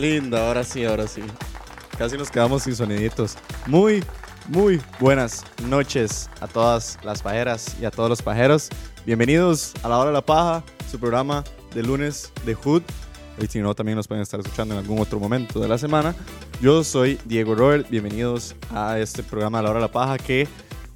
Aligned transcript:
Linda, 0.00 0.46
ahora 0.46 0.64
sí, 0.64 0.82
ahora 0.84 1.06
sí. 1.06 1.20
Casi 1.98 2.16
nos 2.16 2.30
quedamos 2.30 2.62
sin 2.62 2.74
soniditos. 2.74 3.36
Muy, 3.66 4.02
muy 4.48 4.80
buenas 4.98 5.44
noches 5.68 6.30
a 6.40 6.48
todas 6.48 6.98
las 7.04 7.20
pajeras 7.20 7.76
y 7.78 7.84
a 7.84 7.90
todos 7.90 8.08
los 8.08 8.22
pajeros. 8.22 8.70
Bienvenidos 9.04 9.74
a 9.82 9.88
La 9.90 9.98
Hora 9.98 10.08
de 10.08 10.14
la 10.14 10.24
Paja, 10.24 10.64
su 10.90 10.98
programa 10.98 11.44
de 11.74 11.82
lunes 11.82 12.32
de 12.46 12.54
Hood. 12.54 12.82
Y 13.42 13.46
si 13.48 13.60
no, 13.60 13.74
también 13.74 13.96
nos 13.96 14.08
pueden 14.08 14.22
estar 14.22 14.40
escuchando 14.40 14.74
en 14.74 14.80
algún 14.80 14.98
otro 15.00 15.20
momento 15.20 15.60
de 15.60 15.68
la 15.68 15.76
semana. 15.76 16.14
Yo 16.62 16.82
soy 16.82 17.18
Diego 17.26 17.54
Robert. 17.54 17.90
Bienvenidos 17.90 18.56
a 18.74 18.98
este 18.98 19.22
programa 19.22 19.60
La 19.60 19.68
Hora 19.68 19.80
de 19.80 19.86
la 19.86 19.92
Paja 19.92 20.16
que 20.16 20.48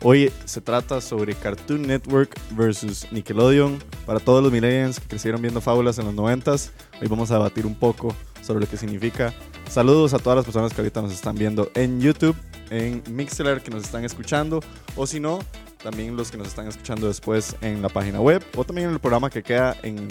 hoy 0.03 0.33
se 0.47 0.63
trata 0.63 1.03
sobre 1.03 1.35
Cartoon 1.35 1.83
Network 1.83 2.35
versus 2.53 3.07
Nickelodeon. 3.13 3.79
Para 4.07 4.19
todos 4.19 4.43
los 4.43 4.51
millennials 4.51 4.99
que 4.99 5.09
crecieron 5.09 5.43
viendo 5.43 5.61
fábulas 5.61 5.99
en 5.99 6.07
los 6.07 6.15
90s, 6.15 6.71
hoy 7.03 7.09
vamos 7.09 7.31
a 7.31 7.35
debatir 7.35 7.67
un 7.67 7.75
poco 7.75 8.17
sobre 8.45 8.61
lo 8.61 8.67
que 8.69 8.77
significa. 8.77 9.33
Saludos 9.69 10.15
a 10.15 10.19
todas 10.19 10.37
las 10.37 10.45
personas 10.45 10.73
que 10.73 10.81
ahorita 10.81 11.03
nos 11.03 11.13
están 11.13 11.35
viendo 11.37 11.71
en 11.75 12.01
YouTube, 12.01 12.37
en 12.71 13.03
Mixler, 13.11 13.63
que 13.63 13.71
nos 13.71 13.85
están 13.85 14.05
escuchando, 14.05 14.61
o 14.97 15.07
si 15.07 15.21
no, 15.21 15.41
también 15.83 16.17
los 16.17 16.31
que 16.31 16.37
nos 16.37 16.49
están 16.49 16.69
escuchando 16.69 17.09
después 17.09 17.57
en 17.61 17.83
la 17.83 17.89
página 17.89 18.21
web, 18.21 18.43
o 18.57 18.65
también 18.65 18.89
en 18.89 18.95
el 18.95 19.01
programa 19.01 19.31
que 19.31 19.43
queda 19.43 19.77
en, 19.83 20.09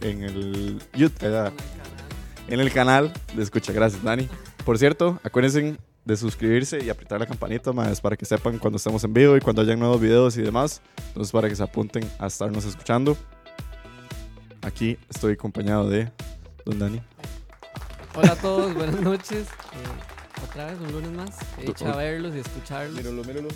en 0.00 0.22
el 0.22 0.82
YouTube, 0.94 1.18
eh, 1.22 1.50
en 2.48 2.60
el 2.60 2.72
canal 2.72 3.12
de 3.34 3.42
Escucha. 3.42 3.72
Gracias, 3.72 4.02
Dani. 4.02 4.28
Por 4.64 4.78
cierto, 4.78 5.18
acuérdense 5.22 5.76
de 6.04 6.16
suscribirse 6.16 6.84
y 6.84 6.90
apretar 6.90 7.20
la 7.20 7.26
campanita 7.26 7.72
más 7.72 8.00
para 8.00 8.16
que 8.16 8.26
sepan 8.26 8.58
cuando 8.58 8.76
estemos 8.76 9.02
en 9.04 9.14
vivo 9.14 9.36
y 9.36 9.40
cuando 9.40 9.62
hayan 9.62 9.78
nuevos 9.78 10.00
videos 10.00 10.36
y 10.36 10.42
demás. 10.42 10.82
Entonces, 11.08 11.32
para 11.32 11.48
que 11.48 11.56
se 11.56 11.62
apunten 11.62 12.08
a 12.18 12.26
estarnos 12.26 12.64
escuchando. 12.64 13.16
Aquí 14.62 14.98
estoy 15.10 15.34
acompañado 15.34 15.88
de 15.88 16.10
Don 16.64 16.78
Dani. 16.78 17.00
Hola 18.14 18.32
a 18.32 18.36
todos, 18.36 18.74
buenas 18.74 19.00
noches. 19.00 19.46
Eh, 19.48 20.44
otra 20.48 20.66
vez, 20.66 20.76
un 20.80 20.92
lunes 20.92 21.10
más. 21.12 21.30
He 21.60 21.70
hecho 21.70 21.86
a 21.88 21.96
verlos 21.96 22.34
y 22.34 22.38
escucharlos. 22.38 23.02
míralo. 23.26 23.48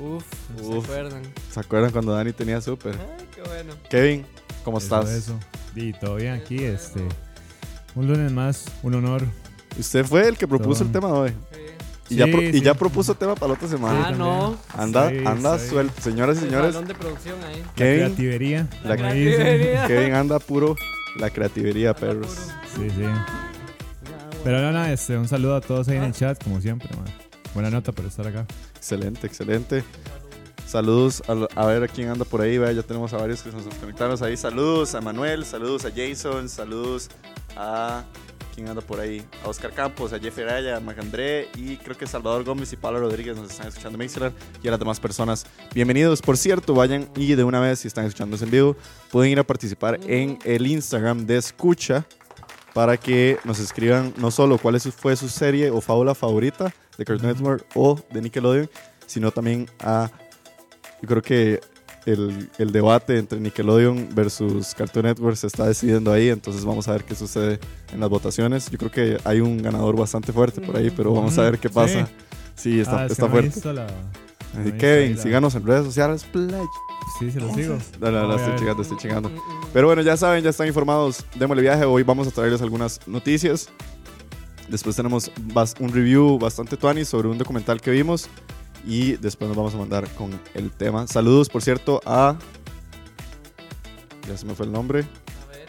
Uf, 0.00 0.24
no 0.56 0.68
Uf. 0.68 0.86
se 0.86 0.92
acuerdan. 0.92 1.22
¿Se 1.50 1.60
acuerdan 1.60 1.90
cuando 1.90 2.12
Dani 2.12 2.32
tenía 2.32 2.60
súper? 2.60 2.94
Ay, 2.94 3.26
qué 3.34 3.42
bueno. 3.42 3.74
Kevin, 3.90 4.24
¿cómo 4.64 4.78
Eso, 4.78 4.86
estás? 5.00 5.10
Eso. 5.14 5.38
Y 5.74 5.92
todo 5.92 6.16
bien 6.16 6.32
aquí, 6.34 6.64
este. 6.64 7.00
Un 7.94 8.08
lunes 8.08 8.32
más, 8.32 8.64
un 8.82 8.94
honor. 8.94 9.22
Usted 9.78 10.04
fue 10.04 10.26
el 10.28 10.38
que 10.38 10.48
propuso 10.48 10.80
Todo. 10.80 10.84
el 10.86 10.92
tema 10.92 11.08
de 11.08 11.14
hoy. 11.14 11.30
Sí. 11.52 12.14
Y, 12.14 12.16
ya, 12.16 12.24
Sí, 12.26 12.30
pro- 12.32 12.42
y 12.42 12.52
sí. 12.52 12.60
ya 12.62 12.74
propuso 12.74 13.14
tema 13.14 13.34
para 13.34 13.48
la 13.48 13.54
otra 13.54 13.68
semana. 13.68 14.06
Ah, 14.08 14.10
no. 14.12 14.56
anda, 14.76 15.10
Sí, 15.10 15.18
anda 15.26 15.58
suelto. 15.58 16.00
Señoras 16.00 16.36
y 16.38 16.44
El 16.44 16.50
señores, 16.50 16.72
salón 16.72 16.88
de 16.88 16.94
producción 16.94 17.36
ahí. 17.44 17.60
La 17.62 17.72
Kevin, 17.74 17.98
creativería. 18.04 18.68
La 18.84 18.96
dicen. 18.96 19.10
creativería. 19.36 19.86
Kevin 19.86 20.14
anda 20.14 20.38
puro 20.38 20.76
la 21.18 21.28
creatividad, 21.30 21.96
perros. 21.96 22.48
Sí, 22.74 22.88
sí. 22.90 23.02
Pero 24.44 24.60
no, 24.60 24.72
no, 24.72 24.84
este, 24.86 25.16
un 25.16 25.28
saludo 25.28 25.54
a 25.54 25.60
todos 25.60 25.86
ahí 25.88 25.98
en 25.98 26.02
el 26.02 26.12
chat, 26.12 26.42
como 26.42 26.60
siempre, 26.60 26.88
man. 26.96 27.06
Buena 27.54 27.70
nota 27.70 27.92
por 27.92 28.04
estar 28.06 28.26
acá. 28.26 28.44
Excelente, 28.74 29.26
excelente. 29.26 29.84
Saludos 30.66 31.22
a, 31.28 31.66
ver 31.66 31.84
a 31.84 31.88
quién 31.88 32.08
anda 32.08 32.24
por 32.24 32.40
ahí. 32.40 32.58
Ya 32.74 32.82
tenemos 32.82 33.12
a 33.12 33.18
varios 33.18 33.42
que 33.42 33.52
nos 33.52 33.62
conectaron 33.76 34.20
ahí. 34.24 34.36
Saludos 34.36 34.96
a 34.96 35.00
Manuel, 35.00 35.44
saludos 35.44 35.84
a 35.84 35.90
Jason, 35.94 36.48
saludos 36.48 37.08
a 37.56 38.04
quién 38.52 38.68
anda 38.68 38.80
por 38.80 38.98
ahí. 38.98 39.24
A 39.44 39.48
Oscar 39.48 39.72
Campos, 39.72 40.12
a 40.12 40.18
Jeff 40.18 40.36
Araya, 40.38 40.78
a 40.78 40.80
Macandré 40.80 41.48
y 41.56 41.76
creo 41.76 41.96
que 41.96 42.06
Salvador 42.08 42.42
Gómez 42.42 42.72
y 42.72 42.76
Pablo 42.76 42.98
Rodríguez 42.98 43.36
nos 43.36 43.50
están 43.50 43.68
escuchando 43.68 44.02
y 44.02 44.68
a 44.68 44.70
las 44.70 44.80
demás 44.80 44.98
personas. 44.98 45.46
Bienvenidos. 45.72 46.20
Por 46.20 46.36
cierto, 46.36 46.74
vayan 46.74 47.08
y 47.14 47.34
de 47.34 47.44
una 47.44 47.60
vez, 47.60 47.80
si 47.80 47.88
están 47.88 48.06
escuchándonos 48.06 48.42
en 48.42 48.50
vivo, 48.50 48.76
pueden 49.12 49.30
ir 49.30 49.38
a 49.38 49.44
participar 49.44 50.00
en 50.06 50.38
el 50.44 50.66
Instagram 50.66 51.26
de 51.26 51.36
Escucha 51.36 52.06
para 52.74 52.96
que 52.96 53.38
nos 53.44 53.58
escriban 53.58 54.14
no 54.16 54.30
solo 54.30 54.58
cuál 54.58 54.74
es 54.76 54.82
su- 54.84 54.92
fue 54.92 55.16
su 55.16 55.28
serie 55.28 55.70
o 55.70 55.80
fábula 55.80 56.14
favorita 56.14 56.72
de 56.98 57.04
Cartoon 57.04 57.32
Network 57.32 57.66
o 57.74 57.98
de 58.10 58.20
Nickelodeon, 58.22 58.68
sino 59.06 59.30
también 59.30 59.68
a, 59.80 60.10
yo 61.02 61.08
creo 61.08 61.22
que 61.22 61.60
el, 62.06 62.50
el 62.58 62.72
debate 62.72 63.16
entre 63.18 63.38
Nickelodeon 63.38 64.08
versus 64.14 64.74
Cartoon 64.74 65.04
Network 65.06 65.36
se 65.36 65.46
está 65.46 65.66
decidiendo 65.66 66.12
ahí, 66.12 66.30
entonces 66.30 66.64
vamos 66.64 66.88
a 66.88 66.92
ver 66.92 67.04
qué 67.04 67.14
sucede 67.14 67.60
en 67.92 68.00
las 68.00 68.08
votaciones. 68.08 68.68
Yo 68.70 68.78
creo 68.78 68.90
que 68.90 69.18
hay 69.24 69.40
un 69.40 69.62
ganador 69.62 69.96
bastante 69.96 70.32
fuerte 70.32 70.60
por 70.60 70.76
ahí, 70.76 70.90
pero 70.90 71.12
vamos 71.12 71.38
a 71.38 71.42
ver 71.42 71.58
qué 71.58 71.68
pasa. 71.70 72.08
Sí, 72.56 72.80
está, 72.80 73.02
Ah, 73.02 73.06
está 73.06 73.28
fuerte. 73.28 73.60
Así, 74.52 74.72
no 74.72 74.78
Kevin, 74.78 75.18
síganos 75.18 75.54
en 75.54 75.66
redes 75.66 75.84
sociales. 75.84 76.24
Pledge. 76.24 76.68
Sí, 77.18 77.30
se 77.30 77.40
lo 77.40 77.52
sigo. 77.54 77.78
No, 78.00 78.36
estoy 78.36 78.56
chingando, 78.56 78.82
estoy 78.82 78.98
chingando. 78.98 79.30
Pero 79.72 79.86
bueno, 79.86 80.02
ya 80.02 80.16
saben, 80.16 80.44
ya 80.44 80.50
están 80.50 80.66
informados. 80.66 81.24
Démosle 81.36 81.62
viaje. 81.62 81.84
Hoy 81.84 82.02
vamos 82.02 82.28
a 82.28 82.30
traerles 82.30 82.60
algunas 82.62 83.00
noticias. 83.06 83.68
Después 84.68 84.96
tenemos 84.96 85.30
un 85.80 85.92
review 85.92 86.38
bastante 86.38 86.76
tuani 86.76 87.04
sobre 87.04 87.28
un 87.28 87.38
documental 87.38 87.80
que 87.80 87.90
vimos. 87.90 88.28
Y 88.86 89.12
después 89.16 89.48
nos 89.48 89.56
vamos 89.56 89.74
a 89.74 89.78
mandar 89.78 90.08
con 90.14 90.30
el 90.54 90.70
tema. 90.70 91.06
Saludos, 91.06 91.48
por 91.48 91.62
cierto, 91.62 92.00
a. 92.04 92.36
Ya 94.28 94.36
se 94.36 94.44
me 94.44 94.54
fue 94.54 94.66
el 94.66 94.72
nombre. 94.72 95.00
A 95.00 95.50
ver. 95.50 95.68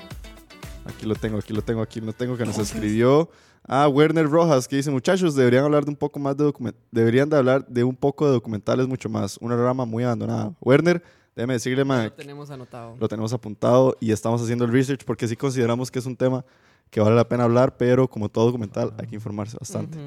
Aquí 0.85 1.05
lo 1.05 1.15
tengo, 1.15 1.37
aquí 1.37 1.53
lo 1.53 1.61
tengo, 1.61 1.81
aquí 1.81 2.01
lo 2.01 2.13
tengo, 2.13 2.37
que 2.37 2.45
nos 2.45 2.57
escribió 2.57 3.29
a 3.65 3.87
Werner 3.87 4.29
Rojas, 4.29 4.67
que 4.67 4.75
dice, 4.75 4.91
muchachos, 4.91 5.35
deberían 5.35 5.63
hablar 5.65 5.85
de 5.85 5.91
un 5.91 5.95
poco 5.95 6.19
más 6.19 6.35
de 6.35 6.51
deberían 6.91 7.29
de 7.29 7.37
hablar 7.37 7.65
de 7.67 7.83
un 7.83 7.95
poco 7.95 8.25
de 8.25 8.33
documentales 8.33 8.87
mucho 8.87 9.09
más. 9.09 9.37
Una 9.37 9.55
rama 9.55 9.85
muy 9.85 10.03
abandonada. 10.03 10.53
Werner, 10.61 11.01
déjeme 11.35 11.53
decirle, 11.53 11.79
Ya 11.79 11.85
ma, 11.85 12.03
Lo 12.05 12.11
tenemos 12.13 12.49
anotado. 12.51 12.95
lo 12.99 13.07
tenemos 13.07 13.31
apuntado 13.33 13.95
y 13.99 14.11
estamos 14.11 14.41
haciendo 14.41 14.65
el 14.65 14.71
research 14.71 15.03
porque 15.05 15.27
sí 15.27 15.35
consideramos 15.35 15.89
que 15.89 15.99
es 15.99 16.05
un 16.05 16.15
tema 16.15 16.43
que 16.89 16.99
vale 16.99 17.15
la 17.15 17.27
pena 17.27 17.45
hablar, 17.45 17.77
pero 17.77 18.07
como 18.09 18.29
todo 18.29 18.45
documental 18.47 18.93
hay 18.99 19.07
que 19.07 19.15
informarse 19.15 19.57
bastante. 19.59 19.97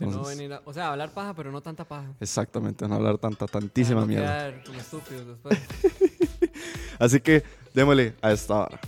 No 0.00 0.22
venir 0.24 0.52
a- 0.52 0.62
o 0.64 0.72
sea, 0.72 0.92
hablar 0.92 1.10
paja, 1.10 1.34
pero 1.34 1.50
no 1.50 1.60
tanta 1.60 1.84
paja. 1.84 2.12
Exactamente, 2.20 2.86
no 2.86 2.94
hablar 2.96 3.18
tanta, 3.18 3.46
tantísima 3.46 4.02
no 4.02 4.06
mierda. 4.06 4.62
como 4.64 4.78
estúpidos 4.78 5.26
después. 5.26 5.58
Así 6.98 7.20
que 7.20 7.42
démosle 7.74 8.14
a 8.22 8.30
esta 8.32 8.54
hora. 8.62 8.80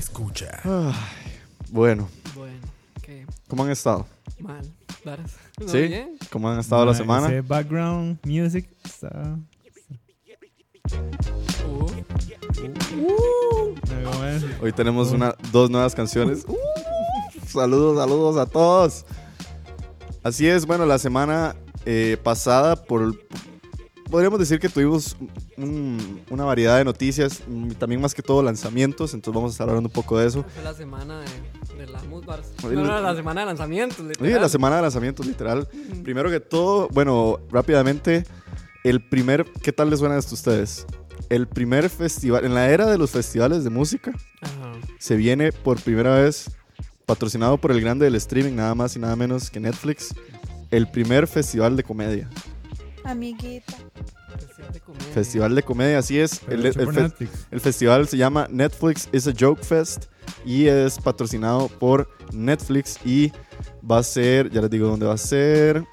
Escucha. 0.00 0.58
Ay, 0.64 0.94
bueno, 1.70 2.08
bueno, 2.34 2.56
qué 3.02 3.26
¿cómo 3.48 3.64
han 3.64 3.70
estado? 3.70 4.06
mal. 4.38 4.64
Varas. 5.04 5.32
¿No 5.58 5.68
¿Sí? 5.68 5.88
bien? 5.88 6.16
¿Cómo 6.32 6.48
han 6.48 6.58
estado 6.58 6.86
la 6.86 6.92
Ma, 6.92 6.96
semana? 6.96 7.26
Ese 7.26 7.42
background 7.42 8.18
music 8.24 8.66
está. 8.82 9.36
Uh, 11.68 13.74
¿cómo 14.10 14.24
es? 14.24 14.42
Hoy 14.62 14.72
tenemos 14.72 15.12
una, 15.12 15.34
dos 15.52 15.68
nuevas 15.68 15.94
canciones. 15.94 16.46
Uh, 16.48 16.56
saludos, 17.46 17.98
saludos 17.98 18.38
a 18.38 18.46
todos. 18.46 19.04
Así 20.22 20.48
es, 20.48 20.64
bueno, 20.64 20.86
la 20.86 20.98
semana 20.98 21.56
eh, 21.84 22.16
pasada, 22.22 22.74
por, 22.74 23.14
podríamos 24.10 24.38
decir 24.38 24.58
que 24.58 24.68
tuvimos 24.68 25.16
un- 25.56 26.20
una 26.30 26.44
variedad 26.44 26.76
de 26.78 26.84
noticias, 26.84 27.42
mm, 27.46 27.70
también 27.72 28.00
más 28.00 28.14
que 28.14 28.22
todo 28.22 28.42
lanzamientos, 28.42 29.14
entonces 29.14 29.34
vamos 29.34 29.52
a 29.52 29.54
estar 29.54 29.68
hablando 29.68 29.88
un 29.88 29.92
poco 29.92 30.18
de 30.18 30.26
eso. 30.26 30.44
fue 30.54 30.62
la 30.64 30.74
semana 30.74 31.20
de, 31.20 31.76
de 31.76 31.86
la 31.86 32.00
No, 32.02 32.84
no, 32.84 33.00
la 33.00 33.14
semana 33.14 33.40
de 33.42 33.46
lanzamientos. 33.46 34.04
Literal. 34.06 34.40
la 34.42 34.48
semana 34.48 34.76
de 34.76 34.82
lanzamientos, 34.82 35.26
literal. 35.26 35.68
Primero 36.02 36.30
que 36.30 36.40
todo, 36.40 36.88
bueno, 36.92 37.38
rápidamente, 37.50 38.24
el 38.84 39.00
primer, 39.08 39.44
¿qué 39.62 39.72
tal 39.72 39.90
les 39.90 39.98
suena 40.00 40.18
esto 40.18 40.32
a 40.32 40.34
ustedes? 40.34 40.86
el 41.28 41.46
primer 41.46 41.88
festival, 41.90 42.44
en 42.44 42.54
la 42.54 42.70
era 42.70 42.86
de 42.86 42.98
los 42.98 43.10
festivales 43.12 43.62
de 43.62 43.70
música, 43.70 44.10
Ajá. 44.40 44.72
se 44.98 45.14
viene 45.16 45.52
por 45.52 45.80
primera 45.80 46.16
vez, 46.16 46.50
patrocinado 47.06 47.56
por 47.58 47.70
el 47.70 47.80
grande 47.80 48.04
del 48.06 48.16
streaming, 48.16 48.54
nada 48.56 48.74
más 48.74 48.96
y 48.96 48.98
nada 48.98 49.14
menos 49.14 49.48
que 49.48 49.60
Netflix, 49.60 50.12
el 50.72 50.90
primer 50.90 51.28
festival 51.28 51.76
de 51.76 51.84
comedia. 51.84 52.28
Amiguita. 53.04 53.74
Festival 54.38 54.72
de 54.72 54.80
comedia. 54.80 55.12
Festival 55.14 55.54
de 55.54 55.62
comedia, 55.62 55.98
así 55.98 56.18
es. 56.18 56.40
El, 56.48 56.64
el 56.66 56.72
fe- 56.74 57.28
el 57.50 57.60
festival 57.60 58.06
se 58.08 58.16
llama 58.16 58.46
Netflix 58.50 59.08
is 59.12 59.26
a 59.26 59.32
Joke 59.38 59.62
Fest 59.64 60.06
y 60.44 60.66
es 60.66 60.98
patrocinado 60.98 61.68
por 61.68 62.08
Netflix 62.32 62.98
y 63.04 63.32
va 63.88 63.98
a 63.98 64.02
ser, 64.02 64.50
ya 64.50 64.60
les 64.60 64.70
digo 64.70 64.88
dónde 64.88 65.06
va 65.06 65.14
a 65.14 65.18
ser. 65.18 65.84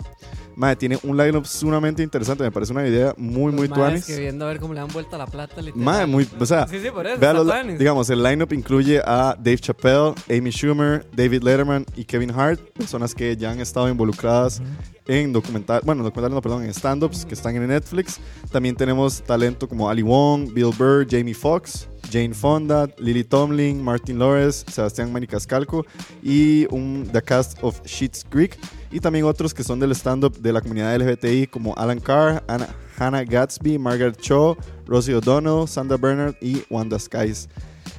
Madre, 0.57 0.75
tiene 0.75 0.97
un 1.03 1.15
lineup 1.15 1.45
sumamente 1.45 2.01
interesante, 2.01 2.43
me 2.43 2.51
parece 2.51 2.73
una 2.73 2.87
idea 2.87 3.13
muy, 3.15 3.51
muy 3.51 3.69
tuanis. 3.69 4.05
que 4.05 4.17
viendo 4.19 4.43
a 4.43 4.47
ver 4.47 4.59
cómo 4.59 4.73
le 4.73 4.79
dan 4.79 4.89
vuelta 4.89 5.15
la 5.15 5.27
plata. 5.27 5.61
literal. 5.61 5.85
Madre, 5.85 6.07
muy, 6.07 6.27
o 6.39 6.45
sea, 6.47 6.67
Sí, 6.67 6.79
sí, 6.81 6.89
por 6.89 7.05
eso. 7.05 7.19
Los- 7.43 7.77
digamos, 7.77 8.09
el 8.09 8.23
lineup 8.23 8.51
incluye 8.53 8.99
a 9.05 9.35
Dave 9.37 9.59
Chappelle, 9.59 10.15
Amy 10.29 10.49
Schumer, 10.51 11.05
David 11.15 11.43
Letterman 11.43 11.85
y 11.95 12.05
Kevin 12.05 12.31
Hart, 12.31 12.59
personas 12.73 13.13
que 13.13 13.37
ya 13.37 13.51
han 13.51 13.59
estado 13.59 13.87
involucradas 13.87 14.59
en 15.05 15.31
documental, 15.31 15.81
bueno, 15.85 16.01
documentales 16.03 16.33
no, 16.35 16.41
perdón, 16.41 16.63
en 16.63 16.71
stand-ups 16.73 17.23
que 17.25 17.35
están 17.35 17.55
en 17.55 17.67
Netflix. 17.67 18.19
También 18.51 18.75
tenemos 18.75 19.21
talento 19.21 19.69
como 19.69 19.87
Ali 19.89 20.01
Wong, 20.01 20.51
Bill 20.53 20.71
Burr, 20.75 21.05
Jamie 21.07 21.35
Foxx, 21.35 21.87
Jane 22.11 22.33
Fonda, 22.33 22.89
Lily 22.97 23.23
Tomlin, 23.23 23.81
Martin 23.83 24.17
Lawrence, 24.19 24.65
Sebastián 24.71 25.11
Manicascalco 25.11 25.85
y 26.23 26.65
un 26.73 27.09
The 27.11 27.21
Cast 27.21 27.57
of 27.61 27.81
Sheets 27.85 28.25
Creek. 28.29 28.57
Y 28.91 28.99
también 28.99 29.25
otros 29.25 29.53
que 29.53 29.63
son 29.63 29.79
del 29.79 29.91
stand-up 29.91 30.37
de 30.39 30.53
la 30.53 30.61
comunidad 30.61 30.95
LGBTI 30.95 31.47
como 31.47 31.75
Alan 31.75 31.99
Carr, 31.99 32.43
Anna- 32.47 32.69
Hannah 32.97 33.23
Gatsby, 33.25 33.77
Margaret 33.77 34.17
Cho, 34.21 34.57
Rosie 34.85 35.13
O'Donnell, 35.15 35.67
Sandra 35.67 35.97
Bernard 35.97 36.35
y 36.41 36.63
Wanda 36.69 36.97
Skies. 36.97 37.49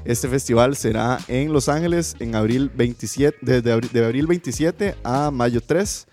Este 0.04 0.28
festival 0.28 0.76
será 0.76 1.18
en 1.28 1.52
Los 1.52 1.68
Ángeles 1.68 2.16
en 2.20 2.34
abril 2.34 2.70
27, 2.74 3.36
desde 3.42 3.72
abril, 3.72 3.90
de 3.92 4.04
abril 4.04 4.26
27 4.26 4.94
a 5.04 5.30
mayo 5.30 5.60
3 5.60 6.06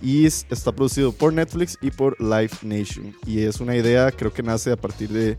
y 0.00 0.26
es- 0.26 0.46
está 0.50 0.72
producido 0.72 1.12
por 1.12 1.32
Netflix 1.32 1.76
y 1.82 1.90
por 1.90 2.20
Live 2.20 2.50
Nation. 2.62 3.14
Y 3.26 3.40
es 3.40 3.60
una 3.60 3.74
idea, 3.76 4.10
creo 4.12 4.32
que 4.32 4.42
nace 4.42 4.70
a 4.70 4.76
partir 4.76 5.08
de, 5.10 5.36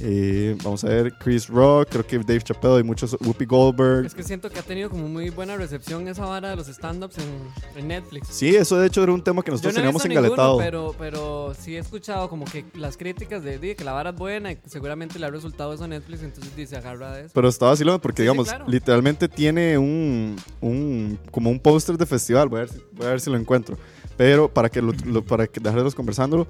eh, 0.00 0.56
vamos 0.64 0.82
a 0.84 0.88
ver, 0.88 1.12
Chris 1.18 1.48
Rock, 1.48 1.88
creo 1.90 2.06
que 2.06 2.18
Dave 2.18 2.40
Chappelle 2.42 2.80
y 2.80 2.82
muchos, 2.82 3.16
Whoopi 3.20 3.44
Goldberg. 3.44 4.06
Es 4.06 4.14
que 4.14 4.22
siento 4.22 4.50
que 4.50 4.58
ha 4.58 4.62
tenido 4.62 4.90
como 4.90 5.08
muy 5.08 5.30
buena 5.30 5.56
recepción 5.56 6.08
esa 6.08 6.24
vara 6.24 6.50
de 6.50 6.56
los 6.56 6.68
stand-ups 6.68 7.16
en, 7.18 7.78
en 7.80 7.88
Netflix. 7.88 8.28
Sí, 8.28 8.54
eso 8.56 8.78
de 8.78 8.86
hecho 8.88 9.02
era 9.02 9.12
un 9.12 9.22
tema 9.22 9.42
que 9.42 9.50
Yo 9.50 9.52
nosotros 9.52 9.74
no 9.74 9.76
teníamos 9.80 10.02
visto 10.02 10.08
ninguno, 10.08 10.26
engaletado. 10.34 10.58
pero, 10.58 10.94
pero 10.98 11.54
sí 11.58 11.76
he 11.76 11.78
escuchado 11.78 12.28
como 12.28 12.44
que 12.44 12.64
las 12.74 12.96
críticas 12.96 13.42
de, 13.44 13.58
de 13.58 13.76
que 13.76 13.84
la 13.84 13.92
vara 13.92 14.10
es 14.10 14.16
buena 14.16 14.50
y 14.52 14.58
seguramente 14.66 15.18
le 15.18 15.26
ha 15.26 15.30
resultado 15.30 15.72
eso 15.72 15.84
a 15.84 15.88
Netflix, 15.88 16.22
entonces 16.22 16.54
dice 16.56 16.76
agarra 16.76 17.12
de 17.14 17.20
eso. 17.22 17.30
Pero 17.34 17.48
estaba 17.48 17.72
vacilando 17.72 18.00
porque, 18.00 18.22
Sí, 18.22 18.26
sí, 18.26 18.30
digamos, 18.30 18.48
claro. 18.48 18.64
literalmente 18.68 19.28
tiene 19.28 19.78
un, 19.78 20.36
un 20.60 21.18
como 21.30 21.50
un 21.50 21.60
póster 21.60 21.96
de 21.96 22.06
festival. 22.06 22.48
Voy 22.48 22.58
a, 22.58 22.62
ver 22.64 22.70
si, 22.70 22.82
voy 22.92 23.06
a 23.06 23.10
ver 23.10 23.20
si 23.20 23.30
lo 23.30 23.36
encuentro. 23.36 23.76
Pero 24.16 24.48
para 24.52 24.68
que 24.68 24.82
lo, 24.82 24.92
lo- 25.06 25.24
para 25.24 25.46
que 25.46 25.58
dejarlos 25.58 25.94
conversándolo, 25.94 26.46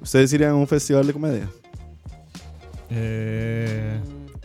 ¿ustedes 0.00 0.32
irían 0.32 0.50
a 0.50 0.54
un 0.54 0.66
festival 0.68 1.06
de 1.06 1.12
comedia? 1.12 1.50
Eh, 2.90 4.00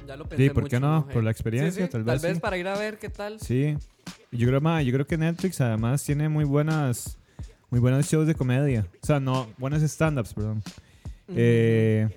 ya 0.08 0.16
lo 0.16 0.26
pensé 0.26 0.44
sí, 0.44 0.50
¿por 0.50 0.68
qué 0.68 0.80
mucho, 0.80 0.88
no? 0.88 1.08
eh. 1.10 1.14
Por 1.14 1.24
la 1.24 1.32
experiencia, 1.32 1.82
Sí, 1.86 1.88
sí, 1.88 1.92
tal 1.92 2.04
vez. 2.04 2.22
sí. 2.22 2.40
para 2.40 2.58
ir 2.58 2.68
a 2.68 2.78
ver 2.78 2.98
qué 2.98 3.10
tal. 3.10 3.40
Sí. 3.40 3.76
Yo 4.32 4.48
creo, 4.48 4.62
ma, 4.62 4.82
yo 4.82 4.92
creo 4.94 5.06
que 5.06 5.18
Netflix 5.18 5.60
además 5.62 6.04
tiene 6.04 6.30
muy 6.30 6.46
buenas, 6.46 7.18
muy 7.70 7.80
buenos 7.80 8.06
shows 8.08 8.28
de 8.28 8.36
comedia. 8.36 8.88
O 9.02 9.06
sea, 9.06 9.20
no, 9.20 9.48
buenos 9.58 9.82
stand-ups, 9.84 10.34
perdón. 10.34 10.64
Eh, 11.36 12.08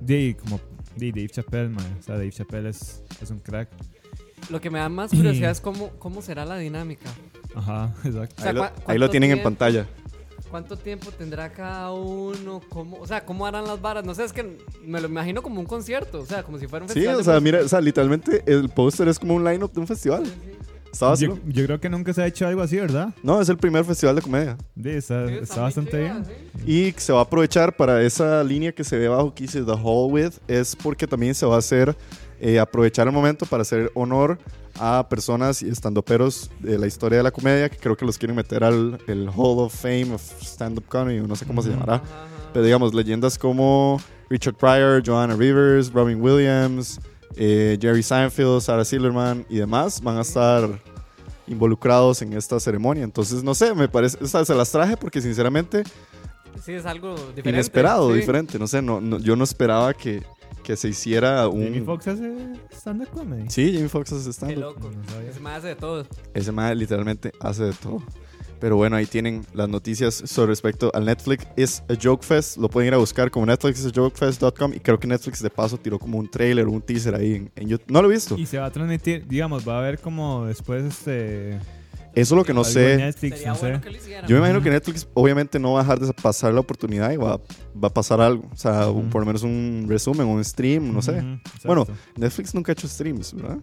de, 0.00 0.36
como 0.40 0.60
de 0.96 1.10
Dave 1.10 1.28
Chappelle, 1.28 1.68
man. 1.68 1.96
O 1.98 2.02
sea, 2.02 2.14
Dave 2.16 2.30
Chappelle 2.30 2.68
es, 2.70 3.02
es 3.20 3.30
un 3.30 3.38
crack. 3.40 3.68
Lo 4.50 4.60
que 4.60 4.70
me 4.70 4.78
da 4.78 4.88
más 4.88 5.10
curiosidad 5.14 5.50
es 5.50 5.60
cómo, 5.60 5.90
cómo 5.98 6.22
será 6.22 6.44
la 6.44 6.56
dinámica. 6.58 7.08
Ajá, 7.54 7.94
exacto. 8.04 8.34
O 8.38 8.40
sea, 8.42 8.50
ahí, 8.50 8.54
lo, 8.54 8.60
¿cu- 8.60 8.66
ahí 8.66 8.74
lo 8.74 8.84
cuánto 8.84 9.08
tienen 9.10 9.30
en 9.32 9.42
pantalla. 9.42 9.86
¿Cuánto 10.50 10.76
tiempo 10.76 11.10
tendrá 11.10 11.50
cada 11.52 11.92
uno? 11.92 12.60
¿Cómo, 12.68 12.96
o 12.98 13.06
sea, 13.06 13.24
¿cómo 13.24 13.46
harán 13.46 13.66
las 13.66 13.80
varas? 13.80 14.04
No 14.04 14.14
sé, 14.14 14.24
es 14.24 14.32
que 14.32 14.58
me 14.84 15.00
lo 15.00 15.08
imagino 15.08 15.42
como 15.42 15.60
un 15.60 15.66
concierto, 15.66 16.20
o 16.20 16.26
sea, 16.26 16.42
como 16.42 16.58
si 16.58 16.66
fuera 16.66 16.84
un 16.84 16.88
Sí, 16.88 16.94
festival. 16.94 17.14
o 17.16 17.18
de 17.18 17.24
sea, 17.24 17.40
mira, 17.40 17.60
o 17.60 17.68
sea, 17.68 17.80
literalmente 17.80 18.42
el 18.46 18.68
póster 18.68 19.08
es 19.08 19.18
como 19.18 19.34
un 19.34 19.44
lineup 19.44 19.72
de 19.72 19.80
un 19.80 19.86
festival. 19.86 20.24
Sí, 20.26 20.32
sí. 21.16 21.28
Yo, 21.46 21.64
creo 21.66 21.78
que 21.78 21.88
nunca 21.90 22.12
se 22.14 22.22
ha 22.22 22.26
hecho 22.26 22.46
algo 22.48 22.62
así, 22.62 22.76
¿verdad? 22.76 23.14
No, 23.22 23.40
es 23.40 23.48
el 23.50 23.58
primer 23.58 23.84
festival 23.84 24.16
de 24.16 24.22
comedia. 24.22 24.56
Sí, 24.82 24.88
está, 24.88 25.28
Sí, 25.28 25.60
bastante 25.60 25.98
bien. 26.00 26.24
sí. 26.64 26.64
Y 26.66 26.94
se 26.98 27.12
va 27.12 27.20
a 27.20 27.22
aprovechar 27.22 27.76
para 27.76 28.02
esa 28.02 28.42
línea 28.42 28.72
que 28.72 28.82
se 28.84 28.96
ve 28.96 29.06
abajo 29.06 29.32
que 29.34 29.44
dice 29.44 29.62
The 29.62 29.72
Hall 29.72 30.10
With, 30.10 30.32
es 30.48 30.74
porque 30.74 31.06
también 31.06 31.34
se 31.34 31.44
va 31.46 31.56
a 31.56 31.58
hacer, 31.58 31.94
eh, 32.40 32.58
aprovechar 32.58 33.06
el 33.06 33.12
momento 33.12 33.46
para 33.46 33.62
hacer 33.62 33.90
honor 33.94 34.38
a 34.80 35.06
personas 35.08 35.62
y 35.62 35.68
estandoperos 35.68 36.50
de 36.60 36.78
la 36.78 36.86
historia 36.86 37.18
de 37.18 37.24
la 37.24 37.30
comedia, 37.32 37.68
que 37.68 37.76
creo 37.78 37.96
que 37.96 38.04
los 38.06 38.16
quieren 38.16 38.36
meter 38.36 38.62
al 38.62 39.00
el 39.08 39.28
Hall 39.28 39.58
of 39.58 39.74
Fame 39.74 40.12
of 40.14 40.22
Stand-Up 40.42 40.84
Comedy, 40.88 41.20
no 41.26 41.34
sé 41.36 41.46
cómo 41.46 41.62
se 41.62 41.70
llamará. 41.70 42.00
Pero 42.52 42.64
digamos, 42.64 42.94
leyendas 42.94 43.36
como 43.38 44.00
Richard 44.30 44.54
Pryor, 44.54 45.02
Joanna 45.04 45.34
Rivers, 45.34 45.92
Robin 45.92 46.20
Williams, 46.22 47.00
eh, 47.36 47.76
Jerry 47.80 48.02
Seinfeld, 48.02 48.60
Sarah 48.60 48.84
Silverman 48.84 49.44
y 49.48 49.56
demás 49.58 50.00
van 50.00 50.18
a 50.18 50.20
estar 50.22 50.68
involucrados 51.46 52.22
en 52.22 52.32
esta 52.34 52.60
ceremonia. 52.60 53.04
Entonces, 53.04 53.42
no 53.42 53.54
sé, 53.54 53.74
me 53.74 53.88
parece, 53.88 54.18
o 54.22 54.26
sea, 54.26 54.44
se 54.44 54.54
las 54.54 54.70
traje 54.70 54.96
porque 54.96 55.20
sinceramente 55.20 55.82
Sí, 56.64 56.72
es 56.72 56.84
algo 56.86 57.14
diferente. 57.14 57.50
inesperado, 57.50 58.10
sí. 58.12 58.16
diferente. 58.18 58.58
No 58.58 58.66
sé, 58.66 58.82
no, 58.82 59.00
no- 59.00 59.18
yo 59.18 59.34
no 59.36 59.44
esperaba 59.44 59.94
que, 59.94 60.22
que 60.62 60.76
se 60.76 60.88
hiciera 60.88 61.48
un... 61.48 61.64
Jamie 61.64 61.82
Foxx 61.82 62.08
hace 62.08 62.52
stand-up 62.70 63.08
comedy. 63.08 63.48
Sí, 63.48 63.72
Jamie 63.72 63.88
Foxx 63.88 64.12
hace 64.12 64.24
Qué 64.24 64.30
stand 64.30 64.58
loco. 64.58 64.90
No 64.90 65.04
sabía. 65.10 65.30
Ese 65.30 65.40
más 65.40 65.58
hace 65.58 65.68
de 65.68 65.76
todo. 65.76 66.06
Ese 66.34 66.52
man 66.52 66.78
literalmente 66.78 67.32
hace 67.40 67.64
de 67.64 67.72
todo. 67.72 68.02
Pero 68.60 68.76
bueno, 68.76 68.96
ahí 68.96 69.06
tienen 69.06 69.46
las 69.54 69.68
noticias 69.68 70.14
sobre 70.14 70.48
respecto 70.48 70.90
al 70.92 71.04
Netflix 71.04 71.46
is 71.56 71.82
a 71.88 71.94
Joke 72.00 72.24
Fest. 72.24 72.56
Lo 72.56 72.68
pueden 72.68 72.88
ir 72.88 72.94
a 72.94 72.96
buscar 72.96 73.30
como 73.30 73.46
netflixisajokefest.com 73.46 74.72
y 74.74 74.80
creo 74.80 74.98
que 74.98 75.06
Netflix 75.06 75.42
de 75.42 75.50
paso 75.50 75.78
tiró 75.78 75.98
como 75.98 76.18
un 76.18 76.28
trailer 76.28 76.66
o 76.66 76.72
un 76.72 76.82
teaser 76.82 77.14
ahí 77.14 77.34
en, 77.34 77.50
en 77.54 77.68
YouTube. 77.68 77.90
No 77.92 78.02
lo 78.02 78.10
he 78.10 78.14
visto. 78.14 78.36
Y 78.36 78.46
se 78.46 78.58
va 78.58 78.66
a 78.66 78.72
transmitir, 78.72 79.26
digamos, 79.26 79.66
va 79.66 79.76
a 79.76 79.78
haber 79.78 80.00
como 80.00 80.46
después 80.46 80.84
este. 80.84 81.58
Eso 82.20 82.34
es 82.34 82.38
lo 82.38 82.44
que 82.44 82.54
no 82.54 82.64
sé. 82.64 82.96
Netflix, 82.96 83.46
no 83.46 83.54
sé. 83.54 83.60
bueno 83.60 83.80
hicieran. 83.90 84.26
Yo 84.28 84.34
me 84.34 84.38
imagino 84.40 84.62
que 84.62 84.70
Netflix 84.70 85.06
obviamente 85.14 85.58
no 85.58 85.72
va 85.74 85.80
a 85.80 85.82
dejar 85.82 86.00
de 86.00 86.12
pasar 86.12 86.52
la 86.52 86.60
oportunidad 86.60 87.10
y 87.12 87.16
va, 87.16 87.36
va 87.36 87.88
a 87.88 87.94
pasar 87.94 88.20
algo. 88.20 88.48
O 88.52 88.56
sea, 88.56 88.88
un- 88.88 89.02
Ujú. 89.02 89.10
por 89.10 89.20
lo 89.22 89.26
menos 89.26 89.42
un 89.42 89.86
resumen, 89.88 90.26
un 90.26 90.44
stream, 90.44 90.92
no 90.92 91.00
sé. 91.02 91.12
Ujú, 91.12 91.28
exacto. 91.34 91.60
Bueno, 91.64 91.86
Netflix 92.16 92.54
nunca 92.54 92.72
ha 92.72 92.74
hecho 92.74 92.88
streams, 92.88 93.34
¿verdad? 93.34 93.58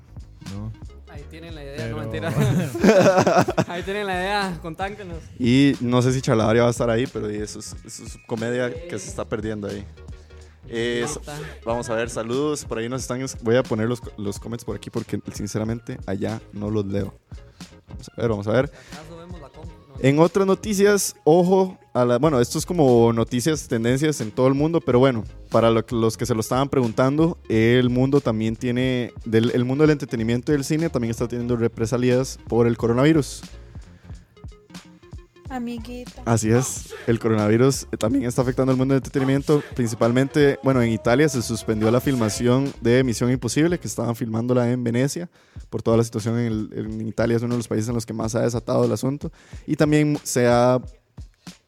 No. 0.53 0.71
Ahí 1.09 1.23
tienen 1.29 1.55
la 1.55 1.63
idea, 1.63 1.75
Pero- 1.77 1.95
no 1.95 2.01
mentira. 2.01 2.33
Ahí 3.67 3.83
tienen 3.83 4.05
la 4.05 4.13
idea, 4.15 4.59
contáctenos. 4.61 5.17
Y 5.39 5.73
no 5.79 6.01
sé 6.01 6.11
si 6.13 6.21
Charlavaria 6.21 6.63
va 6.63 6.67
a 6.67 6.71
estar 6.71 6.89
ahí, 6.89 7.07
pero 7.07 7.29
eso 7.29 7.59
es, 7.59 7.75
eso 7.85 8.03
es 8.03 8.17
comedia 8.27 8.69
que 8.87 8.99
se 8.99 9.09
está 9.09 9.23
perdiendo 9.25 9.67
ahí. 9.67 9.85
Eh, 10.67 11.05
so- 11.07 11.21
vamos 11.65 11.89
a 11.89 11.93
ver, 11.95 12.09
saludos. 12.09 12.65
Por 12.65 12.79
ahí 12.79 12.89
nos 12.89 13.01
están. 13.01 13.23
Voy 13.43 13.55
a 13.55 13.63
poner 13.63 13.87
los, 13.87 14.01
los 14.17 14.39
comments 14.39 14.65
por 14.65 14.75
aquí 14.75 14.89
porque 14.89 15.19
sinceramente 15.33 15.97
allá 16.05 16.41
no 16.53 16.69
los 16.69 16.85
leo. 16.85 17.13
Vamos 17.87 18.09
a 18.09 18.21
ver, 18.21 18.29
vamos 18.29 18.47
a 18.47 18.51
ver. 18.51 18.71
En 19.99 20.19
otras 20.19 20.45
noticias, 20.45 21.15
ojo 21.23 21.77
a 21.93 22.03
la. 22.03 22.17
Bueno, 22.17 22.41
esto 22.41 22.57
es 22.57 22.65
como 22.65 23.13
noticias, 23.13 23.67
tendencias 23.67 24.19
en 24.19 24.31
todo 24.31 24.47
el 24.47 24.53
mundo, 24.53 24.81
pero 24.81 24.99
bueno, 24.99 25.23
para 25.49 25.71
los 25.71 26.17
que 26.17 26.25
se 26.25 26.33
lo 26.33 26.41
estaban 26.41 26.67
preguntando, 26.67 27.37
el 27.47 27.89
mundo 27.89 28.19
también 28.19 28.55
tiene. 28.55 29.13
Del, 29.23 29.51
el 29.51 29.63
mundo 29.63 29.83
del 29.83 29.91
entretenimiento 29.91 30.51
y 30.51 30.55
del 30.55 30.65
cine 30.65 30.89
también 30.89 31.11
está 31.11 31.27
teniendo 31.27 31.55
represalias 31.55 32.39
por 32.47 32.67
el 32.67 32.77
coronavirus. 32.77 33.41
Amiguita. 35.49 36.23
Así 36.25 36.49
es, 36.49 36.93
el 37.05 37.19
coronavirus 37.19 37.87
eh, 37.91 37.97
también 37.97 38.25
está 38.25 38.41
afectando 38.41 38.71
al 38.71 38.77
mundo 38.77 38.93
del 38.93 38.99
entretenimiento, 38.99 39.61
principalmente, 39.75 40.59
bueno, 40.63 40.81
en 40.81 40.91
Italia 40.91 41.29
se 41.29 41.41
suspendió 41.41 41.91
la 41.91 42.01
filmación 42.01 42.73
de 42.81 43.03
Misión 43.03 43.31
Imposible, 43.31 43.77
que 43.79 43.87
estaban 43.87 44.15
filmándola 44.15 44.71
en 44.71 44.83
Venecia, 44.83 45.29
por 45.69 45.83
toda 45.83 45.97
la 45.97 46.03
situación 46.03 46.39
en, 46.39 47.07
Italia, 47.07 47.37
es 47.37 47.43
uno 47.43 47.53
de 47.53 47.59
los 47.59 47.67
países 47.67 47.89
en 47.89 47.95
los 47.95 48.05
que 48.05 48.13
más 48.13 48.33
ha 48.33 48.41
desatado 48.41 48.85
el 48.85 48.91
asunto, 48.91 49.31
y 49.67 49.75
también 49.75 50.17
se 50.23 50.47
ha 50.47 50.81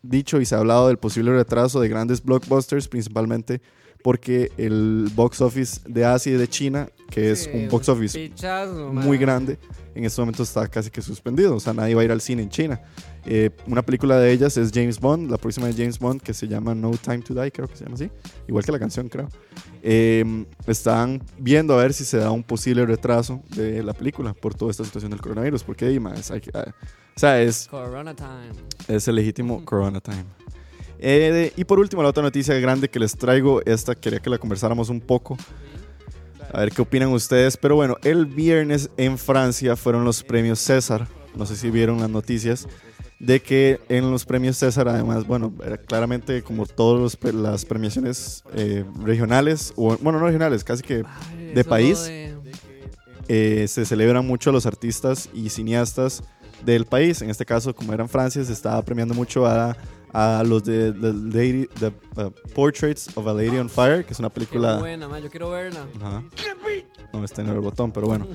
dicho 0.01 0.41
y 0.41 0.45
se 0.45 0.55
ha 0.55 0.59
hablado 0.59 0.87
del 0.87 0.97
posible 0.97 1.31
retraso 1.31 1.79
de 1.79 1.89
grandes 1.89 2.23
blockbusters, 2.23 2.87
principalmente 2.87 3.61
porque 4.07 4.53
el 4.55 5.09
box 5.15 5.41
office 5.41 5.81
de 5.85 6.05
Asia 6.05 6.31
y 6.31 6.37
de 6.37 6.47
China, 6.47 6.87
que 7.09 7.31
es 7.31 7.43
Sí, 7.43 7.49
un 7.53 7.67
box 7.67 7.89
office 7.89 8.17
pichazo, 8.17 8.93
muy 8.93 9.17
grande, 9.17 9.59
en 9.93 10.05
este 10.05 10.21
momento 10.21 10.43
está 10.43 10.65
casi 10.69 10.89
que 10.89 11.01
suspendido. 11.01 11.53
O 11.57 11.59
sea, 11.59 11.73
nadie 11.73 11.93
va 11.93 12.03
a 12.03 12.05
ir 12.05 12.11
al 12.13 12.21
cine 12.21 12.41
en 12.43 12.47
China. 12.49 12.79
Eh, 13.25 13.49
una 13.65 13.81
película 13.81 14.17
de 14.17 14.31
ellas 14.31 14.55
es 14.55 14.71
James 14.73 14.97
Bond, 15.01 15.29
la 15.29 15.37
próxima 15.37 15.67
de 15.67 15.73
James 15.73 15.99
Bond, 15.99 16.21
que 16.21 16.33
se 16.33 16.47
llama 16.47 16.73
No 16.73 16.91
Time 16.91 17.17
to 17.19 17.33
Die, 17.33 17.51
creo 17.51 17.67
que 17.67 17.75
se 17.75 17.83
llama 17.83 17.95
así. 17.95 18.09
Igual 18.47 18.63
que 18.63 18.71
la 18.71 18.79
canción, 18.79 19.09
creo. 19.09 19.27
Eh, 19.83 20.45
están 20.67 21.21
viendo 21.37 21.73
a 21.77 21.81
ver 21.81 21.93
si 21.93 22.05
se 22.05 22.15
da 22.15 22.31
un 22.31 22.43
posible 22.43 22.85
retraso 22.85 23.43
de 23.57 23.83
la 23.83 23.91
película 23.91 24.33
por 24.33 24.55
toda 24.55 24.71
esta 24.71 24.85
situación 24.85 25.11
del 25.11 25.19
coronavirus. 25.19 25.65
Porque, 25.65 25.93
es- 26.17 26.31
hay 26.31 26.39
que- 26.39 26.51
ah, 26.53 26.73
o 27.13 27.19
sea, 27.19 27.41
es, 27.41 27.67
Corona 27.67 28.15
time. 28.15 28.53
es 28.87 29.05
el 29.09 29.15
legítimo 29.15 29.65
Corona 29.65 29.99
Time. 29.99 30.23
Eh, 30.99 31.53
y 31.55 31.63
por 31.63 31.79
último, 31.79 32.01
la 32.03 32.09
otra 32.09 32.23
noticia 32.23 32.53
grande 32.55 32.89
que 32.89 32.99
les 32.99 33.15
traigo, 33.15 33.61
esta 33.65 33.95
quería 33.95 34.19
que 34.19 34.29
la 34.29 34.37
conversáramos 34.37 34.89
un 34.89 35.01
poco. 35.01 35.37
A 36.53 36.61
ver 36.61 36.71
qué 36.71 36.81
opinan 36.81 37.09
ustedes. 37.09 37.57
Pero 37.57 37.75
bueno, 37.75 37.97
el 38.03 38.25
viernes 38.25 38.89
en 38.97 39.17
Francia 39.17 39.75
fueron 39.75 40.03
los 40.05 40.23
premios 40.23 40.59
César. 40.59 41.07
No 41.35 41.45
sé 41.45 41.55
si 41.55 41.69
vieron 41.69 41.99
las 41.99 42.09
noticias. 42.09 42.67
De 43.19 43.41
que 43.41 43.79
en 43.89 44.11
los 44.11 44.25
premios 44.25 44.57
César, 44.57 44.87
además, 44.87 45.25
bueno, 45.25 45.51
era 45.65 45.77
claramente 45.77 46.43
como 46.43 46.67
todas 46.67 47.17
las 47.33 47.65
premiaciones 47.65 48.43
eh, 48.53 48.85
regionales, 49.03 49.73
o 49.75 49.97
bueno, 49.97 50.19
no 50.19 50.27
regionales, 50.27 50.63
casi 50.63 50.83
que 50.83 51.03
¿De 51.55 51.63
país? 51.63 52.07
eh, 53.27 53.65
se 53.67 53.85
celebran 53.85 54.25
mucho 54.25 54.51
a 54.51 54.53
los 54.53 54.67
artistas 54.67 55.29
y 55.33 55.49
cineastas 55.49 56.23
del 56.63 56.85
país. 56.85 57.21
En 57.23 57.31
este 57.31 57.43
caso, 57.43 57.73
como 57.75 57.91
era 57.91 58.03
en 58.03 58.09
Francia, 58.09 58.43
se 58.43 58.53
estaba 58.53 58.81
premiando 58.83 59.15
mucho 59.15 59.47
a, 59.47 59.75
a 60.13 60.43
los 60.45 60.63
de 60.63 60.91
The, 60.93 61.13
Lady, 61.13 61.67
the, 61.79 61.91
uh, 62.21 62.29
Portraits 62.53 63.09
of 63.15 63.27
a 63.27 63.33
Lady 63.33 63.57
on 63.57 63.69
Fire, 63.69 64.03
que 64.05 64.13
es 64.13 64.19
una 64.19 64.29
Qué 64.29 64.35
película... 64.35 64.77
buena, 64.77 65.07
ma, 65.07 65.19
yo 65.19 65.29
quiero 65.29 65.49
verla. 65.51 65.85
Ajá. 66.01 66.23
No 67.13 67.23
está 67.23 67.41
en 67.41 67.49
el 67.49 67.59
botón, 67.59 67.91
pero 67.91 68.07
bueno. 68.07 68.27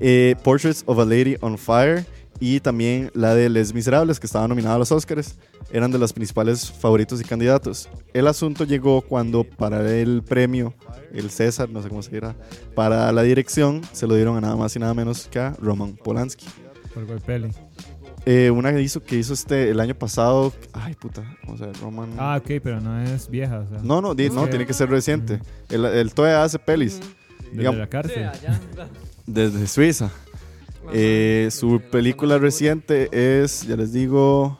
Eh, 0.00 0.34
Portraits 0.42 0.82
of 0.86 0.98
a 0.98 1.04
Lady 1.04 1.36
on 1.40 1.56
Fire 1.56 2.04
y 2.40 2.60
también 2.60 3.10
la 3.14 3.34
de 3.34 3.48
Les 3.48 3.72
Miserables, 3.72 4.18
que 4.18 4.26
estaba 4.26 4.48
nominada 4.48 4.74
a 4.76 4.78
los 4.78 4.92
Oscars. 4.92 5.36
Eran 5.72 5.90
de 5.90 5.98
los 5.98 6.12
principales 6.12 6.70
favoritos 6.70 7.20
y 7.20 7.24
candidatos. 7.24 7.88
El 8.12 8.26
asunto 8.26 8.64
llegó 8.64 9.02
cuando 9.02 9.44
para 9.44 9.90
el 9.96 10.22
premio, 10.22 10.74
el 11.12 11.30
César, 11.30 11.70
no 11.70 11.82
sé 11.82 11.88
cómo 11.88 12.02
se 12.02 12.10
dirá, 12.10 12.36
para 12.74 13.10
la 13.12 13.22
dirección, 13.22 13.80
se 13.92 14.06
lo 14.06 14.14
dieron 14.14 14.36
a 14.36 14.40
nada 14.40 14.56
más 14.56 14.74
y 14.76 14.78
nada 14.78 14.94
menos 14.94 15.26
que 15.28 15.38
a 15.38 15.50
Roman 15.60 15.96
Polanski. 15.96 16.46
Por 16.92 17.06
Golpeli. 17.06 17.50
Eh, 18.26 18.50
una 18.50 18.72
que 18.72 18.80
hizo, 18.80 19.02
que 19.02 19.16
hizo 19.16 19.34
este 19.34 19.70
el 19.70 19.80
año 19.80 19.94
pasado. 19.94 20.52
Ay, 20.72 20.94
puta. 20.94 21.22
Vamos 21.44 21.60
a 21.60 21.66
ver, 21.66 21.76
Roman. 21.80 22.10
Ah, 22.18 22.38
ok, 22.40 22.52
pero 22.62 22.80
no 22.80 23.00
es 23.02 23.28
vieja, 23.28 23.58
o 23.60 23.68
sea. 23.68 23.80
no, 23.82 24.00
no, 24.00 24.14
di- 24.14 24.30
no, 24.30 24.46
tiene 24.48 24.64
que 24.66 24.72
ser 24.72 24.88
reciente. 24.88 25.40
El, 25.68 25.84
el 25.84 26.14
todavía 26.14 26.42
hace 26.42 26.58
pelis 26.58 27.00
Desde 27.40 27.58
digamos- 27.58 27.78
la 27.80 27.86
cárcel. 27.88 28.30
desde 29.26 29.66
Suiza. 29.66 30.10
Eh, 30.92 31.48
su 31.50 31.80
película 31.90 32.38
reciente 32.38 33.08
es, 33.42 33.66
ya 33.66 33.76
les 33.76 33.92
digo, 33.92 34.58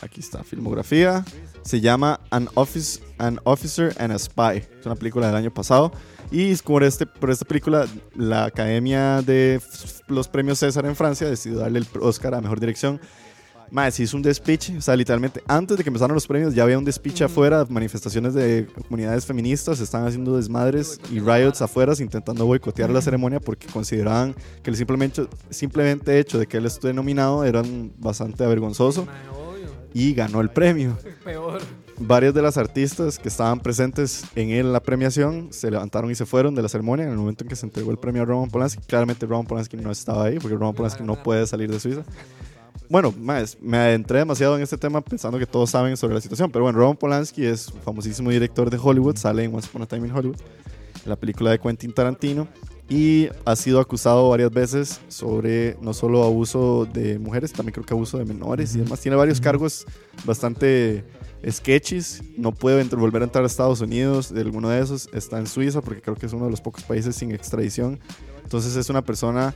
aquí 0.00 0.20
está, 0.20 0.42
filmografía. 0.44 1.24
Se 1.62 1.80
llama 1.80 2.20
An, 2.30 2.48
Office, 2.54 3.00
An 3.18 3.40
Officer 3.44 3.94
and 3.98 4.12
a 4.12 4.18
Spy. 4.18 4.58
Es 4.78 4.86
una 4.86 4.96
película 4.96 5.26
del 5.28 5.36
año 5.36 5.52
pasado. 5.52 5.92
Y 6.30 6.54
por, 6.56 6.82
este, 6.82 7.06
por 7.06 7.30
esta 7.30 7.44
película, 7.44 7.86
la 8.16 8.46
Academia 8.46 9.22
de 9.22 9.60
los 10.08 10.28
Premios 10.28 10.58
César 10.58 10.86
en 10.86 10.96
Francia 10.96 11.28
decidió 11.28 11.58
darle 11.58 11.80
el 11.80 11.86
Oscar 12.00 12.34
a 12.34 12.40
Mejor 12.40 12.58
Dirección. 12.58 13.00
Más, 13.70 13.98
hizo 14.00 14.18
un 14.18 14.22
despiche, 14.22 14.76
o 14.76 14.82
sea, 14.82 14.94
literalmente 14.94 15.42
antes 15.48 15.78
de 15.78 15.82
que 15.82 15.88
empezaran 15.88 16.14
los 16.14 16.26
premios 16.26 16.54
ya 16.54 16.62
había 16.62 16.76
un 16.76 16.84
despiche 16.84 17.24
afuera, 17.24 17.64
manifestaciones 17.70 18.34
de 18.34 18.66
comunidades 18.86 19.24
feministas, 19.24 19.80
estaban 19.80 20.06
haciendo 20.06 20.36
desmadres 20.36 21.00
y 21.10 21.20
riots 21.20 21.62
afuera 21.62 21.94
intentando 21.98 22.44
boicotear 22.44 22.90
la 22.90 23.00
ceremonia 23.00 23.40
porque 23.40 23.66
consideraban 23.68 24.34
que 24.62 24.68
el 24.68 24.76
simplemente, 24.76 25.26
simplemente 25.48 26.18
hecho 26.18 26.38
de 26.38 26.46
que 26.46 26.58
él 26.58 26.66
esté 26.66 26.92
nominado 26.92 27.44
era 27.44 27.62
bastante 27.98 28.44
avergonzoso. 28.44 29.06
Y 29.94 30.14
ganó 30.14 30.40
el 30.40 30.50
premio. 30.50 30.98
Peor. 31.24 31.60
Varias 31.98 32.34
de 32.34 32.42
las 32.42 32.56
artistas 32.56 33.18
que 33.18 33.28
estaban 33.28 33.60
presentes 33.60 34.24
en 34.34 34.72
la 34.72 34.80
premiación 34.80 35.48
se 35.52 35.70
levantaron 35.70 36.10
y 36.10 36.14
se 36.14 36.26
fueron 36.26 36.54
de 36.54 36.62
la 36.62 36.68
ceremonia 36.68 37.04
en 37.04 37.12
el 37.12 37.18
momento 37.18 37.44
en 37.44 37.48
que 37.48 37.56
se 37.56 37.66
entregó 37.66 37.90
el 37.90 37.98
premio 37.98 38.22
a 38.22 38.24
Roman 38.24 38.50
Polanski. 38.50 38.82
Claramente 38.86 39.26
Roman 39.26 39.46
Polanski 39.46 39.76
no 39.76 39.90
estaba 39.90 40.24
ahí 40.24 40.38
porque 40.38 40.56
Roman 40.56 40.74
Polanski 40.74 41.02
no 41.02 41.22
puede 41.22 41.46
salir 41.46 41.70
de 41.70 41.78
Suiza. 41.78 42.02
Bueno, 42.88 43.14
más, 43.18 43.56
me 43.60 43.78
adentré 43.78 44.18
demasiado 44.18 44.56
en 44.56 44.62
este 44.62 44.76
tema 44.76 45.00
pensando 45.00 45.38
que 45.38 45.46
todos 45.46 45.70
saben 45.70 45.96
sobre 45.96 46.14
la 46.14 46.20
situación, 46.20 46.50
pero 46.50 46.64
bueno, 46.64 46.78
Roman 46.78 46.96
Polanski 46.96 47.46
es 47.46 47.68
un 47.68 47.80
famosísimo 47.80 48.30
director 48.30 48.68
de 48.68 48.78
Hollywood, 48.82 49.16
sale 49.16 49.44
en 49.44 49.54
Once 49.54 49.68
Upon 49.68 49.82
a 49.82 49.86
Time 49.86 50.08
in 50.08 50.14
Hollywood, 50.14 50.36
la 51.06 51.16
película 51.16 51.50
de 51.52 51.58
Quentin 51.58 51.92
Tarantino, 51.92 52.48
y 52.88 53.28
ha 53.44 53.56
sido 53.56 53.80
acusado 53.80 54.28
varias 54.28 54.50
veces 54.50 55.00
sobre 55.08 55.76
no 55.80 55.94
solo 55.94 56.24
abuso 56.24 56.86
de 56.92 57.18
mujeres, 57.18 57.52
también 57.52 57.72
creo 57.72 57.86
que 57.86 57.94
abuso 57.94 58.18
de 58.18 58.24
menores 58.24 58.74
y 58.74 58.80
demás. 58.80 59.00
Tiene 59.00 59.16
varios 59.16 59.40
cargos 59.40 59.86
bastante 60.24 61.04
sketches, 61.48 62.22
no 62.36 62.52
puede 62.52 62.84
volver 62.84 63.22
a 63.22 63.24
entrar 63.24 63.44
a 63.44 63.46
Estados 63.46 63.80
Unidos, 63.80 64.32
de 64.32 64.42
alguno 64.42 64.68
de 64.68 64.80
esos 64.80 65.08
está 65.12 65.38
en 65.38 65.46
Suiza 65.46 65.80
porque 65.80 66.02
creo 66.02 66.16
que 66.16 66.26
es 66.26 66.32
uno 66.32 66.44
de 66.44 66.50
los 66.50 66.60
pocos 66.60 66.84
países 66.84 67.16
sin 67.16 67.32
extradición. 67.32 67.98
Entonces 68.42 68.76
es 68.76 68.90
una 68.90 69.02
persona 69.02 69.54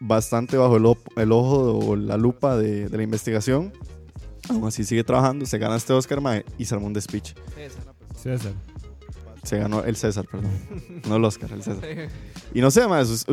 bastante 0.00 0.56
bajo 0.56 0.76
el, 0.76 0.86
el 1.16 1.32
ojo 1.32 1.78
o 1.78 1.96
la 1.96 2.16
lupa 2.16 2.56
de, 2.56 2.88
de 2.88 2.96
la 2.96 3.02
investigación. 3.02 3.72
Aún 4.48 4.66
así 4.66 4.84
sigue 4.84 5.04
trabajando, 5.04 5.46
se 5.46 5.58
gana 5.58 5.76
este 5.76 5.92
Oscar 5.92 6.20
mae, 6.20 6.44
y 6.58 6.64
se 6.64 6.74
armó 6.74 6.86
un 6.86 6.92
despiche. 6.92 7.34
Esa. 7.56 7.80
César. 8.18 8.52
Se 9.48 9.56
ganó 9.56 9.82
el 9.82 9.96
César, 9.96 10.26
perdón. 10.30 10.50
No 11.08 11.16
el 11.16 11.24
Oscar, 11.24 11.50
el 11.52 11.62
César. 11.62 11.82
Y 12.52 12.60
no 12.60 12.70
sé 12.70 12.86
más, 12.86 13.24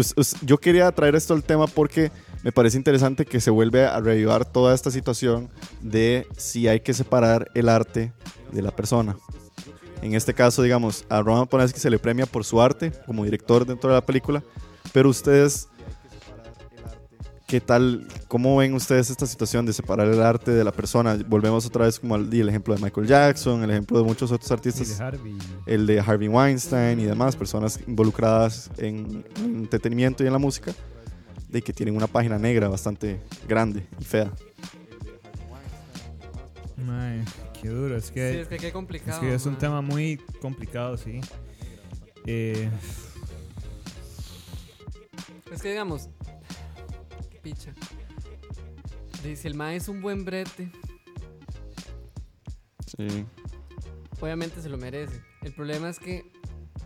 yo 0.44 0.58
quería 0.58 0.90
traer 0.94 1.14
esto 1.14 1.34
al 1.34 1.44
tema 1.44 1.68
porque 1.68 2.10
me 2.42 2.54
parece 2.54 2.78
interesante 2.78 3.26
que 3.26 3.42
se 3.42 3.52
vuelve 3.52 3.86
a 3.86 4.00
revivar 4.00 4.46
toda 4.46 4.74
esta 4.74 4.92
situación 4.92 5.50
de 5.82 6.26
si 6.38 6.70
hay 6.70 6.80
que 6.80 6.94
separar 6.94 7.52
el 7.54 7.68
arte 7.68 8.14
de 8.54 8.62
la 8.62 8.72
persona. 8.72 9.18
En 10.02 10.14
este 10.14 10.34
caso, 10.34 10.62
digamos, 10.62 11.04
a 11.10 11.22
Roman 11.22 11.48
Polanski 11.48 11.82
se 11.82 11.90
le 11.90 12.00
premia 12.00 12.26
por 12.26 12.46
su 12.46 12.62
arte 12.62 12.94
como 13.06 13.26
director 13.26 13.66
dentro 13.66 13.90
de 13.90 13.96
la 13.98 14.06
película, 14.06 14.42
pero 14.94 15.10
ustedes, 15.10 15.68
¿qué 17.48 17.62
tal? 17.62 18.08
¿Cómo 18.28 18.58
ven 18.58 18.74
ustedes 18.74 19.10
esta 19.10 19.26
situación 19.28 19.66
de 19.66 19.74
separar 19.74 20.08
el 20.08 20.22
arte 20.22 20.52
de 20.52 20.64
la 20.64 20.72
persona? 20.72 21.18
Volvemos 21.28 21.66
otra 21.66 21.86
vez 21.86 22.00
como 22.00 22.16
al 22.16 22.30
di 22.30 22.40
el 22.42 22.50
ejemplo 22.50 22.76
de 22.76 22.82
Michael 22.82 23.08
Jackson, 23.08 23.64
el 23.64 23.72
ejemplo 23.72 23.98
de 24.00 24.04
muchos 24.04 24.32
otros 24.32 24.52
artistas 24.52 24.88
de 24.88 24.94
el 25.66 25.86
de 25.86 26.00
Harvey 26.00 26.28
Weinstein 26.28 27.00
y 27.00 27.04
demás 27.06 27.36
personas 27.36 27.80
involucradas 27.88 28.70
en, 28.78 29.26
en 29.38 29.56
entretenimiento 29.58 30.24
y 30.24 30.28
en 30.28 30.34
la 30.34 30.40
música, 30.40 30.74
de 31.50 31.62
que 31.62 31.72
tienen 31.74 31.96
una 31.96 32.08
página 32.08 32.38
negra 32.38 32.68
bastante 32.68 33.20
grande 33.48 33.86
y 34.00 34.04
fea. 34.04 34.32
Qué 37.62 37.70
duro. 37.70 37.98
Es 37.98 38.06
Sí, 38.06 38.14
que, 38.14 38.42
es 38.42 38.48
que 38.48 38.58
qué 38.58 38.72
complicado. 38.72 39.20
es, 39.22 39.28
que 39.28 39.34
es 39.34 39.46
un 39.46 39.54
ma. 39.54 39.60
tema 39.60 39.82
muy 39.82 40.18
complicado, 40.40 40.98
sí. 40.98 41.20
Eh, 42.26 42.70
Es 45.52 45.62
que 45.62 45.70
digamos. 45.70 46.10
Picha. 47.46 47.76
Dice, 49.24 49.48
el 49.48 49.54
ma 49.54 49.76
es 49.76 49.88
un 49.88 50.02
buen 50.02 50.26
brete. 50.26 50.72
Sí. 52.98 53.24
Obviamente 54.20 54.64
se 54.64 54.68
lo 54.68 54.80
merece. 54.80 55.22
El 55.44 55.54
problema 55.54 55.88
es 55.90 56.00
que 56.00 56.26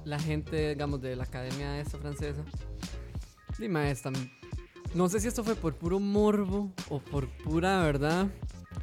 la 0.04 0.20
gente, 0.20 0.72
digamos, 0.72 1.00
de 1.00 1.16
la 1.16 1.24
academia 1.24 1.80
esta 1.80 1.98
francesa, 1.98 2.44
dime 3.58 3.90
esta, 3.90 4.12
no 4.94 5.08
sé 5.08 5.22
si 5.22 5.30
esto 5.30 5.46
fue 5.46 5.56
por 5.56 5.76
puro 5.76 5.98
morbo 6.02 6.74
o 6.90 7.00
por 7.00 7.30
pura 7.30 7.82
verdad, 7.82 8.28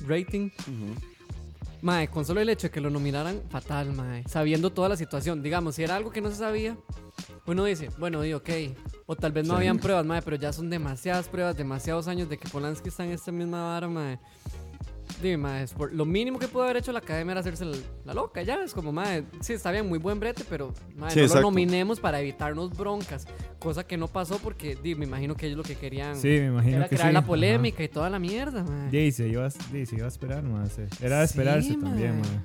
rating. 0.07 0.49
Mae, 1.83 2.09
con 2.09 2.25
solo 2.25 2.41
el 2.41 2.49
hecho 2.49 2.67
de 2.69 2.71
que 2.71 2.81
lo 2.81 2.91
nominaran, 2.91 3.43
fatal, 3.49 3.93
mae. 3.93 4.25
Sabiendo 4.29 4.71
toda 4.71 4.89
la 4.89 4.97
situación. 4.97 5.43
Digamos, 5.43 5.75
si 5.77 5.83
era 5.85 5.97
algo 5.97 6.11
que 6.11 6.21
no 6.21 6.31
se 6.31 6.37
sabía, 6.37 6.77
uno 7.47 7.65
dice, 7.65 7.91
bueno, 7.99 8.21
ok. 8.35 8.51
O 9.07 9.15
tal 9.15 9.33
vez 9.33 9.47
no 9.47 9.55
Sí. 9.55 9.59
habían 9.59 9.79
pruebas, 9.79 10.05
mae, 10.05 10.23
pero 10.23 10.37
ya 10.37 10.53
son 10.53 10.69
demasiadas 10.71 11.29
pruebas, 11.29 11.57
demasiados 11.57 12.09
años 12.09 12.29
de 12.29 12.39
que 12.39 12.49
Polanski 12.49 12.89
está 12.89 13.05
en 13.05 13.13
esta 13.13 13.31
misma 13.31 13.63
vara, 13.63 13.89
mae. 13.89 14.19
Dime, 15.23 15.65
por- 15.77 15.93
lo 15.95 16.05
mínimo 16.05 16.39
que 16.39 16.47
pudo 16.47 16.65
haber 16.65 16.77
hecho 16.77 16.93
la 16.93 16.99
academia 16.99 17.33
era 17.33 17.41
hacerse 17.41 17.65
la, 17.65 17.77
la 18.05 18.13
loca, 18.15 18.43
ya. 18.43 18.63
Es 18.63 18.75
como, 18.75 18.93
mae, 18.93 19.25
sí, 19.41 19.55
está 19.55 19.71
bien, 19.71 19.89
muy 19.89 19.99
buen 19.99 20.21
brete, 20.21 20.45
pero, 20.49 20.75
Sí, 20.77 20.95
no 20.97 21.07
exacto. 21.09 21.35
lo 21.37 21.41
nominemos 21.43 22.01
para 22.01 22.21
evitarnos 22.21 22.77
broncas. 22.77 23.27
Cosa 23.59 23.87
que 23.87 23.97
no 23.97 24.09
pasó 24.09 24.39
porque, 24.39 24.77
di, 24.77 24.95
me 24.95 25.07
imagino 25.07 25.35
que 25.35 25.47
ellos 25.47 25.57
lo 25.57 25.63
que 25.65 25.75
querían 25.77 26.17
sí, 26.17 26.29
me 26.29 26.47
imagino 26.49 26.77
era 26.77 26.89
que 26.89 26.97
crear 26.97 27.09
sí. 27.09 27.13
la 27.15 27.19
ajá. 27.21 27.27
polémica 27.29 27.83
y 27.83 27.89
toda 27.89 28.11
la 28.11 28.19
mierda, 28.19 28.63
mae. 28.63 28.91
Sí, 28.91 29.13
se 29.13 29.29
iba, 29.29 29.47
a- 29.47 29.51
sí, 29.51 29.87
se 29.87 29.97
iba 29.97 30.05
a 30.05 30.09
esperar, 30.09 30.43
mae, 30.43 30.69
sí. 30.69 30.83
Era 31.01 31.21
de 31.21 31.25
esperarse 31.25 31.69
Sí, 31.71 31.77
también, 31.81 32.21
mae. 32.21 32.41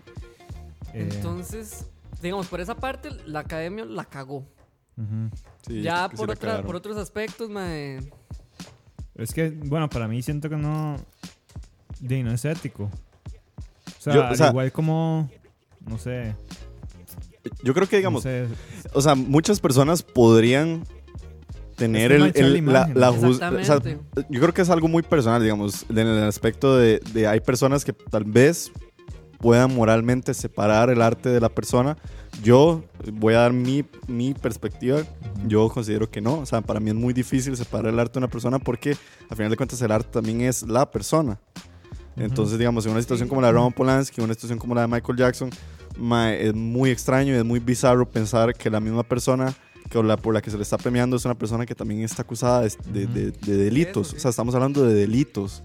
Eh, 0.94 1.10
Entonces, 1.12 1.86
digamos, 2.22 2.48
por 2.48 2.62
esa 2.62 2.76
parte, 2.76 3.10
la 3.26 3.40
academia 3.40 3.84
la 3.86 4.06
cagó. 4.06 4.46
Sí, 5.68 5.82
ya 5.82 6.08
por, 6.10 6.30
otra, 6.32 6.62
por 6.62 6.76
otros 6.76 6.96
aspectos, 6.98 7.50
mae. 7.50 8.00
Es 9.16 9.34
que, 9.34 9.50
bueno, 9.50 9.90
para 9.90 10.08
mí 10.08 10.22
siento 10.22 10.50
que 10.50 10.56
no. 10.58 10.96
De, 12.02 12.22
no 12.24 12.32
es 12.34 12.44
ético. 12.44 12.84
O 12.86 14.02
sea, 14.02 14.14
Yo- 14.14 14.22
o 14.22 14.26
al 14.26 14.36
sea- 14.36 14.50
igual 14.50 14.72
como. 14.74 15.30
No 15.88 15.98
sé. 15.98 16.36
Yo 17.64 17.74
creo 17.74 17.88
que, 17.88 17.98
digamos, 17.98 18.24
no 18.24 18.30
sé, 18.32 18.46
o 18.94 19.02
sea, 19.02 19.16
muchas 19.16 19.60
personas 19.60 20.04
podrían 20.04 20.84
tener 21.76 22.12
el, 22.12 22.32
el- 22.36 22.66
la 22.68 22.88
la, 22.94 23.12
yo 24.30 24.40
creo 24.40 24.54
que 24.54 24.62
es 24.62 24.70
algo 24.70 24.88
muy 24.88 25.02
personal, 25.02 25.42
digamos, 25.42 25.86
en 25.90 25.98
el 25.98 26.24
aspecto 26.24 26.78
de, 26.78 27.00
de 27.14 27.26
hay 27.28 27.40
personas 27.40 27.84
que 27.84 27.94
tal 27.94 28.26
vez 28.26 28.72
puedan 29.40 29.74
moralmente 29.74 30.36
separar 30.36 30.92
el 30.92 31.02
arte 31.02 31.30
de 31.30 31.40
la 31.42 31.50
persona. 31.50 31.98
Yo 32.44 32.84
voy 33.14 33.34
a 33.34 33.40
dar 33.40 33.54
mi, 33.54 33.84
mi 34.08 34.36
perspectiva. 34.36 35.02
Yo 35.48 35.68
considero 35.70 36.12
que 36.12 36.22
no. 36.22 36.36
O 36.40 36.46
sea, 36.46 36.62
para 36.62 36.80
mí 36.80 36.92
es 36.92 36.96
muy 36.96 37.12
difícil 37.14 37.58
separar 37.58 37.92
el 37.92 38.00
arte 38.00 38.14
de 38.14 38.20
una 38.20 38.28
persona 38.28 38.60
porque, 38.60 38.96
al 39.32 39.36
final 39.38 39.50
de 39.50 39.58
cuentas, 39.58 39.82
el 39.82 39.92
arte 39.92 40.10
también 40.12 40.42
es 40.42 40.62
la 40.62 40.90
persona. 40.92 41.40
Entonces, 42.18 42.58
digamos, 42.60 42.86
en 42.86 42.92
una 42.92 43.02
situación 43.02 43.28
como 43.30 43.42
la 43.42 43.48
de 43.48 43.54
Roman 43.54 43.72
Polanski, 43.74 44.22
una 44.22 44.34
situación 44.34 44.60
como 44.60 44.76
la 44.76 44.82
de 44.82 44.88
Michael 44.88 45.18
Jackson, 45.18 45.50
mae, 45.98 46.48
es 46.48 46.54
muy 46.54 46.90
extraño 46.90 47.34
y 47.34 47.38
es 47.38 47.46
muy 47.46 47.60
bizarro 47.60 48.08
pensar 48.08 48.54
que 48.54 48.70
la 48.70 48.80
misma 48.80 49.04
persona 49.04 49.54
que 49.90 50.02
la, 50.04 50.16
por 50.18 50.34
la 50.34 50.42
que 50.42 50.50
se 50.50 50.56
le 50.58 50.64
está 50.64 50.78
premiando 50.78 51.18
es 51.18 51.26
una 51.26 51.36
persona 51.36 51.66
que 51.66 51.76
también 51.76 52.02
está 52.02 52.22
acusada 52.22 52.62
de, 52.62 52.72
de- 52.94 53.08
de- 53.08 53.32
de 53.32 53.58
delitos. 53.58 54.14
O 54.14 54.20
sea, 54.20 54.30
estamos 54.30 54.56
hablando 54.56 54.84
de 54.86 54.94
delitos. 54.94 55.64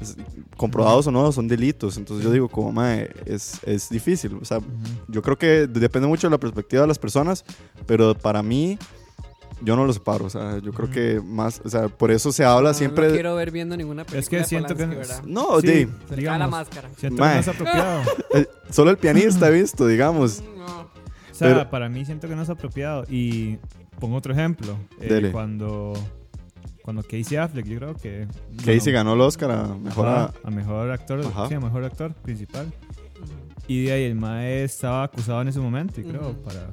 Es- 0.00 0.16
comprobados 0.56 1.06
o 1.08 1.10
no, 1.10 1.32
son 1.32 1.48
delitos. 1.48 1.96
Entonces 1.96 2.24
yo 2.24 2.30
digo, 2.30 2.48
como, 2.48 2.70
mae, 2.70 3.10
es, 3.26 3.58
es 3.64 3.88
difícil. 3.88 4.34
O 4.40 4.44
sea, 4.44 4.60
yo 5.08 5.22
creo 5.22 5.36
que 5.36 5.66
depende 5.66 6.06
mucho 6.06 6.28
de 6.28 6.30
la 6.32 6.38
perspectiva 6.38 6.82
de 6.82 6.88
las 6.88 6.98
personas, 7.00 7.44
pero 7.86 8.14
para 8.16 8.42
mí, 8.44 8.78
yo 9.64 9.76
no 9.76 9.84
lo 9.86 9.92
separo. 9.92 10.24
O 10.26 10.30
sea, 10.30 10.58
yo 10.58 10.72
creo 10.72 10.90
que 10.90 11.20
más, 11.20 11.60
o 11.64 11.68
sea, 11.68 11.88
por 11.88 12.10
eso 12.10 12.32
se 12.32 12.44
habla 12.44 12.70
No, 12.70 12.74
siempre. 12.74 13.08
No 13.08 13.12
quiero 13.14 13.34
ver 13.36 13.50
viendo 13.50 13.76
ninguna 13.76 14.04
película. 14.04 14.20
Es 14.20 14.28
que 14.28 14.36
de 14.38 14.44
siento 14.44 14.74
que 14.76 14.84
Polanski, 14.86 14.96
no- 14.96 15.08
¿verdad? 15.08 15.24
No, 15.26 15.60
Sí, 15.60 15.66
di, 15.66 15.72
Se 15.72 15.80
le 15.82 15.88
cae 15.88 16.08
la 16.08 16.16
digamos, 16.16 16.50
máscara. 16.50 16.88
Siento 16.96 17.22
que 17.22 17.28
no 17.28 17.34
es 17.38 17.48
apropiado. 17.48 18.02
eh, 18.34 18.46
solo 18.70 18.90
el 18.90 18.96
pianista 18.98 19.48
he 19.48 19.52
visto, 19.52 19.86
digamos. 19.86 20.42
No. 20.56 20.80
O 20.82 21.34
sea, 21.34 21.48
Pero- 21.48 21.70
para 21.70 21.88
mí 21.88 22.04
siento 22.04 22.28
que 22.28 22.36
no 22.36 22.42
es 22.42 22.50
apropiado. 22.50 23.04
Y 23.08 23.58
pongo 24.00 24.16
otro 24.16 24.32
ejemplo. 24.32 24.76
Eh, 25.00 25.08
Dele. 25.08 25.30
cuando, 25.32 25.92
cuando 26.82 27.02
Casey 27.02 27.36
Affleck, 27.36 27.66
yo 27.66 27.78
creo 27.78 27.94
que... 27.94 28.26
Casey 28.58 28.78
bueno, 28.80 28.92
ganó 28.92 29.12
el 29.14 29.20
Oscar 29.22 29.50
a 29.52 29.66
mejor. 29.74 30.08
a- 30.08 30.24
ajá, 30.24 30.32
a 30.44 30.50
mejor 30.50 30.90
actor, 30.90 31.20
Ajá. 31.24 31.48
sí, 31.48 31.54
a 31.54 31.60
mejor 31.60 31.84
actor 31.84 32.12
principal. 32.14 32.72
Y 33.68 33.84
de 33.84 33.92
ahí 33.92 34.02
el 34.04 34.16
mae 34.16 34.64
estaba 34.64 35.04
acusado 35.04 35.40
en 35.40 35.48
ese 35.48 35.60
momento, 35.60 36.00
y 36.00 36.04
creo, 36.04 36.32
para, 36.42 36.70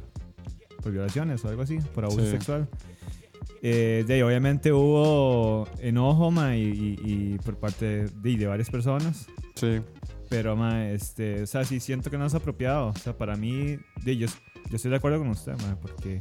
por 0.81 0.91
violaciones 0.91 1.43
o 1.45 1.49
algo 1.49 1.61
así, 1.63 1.77
por 1.93 2.05
abuso 2.05 2.23
Sí. 2.25 2.31
sexual. 2.31 2.67
Eh, 3.61 4.05
de 4.07 4.13
ahí 4.13 4.21
obviamente 4.21 4.71
hubo 4.71 5.67
enojo 5.79 6.31
ma, 6.31 6.55
y, 6.55 6.61
y- 6.63 6.99
y 7.33 7.37
por 7.43 7.57
parte 7.57 8.05
de, 8.07 8.37
de 8.37 8.47
varias 8.47 8.69
personas. 8.69 9.27
Sí. 9.55 9.81
Pero, 10.29 10.55
ma, 10.55 10.89
este, 10.89 11.41
o 11.43 11.47
sea, 11.47 11.65
sí 11.65 11.79
siento 11.79 12.09
que 12.11 12.17
no 12.17 12.25
es 12.25 12.33
apropiado. 12.35 12.87
O 12.89 12.95
sea, 12.95 13.17
para 13.17 13.35
mí, 13.35 13.77
de, 14.03 14.15
yo, 14.17 14.27
yo 14.69 14.75
estoy 14.75 14.91
de 14.91 14.97
acuerdo 14.97 15.17
con 15.19 15.29
usted, 15.29 15.53
ma, 15.53 15.75
porque... 15.81 16.19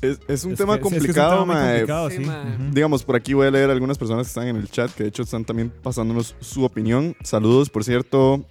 Es, 0.00 0.20
es 0.28 0.44
un 0.44 0.52
es 0.52 0.58
tema 0.58 0.78
que- 0.78 0.88
sí, 0.90 0.96
es 0.96 1.02
que 1.04 1.10
es 1.10 1.16
un 1.16 1.22
complicado, 1.22 1.40
tema 1.40 1.54
mae. 1.54 1.72
complicado, 1.78 2.10
Sí, 2.10 2.16
sí. 2.18 2.24
ma. 2.24 2.42
Ujú. 2.42 2.74
Digamos, 2.74 3.04
por 3.04 3.16
aquí 3.16 3.34
voy 3.34 3.46
a 3.46 3.50
leer 3.50 3.70
algunas 3.70 3.96
personas 3.98 4.26
que 4.26 4.28
están 4.28 4.46
en 4.48 4.56
el 4.56 4.68
chat, 4.70 4.90
que 4.92 5.04
de 5.04 5.08
hecho 5.08 5.22
están 5.22 5.44
también 5.44 5.70
pasándonos 5.82 6.34
su 6.40 6.64
opinión. 6.64 7.16
Saludos, 7.24 7.70
por 7.70 7.84
cierto. 7.84 8.44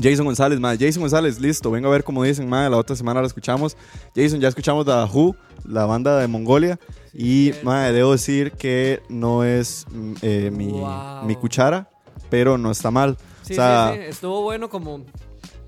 Jason 0.00 0.24
González, 0.26 0.60
madre. 0.60 0.78
Jason 0.86 1.00
González, 1.02 1.40
listo. 1.40 1.70
Vengo 1.70 1.88
a 1.88 1.90
ver 1.92 2.04
cómo 2.04 2.22
dicen, 2.22 2.48
madre. 2.48 2.70
La 2.70 2.76
otra 2.76 2.94
semana 2.96 3.20
la 3.20 3.26
escuchamos. 3.26 3.76
Jason, 4.14 4.40
ya 4.40 4.48
escuchamos 4.48 4.84
The 4.84 4.92
Who, 5.12 5.34
la 5.66 5.86
banda 5.86 6.18
de 6.18 6.26
Mongolia. 6.28 6.78
y, 7.14 7.52
madre, 7.62 7.92
debo 7.94 8.12
decir 8.12 8.52
que 8.52 9.00
no 9.08 9.42
es 9.44 9.86
mm, 9.90 10.12
eh, 10.22 10.50
mi, 10.54 10.68
Wow. 10.70 11.24
mi 11.24 11.34
cuchara, 11.34 11.88
pero 12.28 12.58
no 12.58 12.70
está 12.70 12.90
mal. 12.90 13.16
Sí, 13.42 13.54
o 13.54 13.56
sea, 13.56 13.92
sí, 13.94 14.00
sí. 14.02 14.04
Estuvo 14.10 14.42
bueno 14.42 14.68
como 14.68 14.96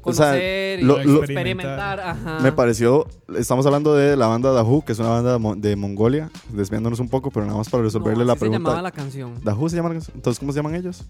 O 0.02 0.12
sea, 0.12 0.26
conocer 0.32 0.82
lo- 0.82 1.00
y 1.00 1.04
lo- 1.04 1.18
experimentar. 1.24 2.00
Ajá. 2.00 2.40
Me 2.40 2.52
pareció, 2.52 3.06
estamos 3.34 3.64
hablando 3.64 3.94
de 3.94 4.14
la 4.16 4.26
banda 4.26 4.62
Who, 4.62 4.84
que 4.84 4.92
es 4.92 4.98
una 4.98 5.08
banda 5.08 5.32
de, 5.32 5.38
Mo- 5.38 5.56
de 5.56 5.74
Mongolia, 5.76 6.28
desviándonos 6.50 7.00
un 7.00 7.08
poco, 7.08 7.30
pero 7.30 7.46
nada 7.46 7.56
más 7.56 7.70
para 7.70 7.82
resolverle 7.84 8.18
No, 8.20 8.24
la 8.26 8.32
así 8.34 8.40
se 8.40 8.44
pregunta. 8.46 8.68
llamaba 8.70 8.82
la 8.82 8.90
canción. 8.92 9.40
¿The 9.42 9.52
Who 9.52 9.68
se 9.70 9.76
llaman? 9.76 9.92
Entonces, 10.14 10.38
¿cómo 10.38 10.52
se 10.52 10.58
llaman 10.58 10.74
ellos? 10.74 11.02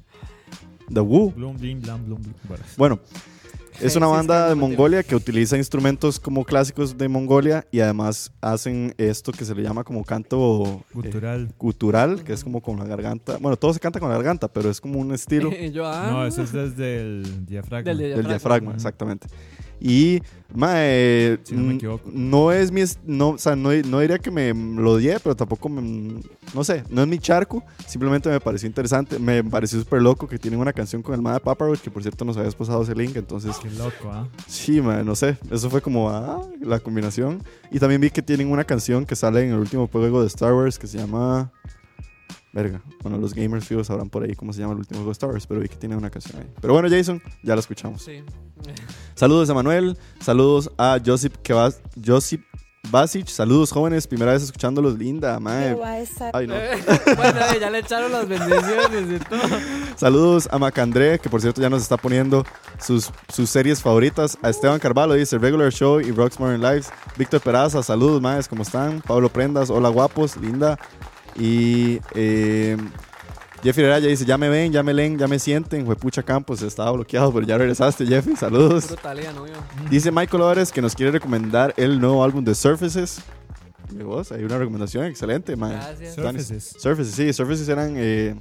The 0.92 1.00
Who. 1.00 1.32
Blum, 1.32 1.56
blim, 1.56 1.80
blam, 1.80 2.04
blum, 2.04 2.20
blum. 2.22 2.34
Bueno, 2.48 2.64
Bueno, 2.76 3.00
es 3.80 3.94
una 3.94 4.06
banda 4.08 4.48
de 4.48 4.54
Mongolia 4.56 5.02
que 5.04 5.14
utiliza 5.14 5.56
instrumentos 5.56 6.18
como 6.18 6.44
clásicos 6.44 6.98
de 6.98 7.08
Mongolia 7.08 7.64
y 7.70 7.78
además 7.80 8.32
hacen 8.40 8.92
esto 8.98 9.30
que 9.30 9.44
se 9.44 9.54
le 9.54 9.62
llama 9.62 9.84
como 9.84 10.02
canto 10.04 10.64
eh, 10.64 10.82
Gutural. 10.94 11.48
gutural, 11.58 12.24
que 12.24 12.32
es 12.32 12.42
como 12.42 12.60
con 12.60 12.76
la 12.78 12.84
garganta. 12.86 13.36
Bueno, 13.38 13.56
todo 13.56 13.72
se 13.72 13.78
canta 13.80 14.00
con 14.00 14.08
la 14.08 14.16
garganta, 14.16 14.48
pero 14.48 14.68
es 14.68 14.80
como 14.80 14.98
un 14.98 15.12
estilo 15.14 15.50
yo, 15.72 15.86
ah, 15.86 16.08
No, 16.10 16.26
eso 16.26 16.42
es 16.42 16.52
desde 16.52 17.00
el 17.00 17.46
diafragma. 17.46 17.88
Del 17.88 17.98
del 17.98 18.08
diafragma. 18.08 18.28
diafragma, 18.28 18.68
Ujú. 18.70 18.76
exactamente. 18.76 19.28
Y, 19.80 20.20
mae, 20.54 21.38
Si 21.44 21.54
no 21.54 21.62
me 21.62 21.74
equivoco. 21.74 22.10
no 22.12 22.52
es 22.52 22.72
mi, 22.72 22.82
no, 23.06 23.30
o 23.30 23.38
sea, 23.38 23.54
no, 23.54 23.70
no 23.72 24.00
diría 24.00 24.18
que 24.18 24.30
me 24.30 24.52
lo 24.54 24.92
odié, 24.92 25.18
pero 25.20 25.36
tampoco, 25.36 25.68
me- 25.68 26.20
no 26.54 26.64
sé, 26.64 26.82
no 26.90 27.02
es 27.02 27.08
mi 27.08 27.18
charco, 27.18 27.62
simplemente 27.86 28.28
me 28.28 28.40
pareció 28.40 28.66
interesante, 28.66 29.18
me 29.18 29.44
pareció 29.44 29.78
súper 29.78 30.02
loco 30.02 30.26
que 30.26 30.38
tienen 30.38 30.58
una 30.60 30.72
canción 30.72 31.02
con 31.02 31.14
el 31.14 31.22
Mada 31.22 31.38
Papa 31.38 31.64
Roach, 31.66 31.80
que 31.80 31.90
por 31.90 32.02
cierto 32.02 32.24
nos 32.24 32.36
habías 32.36 32.54
pasado 32.54 32.82
ese 32.82 32.94
link, 32.94 33.14
entonces, 33.16 33.56
Qué 33.62 33.70
loco, 33.70 34.10
¿ah? 34.10 34.26
sí, 34.46 34.80
mae, 34.80 35.04
no 35.04 35.14
sé, 35.14 35.36
eso 35.50 35.70
fue 35.70 35.80
como, 35.80 36.10
ah, 36.10 36.42
la 36.60 36.80
combinación. 36.80 37.42
Y 37.70 37.78
también 37.78 38.00
vi 38.00 38.10
que 38.10 38.22
tienen 38.22 38.50
una 38.50 38.64
canción 38.64 39.04
que 39.06 39.14
sale 39.16 39.42
en 39.44 39.52
el 39.52 39.58
último 39.58 39.86
juego 39.86 40.22
de 40.22 40.26
Star 40.28 40.52
Wars 40.54 40.78
que 40.78 40.86
se 40.86 40.98
llama... 40.98 41.52
Verga, 42.52 42.80
bueno, 43.02 43.18
los 43.18 43.34
gamers 43.34 43.66
fijos 43.66 43.86
sabrán 43.86 44.08
por 44.08 44.22
ahí 44.22 44.34
cómo 44.34 44.52
se 44.52 44.60
llama 44.60 44.72
el 44.72 44.78
último 44.78 45.10
Star 45.12 45.30
Wars, 45.30 45.46
pero 45.46 45.60
vi 45.60 45.68
que 45.68 45.76
tiene 45.76 45.96
una 45.96 46.10
canción 46.10 46.40
ahí. 46.40 46.50
Pero 46.60 46.72
bueno, 46.72 46.88
Jason, 46.88 47.22
ya 47.42 47.54
la 47.54 47.60
escuchamos. 47.60 48.02
Sí. 48.02 48.22
Saludos 49.14 49.50
a 49.50 49.54
Manuel, 49.54 49.96
saludos 50.20 50.70
a 50.78 50.98
Josip 51.04 51.36
Kevas, 51.42 51.80
Josip 52.04 52.42
Basic, 52.90 53.26
saludos 53.28 53.70
jóvenes, 53.70 54.06
primera 54.06 54.32
vez 54.32 54.42
escuchándolos, 54.42 54.96
linda, 54.98 55.38
mae. 55.40 55.76
Que 55.76 56.30
Ay, 56.32 56.46
no. 56.46 56.54
Bueno, 57.16 57.40
eh, 57.40 57.58
ya 57.60 57.70
le 57.70 57.80
echaron 57.80 58.10
las 58.10 58.26
bendiciones 58.26 59.20
y 59.20 59.24
todo. 59.24 59.40
Saludos 59.96 60.48
a 60.50 60.58
Macandré, 60.58 61.18
que 61.18 61.28
por 61.28 61.42
cierto 61.42 61.60
ya 61.60 61.68
nos 61.68 61.82
está 61.82 61.98
poniendo 61.98 62.44
sus, 62.80 63.10
sus 63.28 63.50
series 63.50 63.82
favoritas. 63.82 64.38
A 64.42 64.48
Esteban 64.48 64.78
Carvalho, 64.78 65.14
dice 65.14 65.36
Regular 65.36 65.70
Show 65.70 66.00
y 66.00 66.12
Rocks 66.12 66.40
Modern 66.40 66.62
Lives. 66.62 66.90
Víctor 67.18 67.40
Peraza, 67.42 67.82
saludos, 67.82 68.22
maes, 68.22 68.48
¿cómo 68.48 68.62
están? 68.62 69.02
Pablo 69.02 69.28
Prendas, 69.28 69.68
hola 69.68 69.90
guapos, 69.90 70.36
linda. 70.38 70.78
Y 71.38 72.00
eh, 72.14 72.76
Jeffrey 73.62 73.86
Araya 73.86 74.08
dice, 74.08 74.24
ya 74.24 74.36
me 74.38 74.48
ven, 74.48 74.72
ya 74.72 74.82
me 74.82 74.92
leen, 74.94 75.18
ya 75.18 75.26
me 75.28 75.38
sienten. 75.38 75.84
Juepucha 75.86 76.22
Campos, 76.22 76.62
estaba 76.62 76.90
bloqueado, 76.92 77.32
pero 77.32 77.46
ya 77.46 77.56
regresaste, 77.58 78.06
Jeffrey, 78.06 78.36
saludos. 78.36 78.86
Dice 79.90 80.10
Michael 80.10 80.42
Ores 80.42 80.72
que 80.72 80.82
nos 80.82 80.94
quiere 80.94 81.12
recomendar 81.12 81.74
el 81.76 82.00
nuevo 82.00 82.22
álbum 82.24 82.44
de 82.44 82.54
Surfaces. 82.54 83.20
Mi 83.94 84.04
voz, 84.04 84.32
hay 84.32 84.44
una 84.44 84.58
recomendación 84.58 85.06
excelente, 85.06 85.56
mae. 85.56 85.72
Gracias. 85.72 86.14
Surfaces. 86.14 86.74
Surfaces, 86.78 87.14
sí, 87.14 87.32
Surfaces 87.32 87.68
eran. 87.68 87.94
eh, 87.96 88.36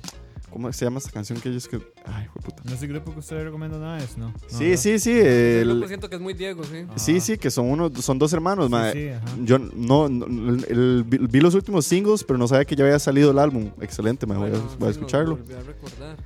¿Cómo 0.57 0.73
se 0.73 0.85
llama 0.85 0.97
esta 0.97 1.11
canción 1.11 1.39
que 1.39 1.49
ellos 1.49 1.67
que. 1.67 1.75
Ay, 2.03 2.25
fue 2.33 2.41
puta. 2.41 2.63
No 2.65 2.73
es 2.73 2.81
el 2.81 2.87
grupo 2.89 3.13
que 3.13 3.19
usted 3.19 3.43
recomienda 3.43 3.77
nada, 3.77 3.99
es, 3.99 4.17
¿no? 4.17 4.29
No, 4.29 4.33
Sí, 4.47 4.63
¿verdad? 4.63 4.77
sí, 4.81 4.97
sí. 4.97 5.11
El- 5.11 5.69
grupo 5.69 5.87
siento 5.87 6.09
que 6.09 6.15
es 6.15 6.21
muy 6.23 6.33
Diego, 6.33 6.63
sí. 6.63 6.85
Ah. 6.89 6.93
sí, 6.95 7.19
sí, 7.19 7.37
que 7.37 7.51
son 7.51 7.69
uno, 7.69 7.91
son 8.01 8.17
dos 8.17 8.33
hermanos, 8.33 8.65
Sí, 8.65 8.71
mae. 8.71 8.93
sí, 8.93 9.09
ajá. 9.09 9.25
Yo 9.43 9.59
no, 9.59 10.09
no- 10.09 10.25
el- 10.25 10.65
el- 10.67 11.03
vi, 11.05 11.19
vi 11.19 11.41
los 11.41 11.53
últimos 11.53 11.85
singles, 11.85 12.23
pero 12.23 12.39
no 12.39 12.47
sabía 12.47 12.65
que 12.65 12.75
ya 12.75 12.85
había 12.85 12.97
salido 12.97 13.29
el 13.29 13.37
álbum. 13.37 13.69
Excelente, 13.81 14.25
me 14.25 14.35
voy, 14.35 14.47
a- 14.47 14.53
voy 14.53 14.61
a 14.61 14.85
lo 14.85 14.89
escucharlo. 14.89 15.37
volví 15.37 15.53
a 15.53 15.61
recordar. 15.61 16.17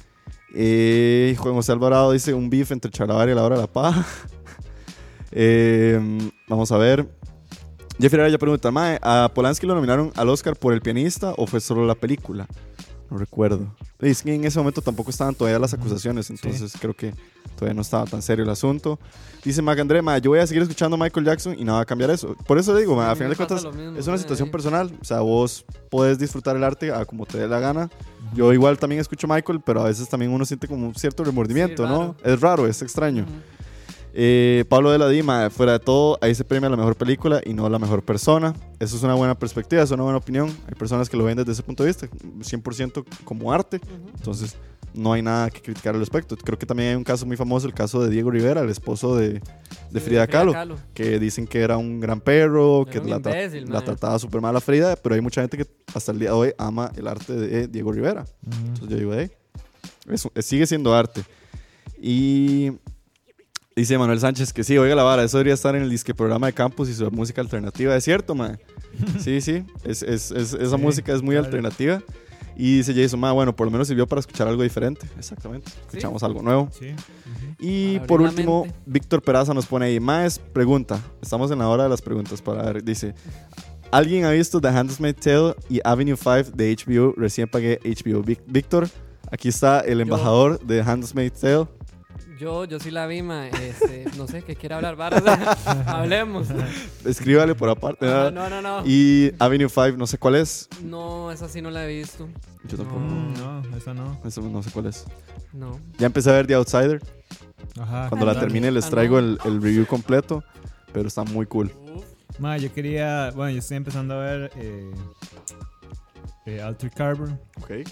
Eh, 0.55 1.35
Juan 1.37 1.53
José 1.55 1.73
Alvarado 1.73 2.13
dice 2.13 2.33
un 2.33 2.49
beef 2.49 2.71
entre 2.71 2.89
Chalabar 2.89 3.27
y 3.27 3.35
la 3.35 3.43
hora 3.43 3.55
de 3.57 3.61
la 3.63 3.67
paja. 3.67 4.05
Eh, 5.33 5.99
vamos 6.47 6.71
a 6.71 6.77
ver. 6.77 7.07
Jeffrey 7.99 8.21
Araya 8.21 8.37
pregunta, 8.37 8.71
Mae, 8.71 8.97
¿a 9.01 9.29
Polanski 9.33 9.65
lo 9.67 9.75
nominaron 9.75 10.11
al 10.15 10.27
Oscar 10.29 10.55
por 10.55 10.73
El 10.73 10.81
pianista 10.81 11.33
o 11.37 11.45
fue 11.47 11.59
solo 11.61 11.85
la 11.85 11.95
película? 11.95 12.47
No 13.11 13.17
recuerdo. 13.17 13.67
Es 13.99 14.23
que 14.23 14.33
en 14.33 14.45
ese 14.45 14.57
momento 14.57 14.81
tampoco 14.81 15.09
estaban 15.09 15.35
todavía 15.35 15.59
las 15.59 15.73
acusaciones, 15.73 16.29
entonces 16.29 16.73
creo 16.79 16.93
que 16.93 17.13
todavía 17.57 17.73
no 17.73 17.81
estaba 17.81 18.05
tan 18.05 18.21
serio 18.21 18.45
el 18.45 18.49
asunto. 18.49 18.97
Dice 19.43 19.61
Macandré, 19.61 20.01
Mae, 20.01 20.21
yo 20.21 20.29
voy 20.31 20.39
a 20.39 20.47
seguir 20.47 20.63
escuchando 20.63 20.95
a 20.95 20.97
Michael 20.97 21.25
Jackson 21.25 21.59
y 21.59 21.65
no 21.65 21.73
va 21.73 21.81
a 21.81 21.85
cambiar 21.85 22.09
eso. 22.09 22.37
Por 22.47 22.57
eso 22.57 22.73
le 22.73 22.79
digo, 22.79 22.95
mae, 22.95 23.07
A 23.07 23.11
a 23.11 23.15
final 23.15 23.31
de 23.31 23.35
cuentas, 23.35 23.65
mismo, 23.65 23.99
es 23.99 24.07
una 24.07 24.15
sí, 24.15 24.21
situación 24.23 24.49
personal. 24.49 24.97
O 25.01 25.03
sea, 25.03 25.19
vos 25.19 25.65
podés 25.89 26.17
disfrutar 26.17 26.55
el 26.55 26.63
arte 26.63 26.93
a 26.93 27.03
como 27.03 27.25
te 27.25 27.37
dé 27.37 27.49
la 27.49 27.59
gana. 27.59 27.89
Yo 28.33 28.53
igual 28.53 28.79
también 28.79 29.01
escucho 29.01 29.27
Michael, 29.27 29.59
pero 29.59 29.81
a 29.81 29.85
veces 29.85 30.07
también 30.07 30.31
uno 30.31 30.45
siente 30.45 30.69
como 30.69 30.87
un 30.87 30.95
cierto 30.95 31.25
remordimiento, 31.25 31.83
Sí, 31.83 31.89
¿no? 31.89 32.15
Es 32.23 32.39
raro, 32.39 32.65
es 32.65 32.81
extraño. 32.81 33.25
Eh, 34.13 34.65
Pablo 34.67 34.91
de 34.91 34.97
la 34.97 35.07
Dima, 35.07 35.49
fuera 35.49 35.73
de 35.73 35.79
todo, 35.79 36.17
ahí 36.21 36.35
se 36.35 36.43
premia 36.43 36.69
la 36.69 36.75
mejor 36.77 36.95
película 36.95 37.41
y 37.45 37.53
no 37.53 37.69
la 37.69 37.79
mejor 37.79 38.03
persona. 38.03 38.53
Eso 38.79 38.97
es 38.97 39.03
una 39.03 39.13
buena 39.15 39.35
perspectiva, 39.37 39.81
es 39.83 39.91
una 39.91 40.03
buena 40.03 40.17
opinión. 40.17 40.49
Hay 40.67 40.75
personas 40.75 41.09
que 41.09 41.15
lo 41.17 41.23
ven 41.23 41.37
desde 41.37 41.51
ese 41.53 41.63
punto 41.63 41.83
de 41.83 41.89
vista, 41.89 42.07
100% 42.09 43.05
como 43.23 43.53
arte. 43.53 43.79
Entonces, 44.15 44.55
no 44.93 45.13
hay 45.13 45.21
nada 45.21 45.49
que 45.49 45.61
criticar 45.61 45.93
al 45.93 46.01
respecto. 46.01 46.35
Creo 46.35 46.59
que 46.59 46.65
también 46.65 46.89
hay 46.89 46.95
un 46.95 47.05
caso 47.05 47.25
muy 47.25 47.37
famoso, 47.37 47.65
el 47.65 47.73
caso 47.73 48.03
de 48.03 48.09
Diego 48.09 48.29
Rivera, 48.29 48.59
el 48.59 48.69
esposo 48.69 49.15
de, 49.15 49.35
de 49.35 49.39
Sí, 49.93 49.99
Frida 50.01 50.27
Kahlo, 50.27 50.51
que 50.93 51.17
dicen 51.17 51.47
que 51.47 51.61
era 51.61 51.77
un 51.77 52.01
gran 52.01 52.19
perro, 52.19 52.81
Era 52.81 52.91
que 52.91 52.99
la, 53.09 53.19
tra- 53.19 53.31
trataba 53.85 54.19
súper 54.19 54.41
mal 54.41 54.53
a 54.57 54.59
Frida, 54.59 54.97
pero 54.97 55.15
hay 55.15 55.21
mucha 55.21 55.39
gente 55.39 55.55
que 55.57 55.65
hasta 55.93 56.11
el 56.11 56.19
día 56.19 56.31
de 56.31 56.35
hoy 56.35 56.53
ama 56.57 56.91
el 56.97 57.07
arte 57.07 57.31
de 57.33 57.67
Diego 57.69 57.93
Rivera. 57.93 58.25
Entonces 58.45 58.89
yo 58.89 58.97
digo, 58.97 59.13
hey, 59.15 59.31
eso, 60.09 60.29
sigue 60.41 60.67
siendo 60.67 60.93
arte. 60.93 61.23
Y 62.01 62.71
dice 63.75 63.97
Manuel 63.97 64.19
Sánchez 64.19 64.53
que 64.53 64.63
sí, 64.63 64.77
oiga 64.77 64.95
la 64.95 65.03
vara, 65.03 65.23
eso 65.23 65.37
debería 65.37 65.53
estar 65.53 65.75
en 65.75 65.83
el 65.83 65.89
disque 65.89 66.13
programa 66.13 66.47
de 66.47 66.53
campus 66.53 66.89
y 66.89 66.93
su 66.93 67.09
música 67.11 67.41
alternativa. 67.41 67.95
Es 67.95 68.03
cierto, 68.03 68.35
man. 68.35 68.59
Sí, 69.19 69.39
sí, 69.41 69.63
es, 69.83 70.03
es- 70.03 70.31
es- 70.31 70.53
esa 70.53 70.75
Sí, 70.77 70.81
música 70.81 71.13
es 71.13 71.21
muy 71.21 71.33
claro. 71.35 71.45
alternativa. 71.45 72.01
Y 72.57 72.77
dice 72.77 72.93
Jason, 72.93 73.19
ma, 73.19 73.31
bueno, 73.31 73.55
por 73.55 73.65
lo 73.65 73.71
menos 73.71 73.87
sirvió 73.87 74.05
para 74.05 74.19
escuchar 74.19 74.47
algo 74.47 74.61
diferente. 74.61 75.07
Exactamente. 75.17 75.71
Escuchamos 75.87 76.21
algo 76.21 76.41
nuevo. 76.43 76.69
Sí. 76.77 76.87
Y 77.59 77.99
por 78.01 78.21
último. 78.21 78.67
Víctor 78.85 79.21
Peraza 79.23 79.53
nos 79.53 79.65
pone 79.65 79.85
ahí, 79.85 79.99
Maes, 79.99 80.37
pregunta. 80.37 80.99
Estamos 81.21 81.49
en 81.49 81.59
la 81.59 81.69
hora 81.69 81.83
de 81.83 81.89
las 81.89 82.01
preguntas 82.01 82.41
para 82.41 82.61
ver. 82.63 82.83
Dice, 82.83 83.15
¿alguien 83.89 84.25
ha 84.25 84.31
visto 84.31 84.59
The 84.59 84.67
Handmaid's 84.67 85.21
Tale 85.21 85.55
y 85.69 85.79
Avenue 85.83 86.17
5 86.17 86.51
de 86.53 86.75
HBO? 86.75 87.13
Recién 87.15 87.47
pagué 87.47 87.79
HBO. 87.83 88.21
Víctor, 88.45 88.89
Aquí 89.31 89.47
está 89.47 89.79
el 89.79 90.01
embajador 90.01 90.59
de 90.59 90.81
Handmaid's 90.81 91.39
Tale. 91.39 91.65
Yo, 92.41 92.65
yo 92.65 92.79
sí 92.79 92.89
la 92.89 93.05
vi, 93.05 93.21
ma. 93.21 93.49
Este, 93.49 94.05
no 94.17 94.27
sé, 94.27 94.41
¿qué 94.41 94.55
quiere 94.55 94.73
hablar, 94.73 94.95
Varas? 94.95 95.21
Hablemos. 95.85 96.47
Escríbale 97.05 97.53
por 97.53 97.69
aparte. 97.69 98.07
Ah, 98.07 98.31
¿verdad? 98.31 98.31
no, 98.31 98.49
no, 98.49 98.61
no. 98.63 98.83
Y 98.83 99.31
Avenue 99.37 99.69
5, 99.69 99.91
no 99.95 100.07
sé 100.07 100.17
cuál 100.17 100.33
es. 100.33 100.67
No, 100.83 101.31
esa 101.31 101.47
sí 101.47 101.61
no 101.61 101.69
la 101.69 101.85
he 101.87 101.99
visto. 101.99 102.27
Yo 102.63 102.77
tampoco. 102.77 102.99
No, 102.99 103.77
esa 103.77 103.93
no. 103.93 104.19
Eso 104.25 104.41
no 104.41 104.63
sé 104.63 104.71
cuál 104.71 104.87
es. 104.87 105.05
No. 105.53 105.79
Ya 105.99 106.07
empecé 106.07 106.31
a 106.31 106.33
ver 106.33 106.47
The 106.47 106.55
Outsider. 106.55 106.99
Ajá. 107.79 108.09
Cuando 108.09 108.25
la 108.25 108.39
termine 108.39 108.71
les 108.71 108.85
Ah, 108.85 108.89
traigo 108.89 109.19
el, 109.19 109.37
el 109.45 109.61
review 109.61 109.85
completo. 109.85 110.43
Pero 110.91 111.09
está 111.09 111.23
muy 111.23 111.45
cool. 111.45 111.71
Ma, 112.39 112.57
yo 112.57 112.73
quería. 112.73 113.29
Bueno, 113.35 113.51
yo 113.51 113.59
estoy 113.59 113.77
empezando 113.77 114.15
a 114.15 114.17
ver. 114.17 114.51
Eh, 114.55 114.91
eh, 116.47 116.59
Altered 116.59 116.93
Carbon. 116.95 117.39
Ok. 117.61 117.87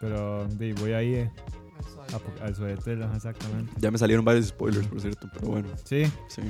Pero 0.00 0.48
voy 0.80 0.92
ahí 0.94 1.14
eh, 1.16 1.30
al 2.14 3.02
ajá, 3.02 3.16
exactamente. 3.16 3.72
Ya 3.78 3.90
me 3.90 3.98
salieron 3.98 4.24
varios 4.24 4.46
spoilers, 4.46 4.86
por 4.86 5.00
cierto. 5.00 5.28
Pero 5.32 5.48
bueno, 5.48 5.68
Sí. 5.84 6.04
sí. 6.28 6.42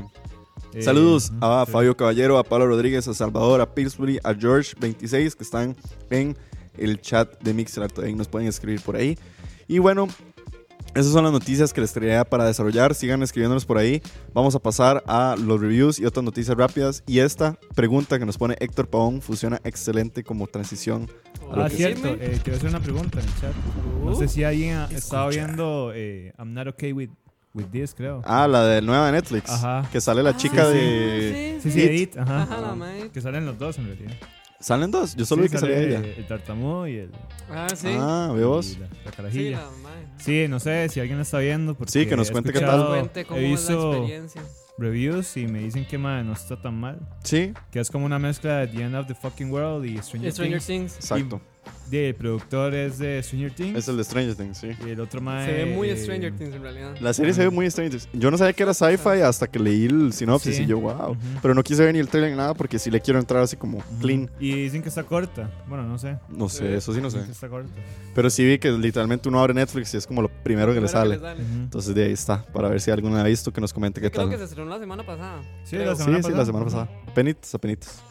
eh, 0.75 0.83
Saludos 0.83 1.33
a 1.41 1.65
sí. 1.67 1.73
Fabio 1.73 1.97
Caballero, 1.97 2.39
a 2.39 2.45
Pablo 2.45 2.67
Rodríguez, 2.69 3.07
a 3.09 3.15
Salvador, 3.15 3.61
a 3.61 3.75
Pillsbury, 3.75 4.19
a 4.25 4.33
George26 4.35 5.35
que 5.35 5.43
están 5.45 5.77
en 6.11 6.37
el 6.77 7.01
chat 7.01 7.41
de 7.43 7.55
Mixler. 7.55 7.91
También 7.91 8.17
nos 8.17 8.29
pueden 8.29 8.49
escribir 8.49 8.81
por 8.81 8.97
ahí. 8.97 9.19
Y 9.69 9.79
bueno, 9.79 10.09
esas 10.95 11.13
son 11.13 11.25
las 11.25 11.33
noticias 11.33 11.73
que 11.73 11.81
les 11.81 11.93
traía 11.93 12.25
para 12.25 12.45
desarrollar. 12.45 12.95
Sigan 12.95 13.23
escribiéndonos 13.23 13.65
por 13.65 13.79
ahí. 13.79 14.03
Vamos 14.35 14.55
a 14.55 14.59
pasar 14.59 15.03
a 15.07 15.37
los 15.39 15.61
reviews 15.61 15.99
y 15.99 16.05
otras 16.07 16.25
noticias 16.25 16.57
rápidas. 16.57 17.03
Y 17.07 17.21
esta 17.21 17.57
pregunta 17.75 18.19
que 18.19 18.27
nos 18.27 18.37
pone 18.39 18.57
Héctor 18.61 18.89
Pavón 18.89 19.23
funciona 19.23 19.61
excelente 19.65 20.25
como 20.25 20.47
transición. 20.47 21.09
Ah, 21.53 21.69
Sí, 21.71 21.77
cierto. 21.77 22.09
Eh, 22.09 22.41
quiero 22.43 22.57
hacer 22.59 22.71
una 22.71 22.81
pregunta 22.81 23.21
en 23.21 23.27
el 23.27 23.35
chat. 23.41 23.53
No 24.05 24.15
sé 24.15 24.29
si 24.29 24.45
alguien 24.45 24.77
ha- 24.77 24.85
estaba 24.91 25.31
escucha. 25.31 25.47
viendo 25.47 25.93
eh, 25.95 26.33
I'm 26.39 26.53
Not 26.55 26.69
Okay 26.69 26.93
With, 26.93 27.11
with 27.55 27.67
This, 27.73 27.95
creo. 27.95 28.23
Ah, 28.25 28.47
la 28.49 28.65
de 28.67 28.83
nueva 28.83 29.07
de 29.07 29.13
Netflix. 29.13 29.49
Ajá. 29.51 29.89
Que 29.91 30.01
sale 30.01 30.23
la 30.23 30.31
Ah, 30.31 30.37
chica 30.37 30.67
sí, 30.71 30.75
de... 30.79 31.59
Sí, 31.63 31.71
sí, 31.71 31.81
It. 31.81 31.87
Edith. 31.91 32.19
Ajá. 32.19 32.43
Ajá, 32.43 32.61
la. 32.61 33.09
Que 33.13 33.21
salen 33.21 33.47
los 33.47 33.59
dos 33.59 33.79
en 33.79 33.87
realidad. 33.87 34.13
¿Salen 34.61 34.91
dos? 34.91 35.17
Yo 35.17 35.25
solo 35.25 35.43
Sí, 35.43 35.49
vi 35.49 35.53
que 35.53 35.59
sale, 35.59 35.75
salía 35.75 35.99
ella. 36.01 36.15
El 36.19 36.27
tartamudo 36.27 36.87
y 36.87 36.97
el. 36.99 37.11
Ah, 37.51 37.67
sí. 37.75 37.89
Ah, 37.99 38.31
ve 38.35 38.45
vos. 38.45 38.77
la, 38.79 38.87
la 38.87 38.93
sí, 39.11 39.17
carajilla. 39.17 39.57
la. 39.59 39.69
Sí, 40.19 40.47
no 40.49 40.61
sé 40.61 40.89
si 40.91 41.01
alguien 41.01 41.17
la 41.19 41.23
está 41.23 41.39
viendo. 41.39 41.75
Porque 41.75 41.91
Sí, 41.93 42.07
que 42.07 42.15
nos 42.17 42.31
cuente 42.31 42.53
qué 42.53 42.61
tal. 42.61 42.87
Cuente 42.89 43.25
cómo 43.25 43.41
He 43.41 43.53
es 43.55 43.69
la 43.69 43.75
visto 43.75 43.91
experiencia. 43.95 44.43
reviews 44.77 45.37
y 45.39 45.47
me 45.47 45.61
dicen 45.61 45.87
que 45.87 45.97
madre, 45.97 46.25
no 46.25 46.35
está 46.35 46.61
tan 46.61 46.75
mal. 46.79 46.99
Sí, 47.25 47.55
Que 47.71 47.81
es 47.81 47.91
como 47.91 48.05
una 48.05 48.19
mezcla 48.19 48.59
de 48.59 48.67
The 48.69 48.83
End 48.83 48.95
of 48.97 49.07
the 49.07 49.15
Fucking 49.15 49.51
World 49.51 49.87
y 49.87 49.97
Stranger, 50.03 50.31
Stranger 50.33 50.61
Things. 50.61 50.93
Things. 50.93 50.97
exacto. 50.97 51.41
El 51.91 52.15
productor 52.15 52.73
es 52.75 52.99
de 52.99 53.21
Stranger 53.23 53.51
Things. 53.53 53.77
Es 53.79 53.89
el 53.89 53.97
de 53.97 54.05
Stranger 54.05 54.35
Things, 54.37 54.59
sí. 54.59 54.69
Y 54.87 54.91
el 54.91 55.01
otro 55.01 55.21
mae. 55.21 55.45
Se 55.47 55.53
ve 55.53 55.67
muy 55.75 55.89
eh, 55.91 55.97
Stranger 55.97 56.33
Things 56.37 56.55
en 56.55 56.63
realidad. 56.63 56.95
La 57.01 57.13
serie 57.13 57.35
se 57.35 57.43
ve 57.43 57.51
muy 57.51 57.69
Stranger 57.71 57.91
Things. 58.01 58.09
Yo 58.13 58.31
no 58.31 58.39
sabía 58.39 58.53
que 58.53 58.63
era 58.63 58.73
sci-fi 58.75 59.23
hasta 59.25 59.47
que 59.49 59.59
leí 59.59 59.87
el 59.87 60.13
sinopsis 60.13 60.57
Sí. 60.57 60.63
y 60.63 60.67
yo, 60.67 60.79
wow. 60.79 61.11
Ujú. 61.13 61.19
Pero 61.43 61.55
no 61.55 61.63
quise 61.65 61.83
ver 61.85 61.93
ni 61.93 61.99
el 62.01 62.09
trailer 62.09 62.31
ni 62.31 62.37
nada 62.37 62.55
porque 62.55 62.79
si 62.79 62.91
le 62.91 63.01
quiero 63.01 63.19
entrar 63.19 63.43
así 63.43 63.57
como 63.57 63.79
Ujú. 63.79 63.99
clean. 64.01 64.31
Y 64.39 64.53
dicen 64.55 64.83
que 64.83 64.89
está 64.89 65.03
corta. 65.03 65.51
Bueno, 65.69 65.83
no 65.85 65.99
sé. 65.99 66.17
No 66.29 66.49
sé, 66.49 66.77
eso 66.77 66.95
sí 66.95 67.01
no 67.01 67.11
sé. 67.11 67.25
Que 67.25 67.33
está 67.33 67.49
corta. 67.49 67.69
Pero 68.15 68.31
sí 68.31 68.45
vi 68.45 68.59
que 68.59 68.71
literalmente 68.71 69.29
uno 69.29 69.41
abre 69.41 69.55
Netflix 69.55 69.93
y 69.95 69.97
es 69.97 70.07
como 70.07 70.23
lo 70.23 70.29
primero 70.29 70.73
que 70.73 70.81
le 70.81 70.87
Primero 70.89 71.19
sale. 71.19 71.35
Ujú. 71.43 71.55
Entonces 71.63 71.95
de 71.95 72.05
ahí 72.05 72.13
está, 72.13 72.45
para 72.53 72.69
ver 72.69 72.81
si 72.81 72.91
alguno 72.93 73.17
ha 73.19 73.25
visto 73.25 73.53
que 73.53 73.61
nos 73.61 73.73
comente 73.73 74.01
qué 74.01 74.11
Creo 74.11 74.23
tal. 74.25 74.31
que 74.31 74.39
se 74.39 74.45
estrenó 74.45 74.71
la 74.71 74.79
semana 74.79 75.05
pasada. 75.05 75.43
Sí, 75.65 75.77
Creo. 75.77 75.87
la 75.91 75.97
Sí, 75.97 76.03
semana 76.05 76.19
sí, 76.19 76.23
pasada. 76.23 76.39
la 76.39 76.47
semana 76.47 76.65
pasada. 76.65 76.89
Apenitas, 77.09 77.55
apenitas. 77.55 78.03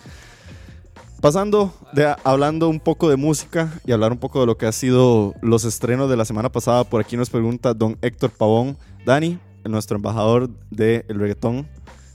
Pasando, 1.21 1.73
de, 1.91 2.15
hablando 2.23 2.69
un 2.69 2.79
poco 2.79 3.09
de 3.09 3.17
música 3.17 3.73
y 3.85 3.91
hablar 3.91 4.13
un 4.13 4.19
poco 4.19 4.39
de 4.39 4.45
lo 4.45 4.57
que 4.57 4.65
ha 4.65 4.71
sido 4.71 5.33
los 5.41 5.65
estrenos 5.65 6.09
de 6.09 6.15
la 6.15 6.23
semana 6.23 6.49
pasada, 6.49 6.85
por 6.85 7.01
aquí 7.01 7.17
nos 7.17 7.29
pregunta 7.29 7.73
don 7.73 7.97
Héctor 8.01 8.31
Pavón. 8.31 8.77
Dani, 9.05 9.37
nuestro 9.65 9.97
embajador 9.97 10.49
del 10.69 11.03
reggaetón, 11.09 11.67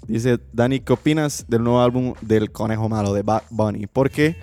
dice, 0.08 0.38
Dani, 0.54 0.80
¿qué 0.80 0.94
opinas 0.94 1.44
del 1.48 1.62
nuevo 1.64 1.80
álbum 1.82 2.14
del 2.22 2.50
Conejo 2.50 2.88
Malo 2.88 3.12
de 3.12 3.20
Bad 3.22 3.42
Bunny? 3.50 3.86
Porque 3.86 4.36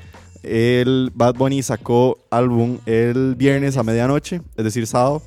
el 0.44 1.12
Bad 1.16 1.36
Bunny 1.36 1.64
sacó 1.64 2.20
álbum 2.30 2.78
el 2.86 3.34
viernes 3.36 3.78
a 3.78 3.84
medianoche, 3.84 4.42
es 4.56 4.64
decir, 4.64 4.86
sábado, 4.86 5.24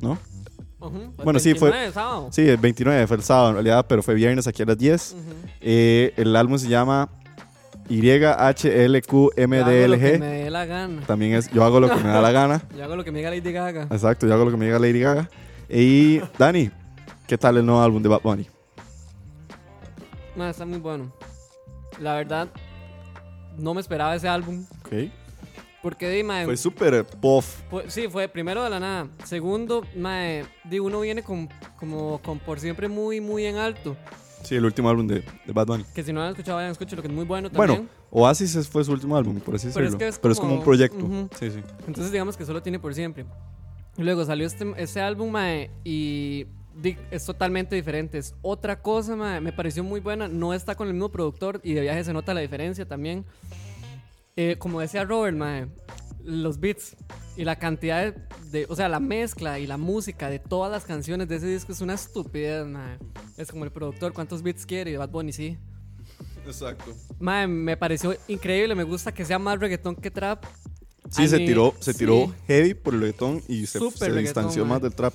¿no? 0.00 0.16
Ujú. 0.78 0.98
El 1.18 1.24
Bueno, 1.24 1.38
sí, 1.40 1.54
fue- 1.54 1.70
29 1.70 1.86
de 1.86 1.92
sábado. 1.92 2.28
Sí, 2.30 2.42
el 2.42 2.56
29 2.58 3.06
fue 3.08 3.16
el 3.16 3.22
sábado 3.24 3.48
en 3.48 3.54
realidad, 3.54 3.86
pero 3.88 4.00
fue 4.02 4.14
viernes 4.14 4.46
aquí 4.46 4.62
a 4.62 4.66
las 4.66 4.78
10. 4.78 5.12
Ujú. 5.18 5.22
Eh, 5.60 6.12
el 6.16 6.36
álbum 6.36 6.56
se 6.58 6.68
llama 6.68 7.08
YHLQMDLG. 7.88 10.18
me 10.18 10.44
dé 10.44 10.50
la 10.50 10.66
gana. 10.66 11.02
También 11.06 11.34
es 11.34 11.50
Yo 11.50 11.64
hago 11.64 11.80
lo 11.80 11.88
que 11.88 11.96
me 11.96 12.08
da 12.08 12.20
la 12.20 12.32
gana. 12.32 12.62
Yo 12.76 12.84
hago 12.84 12.96
lo 12.96 13.04
que 13.04 13.12
me 13.12 13.18
diga 13.18 13.30
Lady 13.30 13.52
Gaga. 13.52 13.82
Exacto, 13.90 14.26
yo 14.26 14.34
hago 14.34 14.44
lo 14.44 14.50
que 14.50 14.56
me 14.56 14.66
diga 14.66 14.78
Lady 14.78 15.00
Gaga. 15.00 15.28
Y 15.68 16.20
Dani, 16.38 16.70
¿qué 17.26 17.38
tal 17.38 17.56
el 17.58 17.66
nuevo 17.66 17.80
álbum 17.82 18.02
de 18.02 18.08
Bad 18.08 18.20
Bunny? 18.22 18.48
Está 20.36 20.66
muy 20.66 20.78
bueno. 20.78 21.12
La 22.00 22.14
verdad, 22.14 22.48
no 23.56 23.72
me 23.74 23.80
esperaba 23.80 24.14
ese 24.16 24.28
álbum. 24.28 24.64
Ok. 24.84 25.10
Porque, 25.82 26.08
di, 26.08 26.22
mae, 26.22 26.46
Fue 26.46 26.56
súper 26.56 27.04
pop. 27.04 27.44
fue- 27.70 27.90
sí, 27.90 28.08
fue 28.08 28.26
primero 28.26 28.64
de 28.64 28.70
la 28.70 28.80
nada. 28.80 29.06
Segundo, 29.24 29.84
mae, 29.94 30.44
di, 30.64 30.78
uno 30.78 31.00
viene 31.00 31.22
con, 31.22 31.48
como 31.78 32.20
con 32.22 32.38
por 32.38 32.58
siempre 32.58 32.88
muy, 32.88 33.20
muy 33.20 33.44
en 33.44 33.56
alto. 33.56 33.94
Sí, 34.44 34.54
el 34.56 34.64
último 34.64 34.88
álbum 34.88 35.06
de, 35.06 35.24
de 35.46 35.52
Bad 35.52 35.66
Bunny. 35.66 35.84
Que 35.94 36.02
si 36.04 36.12
no 36.12 36.20
lo 36.20 36.26
han 36.26 36.30
escuchado, 36.32 36.56
vayan 36.56 36.68
a 36.68 36.72
escuchar, 36.72 36.96
lo 36.96 37.02
que 37.02 37.08
es 37.08 37.14
muy 37.14 37.24
bueno 37.24 37.48
Bueno, 37.50 37.74
también. 37.74 37.90
Oasis 38.10 38.54
es- 38.54 38.68
fue 38.68 38.84
su 38.84 38.92
último 38.92 39.16
álbum, 39.16 39.40
por 39.40 39.54
así 39.56 39.68
Pero 39.74 39.86
es 39.86 39.92
decirlo. 39.92 39.98
que 39.98 40.08
es 40.08 40.18
Pero 40.18 40.32
es 40.32 40.38
como 40.38 40.50
como- 40.50 40.60
un 40.60 40.64
proyecto. 40.64 40.98
Ujú. 41.04 41.28
Sí, 41.38 41.50
sí. 41.50 41.60
Entonces, 41.86 42.12
digamos 42.12 42.36
que 42.36 42.44
solo 42.44 42.62
tiene 42.62 42.78
por 42.78 42.94
siempre. 42.94 43.24
Y 43.96 44.02
luego 44.02 44.24
salió 44.24 44.46
este, 44.46 44.72
este 44.76 45.00
álbum, 45.00 45.30
mae, 45.30 45.70
y 45.84 46.46
es 47.10 47.24
totalmente 47.24 47.74
diferente. 47.76 48.18
Es 48.18 48.34
otra 48.42 48.80
cosa, 48.82 49.16
mae. 49.16 49.40
Me 49.40 49.52
pareció 49.52 49.82
muy 49.84 50.00
buena. 50.00 50.28
No 50.28 50.52
está 50.52 50.74
con 50.74 50.88
el 50.88 50.94
mismo 50.94 51.08
productor 51.10 51.60
y 51.64 51.72
de 51.74 51.80
viaje 51.80 52.04
se 52.04 52.12
nota 52.12 52.34
la 52.34 52.40
diferencia 52.40 52.86
también. 52.86 53.24
Eh, 54.36 54.56
como 54.58 54.80
decía 54.80 55.04
Robert, 55.04 55.36
mae, 55.36 55.68
los 56.24 56.58
beats 56.58 56.96
y 57.36 57.44
la 57.44 57.56
cantidad 57.58 58.12
de, 58.12 58.14
de- 58.50 58.66
O 58.68 58.76
sea, 58.76 58.88
la 58.88 59.00
mezcla 59.00 59.58
y 59.58 59.66
la 59.66 59.76
música 59.76 60.28
de 60.30 60.38
todas 60.38 60.70
las 60.70 60.84
canciones 60.84 61.28
de 61.28 61.36
ese 61.36 61.46
disco 61.46 61.72
es 61.72 61.80
una 61.80 61.94
estupidez, 61.94 62.66
mae. 62.66 62.98
Es 63.36 63.50
como 63.50 63.64
el 63.64 63.72
productor, 63.72 64.12
¿cuántos 64.12 64.42
beats 64.42 64.64
quiere? 64.66 64.90
Y 64.92 64.96
Bad 64.96 65.10
Bunny, 65.10 65.32
sí. 65.32 65.58
Exacto. 66.46 66.92
Mae, 67.18 67.46
me 67.46 67.76
pareció 67.76 68.14
increíble. 68.28 68.74
Me 68.74 68.84
gusta 68.84 69.12
que 69.12 69.24
sea 69.24 69.38
más 69.38 69.58
reggaetón 69.58 69.96
que 69.96 70.10
trap. 70.10 70.44
Sí, 71.10 71.24
A 71.24 71.28
se 71.28 71.38
mí- 71.38 71.46
tiró, 71.46 71.74
se 71.80 71.92
sí. 71.92 71.98
tiró 72.00 72.34
heavy 72.46 72.74
por 72.74 72.94
el 72.94 73.00
reggaetón 73.00 73.42
y 73.48 73.66
se, 73.66 73.78
distanció 73.78 74.64
más 74.64 74.80
del 74.82 74.94
trap. 74.94 75.14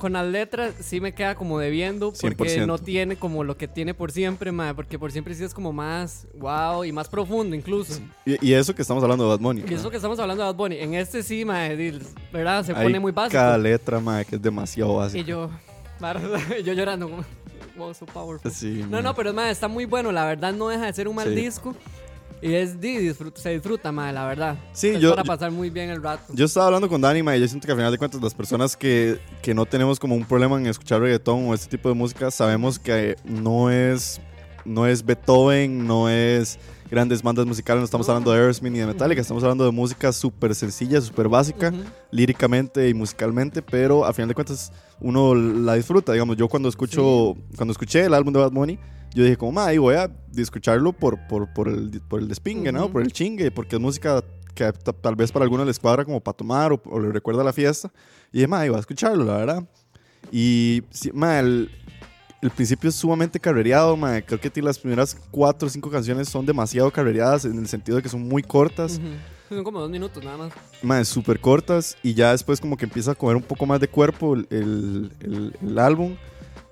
Con 0.00 0.14
las 0.14 0.26
letras 0.26 0.74
sí 0.80 1.00
me 1.00 1.12
queda 1.14 1.34
como 1.34 1.58
debiendo 1.58 2.12
porque 2.12 2.36
100%. 2.60 2.66
no 2.66 2.78
tiene 2.78 3.16
como 3.16 3.44
lo 3.44 3.56
que 3.56 3.68
tiene 3.68 3.92
por 3.94 4.10
siempre, 4.10 4.50
mae, 4.50 4.74
porque 4.74 4.98
por 4.98 5.12
siempre 5.12 5.34
sí 5.34 5.44
es 5.44 5.52
como 5.54 5.72
más 5.72 6.26
wow 6.34 6.84
y 6.84 6.90
más 6.90 7.06
profundo 7.08 7.54
incluso. 7.54 8.00
Y, 8.24 8.44
y 8.48 8.54
eso 8.54 8.74
que 8.74 8.82
estamos 8.82 9.02
hablando 9.04 9.24
de 9.24 9.30
Bad 9.30 9.40
Bunny. 9.40 9.64
Y 9.68 9.74
eso 9.74 9.90
que 9.90 9.96
estamos 9.96 10.18
hablando 10.18 10.42
de 10.42 10.48
Bad 10.48 10.56
Bunny, 10.56 10.76
en 10.78 10.94
este 10.94 11.22
sí, 11.22 11.44
di- 11.44 11.98
¿verdad? 12.32 12.64
Se 12.64 12.72
Hay 12.72 12.82
pone 12.84 12.98
muy 12.98 13.12
básico. 13.12 13.34
Cada 13.38 13.58
letra, 13.58 14.00
mae, 14.00 14.24
que 14.24 14.36
es 14.36 14.42
demasiado 14.42 14.92
Y 14.92 14.96
básica. 14.96 15.24
yo, 15.24 15.50
y 16.58 16.62
yo 16.64 16.72
llorando 16.72 17.08
como, 17.10 17.24
wow, 17.76 17.92
so 17.94 18.06
powerful. 18.06 18.50
Sí, 18.50 18.84
No, 18.88 19.02
no, 19.02 19.14
pero 19.14 19.34
mae, 19.34 19.50
está 19.50 19.68
muy 19.68 19.84
bueno, 19.84 20.10
la 20.12 20.24
verdad 20.24 20.52
no 20.54 20.68
deja 20.68 20.86
de 20.86 20.92
ser 20.94 21.08
un 21.08 21.16
mal 21.16 21.28
Sí. 21.28 21.34
disco. 21.34 21.76
Y 22.42 22.54
es 22.54 22.80
di, 22.80 22.96
disfruta- 22.96 23.38
se 23.40 23.50
disfruta, 23.50 23.92
mae, 23.92 24.12
la 24.14 24.24
verdad. 24.26 24.56
Sí, 24.72 24.88
es 24.88 25.00
yo- 25.00 25.10
para 25.10 25.24
pasar 25.24 25.50
muy 25.50 25.68
bien 25.68 25.90
el 25.90 26.02
rato. 26.02 26.32
Yo 26.32 26.46
estaba 26.46 26.66
hablando 26.66 26.88
con 26.88 27.00
Dani, 27.00 27.22
ma, 27.22 27.36
y 27.36 27.40
yo 27.40 27.46
siento 27.48 27.66
que 27.66 27.72
al 27.72 27.78
final 27.78 27.92
de 27.92 27.98
cuentas 27.98 28.20
las 28.22 28.32
personas 28.34 28.76
que, 28.76 29.18
que 29.42 29.52
no 29.52 29.66
tenemos 29.66 29.98
como 30.00 30.14
un 30.14 30.24
problema 30.24 30.56
en 30.58 30.66
escuchar 30.66 31.00
reggaetón 31.02 31.46
o 31.48 31.54
este 31.54 31.68
tipo 31.76 31.88
de 31.90 31.94
música, 31.94 32.30
sabemos 32.30 32.78
que 32.78 33.16
no 33.24 33.70
es, 33.70 34.20
no 34.64 34.86
es 34.86 35.04
Beethoven, 35.04 35.86
no 35.86 36.08
es 36.08 36.58
grandes 36.90 37.22
bandas 37.22 37.44
musicales, 37.46 37.80
no 37.80 37.84
estamos 37.84 38.08
hablando 38.08 38.32
de 38.32 38.38
Aerosmith 38.40 38.72
ni 38.72 38.78
de 38.80 38.86
Metallica, 38.86 39.20
estamos 39.20 39.42
hablando 39.44 39.64
de 39.64 39.70
música 39.70 40.10
súper 40.10 40.54
sencilla, 40.54 41.00
súper 41.02 41.28
básica, 41.28 41.68
Ujú. 41.68 41.82
líricamente 42.10 42.88
y 42.88 42.94
musicalmente, 42.94 43.60
pero 43.62 44.04
al 44.06 44.14
final 44.14 44.28
de 44.28 44.34
cuentas 44.34 44.72
uno 44.98 45.34
la 45.34 45.74
disfruta, 45.74 46.12
digamos, 46.12 46.36
yo 46.38 46.48
cuando 46.48 46.68
escucho, 46.70 47.36
cuando 47.56 47.72
escuché 47.72 48.06
el 48.06 48.14
álbum 48.14 48.32
de 48.32 48.40
Bad 48.40 48.50
Bunny, 48.52 48.78
yo 49.14 49.24
dije 49.24 49.36
como, 49.36 49.52
ma, 49.52 49.66
ahí 49.66 49.78
voy 49.78 49.94
a 49.96 50.10
escucharlo 50.36 50.92
por, 50.92 51.18
por, 51.28 51.52
por, 51.52 51.68
el, 51.68 52.00
por 52.08 52.20
el 52.20 52.28
despingue, 52.28 52.72
¿no? 52.72 52.84
Ujú. 52.84 52.92
Por 52.92 53.02
el 53.02 53.12
chingue, 53.12 53.50
porque 53.50 53.76
es 53.76 53.82
música 53.82 54.22
que 54.54 54.72
ta- 54.72 54.92
tal 54.92 55.16
vez 55.16 55.30
para 55.32 55.44
algunos 55.44 55.66
les 55.66 55.78
cuadra 55.78 56.04
como 56.04 56.20
para 56.20 56.36
tomar 56.36 56.72
o, 56.72 56.80
o 56.86 57.00
le 57.00 57.10
recuerda 57.12 57.42
la 57.44 57.52
fiesta. 57.52 57.90
Y 58.32 58.38
dije, 58.38 58.48
ma, 58.48 58.64
iba 58.66 58.76
a 58.76 58.80
escucharlo, 58.80 59.24
la 59.24 59.36
verdad. 59.38 59.64
Y, 60.30 60.82
sí, 60.90 61.10
ma, 61.12 61.38
el, 61.40 61.70
el 62.42 62.50
principio 62.50 62.88
es 62.90 62.96
sumamente 62.96 63.40
carrereado, 63.40 63.96
ma. 63.96 64.20
Creo 64.22 64.40
que 64.40 64.62
las 64.62 64.78
primeras 64.78 65.16
cuatro 65.30 65.66
o 65.66 65.70
cinco 65.70 65.90
canciones 65.90 66.28
son 66.28 66.46
demasiado 66.46 66.90
carrereadas 66.90 67.44
en 67.44 67.58
el 67.58 67.66
sentido 67.68 67.96
de 67.96 68.02
que 68.02 68.08
son 68.08 68.26
muy 68.26 68.42
cortas. 68.42 68.98
Ujú. 68.98 69.08
Son 69.56 69.64
como 69.64 69.80
dos 69.80 69.90
minutos 69.90 70.22
nada 70.22 70.36
más. 70.36 70.52
Mae, 70.82 71.04
súper 71.04 71.40
cortas 71.40 71.96
y 72.04 72.14
ya 72.14 72.30
después 72.30 72.60
como 72.60 72.76
que 72.76 72.84
empieza 72.84 73.10
a 73.10 73.14
coger 73.16 73.34
un 73.36 73.42
poco 73.42 73.66
más 73.66 73.80
de 73.80 73.88
cuerpo 73.88 74.34
el, 74.34 74.46
el- 74.50 75.12
el- 75.20 75.56
el 75.60 75.78
álbum. 75.80 76.14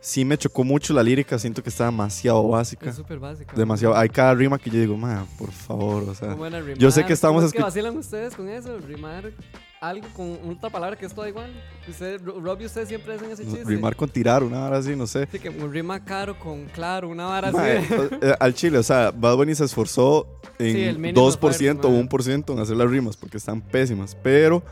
Sí 0.00 0.24
me 0.24 0.38
chocó 0.38 0.62
mucho 0.62 0.94
la 0.94 1.02
lírica, 1.02 1.38
siento 1.40 1.60
que 1.62 1.70
está 1.70 1.86
demasiado 1.86 2.46
básica. 2.48 2.88
Es 2.90 2.96
súper 2.96 3.18
básica. 3.18 3.54
Demasiado. 3.56 3.96
Hay 3.96 4.08
cada 4.08 4.32
rima 4.32 4.56
que 4.56 4.70
yo 4.70 4.78
digo, 4.78 4.96
mae, 4.96 5.24
por 5.36 5.50
favor, 5.50 6.04
o 6.04 6.14
sea. 6.14 6.36
Yo 6.76 6.90
sé 6.92 7.04
que 7.04 7.12
estamos 7.12 7.38
¿Cómo 7.42 7.46
es 7.48 7.52
que 7.52 7.62
vacilan 7.62 7.96
ustedes 7.96 8.34
con 8.36 8.48
eso? 8.48 8.78
Rimar. 8.78 9.32
algo 9.80 10.06
con 10.16 10.38
otra 10.50 10.70
palabra 10.70 10.96
que 10.96 11.06
es 11.06 11.12
todo 11.14 11.26
igual. 11.26 11.52
Usted, 11.88 12.20
Ro- 12.24 12.40
Rob 12.40 12.60
y 12.60 12.66
usted 12.66 12.86
siempre 12.86 13.14
hacen 13.14 13.30
ese 13.32 13.44
chiste. 13.44 13.64
Rimar 13.64 13.94
con 13.96 14.08
tirar, 14.08 14.42
una 14.44 14.64
hora 14.66 14.78
así, 14.78 14.94
no 14.96 15.06
sé. 15.06 15.28
Sí, 15.32 15.38
que 15.40 15.50
rima 15.50 16.04
caro 16.04 16.38
con 16.38 16.66
claro, 16.66 17.08
una 17.08 17.26
vara 17.26 17.50
Mae, 17.52 17.78
así. 17.78 17.92
o- 17.94 18.24
eh, 18.24 18.34
al 18.40 18.54
chile, 18.54 18.78
o 18.78 18.82
sea, 18.84 19.10
Bad 19.12 19.36
Bunny 19.36 19.54
se 19.56 19.64
esforzó 19.64 20.40
en 20.60 20.74
Sí, 20.74 20.82
el 20.82 20.98
mínimo 20.98 21.20
2% 21.28 21.28
esfuerzo, 21.30 21.88
o 21.88 21.90
mae. 21.90 22.00
1% 22.00 22.52
en 22.52 22.58
hacer 22.60 22.76
las 22.76 22.88
rimas 22.90 23.16
porque 23.16 23.36
están 23.36 23.60
pésimas. 23.60 24.16
Pero, 24.22 24.62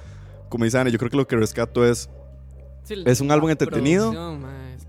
como 0.49 0.65
dice 0.65 0.79
Ana, 0.79 0.91
yo 0.91 0.99
creo 0.99 1.11
que 1.11 1.17
lo 1.17 1.27
que 1.27 1.37
rescato 1.37 1.85
es, 1.87 2.09
Sí, 2.85 2.95
es 3.05 3.21
un 3.21 3.31
álbum 3.33 3.51
entretenido 3.51 4.11
está 4.13 4.21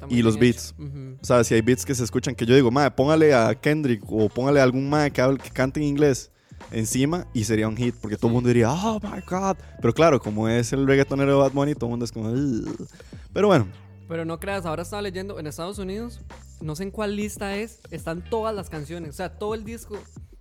y 0.10 0.22
los 0.22 0.38
beats. 0.40 0.74
hecho. 0.78 0.84
Ujú. 0.84 1.18
o 1.22 1.26
sea, 1.26 1.44
si 1.44 1.54
hay 1.54 1.62
beats 1.62 1.86
que 1.86 1.96
se 1.96 2.04
escuchan 2.04 2.36
que 2.36 2.46
yo 2.46 2.56
digo, 2.56 2.72
mae, 2.72 2.92
póngale 2.92 3.34
a 3.34 3.54
Kendrick 3.56 4.04
o 4.08 4.30
póngale 4.30 4.60
a 4.60 4.64
algún 4.64 4.90
mae 4.90 5.12
que, 5.12 5.22
hable- 5.22 5.40
que 5.42 5.50
cante 5.50 5.80
en 5.80 5.86
inglés 5.88 6.32
encima 6.72 7.28
y 7.34 7.44
sería 7.44 7.68
un 7.68 7.78
hit 7.78 7.96
porque 8.02 8.18
todo 8.18 8.28
el 8.28 8.34
mundo 8.34 8.48
diría, 8.48 8.72
oh 8.72 9.00
my 9.02 9.22
god. 9.30 9.58
Pero 9.82 9.94
claro, 9.94 10.20
como 10.20 10.50
es 10.50 10.74
el 10.74 10.88
reggaetonero 10.88 11.32
de 11.34 11.38
Bad 11.38 11.52
Bunny, 11.52 11.74
todo 11.76 11.86
el 11.86 11.92
mundo 11.92 12.06
es 12.06 12.12
como, 12.12 12.30
"Ugh". 12.32 12.88
pero 13.34 13.48
bueno, 13.48 13.68
Pero 14.08 14.24
no 14.26 14.40
creas, 14.40 14.66
ahora 14.66 14.84
estaba 14.84 15.02
leyendo 15.02 15.38
en 15.40 15.48
Estados 15.48 15.78
Unidos, 15.80 16.22
no 16.62 16.76
sé 16.78 16.84
en 16.84 16.92
cuál 16.92 17.16
lista 17.18 17.58
es, 17.58 17.80
están 17.92 18.24
todas 18.30 18.56
las 18.56 18.70
canciones, 18.70 19.10
o 19.10 19.14
sea, 19.14 19.38
todo 19.38 19.54
el 19.54 19.64
disco 19.66 19.98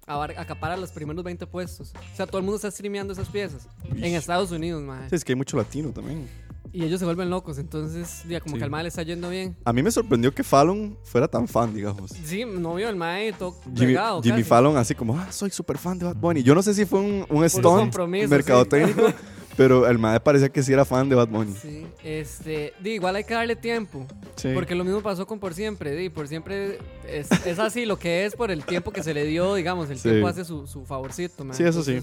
acapara 0.07 0.77
los 0.77 0.93
primeros 0.93 1.25
20 1.25 1.47
puestos. 1.49 1.93
O 2.13 2.17
sea, 2.17 2.27
todo 2.29 2.39
el 2.39 2.45
mundo 2.45 2.57
está 2.57 2.71
streameando 2.71 3.13
esas 3.13 3.29
piezas 3.29 3.67
en 3.91 4.15
Estados 4.15 4.53
Unidos, 4.53 4.81
mae. 4.83 5.09
sí, 5.11 5.17
es 5.17 5.25
que 5.25 5.33
hay 5.33 5.37
mucho 5.37 5.57
latino 5.57 5.91
también. 5.91 6.29
Y 6.73 6.85
ellos 6.85 6.99
se 6.99 7.05
vuelven 7.05 7.31
locos, 7.31 7.59
entonces, 7.59 8.23
ya 8.29 8.41
como 8.41 8.55
Sí. 8.57 8.59
que 8.59 8.65
al 8.65 8.71
mae 8.71 8.83
le 8.83 8.89
está 8.89 9.03
yendo 9.03 9.31
bien. 9.31 9.57
A 9.65 9.73
mí 9.73 9.83
me 9.83 9.91
sorprendió 9.91 10.33
que 10.33 10.43
Fallon 10.43 10.97
fuera 11.05 11.29
tan 11.29 11.47
fan, 11.49 11.75
digamos. 11.75 12.11
Sí, 12.25 12.45
no 12.45 12.75
vio 12.75 12.89
el 12.89 12.97
mae 12.97 13.33
todo 13.33 13.55
Jimmy, 13.75 13.87
regado 13.87 14.23
Jimmy. 14.23 14.43
Fallon 14.43 14.77
así 14.77 14.95
como, 14.95 15.19
ah, 15.19 15.29
soy 15.31 15.51
súper 15.51 15.79
fan 15.79 15.99
de 15.99 16.05
Bad 16.07 16.17
Bunny. 16.17 16.43
Yo 16.43 16.55
no 16.55 16.63
sé 16.63 16.75
si 16.75 16.85
fue 16.85 17.01
un, 17.01 17.27
un 17.29 17.49
stunt 17.49 17.65
compromiso, 17.65 18.29
mercadotecnico, 18.29 19.03
pero 19.57 19.87
el 19.89 19.99
mae 19.99 20.21
parecía 20.21 20.49
que 20.51 20.63
sí 20.63 20.73
era 20.73 20.85
fan 20.85 21.09
de 21.09 21.15
Bad 21.17 21.29
Bunny. 21.29 21.55
Sí, 21.61 21.87
este, 22.05 22.75
di, 22.81 22.91
igual 22.91 23.17
hay 23.17 23.25
que 23.25 23.35
darle 23.35 23.57
tiempo. 23.57 24.07
Sí. 24.37 24.51
Porque 24.55 24.75
lo 24.75 24.85
mismo 24.85 25.01
pasó 25.01 25.27
con 25.27 25.39
Por 25.41 25.55
Siempre, 25.55 25.95
di, 25.97 26.11
Por 26.11 26.29
Siempre 26.29 26.79
es, 27.09 27.31
es 27.47 27.59
así, 27.59 27.87
lo 27.87 27.99
que 27.99 28.27
es 28.27 28.35
por 28.37 28.51
el 28.51 28.65
tiempo 28.65 28.93
que 28.93 29.03
se 29.03 29.15
le 29.15 29.25
dio, 29.25 29.55
digamos, 29.55 29.89
el 29.91 29.99
Sí. 29.99 30.09
tiempo 30.11 30.29
hace 30.29 30.45
su, 30.45 30.67
su 30.67 30.85
favorcito, 30.85 31.45
man. 31.45 31.57
Sí, 31.57 31.63
eso 31.63 31.83
sí. 31.83 32.01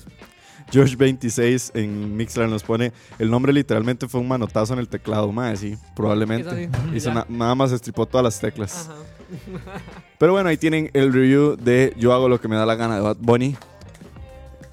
Entonces, 0.65 0.97
George26 0.97 1.71
en 1.75 2.15
Mixler 2.17 2.49
nos 2.49 2.63
pone, 2.63 2.91
el 3.19 3.29
nombre 3.29 3.53
literalmente 3.53 4.07
fue 4.07 4.21
un 4.21 4.27
manotazo 4.27 4.73
en 4.73 4.79
el 4.79 4.87
teclado, 4.87 5.31
mae, 5.31 5.55
sí, 5.57 5.77
probablemente. 5.95 6.69
Ya. 7.09 7.13
na- 7.13 7.25
nada 7.29 7.55
más 7.55 7.71
estripó 7.71 8.05
todas 8.05 8.23
las 8.23 8.39
teclas. 8.39 8.89
Ajá. 8.89 8.97
Pero 10.19 10.33
bueno, 10.33 10.49
ahí 10.49 10.57
tienen 10.57 10.89
el 10.93 11.11
review 11.11 11.55
de 11.57 11.93
Yo 11.97 12.13
hago 12.13 12.29
lo 12.29 12.39
que 12.39 12.47
me 12.47 12.55
da 12.55 12.65
la 12.65 12.75
gana 12.75 12.95
de 12.95 13.01
Bad 13.01 13.17
Bunny. 13.19 13.55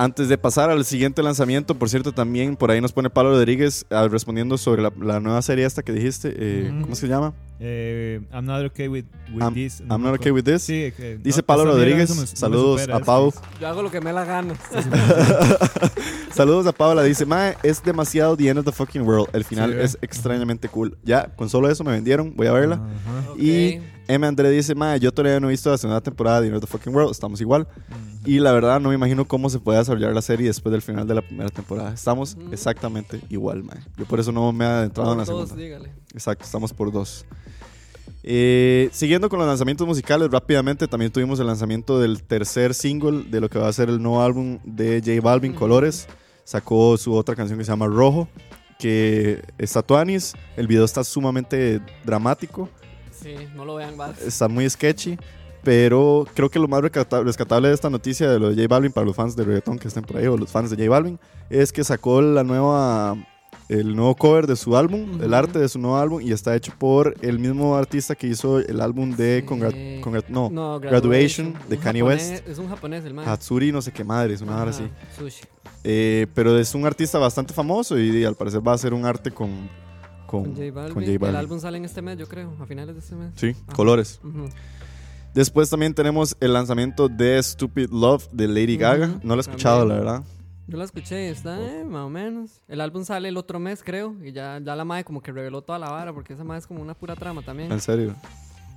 Antes 0.02 0.30
de 0.30 0.38
pasar 0.38 0.70
al 0.70 0.82
siguiente 0.86 1.22
lanzamiento, 1.22 1.74
por 1.74 1.90
cierto, 1.90 2.12
también 2.12 2.56
por 2.56 2.70
ahí 2.70 2.80
nos 2.80 2.90
pone 2.92 3.10
Pablo 3.10 3.32
Rodríguez 3.32 3.84
ah, 3.90 4.08
respondiendo 4.10 4.56
sobre 4.56 4.80
la, 4.80 4.90
la 4.98 5.20
nueva 5.20 5.42
serie 5.42 5.66
esta 5.66 5.82
que 5.82 5.92
dijiste. 5.92 6.32
eh, 6.34 6.70
Ujú. 6.72 6.80
¿Cómo 6.84 6.94
se 6.94 7.06
llama? 7.06 7.34
Eh, 7.58 8.20
I'm 8.32 8.46
not 8.46 8.64
okay 8.64 8.88
with, 8.88 9.04
with 9.30 9.42
I'm- 9.42 9.52
this. 9.52 9.80
I'm 9.82 10.02
not 10.02 10.14
okay 10.14 10.32
with 10.32 10.44
this. 10.44 10.62
Sí, 10.62 10.90
que 10.96 11.18
Dice 11.22 11.40
no, 11.42 11.46
Pablo 11.46 11.64
Rodríguez, 11.66 12.16
me- 12.16 12.26
saludos 12.26 12.80
supera, 12.80 12.96
a 12.96 13.00
Pau. 13.00 13.30
Yo 13.60 13.68
hago 13.68 13.82
lo 13.82 13.90
que 13.90 14.00
me 14.00 14.12
la 14.14 14.24
gana. 14.24 14.54
Saludos 16.32 16.66
a 16.66 16.72
Paula. 16.72 17.02
Dice, 17.02 17.26
Mae, 17.26 17.56
es 17.62 17.82
demasiado 17.82 18.36
The 18.36 18.48
End 18.48 18.58
of 18.60 18.64
the 18.64 18.72
Fucking 18.72 19.02
World. 19.02 19.28
El 19.34 19.44
final 19.44 19.72
Sí, 19.72 19.78
es 19.80 19.98
extrañamente 20.00 20.68
cool. 20.68 20.96
Ya, 21.02 21.26
con 21.36 21.48
solo 21.50 21.68
eso 21.68 21.84
me 21.84 21.92
vendieron. 21.92 22.34
Voy 22.36 22.46
a 22.46 22.52
verla. 22.52 22.76
Ajá. 22.76 23.34
Y 23.36 23.78
Ok. 23.78 23.82
M. 24.14 24.27
André 24.27 24.51
dice, 24.51 24.75
Mae, 24.75 24.99
yo 25.01 25.12
todavía 25.12 25.40
no 25.40 25.49
he 25.49 25.51
visto 25.51 25.70
la 25.70 25.79
segunda 25.79 26.01
temporada 26.01 26.40
de 26.40 26.53
of 26.55 26.61
the 26.61 26.66
Fucking 26.66 26.94
World. 26.94 27.11
Estamos 27.12 27.40
igual. 27.40 27.66
Y 28.25 28.38
la 28.40 28.53
verdad, 28.53 28.81
no 28.81 28.90
me 28.90 28.94
imagino 28.94 29.27
cómo 29.27 29.49
se 29.49 29.59
puede 29.59 29.79
desarrollar 29.79 30.12
la 30.12 30.23
serie 30.23 30.46
después 30.49 30.70
del 30.73 30.83
final 30.83 31.07
de 31.07 31.14
la 31.14 31.23
primera 31.23 31.49
temporada. 31.49 31.92
Estamos 31.94 32.37
exactamente 32.53 33.20
igual, 33.31 33.62
Mae. 33.62 33.79
Yo 33.96 34.05
por 34.05 34.20
eso 34.20 34.31
no 34.33 34.53
me 34.53 34.64
he 34.64 34.68
adentrado 34.68 35.12
en 35.12 35.18
la 35.18 35.25
Por 35.25 35.35
dos, 35.35 35.49
segunda. 35.49 35.64
dígale. 35.64 35.92
Exacto, 36.12 36.44
estamos 36.44 36.73
por 36.73 36.92
dos. 36.92 37.25
Eh, 38.23 38.90
siguiendo 38.92 39.29
con 39.31 39.38
los 39.38 39.49
lanzamientos 39.49 39.87
musicales, 39.87 40.31
rápidamente 40.31 40.87
también 40.87 41.11
tuvimos 41.11 41.40
el 41.40 41.46
lanzamiento 41.46 41.99
del 41.99 42.23
tercer 42.23 42.75
single 42.75 43.23
de 43.31 43.40
lo 43.40 43.49
que 43.49 43.59
va 43.59 43.68
a 43.68 43.73
ser 43.73 43.88
el 43.88 44.03
nuevo 44.03 44.23
álbum 44.23 44.59
de 44.64 45.01
J 45.05 45.20
Balvin, 45.23 45.53
Ujú. 45.53 45.61
Colores. 45.61 46.07
Sacó 46.44 46.96
su 46.99 47.14
otra 47.14 47.35
canción 47.35 47.59
que 47.59 47.64
se 47.64 47.70
llama 47.70 47.87
Rojo, 47.87 48.29
que 48.79 49.42
está 49.57 49.83
Tuanis. 49.83 50.35
El 50.57 50.66
video 50.66 50.85
está 50.85 51.05
sumamente 51.05 51.81
dramático, 52.05 52.68
Sí, 53.22 53.35
no 53.54 53.64
lo 53.64 53.74
vean 53.76 53.96
más. 53.96 54.20
está 54.22 54.48
muy 54.48 54.68
sketchy, 54.68 55.18
pero 55.62 56.26
creo 56.35 56.48
que 56.50 56.59
lo 56.59 56.68
más 56.68 56.80
rescatable 56.83 57.68
de 57.68 57.74
esta 57.74 57.90
noticia 57.90 58.30
de 58.30 58.38
lo 58.38 58.48
de 58.50 58.54
J 58.56 58.66
Balvin 58.68 58.92
para 58.92 59.06
los 59.06 59.14
fans 59.16 59.37
de 59.37 59.44
reggaetón 59.44 59.78
que 59.78 59.88
estén 59.88 60.02
por 60.04 60.16
ahí 60.16 60.26
o 60.26 60.37
los 60.37 60.50
fans 60.50 60.70
de 60.70 60.76
J 60.76 60.88
Balvin 60.88 61.18
es 61.50 61.72
que 61.72 61.85
sacó 61.85 62.22
la 62.22 62.42
nueva 62.44 63.16
el 63.68 63.94
nuevo 63.94 64.16
cover 64.16 64.48
de 64.48 64.56
su 64.56 64.76
álbum, 64.76 65.20
el 65.20 65.26
Ujú. 65.26 65.35
arte 65.37 65.59
de 65.61 65.68
su 65.68 65.78
nuevo 65.78 65.96
álbum 65.96 66.20
y 66.20 66.33
está 66.33 66.56
hecho 66.56 66.72
por 66.76 67.14
el 67.22 67.38
mismo 67.38 67.76
artista 67.76 68.16
que 68.16 68.26
hizo 68.26 68.59
el 68.59 68.80
álbum 68.80 69.14
de 69.14 69.40
Sí. 69.42 69.46
Congrat- 69.46 70.00
Congrat- 70.02 70.28
no, 70.28 70.50
No, 70.50 70.80
Graduation 70.80 71.54
de 71.68 71.78
Kanye 71.78 72.02
japonés- 72.02 72.30
West. 72.33 72.48
Es 72.48 72.59
un 72.59 72.68
japonés 72.68 73.04
el 73.04 73.14
man. 73.14 73.28
Hatsuri 73.28 73.70
no 73.70 73.80
sé 73.80 73.92
qué 73.92 74.02
madre, 74.02 74.35
es 74.35 74.40
una 74.40 74.61
hora 74.61 74.70
así. 74.72 74.83
Eh, 75.85 76.26
pero 76.35 76.59
es 76.59 76.74
un 76.74 76.85
artista 76.85 77.18
bastante 77.18 77.54
famoso 77.54 77.96
y, 77.96 78.11
y 78.18 78.24
al 78.24 78.35
parecer 78.35 78.66
va 78.66 78.72
a 78.72 78.74
hacer 78.74 78.92
un 78.92 79.04
arte 79.04 79.30
con 79.30 79.68
con, 80.31 80.45
Con 80.45 80.53
J 80.55 80.71
Balvin. 80.73 80.95
con 80.95 81.05
J 81.05 81.29
El 81.29 81.37
álbum 81.37 81.59
sale 81.59 81.79
en 81.79 81.85
este 81.85 82.03
mes, 82.03 82.16
yo 82.16 82.29
creo, 82.29 82.53
a 82.61 82.66
finales 82.66 82.95
de 82.95 83.01
este 83.01 83.14
mes. 83.16 83.33
Sí, 83.37 83.49
Ajá. 83.66 83.73
colores. 83.77 84.21
Ujú. 84.23 84.49
Después 85.35 85.69
también 85.71 85.95
tenemos 85.95 86.37
el 86.40 86.53
lanzamiento 86.53 87.09
de 87.09 87.43
Stupid 87.43 87.90
Love 87.90 88.29
de 88.33 88.49
Lady 88.49 88.77
Gaga. 88.77 89.19
No 89.23 89.35
lo 89.35 89.40
he 89.40 89.43
escuchado, 89.43 89.85
la 89.85 89.95
también. 89.97 90.07
verdad. 90.07 90.25
Yo 90.69 90.77
la 90.79 90.85
escuché, 90.85 91.31
está 91.31 91.61
eh, 91.61 91.85
más 91.85 92.03
o 92.03 92.09
menos. 92.11 92.61
El 92.69 92.81
álbum 92.81 93.05
sale 93.05 93.29
el 93.29 93.37
otro 93.37 93.59
mes, 93.59 93.83
creo. 93.85 94.14
Y 94.25 94.31
ya, 94.33 94.61
ya 94.64 94.77
la 94.77 94.85
madre 94.85 95.03
como 95.05 95.21
que 95.21 95.33
reveló 95.33 95.62
toda 95.62 95.79
la 95.81 95.90
vara, 95.90 96.12
porque 96.12 96.35
esa 96.35 96.45
madre 96.45 96.61
es 96.61 96.66
como 96.66 96.81
una 96.81 96.95
pura 96.95 97.16
trama 97.16 97.43
también. 97.43 97.73
En 97.73 97.81
serio. 97.81 98.14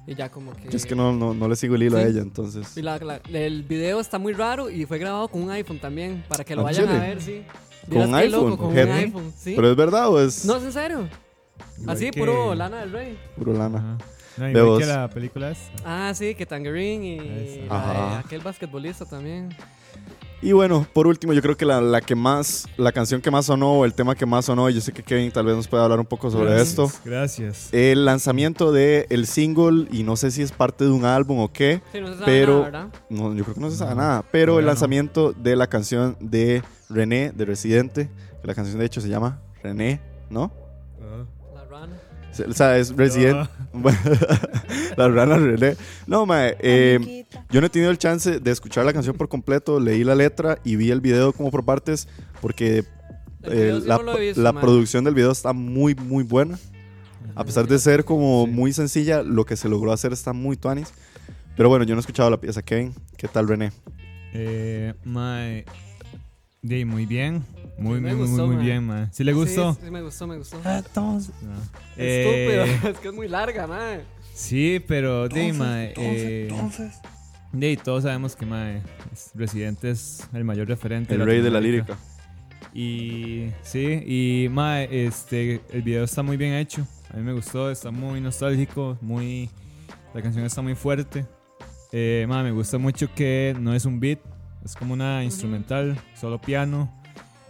Y 0.08 0.16
ya 0.16 0.30
como 0.30 0.54
que. 0.54 0.70
Yo 0.70 0.76
es 0.78 0.86
que 0.86 0.96
no, 0.96 1.14
no, 1.14 1.34
no 1.36 1.48
le 1.48 1.56
sigo 1.56 1.76
el 1.76 1.84
hilo 1.84 1.98
a 1.98 2.02
Sí. 2.02 2.08
ella, 2.10 2.22
entonces. 2.22 2.76
Y 2.78 2.82
la- 2.82 2.98
la- 3.00 3.22
el 3.32 3.64
video 3.64 4.00
está 4.00 4.18
muy 4.20 4.34
raro 4.34 4.70
y 4.72 4.86
fue 4.86 4.98
grabado 4.98 5.28
con 5.28 5.44
un 5.44 5.52
iPhone 5.52 5.80
también, 5.80 6.24
para 6.28 6.44
que 6.44 6.56
lo 6.56 6.62
¿Ah, 6.62 6.66
vayan 6.66 6.86
a 6.90 6.94
chile? 6.94 7.00
ver, 7.00 7.22
sí. 7.22 7.42
¿Con 7.92 8.12
qué 8.12 8.30
loco, 8.30 8.48
iPhone? 8.48 8.58
con 8.58 8.68
un 8.72 8.78
iPhone, 8.78 9.34
sí. 9.38 9.54
¿Pero 9.56 9.70
es 9.72 9.76
verdad 9.78 10.10
o 10.10 10.20
es 10.22 10.46
No, 10.46 10.56
es 10.58 10.64
en 10.64 10.72
serio. 10.74 11.08
Que- 12.12 12.20
puro 12.20 12.54
Lana 12.56 12.80
del 12.82 12.92
Rey. 12.92 13.18
puro 13.38 13.54
lana? 13.54 13.78
Ajá. 13.80 13.98
No, 14.38 14.46
Ve 14.46 14.50
igual 14.52 14.66
vos. 14.66 14.80
que 14.80 14.86
la 14.88 15.10
película 15.10 15.52
es. 15.52 15.60
Ah, 15.86 16.12
sí, 16.16 16.34
que 16.34 16.46
Tangerine 16.46 17.06
y 17.06 17.68
la 17.70 18.20
aquel 18.20 18.42
basquetbolista 18.42 19.06
también. 19.06 19.50
Y 20.42 20.52
bueno, 20.52 20.86
por 20.92 21.08
último, 21.08 21.32
yo 21.32 21.42
creo 21.42 21.56
que 21.56 21.64
la, 21.66 21.80
la 21.80 22.02
que 22.02 22.16
más, 22.16 22.68
la 22.76 22.92
canción 22.92 23.22
que 23.22 23.32
más 23.32 23.46
sonó, 23.46 23.74
o 23.80 23.86
el 23.86 23.94
tema 23.94 24.14
que 24.16 24.26
más 24.26 24.44
sonó, 24.46 24.70
y 24.70 24.74
yo 24.74 24.82
sé 24.82 24.92
que 24.92 25.02
Kevin 25.02 25.32
tal 25.32 25.46
vez 25.46 25.56
nos 25.56 25.68
pueda 25.70 25.84
hablar 25.84 26.00
un 26.02 26.06
poco 26.06 26.30
sobre 26.32 26.50
Gracias, 26.50 26.70
esto. 26.70 26.92
Gracias. 27.06 27.70
El 27.72 28.04
lanzamiento 28.04 28.74
de 28.74 29.06
el 29.10 29.26
single, 29.28 29.88
y 29.92 30.04
no 30.04 30.18
sé 30.18 30.32
si 30.32 30.42
es 30.42 30.52
parte 30.52 30.84
de 30.84 30.90
un 30.90 31.06
álbum 31.06 31.40
o 31.40 31.54
qué, 31.54 31.82
Sí, 31.94 32.02
no 32.02 32.08
se 32.08 32.14
sabe 32.16 32.26
Pero- 32.26 32.54
nada, 32.54 32.64
¿verdad? 32.66 32.88
no, 33.10 33.34
yo 33.36 33.44
creo 33.46 33.56
que 33.56 33.62
no 33.62 33.70
se 33.72 33.78
sabe 33.78 33.92
No, 33.96 34.02
nada, 34.02 34.26
pero 34.34 34.60
el 34.60 34.66
lanzamiento 34.66 35.32
de 35.32 35.56
la 35.56 35.68
canción 35.68 36.18
de 36.20 36.62
René, 36.90 37.32
de 37.32 37.46
Residente, 37.46 38.10
que 38.42 38.48
la 38.48 38.54
canción 38.56 38.80
de 38.80 38.86
hecho 38.86 39.00
se 39.00 39.08
llama 39.08 39.40
René, 39.62 40.02
¿no? 40.30 40.52
O 42.48 42.54
sea, 42.54 42.78
es 42.78 42.96
Residente. 42.96 43.50
la 44.98 45.08
rana 45.08 45.38
René. 45.38 45.76
No, 46.08 46.26
mae, 46.26 46.56
eh, 46.60 47.26
yo 47.50 47.62
no 47.62 47.68
he 47.68 47.70
tenido 47.70 47.92
el 47.92 47.98
chance 47.98 48.40
de 48.40 48.52
escuchar 48.52 48.86
la 48.86 48.94
canción 48.94 49.16
por 49.16 49.30
completo, 49.30 49.80
leí 49.80 50.04
la 50.04 50.16
letra 50.16 50.58
y 50.64 50.76
vi 50.76 50.92
el 50.92 51.02
video 51.02 51.34
como 51.34 51.52
por 51.52 51.64
partes, 51.66 52.08
porque 52.42 52.86
eh, 53.44 53.80
sí 53.82 53.88
la, 53.88 53.98
no 53.98 54.18
visto, 54.18 54.42
la 54.42 54.54
producción 54.54 55.04
del 55.04 55.16
video 55.16 55.32
está 55.32 55.54
muy, 55.54 55.96
muy 55.96 56.24
buena. 56.24 56.58
A 57.36 57.44
pesar 57.44 57.68
de 57.68 57.80
ser 57.80 58.04
como 58.06 58.46
Sí. 58.46 58.52
muy 58.52 58.74
sencilla, 58.74 59.24
lo 59.24 59.46
que 59.46 59.56
se 59.56 59.70
logró 59.70 59.92
hacer 59.92 60.14
está 60.14 60.34
muy 60.34 60.58
tuanis. 60.58 60.94
Pero 61.56 61.70
bueno, 61.70 61.86
yo 61.86 61.96
no 61.96 62.00
he 62.00 62.02
escuchado 62.02 62.30
la 62.30 62.40
pieza. 62.40 62.62
Kevin, 62.62 62.94
¿qué 63.18 63.28
tal 63.28 63.48
René? 63.48 63.72
Eh, 64.34 64.94
mae. 65.04 65.66
Di, 66.62 66.86
muy 66.86 67.06
bien. 67.06 67.44
Muy, 67.78 68.00
Me 68.00 68.10
muy, 68.10 68.20
muy, 68.20 68.28
gustó, 68.28 68.48
muy 68.48 68.58
bien, 68.58 68.86
mae. 68.86 69.08
¿Sí 69.12 69.24
le 69.24 69.34
gustó? 69.34 69.74
Sí, 69.74 69.80
sí, 69.86 69.92
me 69.92 70.02
gustó, 70.02 70.28
me 70.28 70.38
gustó. 70.38 70.58
Entonces. 70.64 71.34
Eh, 71.98 72.56
Estúpido, 72.64 72.90
es 72.92 73.00
que 73.00 73.08
es 73.08 73.14
muy 73.14 73.28
larga, 73.28 73.68
man. 73.68 74.02
sí, 74.34 74.84
pero 74.88 75.28
di, 75.28 75.52
mae. 75.54 75.94
eh, 75.98 76.50
di, 77.52 77.78
todos 77.78 78.04
sabemos 78.04 78.36
que 78.36 78.46
es- 79.12 79.32
Residente 79.34 79.90
es 79.92 80.28
el 80.34 80.44
mayor 80.44 80.68
referente. 80.68 81.16
El 81.16 81.26
rey 81.26 81.42
de 81.42 81.50
la 81.50 81.60
lírica. 81.60 81.98
Y 82.74 83.50
sí, 83.62 84.04
y 84.46 84.50
mae, 84.50 85.06
este, 85.06 85.62
el 85.72 85.82
video 85.84 86.04
está 86.04 86.24
muy 86.24 86.38
bien 86.38 86.54
hecho. 86.54 86.88
A 87.14 87.18
mí 87.18 87.24
me 87.24 87.34
gustó, 87.34 87.70
está 87.70 87.92
muy 87.92 88.20
nostálgico, 88.22 88.98
muy. 89.02 89.50
La 90.14 90.22
canción 90.22 90.46
está 90.46 90.62
muy 90.62 90.76
fuerte. 90.76 91.26
Eh, 91.92 92.26
mae, 92.28 92.44
me 92.44 92.52
gusta 92.52 92.78
mucho 92.78 93.14
que 93.14 93.56
no 93.60 93.74
es 93.76 93.86
un 93.86 94.00
beat, 94.00 94.20
es 94.66 94.76
como 94.76 94.94
una 94.94 95.24
instrumental, 95.24 96.00
solo 96.16 96.40
piano. 96.42 96.92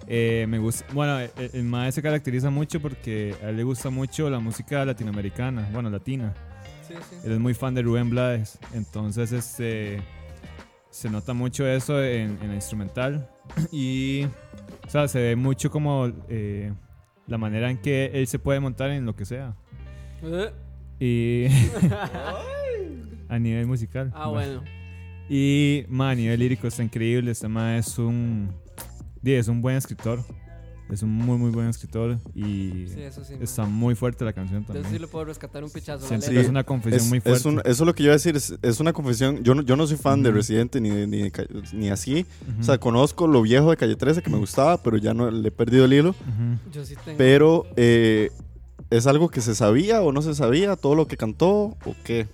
Eh, 0.07 0.45
me 0.49 0.59
gusta, 0.59 0.85
bueno, 0.93 1.19
el, 1.19 1.31
el 1.53 1.63
mae 1.63 1.91
se 1.91 2.01
caracteriza 2.01 2.49
mucho 2.49 2.79
porque 2.81 3.35
a 3.43 3.49
él 3.49 3.57
le 3.57 3.63
gusta 3.63 3.89
mucho 3.89 4.29
la 4.29 4.39
música 4.39 4.83
latinoamericana, 4.85 5.69
bueno, 5.71 5.89
latina. 5.89 6.33
Sí, 6.87 6.93
sí. 7.09 7.15
Él 7.23 7.31
es 7.33 7.39
muy 7.39 7.53
fan 7.53 7.73
de 7.73 7.81
Rubén 7.81 8.09
Blades. 8.09 8.59
Entonces, 8.73 9.31
este. 9.31 10.01
Se 10.89 11.09
nota 11.09 11.33
mucho 11.33 11.65
eso 11.65 12.03
en, 12.03 12.37
en 12.41 12.49
la 12.49 12.55
instrumental. 12.55 13.29
Y. 13.71 14.25
O 14.85 14.89
sea, 14.89 15.07
se 15.07 15.19
ve 15.19 15.35
mucho 15.35 15.71
como 15.71 16.11
eh, 16.27 16.71
la 17.25 17.37
manera 17.37 17.71
en 17.71 17.77
que 17.77 18.11
él 18.13 18.27
se 18.27 18.37
puede 18.37 18.59
montar 18.59 18.91
en 18.91 19.05
lo 19.05 19.15
que 19.15 19.25
sea. 19.25 19.55
Eh, 20.21 20.51
Y 20.99 21.47
a 23.29 23.39
nivel 23.39 23.65
musical. 23.65 24.11
Ah, 24.13 24.27
bueno. 24.27 24.61
Y 25.29 25.85
ma, 25.87 26.11
a 26.11 26.15
nivel 26.15 26.39
lírico 26.39 26.67
está 26.67 26.83
increíble. 26.83 27.31
Este 27.31 27.47
ma 27.47 27.77
es 27.77 27.97
un, 27.97 28.49
di, 29.23 29.33
es 29.33 29.47
un 29.47 29.61
buen 29.61 29.75
escritor. 29.77 30.23
Es 30.91 31.01
un 31.01 31.11
muy, 31.11 31.37
muy 31.37 31.49
buen 31.49 31.69
escritor. 31.69 32.19
Y 32.35 32.87
Sí, 32.93 33.01
eso 33.01 33.23
sí. 33.23 33.35
está 33.41 33.63
muy 33.65 33.95
fuerte 33.95 34.25
la 34.25 34.33
canción 34.33 34.61
Yo 34.67 34.73
también. 34.73 34.91
sí 34.93 34.99
le 34.99 35.07
puedo 35.07 35.25
rescatar 35.25 35.63
un 35.63 35.69
pichazo. 35.71 36.07
que 36.07 36.39
es 36.39 36.49
una 36.49 36.63
confesión 36.65 37.01
Es- 37.01 37.07
muy 37.09 37.17
es 37.19 37.23
fuerte. 37.23 37.47
un- 37.47 37.59
eso 37.61 37.69
es 37.71 37.79
lo 37.79 37.95
que 37.95 38.03
yo 38.03 38.07
iba 38.07 38.13
a 38.13 38.17
decir. 38.17 38.35
Es, 38.35 38.53
es 38.61 38.79
una 38.79 38.91
confesión. 38.93 39.41
Yo 39.43 39.55
no, 39.55 39.61
yo 39.63 39.75
no 39.77 39.87
soy 39.87 39.97
fan 39.97 40.21
de 40.21 40.29
Ujú. 40.29 40.37
Residente 40.37 40.81
ni, 40.81 40.89
de- 40.89 41.07
ni, 41.07 41.29
de 41.85 41.91
así. 41.91 42.25
Ujú, 42.49 42.59
O 42.59 42.63
sea, 42.63 42.77
conozco 42.77 43.25
lo 43.27 43.41
viejo 43.41 43.71
de 43.71 43.77
Calle 43.77 43.95
13 43.95 44.21
que 44.21 44.29
me 44.29 44.37
gustaba, 44.37 44.83
pero 44.83 44.97
ya 44.97 45.13
no 45.13 45.31
le 45.31 45.47
he 45.47 45.51
perdido 45.51 45.85
el 45.85 45.93
hilo. 45.93 46.15
Yo 46.71 46.85
sí 46.85 46.95
tengo. 47.03 47.17
Pero 47.17 47.65
eh, 47.77 48.29
es 48.91 49.07
algo 49.07 49.29
que 49.29 49.39
se 49.41 49.55
sabía 49.55 50.01
o 50.01 50.11
no 50.11 50.21
se 50.21 50.35
sabía, 50.35 50.75
todo 50.75 50.93
lo 50.95 51.07
que 51.07 51.15
cantó 51.17 51.49
o 51.85 51.95
qué. 52.03 52.27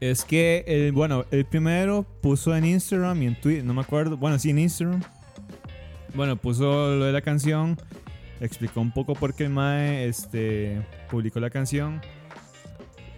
Es 0.00 0.24
que, 0.24 0.64
el, 0.66 0.92
bueno, 0.92 1.26
el 1.30 1.44
primero 1.44 2.06
puso 2.22 2.56
en 2.56 2.64
Instagram 2.64 3.22
y 3.22 3.26
en 3.26 3.40
Twitter, 3.40 3.62
no 3.64 3.74
me 3.74 3.82
acuerdo. 3.82 4.16
Bueno, 4.16 4.38
sí, 4.38 4.48
en 4.50 4.58
Instagram. 4.58 5.02
Bueno, 6.14 6.36
puso 6.36 6.96
lo 6.96 7.04
de 7.04 7.12
la 7.12 7.20
canción. 7.20 7.78
Explicó 8.40 8.80
un 8.80 8.92
poco 8.92 9.14
por 9.14 9.34
qué 9.34 9.44
el 9.44 9.50
Mae 9.50 10.06
este, 10.06 10.84
publicó 11.10 11.40
la 11.40 11.50
canción. 11.50 12.00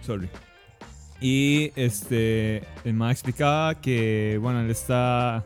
Sorry. 0.01 0.29
Y 1.21 1.71
este, 1.75 2.63
el 2.83 2.93
Mae 2.93 3.11
explicaba 3.11 3.79
que, 3.79 4.37
bueno, 4.41 4.61
él 4.61 4.69
está, 4.69 5.45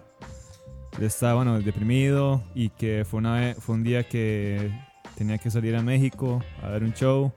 él 0.97 1.03
está, 1.05 1.35
bueno, 1.35 1.59
deprimido 1.61 2.43
y 2.55 2.69
que 2.69 3.05
fue, 3.05 3.19
una 3.19 3.55
fue 3.59 3.75
un 3.75 3.83
día 3.83 4.03
que 4.03 4.71
tenía 5.15 5.37
que 5.37 5.51
salir 5.51 5.75
a 5.75 5.81
México 5.81 6.43
a 6.63 6.69
ver 6.69 6.83
un 6.83 6.93
show 6.93 7.31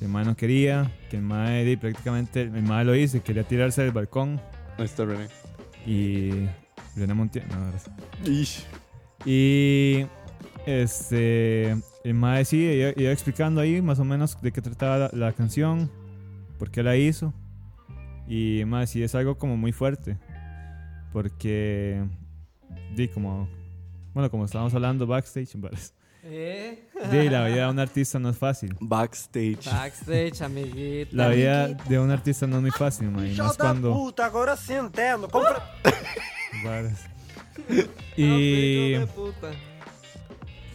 que 0.00 0.06
el 0.06 0.10
mae 0.10 0.24
no 0.24 0.34
quería, 0.34 0.90
que 1.10 1.16
el 1.16 1.22
mae 1.22 1.76
prácticamente, 1.76 2.40
el 2.40 2.62
mae 2.62 2.86
lo 2.86 2.96
hizo, 2.96 3.22
quería 3.22 3.44
tirarse 3.44 3.82
del 3.82 3.92
balcón 3.92 4.40
Ahí 4.78 4.86
está 4.86 5.04
René. 5.04 5.28
y 5.86 6.48
René 6.96 7.12
Montiel, 7.12 7.44
no, 7.48 7.66
gracias. 7.70 7.94
Y 9.24 10.06
este, 10.66 11.72
el 12.04 12.14
mae 12.14 12.44
sí 12.44 12.58
iba, 12.58 12.92
iba 12.96 13.12
explicando 13.12 13.60
ahí 13.60 13.82
más 13.82 13.98
o 13.98 14.04
menos 14.04 14.40
de 14.40 14.52
qué 14.52 14.62
trataba 14.62 14.98
la, 14.98 15.10
la 15.12 15.32
canción, 15.32 15.90
por 16.58 16.70
qué 16.70 16.82
la 16.82 16.96
hizo. 16.96 17.32
Y 18.28 18.62
más 18.66 18.90
sí 18.90 19.02
es 19.02 19.14
algo 19.14 19.36
como 19.38 19.56
muy 19.56 19.72
fuerte, 19.72 20.16
porque 21.12 22.04
di 22.94 23.08
como 23.08 23.48
bueno, 24.12 24.30
como 24.30 24.44
estábamos 24.44 24.74
hablando 24.74 25.06
backstage, 25.06 25.54
¿verdad? 25.54 25.78
Eh, 26.24 26.88
di, 27.10 27.28
la 27.28 27.44
vida 27.48 27.64
de 27.64 27.70
un 27.70 27.78
artista 27.78 28.18
no 28.18 28.30
es 28.30 28.36
fácil. 28.36 28.76
Backstage. 28.80 29.64
Backstage, 29.64 30.42
amiguita. 30.42 31.16
La 31.16 31.28
vida 31.28 31.68
de 31.68 31.98
un 31.98 32.10
artista 32.10 32.46
no 32.46 32.56
es 32.56 32.62
muy 32.62 32.70
fácil, 32.72 33.10
man, 33.10 33.26
y 33.26 33.36
más 33.36 33.56
cuando 33.56 33.92
puta, 33.92 34.26
agora 34.26 34.56
entendo. 34.68 35.28
Compra... 35.28 35.62
Ah, 37.68 38.16
Y 38.16 38.92
hijo 38.94 39.00
de 39.00 39.06
puta. 39.06 39.50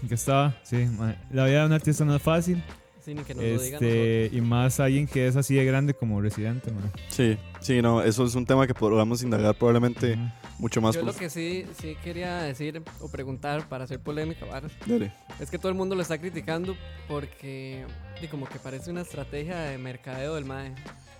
¿en 0.01 0.07
qué 0.09 0.15
estaba? 0.15 0.55
Sí, 0.63 0.77
ma- 0.97 1.15
la 1.31 1.45
vida 1.45 1.61
de 1.61 1.65
un 1.65 1.73
artista 1.73 2.05
no 2.05 2.15
es 2.15 2.21
fácil. 2.21 2.63
Sí, 3.03 3.13
ni 3.13 3.21
que 3.23 3.35
nos 3.35 3.43
lo 3.43 3.49
digan 3.61 3.83
Este, 3.83 4.29
y 4.33 4.41
más 4.41 4.79
alguien 4.79 5.05
que 5.05 5.27
es 5.27 5.35
así 5.35 5.53
de 5.53 5.63
grande 5.63 5.93
como 5.93 6.19
Residente, 6.21 6.71
man. 6.71 6.91
Sí, 7.09 7.37
sí, 7.61 7.79
no, 7.79 8.01
eso 8.01 8.25
es 8.25 8.33
un 8.33 8.47
tema 8.47 8.65
que 8.65 8.73
podamos 8.73 9.21
indagar 9.21 9.53
probablemente 9.53 10.13
Ujú. 10.13 10.21
mucho 10.57 10.81
más. 10.81 10.95
Yo 10.95 11.01
por- 11.01 11.13
lo 11.13 11.19
que 11.19 11.29
sí, 11.29 11.65
sí 11.79 11.95
quería 12.03 12.37
decir 12.41 12.81
o 12.99 13.07
preguntar 13.07 13.69
para 13.69 13.83
hacer 13.83 13.99
polémica, 13.99 14.45
varas, 14.45 14.71
Dale. 14.87 15.13
es 15.39 15.51
que 15.51 15.59
todo 15.59 15.69
el 15.69 15.75
mundo 15.75 15.93
lo 15.93 16.01
está 16.01 16.17
criticando 16.17 16.75
porque 17.07 17.85
y 18.23 18.27
como 18.27 18.47
que 18.47 18.57
parece 18.57 18.89
una 18.89 19.01
estrategia 19.01 19.55
de 19.59 19.77
mercadeo 19.77 20.33
del 20.33 20.45
MAE. 20.45 20.73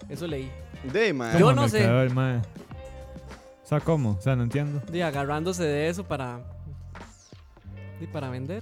Eso 0.09 0.25
leí. 0.25 0.49
De, 0.91 1.13
man. 1.13 1.33
Yo 1.37 1.45
¿Cómo 1.49 1.61
no 1.61 1.69
sé. 1.69 1.79
quedó 1.79 2.01
el 2.01 2.09
mae? 2.15 2.41
O 3.65 3.67
sea, 3.67 3.79
¿cómo? 3.79 4.11
O 4.11 4.21
sea, 4.21 4.35
no 4.35 4.43
entiendo. 4.43 4.79
Y 4.93 5.01
agarrándose 5.01 5.63
de 5.63 5.89
eso 5.89 6.03
para. 6.03 6.39
Y 7.99 8.05
para 8.05 8.29
vender. 8.29 8.61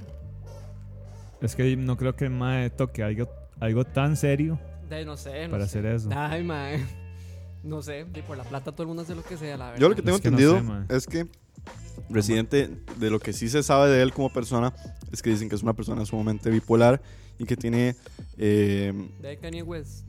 Es 1.41 1.57
que 1.57 1.75
no 1.75 1.97
creo 1.97 2.15
que 2.15 2.23
el 2.23 2.31
mae 2.31 2.69
toque 2.69 3.03
algo, 3.03 3.27
algo 3.59 3.83
tan 3.83 4.15
serio 4.15 4.57
De, 4.89 5.03
no 5.03 5.17
sé. 5.17 5.45
No 5.47 5.51
para 5.51 5.67
sé. 5.67 5.79
hacer 5.79 5.93
eso. 5.93 6.09
Ay, 6.15 6.43
mae. 6.43 6.83
No 7.63 7.81
sé. 7.81 8.05
Y 8.13 8.21
por 8.23 8.35
la 8.35 8.43
plata 8.43 8.73
todo 8.73 8.83
el 8.83 8.87
mundo 8.87 9.03
hace 9.03 9.15
lo 9.15 9.23
que 9.23 9.37
sea, 9.37 9.55
la 9.55 9.65
verdad. 9.67 9.79
Yo 9.79 9.87
lo 9.87 9.95
que 9.95 10.01
tengo 10.01 10.17
Es 10.17 10.21
que 10.21 10.31
no 10.31 10.37
entendido 10.37 10.85
sé, 10.87 10.95
es 10.95 11.07
que 11.07 11.27
Residente, 12.09 12.69
de 12.97 13.09
lo 13.09 13.19
que 13.19 13.31
sí 13.31 13.47
se 13.47 13.63
sabe 13.63 13.89
de 13.89 14.01
él 14.01 14.11
como 14.13 14.31
persona, 14.31 14.73
es 15.11 15.21
que 15.21 15.29
dicen 15.29 15.47
que 15.47 15.55
es 15.55 15.63
una 15.63 15.73
persona 15.73 16.05
sumamente 16.05 16.49
bipolar 16.49 17.01
y 17.39 17.45
que 17.45 17.55
tiene, 17.55 17.95
eh, 18.37 18.91
De 19.21 19.37
Kanye 19.37 19.63
West. 19.63 20.05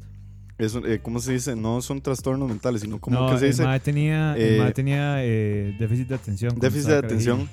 Es 0.58 0.74
eh, 0.74 1.00
¿cómo 1.02 1.18
se 1.20 1.32
dice? 1.32 1.56
No 1.56 1.80
son 1.82 2.00
trastornos 2.00 2.48
mentales, 2.48 2.80
sino 2.82 3.00
como 3.00 3.18
no, 3.20 3.30
que 3.32 3.38
se 3.38 3.46
el 3.46 3.50
dice 3.52 3.64
mae 3.64 3.80
tenía, 3.80 4.36
Eh, 4.36 4.54
el 4.56 4.62
mae 4.62 4.72
tenía 4.72 5.16
eh, 5.24 5.74
déficit 5.78 6.08
de 6.08 6.14
atención. 6.14 6.58
déficit 6.60 6.88
de 6.90 6.96
atención. 6.98 7.48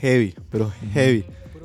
heavy, 0.00 0.34
pero 0.50 0.70
heavy. 0.92 1.24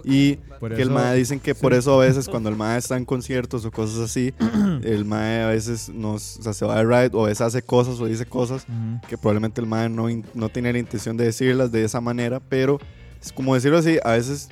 Y 0.10 0.36
Por 0.62 0.69
que 0.73 0.84
el 0.84 0.89
eso- 0.89 0.91
mae 0.97 1.17
dicen 1.17 1.39
que 1.41 1.54
por 1.54 1.73
sí. 1.73 1.80
eso 1.80 2.00
a 2.02 2.06
veces 2.06 2.30
cuando 2.30 2.47
el 2.50 2.56
mae 2.56 2.78
está 2.78 2.95
en 2.95 3.04
conciertos 3.04 3.65
o 3.65 3.71
cosas 3.71 4.00
así, 4.00 4.34
el 4.84 5.04
mae 5.04 5.41
a 5.41 5.47
veces 5.47 5.89
nos, 5.89 6.38
o 6.38 6.43
sea, 6.43 6.54
se 6.54 6.65
va 6.65 6.78
de 6.78 6.84
ride 6.86 7.10
o 7.13 7.26
a 7.26 7.28
veces 7.28 7.41
hace 7.41 7.62
cosas 7.62 8.00
o 8.00 8.06
dice 8.06 8.26
cosas 8.26 8.63
Ujú. 8.69 9.02
que 9.10 9.17
probablemente 9.17 9.60
el 9.60 9.67
mae 9.67 9.89
no, 9.89 10.10
in- 10.10 10.26
no 10.34 10.47
tenía 10.47 10.71
la 10.71 10.80
intención 10.80 11.17
de 11.17 11.26
decirlas 11.26 11.71
de 11.73 11.84
esa 11.84 12.00
manera, 12.00 12.39
pero 12.39 12.80
es 13.21 13.34
como 13.34 13.54
decirlo 13.56 13.80
así, 13.80 13.97
a 14.06 14.12
veces, 14.12 14.47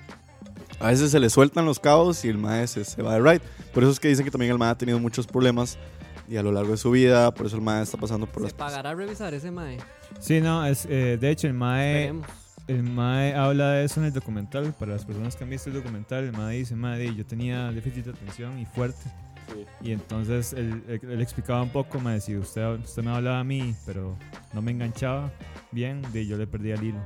a 0.82 0.88
veces 0.90 1.12
se 1.12 1.20
le 1.22 1.30
sueltan 1.30 1.64
los 1.66 1.80
cabos 1.80 2.26
y 2.26 2.28
el 2.28 2.38
mae 2.38 2.68
se, 2.68 2.84
se 2.84 3.02
va 3.02 3.14
de 3.14 3.20
ride. 3.22 3.42
Por 3.74 3.84
eso 3.84 3.92
es 3.94 4.00
que 4.02 4.10
dicen 4.10 4.26
que 4.26 4.32
también 4.32 4.52
el 4.52 4.58
mae 4.58 4.72
ha 4.72 4.78
tenido 4.78 5.00
muchos 5.00 5.26
problemas 5.26 5.78
y 6.28 6.38
a 6.38 6.44
lo 6.44 6.52
largo 6.52 6.72
de 6.72 6.78
su 6.78 6.92
vida, 6.92 7.34
por 7.34 7.46
eso 7.46 7.56
el 7.58 7.62
mae 7.62 7.84
está 7.84 7.98
pasando 7.98 8.26
por 8.28 8.38
¿Se 8.42 8.48
las 8.48 8.54
pagará 8.54 8.94
revisar 8.96 9.34
ese 9.34 9.52
mae? 9.52 9.78
Sí, 10.20 10.42
no, 10.42 10.66
es, 10.66 10.86
eh, 10.90 11.18
de 11.20 11.30
hecho 11.30 11.48
el 11.48 11.54
mae, 11.54 12.06
Esperemos. 12.06 12.28
el 12.68 12.84
mae 12.84 13.34
habla 13.36 13.72
de 13.72 13.86
eso 13.86 14.00
en 14.00 14.08
el 14.08 14.14
documental. 14.14 14.74
Para 14.80 14.94
las 14.94 15.06
personas 15.06 15.36
que 15.36 15.44
han 15.44 15.50
visto 15.50 15.70
el 15.70 15.76
documental, 15.76 16.24
el 16.24 16.32
mae 16.32 16.58
dice, 16.58 16.76
mae, 16.76 17.14
yo 17.16 17.26
tenía 17.26 17.72
déficit 17.72 18.06
de 18.06 18.12
atención 18.12 18.58
y 18.60 18.66
fuerte. 18.66 19.10
Y 19.82 19.92
entonces 19.92 20.54
él, 20.54 20.84
él- 20.88 21.02
él 21.12 21.22
explicaba 21.22 21.62
un 21.62 21.70
poco, 21.70 22.00
me 22.00 22.14
decía, 22.14 22.40
usted, 22.40 22.66
usted 22.80 23.04
me 23.04 23.12
hablaba 23.12 23.40
a 23.42 23.44
mí, 23.44 23.76
pero 23.86 24.18
no 24.54 24.62
me 24.64 24.72
enganchaba 24.72 25.32
bien, 25.72 26.02
de 26.12 26.26
yo 26.26 26.36
le 26.38 26.48
perdía 26.48 26.74
el 26.74 26.84
hilo. 26.84 27.00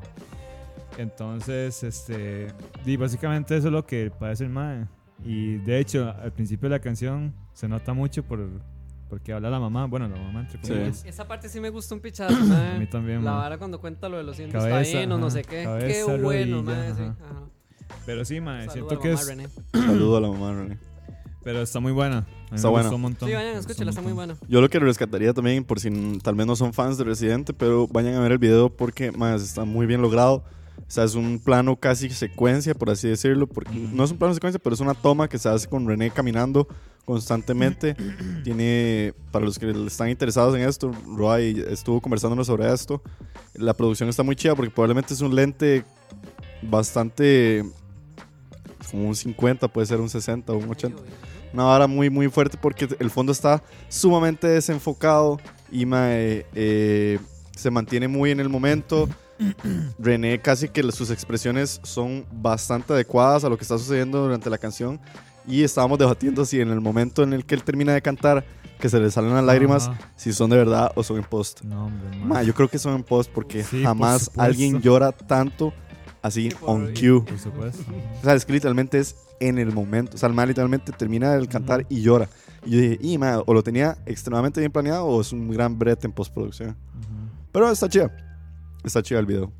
Entonces, 0.97 1.83
este, 1.83 2.47
di, 2.85 2.97
básicamente 2.97 3.55
eso 3.57 3.67
es 3.67 3.73
lo 3.73 3.85
que 3.85 4.11
padece 4.17 4.43
el 4.45 4.49
mae. 4.49 4.85
Y 5.23 5.57
de 5.57 5.79
hecho, 5.79 6.09
al 6.21 6.31
principio 6.31 6.69
de 6.69 6.75
la 6.75 6.79
canción 6.81 7.33
se 7.53 7.67
nota 7.67 7.93
mucho 7.93 8.23
por, 8.23 8.39
porque 9.09 9.33
habla 9.33 9.49
la 9.49 9.59
mamá, 9.59 9.85
bueno, 9.87 10.07
la 10.07 10.15
mamá 10.17 10.41
entre 10.41 10.59
Sí. 10.63 10.69
comillas. 10.71 11.03
Esa 11.05 11.27
parte 11.27 11.49
sí 11.49 11.59
me 11.59 11.69
gusta 11.69 11.95
un 11.95 12.01
pichazo, 12.01 12.35
A 12.75 12.77
mí 12.79 12.85
también, 12.87 13.23
La 13.25 13.31
vara 13.31 13.57
cuando 13.57 13.79
cuenta 13.81 14.07
lo 14.07 14.17
de 14.17 14.23
los 14.23 14.35
cientos 14.37 14.63
Cabeza, 14.63 14.93
taínos, 14.93 15.19
no 15.19 15.29
sé 15.29 15.43
qué. 15.43 15.63
Cabeza, 15.63 15.87
qué 15.87 16.03
bueno, 16.23 16.61
rodilla, 16.61 16.77
mae. 16.77 16.93
sí. 16.95 17.01
Pero 18.05 18.23
sí, 18.25 18.39
Saludo 18.67 18.71
siento 18.73 18.95
a 18.95 19.01
que 19.01 19.09
mamá 19.09 19.21
es, 19.21 19.27
René. 19.27 19.47
Saludo 19.73 20.17
a 20.17 20.21
la 20.21 20.27
mamá, 20.29 20.53
René. 20.53 20.77
pero 21.43 21.61
está 21.61 21.79
muy 21.79 21.91
buena. 21.91 22.17
A 22.19 22.21
mí 22.21 22.55
Está 22.55 22.67
me 22.67 22.71
buena. 22.71 22.83
gustó 22.89 22.95
un 22.95 23.01
montón. 23.01 23.29
Sí, 23.29 23.35
vayan, 23.35 23.57
un 23.57 23.89
está 23.89 24.01
muy 24.01 24.13
buena. 24.13 24.35
Yo 24.47 24.61
lo 24.61 24.69
que 24.69 24.79
rescataría 24.79 25.33
también, 25.33 25.63
por 25.63 25.79
si 25.79 25.89
tal 26.19 26.35
vez 26.35 26.45
no 26.47 26.55
son 26.55 26.73
fans 26.73 26.97
de 26.97 27.03
Residente, 27.03 27.53
pero 27.53 27.87
vayan 27.87 28.15
a 28.15 28.19
ver 28.19 28.31
el 28.33 28.37
video 28.37 28.69
porque 28.75 29.11
más 29.11 29.41
está 29.41 29.65
muy 29.65 29.85
bien 29.85 30.01
logrado. 30.01 30.43
O 30.89 30.91
sea, 30.91 31.03
es 31.03 31.13
un 31.13 31.37
plano 31.39 31.75
casi 31.75 32.09
secuencia, 32.09 32.73
por 32.73 32.89
así 32.89 33.07
decirlo. 33.07 33.45
Porque 33.45 33.71
no 33.71 34.03
es 34.03 34.09
un 34.09 34.17
plano 34.17 34.33
secuencia, 34.33 34.59
pero 34.59 34.73
es 34.73 34.79
una 34.79 34.95
toma 34.95 35.29
que 35.29 35.37
se 35.37 35.47
hace 35.47 35.67
con 35.67 35.87
René 35.87 36.09
caminando 36.09 36.67
constantemente. 37.05 37.95
Tiene, 38.43 39.13
para 39.31 39.45
los 39.45 39.59
que 39.59 39.69
están 39.85 40.09
interesados 40.09 40.55
en 40.55 40.63
esto, 40.67 40.91
Roy 41.05 41.63
estuvo 41.69 42.01
conversándonos 42.01 42.47
sobre 42.47 42.73
esto. 42.73 43.03
La 43.53 43.75
producción 43.75 44.09
está 44.09 44.23
muy 44.23 44.35
chida 44.35 44.55
porque 44.55 44.71
probablemente 44.71 45.13
es 45.13 45.21
un 45.21 45.35
lente 45.35 45.85
bastante 46.63 47.63
como 48.89 49.07
un 49.09 49.15
50, 49.15 49.67
puede 49.67 49.85
ser 49.85 49.99
un 50.01 50.09
60 50.09 50.51
o 50.51 50.57
un 50.57 50.69
80 50.71 50.99
una 51.53 51.63
vara 51.63 51.87
muy 51.87 52.09
muy 52.09 52.29
fuerte 52.29 52.57
porque 52.59 52.87
el 52.99 53.09
fondo 53.09 53.31
está 53.31 53.63
sumamente 53.87 54.47
desenfocado 54.47 55.39
y 55.71 55.85
mae, 55.85 56.45
eh, 56.53 57.19
se 57.55 57.71
mantiene 57.71 58.07
muy 58.07 58.31
en 58.31 58.39
el 58.39 58.49
momento. 58.49 59.07
René 59.97 60.41
casi 60.41 60.67
que 60.69 60.83
sus 60.91 61.11
expresiones 61.11 61.79
son 61.83 62.25
bastante 62.31 62.93
adecuadas 62.93 63.43
a 63.43 63.49
lo 63.49 63.57
que 63.57 63.63
está 63.63 63.77
sucediendo 63.77 64.21
durante 64.21 64.49
la 64.49 64.57
canción 64.57 64.99
y 65.47 65.63
estábamos 65.63 65.97
debatiendo 65.97 66.45
si 66.45 66.59
en 66.59 66.69
el 66.69 66.81
momento 66.81 67.23
en 67.23 67.33
el 67.33 67.45
que 67.45 67.55
él 67.55 67.63
termina 67.63 67.93
de 67.93 68.01
cantar 68.01 68.45
que 68.79 68.89
se 68.89 68.99
le 68.99 69.09
salen 69.11 69.33
las 69.33 69.43
lágrimas 69.43 69.87
Ajá. 69.87 70.11
si 70.15 70.31
son 70.31 70.49
de 70.49 70.57
verdad 70.57 70.91
o 70.95 71.03
son 71.03 71.17
en 71.17 71.23
post. 71.23 71.63
No, 71.63 71.87
hombre. 71.87 72.17
Ma, 72.23 72.43
yo 72.43 72.53
creo 72.53 72.69
que 72.69 72.79
son 72.79 72.95
en 72.95 73.03
post 73.03 73.31
porque 73.33 73.63
Sí, 73.63 73.83
jamás 73.83 74.31
alguien 74.37 74.81
llora 74.81 75.11
tanto 75.11 75.73
así 76.21 76.49
on 76.61 76.93
cue. 76.93 77.21
Por 77.25 77.39
supuesto. 77.39 77.83
O 78.19 78.23
sea, 78.23 78.35
es 78.35 78.45
que 78.45 78.53
literalmente 78.53 78.99
es 78.99 79.15
en 79.39 79.57
el 79.57 79.73
momento. 79.73 80.15
O 80.15 80.17
sea, 80.17 80.27
el 80.27 80.35
man 80.35 80.47
literalmente 80.47 80.91
termina 80.91 81.33
de 81.35 81.47
cantar 81.47 81.85
y 81.89 82.01
llora. 82.01 82.29
Y 82.65 82.71
yo 82.71 82.79
dije, 82.79 82.99
y 83.01 83.17
man, 83.17 83.41
o 83.45 83.53
lo 83.53 83.63
tenía 83.63 83.97
extremadamente 84.05 84.59
bien 84.59 84.71
planeado 84.71 85.05
o 85.05 85.21
es 85.21 85.31
un 85.31 85.49
gran 85.49 85.77
brete 85.77 86.07
en 86.07 86.13
postproducción. 86.13 86.69
Ujú. 86.69 87.47
Pero 87.51 87.71
está 87.71 87.89
chida. 87.89 88.11
Está 88.83 89.01
chida 89.01 89.19
el 89.19 89.25
video. 89.25 89.51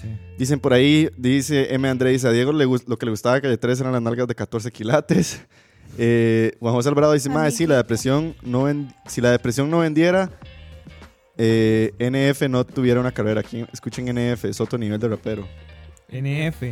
Sí. 0.00 0.08
Dicen 0.38 0.58
por 0.60 0.72
ahí, 0.72 1.08
dice 1.16 1.74
M. 1.74 1.88
André, 1.88 2.10
dice 2.10 2.28
a 2.28 2.32
Diego 2.32 2.52
le 2.52 2.64
lo 2.64 2.98
que 2.98 3.06
le 3.06 3.10
gustaba 3.10 3.36
de 3.36 3.42
Calle 3.42 3.56
3 3.56 3.80
eran 3.80 3.92
las 3.92 4.02
nalgas 4.02 4.26
de 4.26 4.34
14 4.34 4.70
quilates. 4.70 5.42
Eh, 5.98 6.56
Juan 6.58 6.72
José 6.72 6.88
Alvarado 6.88 7.12
dice, 7.12 7.28
más 7.28 7.54
si 7.54 7.66
la 7.66 7.76
depresión 7.76 8.34
no 8.40 8.66
si 9.06 9.20
la 9.20 9.30
depresión 9.30 9.70
no 9.70 9.80
vendiera, 9.80 10.30
eh, 11.36 11.92
NF 11.98 12.48
no 12.48 12.64
tuviera 12.64 12.98
una 12.98 13.12
carrera. 13.12 13.40
Aquí 13.40 13.66
escuchen 13.70 14.06
NF, 14.06 14.46
es 14.46 14.60
otro 14.60 14.78
nivel 14.78 14.98
de 14.98 15.08
rapero. 15.08 15.46
NF. 16.08 16.62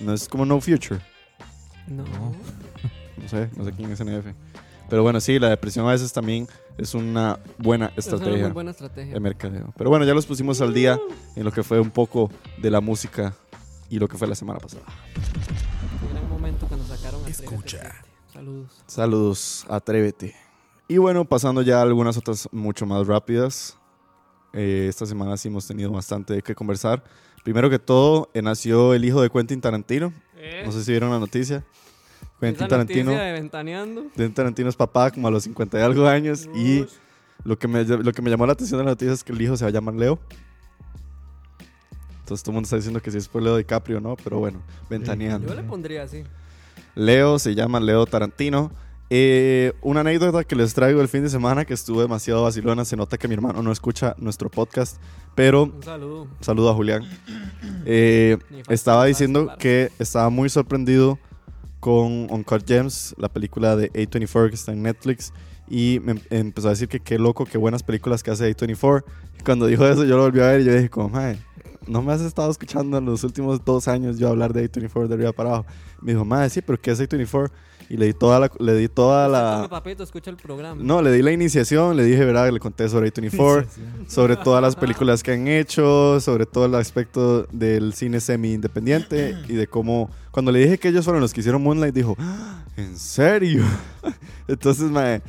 No 0.00 0.14
es 0.14 0.28
como 0.28 0.46
No 0.46 0.60
Future. 0.60 1.00
No. 1.86 2.04
No 3.16 3.28
sé, 3.28 3.48
no 3.56 3.64
sé 3.64 3.72
quién 3.72 3.90
es 3.90 4.00
NF. 4.00 4.26
Pero 4.88 5.02
bueno, 5.02 5.20
sí, 5.20 5.38
la 5.38 5.48
depresión 5.48 5.86
a 5.86 5.92
veces 5.92 6.12
también 6.12 6.46
es 6.78 6.94
una 6.94 7.38
buena 7.58 7.86
Es 7.96 8.06
una 8.06 8.16
estrategia 8.16 8.44
muy 8.44 8.52
buena 8.52 8.70
estrategia. 8.70 9.14
de 9.14 9.20
mercadeo. 9.20 9.72
Pero 9.76 9.90
bueno, 9.90 10.04
ya 10.04 10.14
los 10.14 10.26
pusimos 10.26 10.60
al 10.60 10.74
día 10.74 10.98
en 11.34 11.44
lo 11.44 11.52
que 11.52 11.62
fue 11.62 11.80
un 11.80 11.90
poco 11.90 12.30
de 12.58 12.70
la 12.70 12.80
música 12.80 13.34
y 13.88 13.98
lo 13.98 14.08
que 14.08 14.16
fue 14.18 14.26
la 14.28 14.34
semana 14.34 14.58
pasada. 14.58 14.84
Gran 16.12 16.28
momento 16.28 16.66
cuando 16.66 16.86
sacaron 16.86 17.24
a 17.24 17.28
Escucha. 17.28 17.78
Atrévete. 17.78 18.06
Saludos. 18.32 18.82
Saludos, 18.86 19.66
atrévete. 19.68 20.34
Y 20.88 20.98
bueno, 20.98 21.24
pasando 21.24 21.62
ya 21.62 21.78
a 21.78 21.82
algunas 21.82 22.16
otras 22.16 22.48
mucho 22.52 22.86
más 22.86 23.06
rápidas. 23.06 23.78
Eh, 24.52 24.86
esta 24.88 25.06
semana 25.06 25.36
sí 25.36 25.48
hemos 25.48 25.66
tenido 25.66 25.90
bastante 25.90 26.34
de 26.34 26.42
qué 26.42 26.54
conversar. 26.54 27.02
Primero 27.42 27.70
que 27.70 27.78
todo, 27.78 28.28
eh, 28.34 28.42
nació 28.42 28.94
el 28.94 29.04
hijo 29.04 29.20
de 29.22 29.30
Quentin 29.30 29.60
Tarantino. 29.60 30.12
No 30.64 30.70
sé 30.72 30.84
si 30.84 30.92
vieron 30.92 31.10
la 31.10 31.18
noticia. 31.18 31.64
Quentin 32.40 32.68
Tarantino. 32.68 33.12
de 33.12 33.32
Ventaneando. 33.32 34.02
Quentin 34.14 34.34
Tarantino 34.34 34.68
es 34.68 34.76
papá 34.76 35.10
como 35.10 35.28
a 35.28 35.30
los 35.30 35.42
50 35.44 35.78
y 35.78 35.82
algo 35.82 36.06
años. 36.06 36.48
Y 36.54 36.82
Ush. 36.82 36.90
lo 37.44 37.58
que, 37.58 37.66
me, 37.68 37.84
lo 37.84 38.12
que 38.12 38.22
me 38.22 38.30
llamó 38.30 38.46
la 38.46 38.52
atención 38.52 38.78
de 38.78 38.84
la 38.84 38.90
noticia 38.92 39.12
es 39.14 39.24
que 39.24 39.32
el 39.32 39.40
hijo 39.40 39.56
se 39.56 39.64
va 39.64 39.68
a 39.68 39.72
llamar 39.72 39.94
Leo. 39.94 40.18
Entonces 42.20 42.42
todo 42.42 42.50
el 42.52 42.54
mundo 42.54 42.66
está 42.66 42.76
diciendo 42.76 43.00
que 43.00 43.10
si 43.10 43.18
es 43.18 43.28
por 43.28 43.40
Leo 43.42 43.56
DiCaprio 43.56 44.00
no, 44.00 44.16
pero 44.22 44.38
bueno, 44.38 44.60
ventaneando. 44.90 45.48
Yo 45.48 45.54
le 45.54 45.62
pondría 45.62 46.02
así. 46.02 46.24
Leo 46.94 47.38
se 47.38 47.54
llama 47.54 47.78
Leo 47.80 48.04
Tarantino. 48.06 48.72
Eh, 49.08 49.72
una 49.82 50.00
anécdota 50.00 50.42
que 50.42 50.56
les 50.56 50.74
traigo 50.74 51.00
el 51.00 51.06
fin 51.06 51.22
de 51.22 51.30
semana 51.30 51.64
que 51.64 51.72
estuvo 51.74 52.00
demasiado 52.02 52.42
vacilona. 52.42 52.84
Se 52.84 52.96
nota 52.96 53.16
que 53.16 53.28
mi 53.28 53.34
hermano 53.34 53.62
no 53.62 53.70
escucha 53.70 54.16
nuestro 54.18 54.50
podcast, 54.50 55.00
pero 55.36 55.64
Un 55.64 55.82
saludo. 55.82 56.26
saludo 56.40 56.70
a 56.70 56.74
Julián. 56.74 57.02
Eh, 57.84 58.36
estaba 58.68 59.04
diciendo 59.04 59.52
que 59.60 59.92
estaba 60.00 60.28
muy 60.30 60.48
sorprendido 60.48 61.20
con 61.86 62.26
Uncut 62.32 62.66
Gems, 62.66 63.14
la 63.16 63.28
película 63.28 63.76
de 63.76 63.92
A24 63.92 64.48
que 64.48 64.56
está 64.56 64.72
en 64.72 64.82
Netflix. 64.82 65.32
Y 65.68 66.00
me 66.02 66.12
em- 66.12 66.20
empezó 66.30 66.66
a 66.66 66.70
decir 66.72 66.88
que 66.88 66.98
qué 66.98 67.16
loco, 67.16 67.44
qué 67.44 67.58
buenas 67.58 67.84
películas 67.84 68.24
que 68.24 68.32
hace 68.32 68.50
A24. 68.50 69.04
Y 69.38 69.44
cuando 69.44 69.66
dijo 69.68 69.86
eso, 69.86 70.04
yo 70.04 70.16
lo 70.16 70.24
volví 70.24 70.40
a 70.40 70.46
ver 70.48 70.62
y 70.62 70.64
yo 70.64 70.74
dije, 70.74 70.90
como, 70.90 71.10
"Mae, 71.10 71.38
no 71.86 72.02
me 72.02 72.12
has 72.12 72.20
estado 72.20 72.50
escuchando 72.50 72.98
en 72.98 73.04
los 73.04 73.22
últimos 73.24 73.64
dos 73.64 73.88
años 73.88 74.18
yo 74.18 74.28
hablar 74.28 74.52
de 74.52 74.70
A24 74.70 75.06
de 75.08 75.14
arriba 75.14 75.32
para 75.32 75.48
abajo. 75.50 75.66
Me 76.00 76.12
dijo, 76.12 76.24
madre, 76.24 76.50
sí, 76.50 76.60
pero 76.62 76.80
¿qué 76.80 76.90
es 76.90 77.00
A24? 77.00 77.50
Y 77.88 77.96
le 77.96 78.06
di 78.06 78.14
toda 78.14 78.40
la... 78.40 78.50
Le 78.58 78.74
di 78.74 78.88
toda 78.88 79.28
la 79.28 79.68
papito, 79.70 80.02
escucha 80.02 80.28
el 80.30 80.36
programa. 80.36 80.82
no, 80.82 81.00
le 81.02 81.12
di 81.12 81.22
la 81.22 81.30
iniciación, 81.30 81.96
le 81.96 82.02
dije, 82.02 82.24
¿verdad? 82.24 82.50
Le 82.52 82.58
conté 82.58 82.88
sobre 82.88 83.12
A24, 83.14 83.62
Sí, 83.64 83.68
sí. 83.76 84.04
sobre 84.12 84.36
todas 84.36 84.60
las 84.60 84.74
películas 84.74 85.22
que 85.22 85.32
han 85.32 85.46
hecho, 85.46 86.18
sobre 86.20 86.46
todo 86.46 86.66
el 86.66 86.74
aspecto 86.74 87.44
del 87.52 87.92
cine 87.92 88.18
semi-independiente 88.20 89.36
y 89.48 89.54
de 89.54 89.66
cómo... 89.68 90.10
Cuando 90.32 90.50
le 90.50 90.58
dije 90.58 90.78
que 90.78 90.88
ellos 90.88 91.04
fueron 91.04 91.20
los 91.22 91.32
que 91.32 91.40
hicieron 91.40 91.62
Moonlight, 91.62 91.94
dijo, 91.94 92.16
"Ah, 92.18 92.64
¿en 92.76 92.96
serio? 92.98 93.62
Entonces, 94.48 94.90
me 94.90 95.22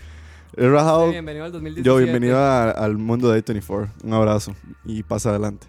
he 0.55 0.67
rajado... 0.67 1.11
Bienvenido 1.11 1.45
al 1.45 1.51
2017. 1.51 1.85
Yo, 1.87 1.97
bienvenido 1.97 2.37
a- 2.39 2.71
al 2.71 2.97
mundo 2.97 3.29
de 3.29 3.45
A24. 3.45 3.89
Un 4.03 4.13
abrazo 4.13 4.53
y 4.83 5.03
pasa 5.03 5.29
adelante. 5.29 5.67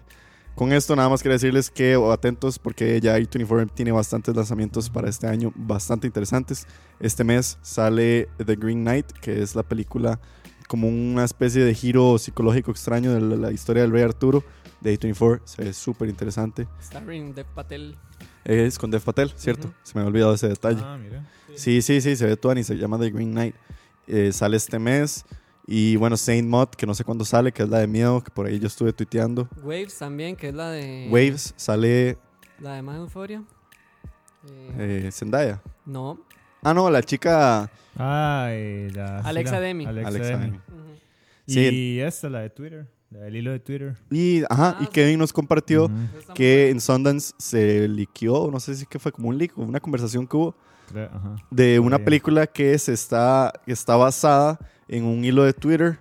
Con 0.59 0.73
esto 0.73 0.93
nada 0.93 1.07
más 1.07 1.21
quiero 1.21 1.35
decirles 1.35 1.71
que 1.71 1.97
atentos 2.11 2.59
porque 2.59 2.99
ya 2.99 3.17
A24 3.17 3.71
tiene 3.73 3.93
bastantes 3.93 4.35
lanzamientos 4.35 4.89
para 4.89 5.07
este 5.07 5.25
año 5.25 5.53
bastante 5.55 6.05
interesantes. 6.05 6.67
Este 6.99 7.23
mes 7.23 7.57
sale 7.61 8.27
The 8.45 8.57
Green 8.57 8.81
Knight, 8.81 9.09
que 9.21 9.41
es 9.41 9.55
la 9.55 9.63
película 9.63 10.19
como 10.67 10.89
una 10.89 11.23
especie 11.23 11.63
de 11.63 11.73
giro 11.73 12.17
psicológico 12.17 12.71
extraño 12.71 13.13
de 13.13 13.21
la, 13.21 13.35
la 13.37 13.51
historia 13.53 13.83
del 13.83 13.91
rey 13.93 14.03
Arturo 14.03 14.43
de 14.81 14.99
A24. 14.99 15.39
Se 15.45 15.63
ve 15.63 15.71
súper 15.71 16.09
interesante. 16.09 16.67
Starring 16.83 17.33
Dev 17.33 17.47
Patel. 17.55 17.95
Es 18.43 18.77
con 18.77 18.91
Dev 18.91 19.01
Patel, 19.01 19.31
¿cierto? 19.37 19.69
Ujú. 19.69 19.77
Se 19.83 19.93
me 19.95 20.01
había 20.01 20.09
olvidado 20.09 20.33
ese 20.33 20.49
detalle. 20.49 20.81
Ah, 20.83 20.97
mira. 21.01 21.25
Sí, 21.55 21.81
sí, 21.81 22.01
sí, 22.01 22.17
se 22.17 22.25
ve 22.25 22.35
Tuani, 22.35 22.65
se 22.65 22.75
llama 22.75 22.99
The 22.99 23.11
Green 23.11 23.31
Knight. 23.31 23.55
Eh, 24.07 24.33
sale 24.33 24.57
este 24.57 24.77
mes. 24.77 25.23
Y 25.71 25.97
bueno, 25.97 26.17
Saint 26.17 26.47
Mod, 26.47 26.69
que 26.69 26.87
no 26.87 26.95
sé 26.95 27.03
cuándo 27.03 27.23
sale, 27.23 27.51
que 27.51 27.61
es 27.61 27.69
la 27.69 27.77
de 27.77 27.85
miedo, 27.85 28.23
que 28.23 28.31
por 28.31 28.47
ahí 28.47 28.57
yo 28.57 28.65
estuve 28.65 28.91
tuiteando. 28.91 29.47
Waves 29.61 29.99
también, 29.99 30.35
que 30.35 30.47
es 30.47 30.55
la 30.55 30.71
de. 30.71 31.07
Waves, 31.11 31.53
sale 31.57 32.17
La 32.59 32.73
de 32.73 32.81
más 32.81 32.97
euforia. 32.97 33.43
Eh, 34.79 35.03
eh, 35.05 35.11
Zendaya. 35.11 35.61
No. 35.85 36.25
Ah, 36.63 36.73
no, 36.73 36.89
la 36.89 37.03
chica 37.03 37.69
Ay, 37.95 38.89
la. 38.89 39.19
Alexa 39.19 39.59
Demi. 39.59 39.85
Alexa, 39.85 40.07
Alexa 40.07 40.37
Demi. 40.39 40.59
Sí. 41.45 41.59
Y 41.59 41.99
esta, 41.99 42.29
la 42.29 42.39
de 42.39 42.49
Twitter. 42.49 42.87
Del 43.09 43.35
hilo 43.35 43.51
de 43.51 43.59
Twitter. 43.59 43.95
Y, 44.11 44.43
ajá, 44.49 44.75
Ah, 44.77 44.77
y 44.81 44.85
sí. 44.85 44.91
Kevin 44.93 45.17
nos 45.19 45.33
compartió 45.33 45.85
está 45.85 45.95
muy 46.27 46.35
que 46.35 46.69
en 46.69 46.79
Sundance 46.79 47.33
se 47.37 47.87
liqueó, 47.87 48.51
no 48.51 48.59
sé 48.59 48.75
si 48.75 48.85
que 48.85 48.99
fue 48.99 49.11
como 49.11 49.29
un 49.29 49.37
leak 49.37 49.57
o 49.57 49.61
una 49.63 49.79
conversación 49.79 50.27
que 50.27 50.37
hubo, 50.37 50.55
creo, 50.91 51.09
ajá. 51.11 51.35
de 51.49 51.79
una 51.79 51.97
Bien. 51.97 52.05
película 52.05 52.45
que 52.47 52.77
se 52.77 52.93
está, 52.93 53.51
que 53.65 53.71
está 53.71 53.95
basada 53.95 54.59
en 54.87 55.05
un 55.05 55.23
hilo 55.25 55.43
de 55.43 55.53
Twitter. 55.53 55.97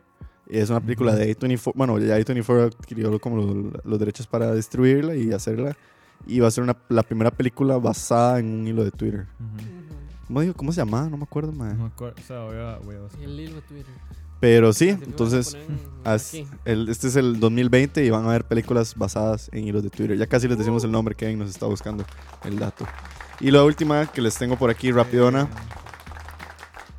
Es 0.51 0.71
una 0.71 0.81
película 0.81 1.13
Ujú. 1.13 1.21
de 1.21 1.37
A24. 1.37 1.73
Bueno, 1.75 1.99
ya 1.99 2.19
A24 2.19 2.67
adquirió 2.79 3.19
como 3.21 3.37
los, 3.37 3.85
los 3.85 3.99
derechos 3.99 4.27
para 4.27 4.55
distribuirla 4.55 5.15
y 5.15 5.31
hacerla. 5.33 5.77
Y 6.27 6.41
va 6.41 6.49
a 6.49 6.51
ser 6.51 6.65
una, 6.65 6.77
la 6.89 7.03
primera 7.03 7.31
película 7.31 7.77
basada 7.79 8.39
en 8.39 8.47
un 8.61 8.67
hilo 8.67 8.83
de 8.85 8.91
Twitter. 8.91 9.27
Ujú. 9.39 9.55
Ujú. 9.57 9.95
¿Cómo, 10.27 10.41
digo? 10.43 10.55
¿Cómo 10.55 10.73
se 10.73 10.81
llama? 10.83 11.09
No 11.09 11.17
me 11.17 11.23
acuerdo, 11.25 11.53
mae. 11.53 11.73
No 11.75 11.85
me 11.85 11.89
acuerdo, 11.89 12.17
o 12.19 12.27
sea, 12.27 12.45
voy 12.45 12.57
a, 12.57 12.79
voy 12.85 12.97
a. 12.97 13.25
El 13.25 13.41
hilo 13.41 13.55
de 13.57 13.63
Twitter. 13.63 13.95
Pero 14.41 14.73
sí, 14.73 14.91
Así 14.91 15.01
lo 15.01 15.07
entonces 15.07 15.57
as- 16.05 16.35
el- 16.65 16.89
este 16.89 17.09
es 17.09 17.17
el 17.17 17.41
2020 17.41 18.05
y 18.05 18.11
van 18.11 18.25
a 18.25 18.29
haber 18.29 18.45
películas 18.45 18.95
basadas 18.95 19.51
en 19.53 19.67
hilos 19.67 19.83
de 19.83 19.91
Twitter. 19.91 20.17
Ya 20.17 20.27
casi 20.27 20.47
les 20.49 20.57
decimos 20.59 20.85
el 20.85 20.93
nombre, 20.93 21.15
Kevin 21.15 21.39
nos 21.41 21.51
está 21.51 21.67
buscando 21.67 22.05
el 22.45 22.59
dato. 22.59 22.87
Y 23.41 23.51
la 23.51 23.65
última 23.65 24.07
que 24.07 24.21
les 24.23 24.37
tengo 24.37 24.57
por 24.57 24.71
aquí, 24.71 24.91
rapidona. 24.93 25.43
Eh, 25.43 25.47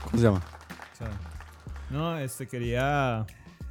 ¿Cómo 0.05 0.17
se 0.17 0.23
llama? 0.23 0.41
no, 1.89 2.17
este 2.19 2.47
quería. 2.47 3.25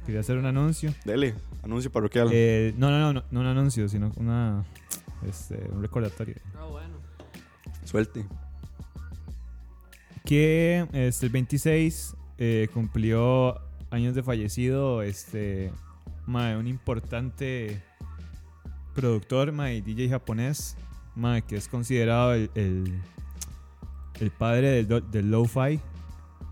Quería 0.05 0.21
hacer 0.21 0.37
un 0.37 0.45
anuncio. 0.45 0.93
Dele, 1.05 1.35
anuncio 1.63 1.91
parroquial. 1.91 2.29
Eh, 2.31 2.73
no, 2.77 2.89
no, 2.89 2.99
no, 2.99 3.13
no, 3.13 3.23
no 3.29 3.39
un 3.39 3.45
anuncio, 3.45 3.87
sino 3.87 4.11
una. 4.17 4.65
Este, 5.27 5.69
un 5.71 5.81
recordatorio. 5.81 6.35
Ah, 6.57 6.65
bueno. 6.65 6.97
Suelte. 7.85 8.25
que 10.25 10.87
este, 10.93 11.25
el 11.25 11.31
26 11.31 12.15
eh, 12.41 12.69
cumplió 12.73 13.59
años 13.91 14.15
de 14.15 14.23
fallecido 14.23 15.01
este 15.01 15.71
un 16.25 16.67
importante 16.67 17.83
productor 18.95 19.51
mae, 19.51 19.81
DJ 19.81 20.09
japonés 20.09 20.77
mae, 21.15 21.41
que 21.41 21.57
es 21.57 21.67
considerado 21.67 22.33
el, 22.33 22.49
el, 22.55 24.31
padre 24.31 24.83
del, 24.83 25.11
del 25.11 25.31
lo-fi 25.31 25.81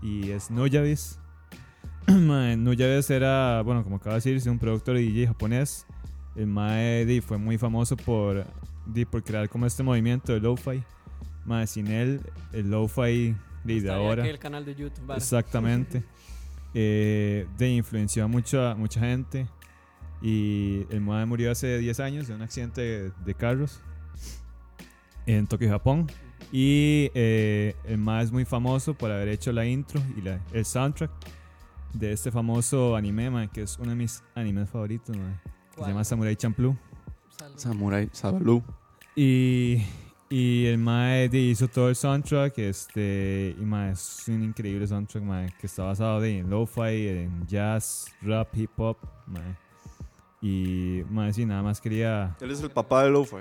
y 0.02 0.30
es 0.30 0.50
Nujabes 0.50 1.18
mae, 2.06 2.58
era 3.08 3.62
bueno 3.62 3.82
como 3.82 3.96
acaba 3.96 4.18
de 4.18 4.30
decir 4.30 4.50
un 4.50 4.58
productor 4.58 4.98
y 4.98 5.10
DJ 5.10 5.28
japonés. 5.28 5.86
El 6.36 6.48
mae 6.48 7.20
fue 7.22 7.38
muy 7.38 7.56
famoso 7.56 7.96
por, 7.96 8.44
por 9.10 9.22
crear 9.24 9.48
como 9.48 9.64
este 9.64 9.82
movimiento 9.82 10.32
de 10.32 10.40
lo-fi. 10.40 10.82
Mae, 11.46 11.66
sin 11.66 11.86
él 11.86 12.20
el 12.52 12.70
lo-fi 12.70 13.34
de 13.64 13.76
Estaría 13.78 13.96
ahora 13.96 14.26
el 14.26 14.38
canal 14.38 14.64
de 14.64 14.74
YouTube. 14.74 15.06
vale. 15.06 15.18
Exactamente. 15.18 16.02
Eh, 16.74 17.46
de 17.56 17.70
influenció 17.70 18.24
a 18.24 18.28
mucha, 18.28 18.74
mucha 18.74 19.00
gente. 19.00 19.48
Y 20.20 20.84
el 20.90 21.00
Mae 21.00 21.24
murió 21.24 21.50
hace 21.50 21.78
10 21.78 21.98
años 22.00 22.28
en 22.28 22.36
un 22.36 22.42
accidente 22.42 22.80
de, 22.82 23.12
de 23.24 23.34
carros 23.34 23.80
en 25.26 25.46
Tokio, 25.46 25.70
Japón. 25.70 26.06
Y 26.52 27.10
eh, 27.14 27.74
el 27.84 27.96
Mae 27.98 28.22
es 28.22 28.30
muy 28.32 28.44
famoso 28.44 28.92
por 28.94 29.10
haber 29.10 29.28
hecho 29.28 29.50
la 29.50 29.64
intro 29.66 30.00
y 30.16 30.20
la- 30.20 30.40
el 30.52 30.64
soundtrack 30.64 31.10
de 31.94 32.12
este 32.12 32.30
famoso 32.30 32.94
anime, 32.94 33.30
mae, 33.30 33.48
que 33.48 33.62
es 33.62 33.78
uno 33.78 33.90
de 33.90 33.96
mis 33.96 34.22
animes 34.34 34.68
favoritos, 34.68 35.16
mae, 35.16 35.34
que 35.74 35.82
se 35.82 35.88
llama 35.88 36.04
Samurai 36.04 36.36
Champloo. 36.36 36.76
Salud. 37.38 37.56
Samurai 37.58 38.08
Sabalú. 38.12 38.62
Y, 39.16 39.82
y 40.30 40.66
el 40.66 40.78
Mae 40.78 41.26
hizo 41.32 41.68
todo 41.68 41.88
el 41.88 41.96
soundtrack. 41.96 42.58
Este, 42.58 43.54
y 43.58 43.62
mae, 43.64 43.92
es 43.92 44.24
un 44.28 44.42
increíble 44.42 44.86
soundtrack 44.86 45.22
mae, 45.24 45.52
que 45.58 45.66
está 45.66 45.84
basado 45.84 46.20
de, 46.20 46.38
en 46.38 46.50
lo-fi, 46.50 47.08
en 47.08 47.46
jazz, 47.46 48.06
rap, 48.22 48.54
hip 48.56 48.70
hop. 48.76 48.98
Mae. 49.26 49.56
Y 50.40 51.02
mae, 51.10 51.32
sí, 51.32 51.44
nada 51.46 51.62
más 51.62 51.80
quería. 51.80 52.36
Él 52.40 52.50
es 52.50 52.62
el 52.62 52.70
papá 52.70 53.04
de 53.04 53.10
Lo-Fi. 53.10 53.38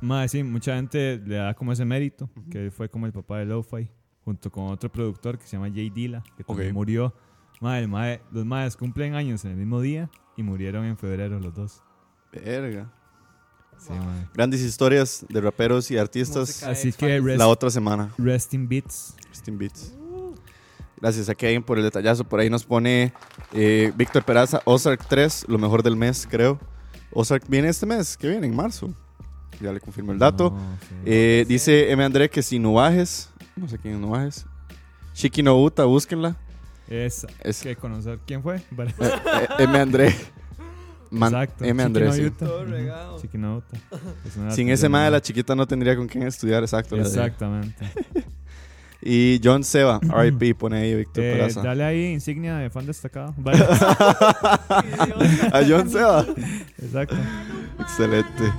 Mae, 0.00 0.28
sí, 0.28 0.42
mucha 0.42 0.74
gente 0.76 1.20
le 1.24 1.36
da 1.36 1.54
como 1.54 1.72
ese 1.72 1.84
mérito, 1.84 2.28
que 2.50 2.64
él 2.66 2.72
fue 2.72 2.88
como 2.88 3.06
el 3.06 3.12
papá 3.12 3.38
de 3.38 3.46
lo-fi, 3.46 3.88
junto 4.24 4.50
con 4.50 4.64
otro 4.66 4.90
productor 4.90 5.38
que 5.38 5.46
se 5.46 5.56
llama 5.56 5.70
Jay 5.72 5.90
Dilla, 5.90 6.22
que 6.36 6.42
también 6.44 6.70
Ok. 6.70 6.74
murió. 6.74 7.14
Mae, 7.60 7.86
mae- 7.86 8.20
los 8.32 8.44
Maes 8.44 8.76
cumplen 8.76 9.14
años 9.14 9.44
en 9.44 9.52
el 9.52 9.56
mismo 9.58 9.80
día 9.80 10.10
y 10.36 10.42
murieron 10.42 10.84
en 10.84 10.96
febrero 10.98 11.38
los 11.38 11.54
dos. 11.54 11.82
Verga. 12.32 12.90
Sí. 13.78 13.92
Grandes 14.34 14.60
historias 14.60 15.24
de 15.28 15.40
raperos 15.40 15.90
y 15.90 15.98
artistas. 15.98 16.62
Así 16.62 16.92
que 16.92 17.20
rest, 17.20 17.38
la 17.38 17.48
otra 17.48 17.70
semana. 17.70 18.12
rest 18.18 18.54
in 18.54 18.68
beats. 18.68 19.14
Steam 19.34 19.58
Beats. 19.58 19.92
Gracias 21.00 21.28
a 21.28 21.34
Kevin 21.34 21.62
por 21.64 21.78
el 21.78 21.84
detallazo. 21.84 22.22
Por 22.24 22.38
ahí 22.38 22.48
nos 22.48 22.64
pone 22.64 23.12
eh, 23.52 23.92
Víctor 23.96 24.22
Peraza, 24.24 24.62
Ozark 24.64 25.04
3, 25.08 25.46
lo 25.48 25.58
mejor 25.58 25.82
del 25.82 25.96
mes, 25.96 26.28
creo. 26.30 26.60
Ozark 27.12 27.44
viene 27.48 27.68
este 27.68 27.86
mes, 27.86 28.16
que 28.16 28.28
viene 28.28 28.46
en 28.46 28.54
marzo. 28.54 28.94
Ya 29.60 29.72
le 29.72 29.80
confirmo 29.80 30.12
el 30.12 30.18
dato. 30.18 30.50
No, 30.50 30.78
sí. 30.80 30.94
Eh, 31.04 31.44
dice 31.48 31.90
M. 31.90 32.04
André 32.04 32.30
que 32.30 32.42
si 32.42 32.58
Nubajes, 32.58 33.30
no 33.56 33.68
sé 33.68 33.78
quién 33.78 33.94
es 33.94 34.00
Nubajes. 34.00 34.46
Shiki 35.14 35.42
no 35.42 35.60
Uta, 35.60 35.84
búsquenla. 35.84 36.36
Es, 36.88 37.26
Es 37.40 37.62
que 37.62 37.74
conocer 37.76 38.20
quién 38.26 38.42
fue. 38.42 38.62
Vale. 38.70 38.94
eh, 39.00 39.10
eh, 39.58 39.64
M. 39.64 39.78
André. 39.78 40.14
Man- 41.12 41.32
Exacto. 41.32 41.64
M. 41.64 41.82
André. 41.82 42.06
sí. 42.12 42.22
Chiquinauta. 42.22 42.46
Todo 42.46 42.62
Ujú. 42.62 42.70
regado. 42.70 43.20
Chiquinauta. 43.20 43.76
Es 44.26 44.36
una 44.36 44.50
Sin 44.50 44.68
ese 44.70 44.88
madre, 44.88 45.10
la 45.10 45.20
chiquita 45.20 45.54
no 45.54 45.66
tendría 45.66 45.94
con 45.96 46.06
quién 46.08 46.24
estudiar, 46.26 46.62
exacto. 46.62 46.96
Exactamente. 46.96 47.86
Y 49.04 49.40
John 49.42 49.64
Seba, 49.64 49.98
RIP, 50.16 50.56
pone 50.56 50.78
ahí 50.78 50.94
Víctor 50.94 51.24
Eh, 51.24 51.32
Peraza. 51.32 51.60
dale 51.60 51.82
ahí 51.82 52.12
insignia 52.12 52.54
de 52.58 52.70
fan 52.70 52.86
destacado. 52.86 53.34
Vale. 53.36 53.58
A 55.52 55.60
John 55.68 55.90
Seba. 55.90 56.24
Exacto. 56.80 57.16
Excelente. 57.80 58.52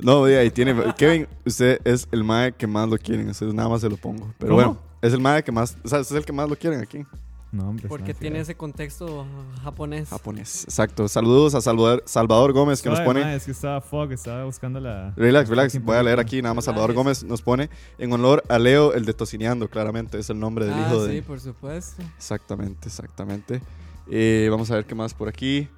No, 0.00 0.24
ahí 0.24 0.50
tiene. 0.50 0.74
Kevin, 0.96 1.28
usted 1.44 1.80
es 1.84 2.08
el 2.10 2.24
mae 2.24 2.52
que 2.52 2.66
más 2.66 2.88
lo 2.88 2.98
quieren. 2.98 3.30
Nada 3.54 3.68
más 3.68 3.80
se 3.80 3.88
lo 3.88 3.96
pongo. 3.96 4.32
Pero 4.38 4.50
¿Cómo? 4.56 4.64
bueno, 4.64 4.78
es 5.00 5.12
el 5.12 5.20
mae 5.20 5.42
que 5.44 5.52
más. 5.52 5.76
O 5.84 5.88
sea, 5.88 6.00
usted 6.00 6.16
es 6.16 6.20
el 6.22 6.26
que 6.26 6.32
más 6.32 6.48
lo 6.48 6.56
quieren 6.56 6.80
aquí. 6.80 7.04
No, 7.50 7.70
hombre. 7.70 7.88
Porque 7.88 8.12
no, 8.12 8.18
tiene 8.18 8.40
ese 8.40 8.56
contexto 8.56 9.26
japonés. 9.62 10.10
Japonés. 10.10 10.64
Exacto. 10.64 11.08
Saludos 11.08 11.54
a 11.54 11.62
Salvador, 11.62 12.02
Salvador 12.04 12.52
Gómez 12.52 12.82
que 12.82 12.90
nos 12.90 12.98
Suave, 12.98 13.06
pone. 13.08 13.24
mae, 13.24 13.36
es 13.36 13.44
que 13.46 13.52
estaba 13.52 13.80
fuck, 13.80 14.10
estaba 14.12 14.44
buscando 14.44 14.80
la. 14.80 15.14
Relax, 15.16 15.48
la 15.48 15.54
relax. 15.56 15.82
Voy 15.82 15.96
a 15.96 16.02
leer 16.02 16.20
aquí 16.20 16.42
nada 16.42 16.54
más. 16.54 16.66
Salvador 16.66 16.90
Relax. 16.90 17.04
Gómez 17.04 17.24
nos 17.24 17.40
pone 17.40 17.70
en 17.96 18.12
honor 18.12 18.42
a 18.50 18.58
Leo, 18.58 18.92
el 18.92 19.06
de 19.06 19.14
Tocineando, 19.14 19.68
claramente. 19.68 20.18
Es 20.18 20.28
el 20.28 20.38
nombre 20.38 20.66
del 20.66 20.74
ah, 20.74 20.86
hijo 20.90 21.06
sí, 21.06 21.12
de. 21.14 21.22
por 21.22 21.40
supuesto. 21.40 22.02
Exactamente, 22.16 22.88
exactamente. 22.88 23.62
Eh, 24.10 24.48
vamos 24.50 24.70
a 24.70 24.74
ver 24.74 24.84
qué 24.84 24.94
más 24.94 25.14
por 25.14 25.28
aquí. 25.28 25.68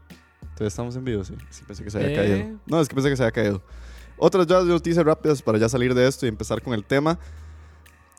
Entonces 0.43 0.69
estamos 0.69 0.97
en 0.97 1.05
vivo, 1.05 1.23
sí. 1.25 1.35
Sí, 1.51 1.63
pensé 1.67 1.85
que 1.85 1.91
se 1.91 1.99
había 1.99 2.11
Eh. 2.11 2.17
caído. 2.17 2.59
No, 2.67 2.81
es 2.81 2.89
que 2.89 2.95
pensé 2.97 3.11
que 3.11 3.17
se 3.17 3.23
había 3.23 3.33
caído. 3.33 3.63
Otras 4.19 4.47
ya 4.47 4.61
noticias 4.63 5.05
rápidas 5.05 5.41
para 5.41 5.57
ya 5.57 5.69
salir 5.69 5.95
de 5.95 6.07
esto 6.09 6.27
y 6.27 6.29
empezar 6.29 6.61
con 6.63 6.75
el 6.75 6.85
tema. 6.85 7.19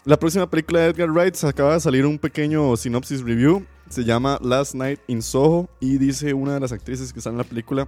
La 0.03 0.17
próxima 0.17 0.49
película 0.49 0.79
de 0.79 0.87
Edgar 0.89 1.11
Wright 1.11 1.35
se 1.35 1.47
acaba 1.47 1.75
de 1.75 1.79
salir 1.79 2.05
un 2.05 2.17
pequeño 2.17 2.75
sinopsis 2.75 3.21
review. 3.21 3.65
Se 3.89 4.03
llama 4.03 4.39
Last 4.41 4.73
Night 4.73 4.99
in 5.07 5.21
Soho 5.21 5.69
y 5.79 5.97
dice 5.97 6.33
una 6.33 6.55
de 6.55 6.59
las 6.59 6.71
actrices 6.71 7.13
que 7.13 7.19
está 7.19 7.29
en 7.29 7.37
la 7.37 7.43
película. 7.43 7.87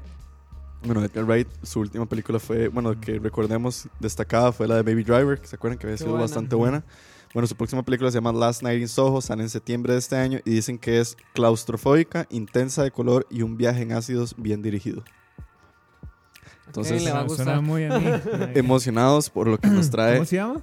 Bueno, 0.84 1.04
Edgar 1.04 1.24
Wright, 1.26 1.48
su 1.64 1.80
última 1.80 2.06
película 2.06 2.40
fue, 2.40 2.68
bueno, 2.68 3.00
que 3.00 3.18
recordemos 3.18 3.88
destacada 4.00 4.52
fue 4.52 4.68
la 4.68 4.76
de 4.76 4.82
Baby 4.84 5.04
Driver, 5.06 5.40
que 5.40 5.48
se 5.48 5.56
acuerdan 5.56 5.80
que 5.80 5.88
había 5.88 5.98
sido 5.98 6.10
buena. 6.10 6.24
bastante 6.24 6.56
buena. 6.56 6.84
Bueno, 7.34 7.48
su 7.48 7.56
próxima 7.56 7.82
película 7.84 8.12
se 8.12 8.18
llama 8.18 8.32
Last 8.34 8.62
Night 8.62 8.82
in 8.82 8.88
Soho, 8.90 9.20
sale 9.22 9.42
en 9.44 9.50
septiembre 9.50 9.94
de 9.94 10.00
este 10.00 10.16
año 10.18 10.40
y 10.46 10.52
dicen 10.52 10.78
que 10.78 11.00
es 11.00 11.18
claustrofóbica, 11.34 12.28
intensa 12.30 12.84
de 12.84 12.92
color 12.92 13.26
y 13.32 13.42
un 13.42 13.58
viaje 13.58 13.82
en 13.82 13.94
ácidos 13.94 14.36
bien 14.38 14.62
dirigido. 14.62 15.04
Entonces, 16.68 17.02
Ok, 17.02 17.06
le 17.08 17.12
va 17.12 17.22
a 17.22 17.22
Suena- 17.22 17.28
gustar. 17.28 17.46
Suena 17.46 17.62
muy 17.62 17.84
a 17.86 18.00
mí. 18.00 18.06
Emocionados 18.56 19.30
por 19.30 19.48
lo 19.48 19.58
que 19.58 19.68
nos 19.70 19.90
trae 19.90 20.16
¿Cómo 20.18 20.26
se 20.26 20.36
llama? 20.36 20.62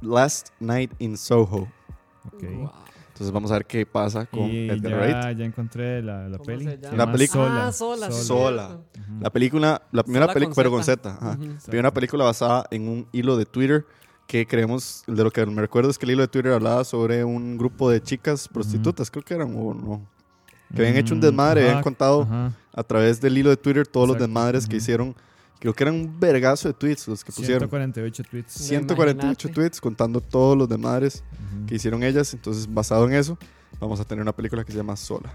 Last 0.00 0.48
Night 0.60 0.92
in 0.98 1.16
Soho. 1.16 1.68
Ok. 2.26 2.42
Guau. 2.42 2.72
Entonces 3.08 3.32
vamos 3.32 3.50
a 3.50 3.54
ver 3.54 3.66
qué 3.66 3.84
pasa 3.84 4.26
con 4.26 4.42
Y 4.48 4.68
Edgar 4.70 4.92
Wright. 4.94 5.10
ya, 5.24 5.32
ya 5.32 5.44
encontré 5.44 6.00
la, 6.02 6.28
la 6.28 6.38
¿Cómo 6.38 6.44
peli. 6.46 6.64
La 6.92 7.10
película- 7.10 7.66
Ah, 7.66 7.72
sola. 7.72 8.12
sí, 8.12 8.22
Sola. 8.24 8.78
La 9.20 9.30
película, 9.30 9.82
la 9.90 10.04
primera 10.04 10.32
película, 10.32 10.54
pero 10.54 10.70
con 10.70 10.84
Z. 10.84 11.18
La 11.20 11.36
primera 11.66 11.92
película 11.92 12.24
basada 12.24 12.64
en 12.70 12.86
un 12.88 13.08
hilo 13.10 13.36
de 13.36 13.44
Twitter 13.44 13.84
que 14.28 14.46
creemos, 14.46 15.02
de 15.08 15.24
lo 15.24 15.32
que 15.32 15.44
me 15.46 15.60
recuerdo 15.60 15.90
es 15.90 15.98
que 15.98 16.04
el 16.06 16.12
hilo 16.12 16.22
de 16.22 16.28
Twitter 16.28 16.52
hablaba 16.52 16.84
sobre 16.84 17.24
un 17.24 17.58
grupo 17.58 17.90
de 17.90 18.00
chicas 18.00 18.46
prostitutas, 18.46 19.10
creo 19.10 19.24
que 19.24 19.34
eran, 19.34 19.52
o 19.56 19.74
no. 19.74 20.06
Que 20.72 20.82
habían 20.82 20.96
hecho 20.96 21.14
un 21.14 21.20
desmadre, 21.20 21.62
habían 21.62 21.82
contado 21.82 22.28
a 22.72 22.82
través 22.84 23.20
del 23.20 23.36
hilo 23.38 23.50
de 23.50 23.56
Twitter 23.56 23.84
todos 23.86 24.06
los 24.06 24.18
desmadres 24.18 24.66
que 24.68 24.76
hicieron. 24.76 25.16
Creo 25.60 25.74
que 25.74 25.82
eran 25.84 25.94
un 25.96 26.20
vergazo 26.20 26.68
de 26.68 26.74
tweets 26.74 27.08
los 27.08 27.24
que 27.24 27.32
pusieron. 27.32 27.60
148 27.68 28.22
tweets. 28.30 28.52
148 28.52 29.22
Imagínate. 29.26 29.48
tweets 29.54 29.80
contando 29.80 30.20
todos 30.20 30.56
los 30.56 30.68
desmadres 30.68 31.24
Ujú. 31.32 31.66
que 31.66 31.74
hicieron 31.74 32.02
ellas. 32.04 32.32
Entonces, 32.34 32.72
basado 32.72 33.06
en 33.08 33.14
eso, 33.14 33.36
vamos 33.80 33.98
a 34.00 34.04
tener 34.04 34.22
una 34.22 34.32
película 34.32 34.62
que 34.64 34.70
se 34.72 34.78
llama 34.78 34.94
Sola. 34.96 35.32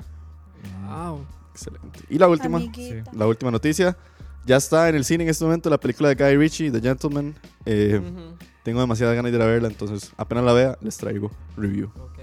Wow. 0.88 1.26
Excelente. 1.52 2.00
Y 2.10 2.18
la 2.18 2.28
última, 2.28 2.58
Amiguita. 2.58 3.12
la 3.14 3.28
última 3.28 3.52
noticia. 3.52 3.98
Ya 4.46 4.58
está 4.58 4.90
en 4.90 4.96
el 4.96 5.06
cine 5.06 5.24
en 5.24 5.30
este 5.30 5.44
momento 5.46 5.70
la 5.70 5.78
película 5.80 6.10
de 6.10 6.16
Guy 6.16 6.36
Ritchie, 6.38 6.72
The 6.72 6.82
Gentleman. 6.82 7.36
Eh, 7.66 8.02
Ujú. 8.02 8.36
Tengo 8.64 8.80
demasiadas 8.80 9.16
ganas 9.16 9.32
de 9.32 9.38
ir 9.38 9.42
a 9.42 9.46
verla, 9.46 9.68
entonces 9.68 10.12
apenas 10.18 10.46
la 10.46 10.54
vea, 10.54 10.78
les 10.82 10.96
traigo 10.98 11.30
review. 11.58 11.92
Ok. 12.00 12.20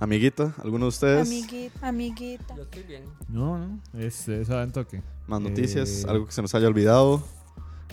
Amiguita. 0.00 0.54
¿alguno 0.62 0.86
de 0.86 0.88
ustedes? 0.88 1.26
Amiguita. 1.28 1.88
Amiguita. 1.88 2.56
Yo 2.56 2.62
estoy 2.62 2.82
bien. 2.84 3.04
No, 3.28 3.58
no. 3.58 3.80
Es, 3.98 4.26
es 4.28 4.48
en 4.48 4.72
toque. 4.72 5.02
Más 5.26 5.40
noticias, 5.40 6.04
Eh, 6.04 6.06
algo 6.08 6.26
que 6.26 6.32
se 6.32 6.40
nos 6.42 6.54
haya 6.54 6.66
olvidado. 6.66 7.22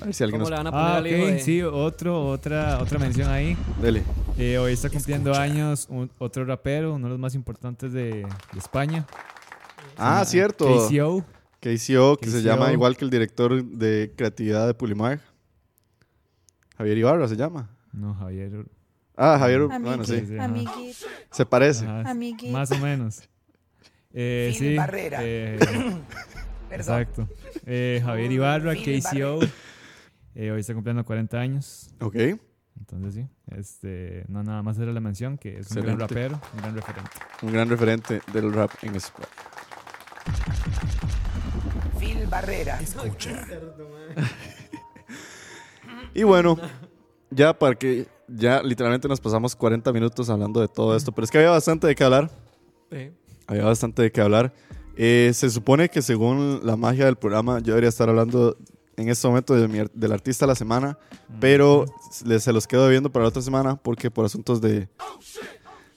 A 0.01 0.05
ver 0.05 0.14
si 0.14 0.24
alguien 0.24 0.39
¿Cómo 0.41 0.49
nos... 0.49 0.51
le 0.51 0.64
van 0.64 0.68
a 0.68 0.72
poner 0.72 0.86
Ah, 0.88 0.97
al 0.97 1.08
hijo 1.08 1.24
ok. 1.24 1.30
de... 1.32 1.39
Sí, 1.39 1.62
otro, 1.64 2.28
otra, 2.30 2.80
otra 2.82 2.97
mención 2.99 3.30
ahí. 3.30 3.58
Dele. 3.82 4.03
Eh, 4.38 4.58
hoy 4.58 4.74
está 4.74 4.89
cumpliendo 4.89 5.34
años 5.34 5.88
un- 5.89 6.10
otro 6.20 6.45
rapero, 6.45 6.93
uno 6.95 7.08
de 7.08 7.10
los 7.12 7.20
más 7.20 7.36
importantes 7.36 7.91
de, 7.91 8.22
de 8.53 8.60
España. 8.60 9.05
Ah, 9.97 10.24
cierto. 10.26 10.66
KCO. 10.88 11.26
KCO, 11.60 12.18
que 12.18 12.30
se 12.30 12.41
llama 12.43 12.72
igual 12.72 12.95
que 12.95 13.03
el 13.05 13.12
director 13.12 13.64
de 13.66 14.14
creatividad 14.16 14.68
de 14.68 14.74
Pulimar. 14.76 15.20
Javier 16.78 16.97
Ibarra 16.99 17.28
se 17.28 17.36
llama. 17.36 17.70
No, 17.91 18.14
Javier. 18.14 18.66
Ah, 19.18 19.38
Javier, 19.39 19.61
bueno, 19.65 20.03
sí. 20.03 20.24
Sí. 20.28 21.05
Se 21.32 21.45
parece. 21.45 21.86
Ajá. 21.88 22.13
Más 22.51 22.72
o 22.72 22.78
menos. 22.78 23.28
Eh, 24.13 24.53
Phil 24.57 24.70
sí. 24.70 24.76
Barrera. 24.78 25.20
eh, 25.22 25.57
exacto. 26.72 27.28
Eh, 27.65 28.01
Javier 28.05 28.32
Ibarra, 28.32 28.74
Phil 28.74 29.01
KCO. 29.03 29.39
Eh, 30.36 30.51
hoy 30.51 30.59
está 30.59 30.74
cumpliendo 30.76 31.03
40 31.03 31.39
años. 31.39 31.89
Ok. 31.99 32.15
Entonces 32.80 33.15
sí. 33.15 33.28
Este, 33.57 34.24
no, 34.28 34.43
nada 34.43 34.61
más 34.61 34.78
era 34.78 34.91
la 34.91 34.99
mención, 34.99 35.39
que 35.39 35.59
es 35.59 35.72
un 35.72 35.82
gran 35.82 35.99
rapero, 35.99 36.39
un 36.53 36.61
gran 36.61 36.76
referente. 36.76 37.11
Un 37.41 37.51
gran 37.51 37.70
referente 37.70 38.22
del 38.32 38.53
rap 38.53 38.72
en 38.84 38.95
España. 38.95 39.28
Phil 41.99 42.28
Barrera. 42.28 42.80
Y 46.13 46.24
bueno, 46.24 46.57
ya 47.30 47.57
para 47.57 47.75
que 47.75 48.07
ya 48.28 48.61
literalmente 48.61 49.07
nos 49.07 49.19
pasamos 49.21 49.55
40 49.55 49.91
minutos 49.93 50.30
hablando 50.30 50.59
de 50.61 50.67
todo 50.67 50.95
esto, 50.95 51.11
pero 51.11 51.25
es 51.25 51.32
que 51.32 51.38
había 51.38 51.51
bastante 51.51 51.88
de 51.88 51.95
qué 51.95 52.03
hablar. 52.03 52.30
Sí. 52.91 53.11
Había 53.47 53.65
bastante 53.65 54.01
de 54.01 54.11
qué 54.11 54.21
hablar. 54.21 54.53
Eh, 54.95 55.32
se 55.34 55.49
supone 55.49 55.89
que 55.89 56.01
según 56.01 56.59
la 56.63 56.75
magia 56.75 57.05
del 57.05 57.15
programa, 57.15 57.59
yo 57.59 57.67
debería 57.73 57.89
estar 57.89 58.09
hablando 58.09 58.57
en 58.97 59.09
este 59.09 59.28
momento 59.28 59.53
de 59.53 59.67
mi 59.67 59.80
del 59.93 60.11
artista 60.11 60.45
de 60.45 60.51
la 60.51 60.55
semana, 60.55 60.97
pero 61.39 61.86
le- 62.25 62.39
se 62.39 62.51
los 62.51 62.65
quedo 62.67 62.86
debiendo 62.86 63.11
para 63.11 63.23
la 63.23 63.30
otra 63.30 63.41
semana 63.43 63.75
porque 63.75 64.09
por 64.09 64.25
asuntos 64.25 64.59
de, 64.59 64.89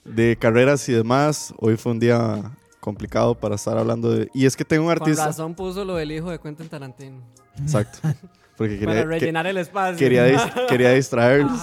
de 0.05 0.37
carreras 0.37 0.87
y 0.87 0.93
demás, 0.93 1.53
hoy 1.57 1.77
fue 1.77 1.91
un 1.93 1.99
día 1.99 2.51
complicado 2.79 3.35
para 3.35 3.55
estar 3.55 3.77
hablando 3.77 4.11
de... 4.11 4.29
Y 4.33 4.45
es 4.45 4.55
que 4.55 4.63
tengo 4.65 4.83
un 4.83 4.89
Con 4.93 5.01
artista... 5.01 5.25
razón 5.25 5.53
puso 5.55 5.83
lo 5.85 5.95
del 5.95 6.11
hijo 6.11 6.29
de 6.31 6.39
Quentin 6.39 6.67
Tarantino. 6.69 7.21
Exacto. 7.59 7.99
Porque 8.61 8.77
Para 8.85 8.91
quería, 8.91 9.01
que- 9.03 9.19
rellenar 9.19 9.47
el 9.47 9.57
espacio. 9.57 9.97
quería, 9.97 10.27
dis- 10.27 10.65
quería 10.69 10.91
distraerlos. 10.91 11.59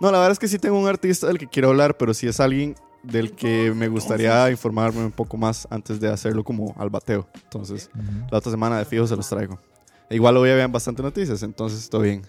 No, 0.00 0.10
la 0.12 0.18
verdad 0.18 0.32
es 0.32 0.38
que 0.38 0.48
sí 0.48 0.58
tengo 0.58 0.78
un 0.78 0.86
artista 0.88 1.26
del 1.26 1.38
que 1.38 1.46
quiero 1.46 1.68
hablar, 1.70 1.96
pero 1.96 2.12
sí 2.14 2.26
es 2.28 2.38
alguien 2.40 2.74
del 3.02 3.32
que 3.32 3.72
me 3.74 3.88
gustaría 3.88 4.50
informarme 4.50 5.04
un 5.04 5.12
poco 5.12 5.36
más 5.36 5.66
antes 5.70 6.00
de 6.00 6.08
hacerlo 6.08 6.42
como 6.44 6.74
al 6.78 6.90
bateo. 6.90 7.26
Entonces, 7.44 7.90
la 8.30 8.38
otra 8.38 8.50
semana 8.50 8.78
de 8.78 8.84
fijo 8.84 9.06
se 9.06 9.16
los 9.16 9.28
traigo. 9.28 9.58
E 10.10 10.14
igual 10.16 10.36
hoy 10.36 10.50
habían 10.50 10.70
bastante 10.70 11.02
noticias, 11.02 11.42
entonces 11.42 11.80
estoy 11.80 12.02
bien. 12.10 12.22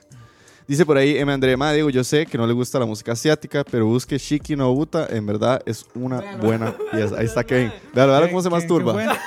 Dice 0.68 0.86
por 0.86 0.98
ahí 0.98 1.18
M. 1.18 1.32
André 1.32 1.56
Ma, 1.56 1.72
digo, 1.72 1.90
yo 1.90 2.04
sé 2.04 2.26
que 2.26 2.38
no 2.38 2.46
le 2.46 2.52
gusta 2.54 2.78
la 2.78 2.86
música 2.86 3.14
asiática, 3.14 3.64
pero 3.70 3.86
busque 3.86 4.18
Shiki 4.18 4.58
no 4.58 4.74
Buta, 4.74 5.08
en 5.10 5.26
verdad 5.26 5.62
es 5.66 5.86
una 5.96 6.22
buena 6.42 6.74
pieza. 6.92 7.16
Ahí 7.18 7.26
está 7.26 7.44
Kevin. 7.46 7.72
Vean, 7.94 8.10
vean 8.10 8.28
cómo 8.28 8.42
se 8.42 8.50
¿Quién- 8.50 8.60
masturba. 8.62 8.94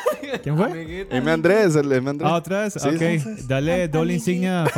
¿Quién 0.42 0.56
fue? 0.56 1.06
M. 1.10 1.30
Andrés, 1.30 1.74
el 1.76 1.90
M. 1.92 2.10
Andrés. 2.10 2.30
Ah, 2.30 2.36
otra 2.36 2.60
vez. 2.62 2.74
Sí, 2.74 2.88
ok, 2.88 3.02
dale 3.48 3.88
doble 3.88 4.14
insignia. 4.14 4.64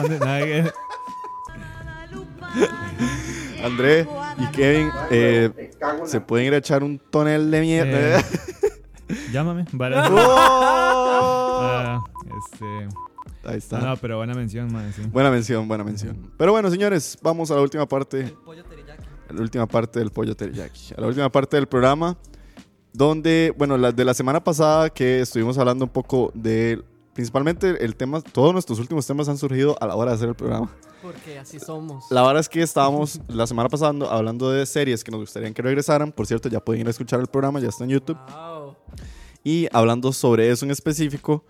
André 3.64 4.06
y 4.38 4.46
Kevin 4.52 4.90
eh, 5.10 5.70
se 6.06 6.20
pueden 6.20 6.46
ir 6.48 6.54
a 6.54 6.58
echar 6.58 6.82
un 6.82 6.98
tonel 6.98 7.50
de 7.50 7.60
mierda. 7.60 8.18
Eh, 8.20 8.24
Llámame. 9.32 9.64
Vale. 9.72 9.96
¡Oh! 9.98 11.60
Ah, 11.62 12.02
este, 12.44 12.66
Ahí 13.44 13.58
está. 13.58 13.78
no, 13.80 13.86
no, 13.86 13.96
pero 13.96 14.16
buena 14.18 14.34
mención, 14.34 14.72
man. 14.72 14.92
Sí. 14.94 15.02
Buena 15.10 15.30
mención, 15.30 15.66
buena 15.68 15.84
mención. 15.84 16.30
Pero 16.36 16.52
bueno, 16.52 16.70
señores, 16.70 17.18
vamos 17.22 17.50
a 17.50 17.54
la 17.56 17.60
última 17.62 17.86
parte, 17.86 18.34
Pollo 18.44 18.64
teriyaki. 18.64 19.02
a 19.28 19.32
la 19.32 19.40
última 19.40 19.66
parte 19.66 19.98
del 19.98 20.10
pollo 20.10 20.36
teriyaki, 20.36 20.94
a 20.96 21.00
la 21.00 21.06
última 21.06 21.30
parte 21.30 21.56
del 21.56 21.66
programa, 21.66 22.16
donde, 22.92 23.54
bueno, 23.56 23.76
la 23.78 23.92
de 23.92 24.04
la 24.04 24.14
semana 24.14 24.42
pasada 24.42 24.90
que 24.90 25.20
estuvimos 25.20 25.58
hablando 25.58 25.84
un 25.84 25.90
poco 25.90 26.30
de 26.34 26.82
principalmente 27.14 27.84
el 27.84 27.96
tema, 27.96 28.20
todos 28.20 28.52
nuestros 28.52 28.78
últimos 28.78 29.06
temas 29.06 29.28
han 29.28 29.36
surgido 29.38 29.76
a 29.80 29.86
la 29.86 29.96
hora 29.96 30.12
de 30.12 30.16
hacer 30.16 30.28
el 30.28 30.34
programa. 30.34 30.70
Porque 31.02 31.38
así 31.38 31.58
somos. 31.58 32.04
La 32.10 32.22
verdad 32.22 32.40
es 32.40 32.48
que 32.48 32.62
estábamos 32.62 33.20
la 33.28 33.46
semana 33.46 33.68
pasada 33.68 33.92
hablando 34.08 34.50
de 34.50 34.64
series 34.66 35.02
que 35.02 35.10
nos 35.10 35.20
gustaría 35.20 35.52
que 35.52 35.60
regresaran. 35.60 36.12
Por 36.12 36.26
cierto, 36.26 36.48
ya 36.48 36.60
pueden 36.60 36.82
ir 36.82 36.86
a 36.86 36.90
escuchar 36.90 37.18
el 37.20 37.26
programa, 37.26 37.58
ya 37.58 37.68
está 37.68 37.84
en 37.84 37.90
YouTube. 37.90 38.16
Wow. 38.30 38.76
Y 39.42 39.66
hablando 39.72 40.12
sobre 40.12 40.48
eso 40.50 40.64
en 40.64 40.70
específico, 40.70 41.44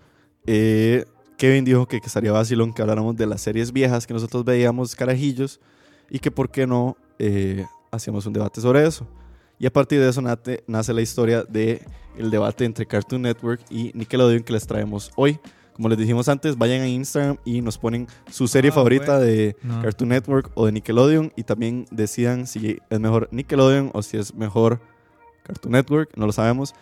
eh, 0.47 1.05
Kevin 1.43 1.65
dijo 1.65 1.85
que, 1.89 1.99
que 1.99 2.07
estaría 2.07 2.31
vacilón 2.31 2.73
que 2.73 2.81
habláramos 2.81 3.17
de 3.17 3.25
las 3.25 3.41
series 3.41 3.73
viejas 3.73 4.07
que 4.07 4.13
nosotros 4.13 4.45
veíamos 4.45 4.95
carajillos 4.95 5.59
y 6.09 6.19
que 6.19 6.31
por 6.31 6.49
qué 6.49 6.65
no 6.65 6.95
eh, 7.19 7.65
hacíamos 7.91 8.25
un 8.25 8.31
debate 8.31 8.61
sobre 8.61 8.87
eso. 8.87 9.05
Y 9.59 9.65
a 9.65 9.73
partir 9.73 9.99
de 9.99 10.07
eso 10.07 10.21
nace 10.21 10.93
la 10.93 11.01
historia 11.01 11.43
de 11.43 11.81
el 12.17 12.31
debate 12.31 12.63
entre 12.63 12.85
Cartoon 12.85 13.23
Network 13.23 13.59
y 13.69 13.91
Nickelodeon 13.93 14.41
que 14.43 14.53
les 14.53 14.65
traemos 14.65 15.11
hoy. 15.17 15.37
Como 15.73 15.89
les 15.89 15.97
dijimos 15.97 16.29
antes, 16.29 16.57
vayan 16.57 16.79
a 16.79 16.87
Instagram 16.87 17.35
y 17.43 17.59
nos 17.59 17.77
ponen 17.77 18.07
su 18.31 18.47
serie 18.47 18.71
Ah, 18.71 18.75
favorita 18.75 19.17
bueno. 19.17 19.25
de 19.25 19.55
No. 19.63 19.81
Cartoon 19.81 20.09
Network 20.11 20.49
o 20.53 20.65
de 20.67 20.71
Nickelodeon 20.71 21.33
y 21.35 21.43
también 21.43 21.87
decidan 21.91 22.47
si 22.47 22.79
es 22.89 22.99
mejor 23.01 23.27
Nickelodeon 23.31 23.91
o 23.93 24.01
si 24.01 24.15
es 24.15 24.33
mejor 24.33 24.79
Cartoon 25.43 25.73
Network, 25.73 26.11
no 26.15 26.25
lo 26.25 26.31
sabemos. 26.31 26.73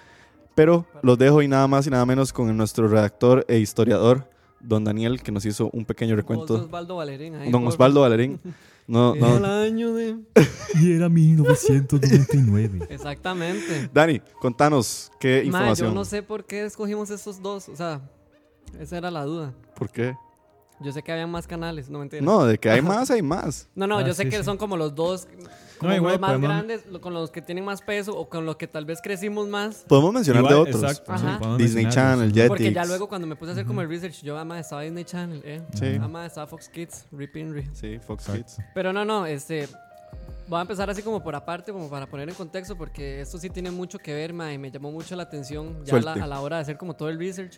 Pero 0.54 0.86
los 1.02 1.18
dejo 1.18 1.42
y 1.42 1.48
nada 1.48 1.68
más 1.68 1.88
y 1.88 1.90
nada 1.90 2.06
menos 2.06 2.32
con 2.32 2.56
nuestro 2.56 2.88
redactor 2.88 3.44
e 3.48 3.58
historiador, 3.58 4.30
don 4.64 4.84
Daniel, 4.84 5.22
que 5.22 5.32
nos 5.32 5.46
hizo 5.46 5.70
un 5.74 5.86
pequeño 5.86 6.16
recuento. 6.16 6.56
Osvaldo 6.56 6.96
Valerín. 6.98 7.36
ahí, 7.36 7.52
Don. 7.52 7.66
Osvaldo 7.68 8.02
Valerín. 8.02 8.40
No, 8.88 9.16
Era 9.16 9.38
el 9.38 9.46
año 9.46 9.94
de... 9.94 10.18
Y 10.82 10.94
era 10.94 11.08
1999. 11.10 12.88
Exactamente. 12.90 13.90
Dani, 13.94 14.22
contanos 14.40 15.12
qué 15.20 15.40
Ma, 15.42 15.46
información. 15.48 15.90
yo 15.90 15.94
no 15.96 16.06
sé 16.06 16.24
por 16.24 16.46
qué 16.46 16.66
escogimos 16.66 17.10
estos 17.10 17.42
dos. 17.42 17.70
O 17.70 17.76
sea, 17.76 18.02
esa 18.80 18.98
era 18.98 19.12
la 19.12 19.24
duda. 19.26 19.54
¿Por 19.76 19.90
qué? 19.90 20.16
Yo 20.80 20.92
sé 20.92 21.04
que 21.04 21.12
habían 21.12 21.30
más 21.30 21.46
canales, 21.46 21.90
no 21.90 22.00
mentira. 22.00 22.24
No, 22.24 22.46
de 22.46 22.58
que 22.58 22.70
hay 22.70 22.82
más, 22.82 23.12
hay 23.12 23.22
más. 23.22 23.70
No, 23.76 23.86
no, 23.86 24.00
Ah, 24.00 24.08
yo 24.08 24.14
sé 24.14 24.24
sí, 24.24 24.30
que 24.30 24.38
sí. 24.38 24.44
son 24.44 24.58
como 24.58 24.78
los 24.78 24.96
dos, 24.96 25.28
como 25.82 25.94
igual, 25.96 26.12
los 26.14 26.22
más 26.22 26.30
podemos- 26.32 26.50
grandes, 26.50 26.82
con 27.02 27.14
los 27.14 27.32
que 27.32 27.42
tienen 27.42 27.66
más 27.66 27.82
peso 27.82 28.18
o 28.18 28.30
con 28.30 28.46
los 28.46 28.56
que 28.56 28.68
tal 28.68 28.86
vez 28.86 29.00
crecimos 29.02 29.48
más. 29.48 29.84
Podemos 29.88 30.14
mencionar 30.14 30.44
Igual, 30.44 30.54
de 30.56 30.62
otros. 30.62 30.84
exacto, 30.84 31.12
Ajá. 31.12 31.58
Disney. 31.58 31.90
Channel, 31.90 32.30
Jetix. 32.32 32.48
Porque 32.48 32.74
ya 32.74 32.86
luego 32.86 33.08
cuando 33.10 33.28
me 33.28 33.36
puse 33.36 33.52
a 33.52 33.54
hacer 33.54 33.66
como 33.66 33.82
el 33.82 33.90
research, 33.90 34.22
yo, 34.22 34.38
ama, 34.38 34.60
estaba 34.60 34.82
Disney 34.84 35.04
Channel, 35.04 35.42
eh. 35.44 35.62
Sí. 35.74 35.98
Ama, 36.02 36.26
estaba 36.26 36.48
Fox 36.48 36.70
Kids, 36.70 37.06
Rip 37.12 37.36
Inri. 37.36 37.68
Sí, 37.74 38.00
Fox 38.00 38.30
Exacto. 38.30 38.44
Kids. 38.58 38.58
Pero 38.74 38.94
no, 38.94 39.04
no, 39.06 39.26
este. 39.26 39.68
Voy 40.48 40.58
a 40.58 40.62
empezar 40.64 40.90
así 40.90 41.02
como 41.02 41.24
por 41.24 41.34
aparte, 41.34 41.72
como 41.72 41.90
para 41.90 42.08
poner 42.08 42.28
en 42.28 42.36
contexto, 42.36 42.76
porque 42.78 43.22
esto 43.22 43.38
sí 43.38 43.50
tiene 43.50 43.72
mucho 43.72 43.98
que 44.00 44.14
ver, 44.14 44.34
ma, 44.34 44.52
y 44.52 44.58
me 44.58 44.70
llamó 44.70 44.92
mucho 44.92 45.16
la 45.16 45.24
atención 45.24 45.86
ya 45.86 45.94
a 45.94 45.98
la, 45.98 46.02
Suelte. 46.04 46.22
a 46.22 46.28
la 46.28 46.42
hora 46.42 46.58
de 46.58 46.62
hacer 46.64 46.78
como 46.78 46.94
todo 46.96 47.08
el 47.10 47.18
research. 47.18 47.58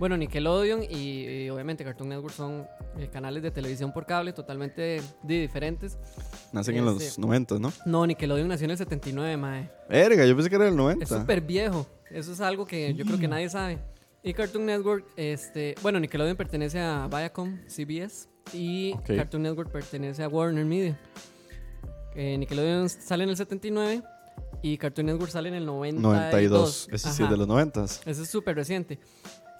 Bueno, 0.00 0.16
Nickelodeon 0.16 0.82
y, 0.82 1.26
y 1.44 1.50
obviamente 1.50 1.84
Cartoon 1.84 2.08
Network 2.08 2.34
son 2.34 2.66
eh, 2.98 3.08
canales 3.12 3.42
de 3.42 3.50
televisión 3.50 3.92
por 3.92 4.06
cable 4.06 4.32
totalmente 4.32 5.02
di- 5.22 5.40
diferentes. 5.42 5.98
Nacen 6.52 6.74
en 6.78 6.86
los 6.86 7.00
Este- 7.02 7.20
90, 7.20 7.58
¿no? 7.58 7.70
No, 7.84 8.06
Nickelodeon 8.06 8.48
nació 8.48 8.64
en 8.64 8.70
el 8.72 8.78
79, 8.78 9.36
mae. 9.36 9.70
Verga, 9.90 10.24
yo 10.24 10.34
pensé 10.34 10.48
que 10.48 10.56
era 10.56 10.64
el 10.68 10.70
Es 10.72 10.76
90. 10.76 11.06
súper 11.20 11.42
viejo. 11.42 11.86
Eso 12.10 12.32
es 12.32 12.40
algo 12.40 12.64
que 12.66 12.94
yo 12.94 13.04
creo 13.04 13.18
que 13.18 13.28
nadie 13.28 13.50
sabe. 13.50 13.78
Y 14.22 14.32
Cartoon 14.32 14.64
Network, 14.66 15.04
este, 15.16 15.74
bueno, 15.82 16.00
Nickelodeon 16.00 16.36
pertenece 16.36 16.80
a 16.80 17.06
Viacom, 17.06 17.58
CBS, 17.68 18.26
y 18.54 18.92
Ok. 18.94 19.04
Cartoon 19.16 19.42
Network 19.42 19.70
pertenece 19.70 20.22
a 20.24 20.28
Warner 20.28 20.64
Media. 20.64 20.98
Eh, 22.16 22.36
Nickelodeon 22.38 22.88
sale 22.88 23.24
en 23.24 23.30
el 23.30 23.36
79 23.36 24.02
y 24.62 24.76
Cartoon 24.78 25.06
Network 25.06 25.30
sale 25.30 25.48
en 25.50 25.54
el 25.56 25.66
92. 25.66 26.02
92. 26.02 26.88
Ese 26.90 27.12
sí 27.12 27.22
es 27.22 27.30
de 27.30 27.36
los 27.36 27.46
90. 27.46 27.84
Eso 27.84 28.22
es 28.22 28.28
súper 28.28 28.56
reciente. 28.56 28.98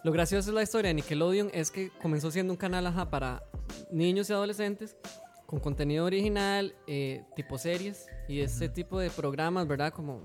Lo 0.02 0.12
gracioso 0.12 0.50
de 0.50 0.54
la 0.54 0.62
historia 0.62 0.88
de 0.88 0.94
Nickelodeon 0.94 1.50
es 1.52 1.70
que 1.70 1.90
comenzó 2.00 2.30
siendo 2.30 2.52
un 2.52 2.56
canal 2.56 2.86
ajá, 2.86 3.10
para 3.10 3.42
niños 3.90 4.30
y 4.30 4.32
adolescentes 4.32 4.96
con 5.44 5.60
contenido 5.60 6.04
original, 6.04 6.74
eh, 6.86 7.24
tipo 7.34 7.58
series 7.58 8.06
y 8.28 8.40
este 8.40 8.68
tipo 8.68 8.98
de 8.98 9.10
programas, 9.10 9.66
¿verdad? 9.66 9.92
Como, 9.92 10.22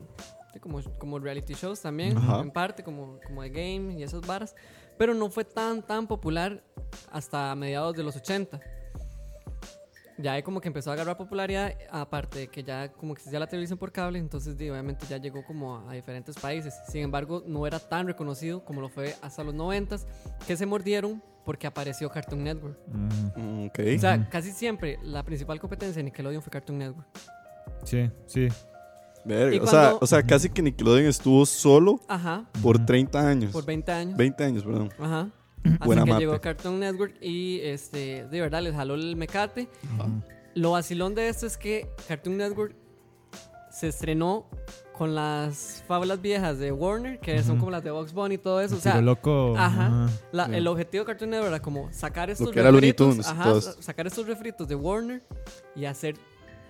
como, 0.61 0.82
como 0.99 1.19
reality 1.19 1.55
shows 1.55 1.82
también, 1.82 2.15
Ajá. 2.15 2.41
en 2.41 2.51
parte, 2.51 2.84
como, 2.84 3.19
como 3.26 3.41
de 3.41 3.49
game 3.49 3.99
y 3.99 4.03
esas 4.03 4.21
varas. 4.21 4.55
Pero 4.97 5.13
no 5.13 5.30
fue 5.30 5.43
tan, 5.43 5.82
tan 5.82 6.07
popular 6.07 6.63
hasta 7.11 7.53
mediados 7.55 7.95
de 7.95 8.03
los 8.03 8.15
80. 8.15 8.61
Ya 10.18 10.32
ahí 10.34 10.43
como 10.43 10.61
que 10.61 10.70
empezó 10.70 10.91
a 10.91 10.93
agarrar 10.93 11.18
popularidad, 11.18 11.74
aparte 11.91 12.39
de 12.39 12.47
que 12.47 12.63
ya 12.63 12.89
como 12.89 13.11
existía 13.13 13.38
la 13.39 13.47
televisión 13.47 13.78
por 13.78 13.91
cable, 13.91 14.18
entonces 14.18 14.55
obviamente 14.55 15.05
ya 15.09 15.18
llegó 15.18 15.43
como 15.43 15.89
a, 15.89 15.93
diferentes 15.93 16.36
países. 16.38 16.74
Sin 16.88 17.01
embargo, 17.01 17.43
no 17.45 17.68
era 17.68 17.80
tan 17.80 18.07
reconocido 18.07 18.63
como 18.63 18.80
lo 18.80 18.88
fue 18.89 19.13
hasta 19.22 19.43
los 19.43 19.53
90 19.53 19.97
que 20.47 20.55
se 20.55 20.66
mordieron 20.66 21.22
porque 21.43 21.68
apareció 21.68 22.09
Cartoon 22.09 22.43
Network. 22.43 22.78
Mm, 22.88 23.07
Mm, 23.36 23.66
Ok. 23.68 23.80
O 23.95 23.99
sea, 23.99 24.30
casi 24.30 24.51
siempre 24.51 24.97
la 25.03 25.22
principal 25.24 25.59
competencia 25.59 25.99
de 25.99 26.03
Nickelodeon 26.05 26.41
fue 26.41 26.49
Cartoon 26.51 26.80
Network. 26.80 27.07
Sí, 27.84 28.09
sí. 28.26 28.47
Verga, 29.26 29.55
y 29.55 29.59
o, 29.59 29.66
sea, 29.68 29.82
cuando- 29.82 29.99
o 30.01 30.07
sea, 30.07 30.24
casi 30.24 30.49
que 30.49 30.61
Nickelodeon 30.61 31.07
estuvo 31.07 31.45
solo 31.45 31.99
Ajá, 32.07 32.45
por 32.61 32.78
Ujú. 32.78 32.86
30 32.86 33.28
años. 33.28 33.51
por 33.51 33.66
20 33.66 33.91
años. 33.91 34.16
20 34.18 34.43
años, 34.43 34.63
perdón. 34.63 34.89
Ajá. 34.99 35.30
Hasta 35.74 35.86
Buena 35.86 36.03
que 36.03 36.11
mate. 36.11 36.20
llegó 36.26 36.39
Cartoon 36.41 36.80
Network 36.80 37.16
y 37.22 37.59
este, 37.61 38.26
de 38.28 38.41
verdad 38.41 38.61
les 38.61 38.74
jaló 38.76 38.95
el 38.95 39.16
mecate. 39.16 39.68
Lo 40.53 40.72
vacilón 40.72 41.16
de 41.16 41.28
esto 41.30 41.45
es 41.47 41.57
que 41.57 41.89
Cartoon 42.07 42.38
Network 42.38 42.76
se 43.72 43.89
estrenó 43.89 44.47
con 44.97 45.13
las 45.13 45.84
fábulas 45.88 46.22
viejas 46.22 46.57
de 46.57 46.72
Warner, 46.72 47.20
que 47.20 47.43
son 47.43 47.57
como 47.57 47.70
las 47.72 47.84
de 47.84 47.91
Box 47.91 48.13
Bunny 48.13 48.36
y 48.36 48.38
todo 48.38 48.61
eso. 48.61 48.78
O 48.78 48.80
sea, 48.80 49.01
loco. 49.01 49.53
ajá. 49.57 50.07
la- 50.32 50.45
Sí. 50.45 50.53
el 50.55 50.68
objetivo 50.68 51.03
de 51.03 51.07
Cartoon 51.07 51.32
Network 51.32 51.49
era 51.49 51.61
como 51.61 51.91
sacar 51.91 52.30
estos 52.30 52.51
que 52.51 52.59
era 52.61 52.72
Looney 52.72 52.91
refritos, 52.93 53.28
ajá, 53.28 53.59
sacar 53.82 54.07
estos 54.07 54.26
refritos 54.28 54.68
de 54.70 54.76
Warner 54.76 55.22
y 55.76 55.84
hacer 55.84 56.16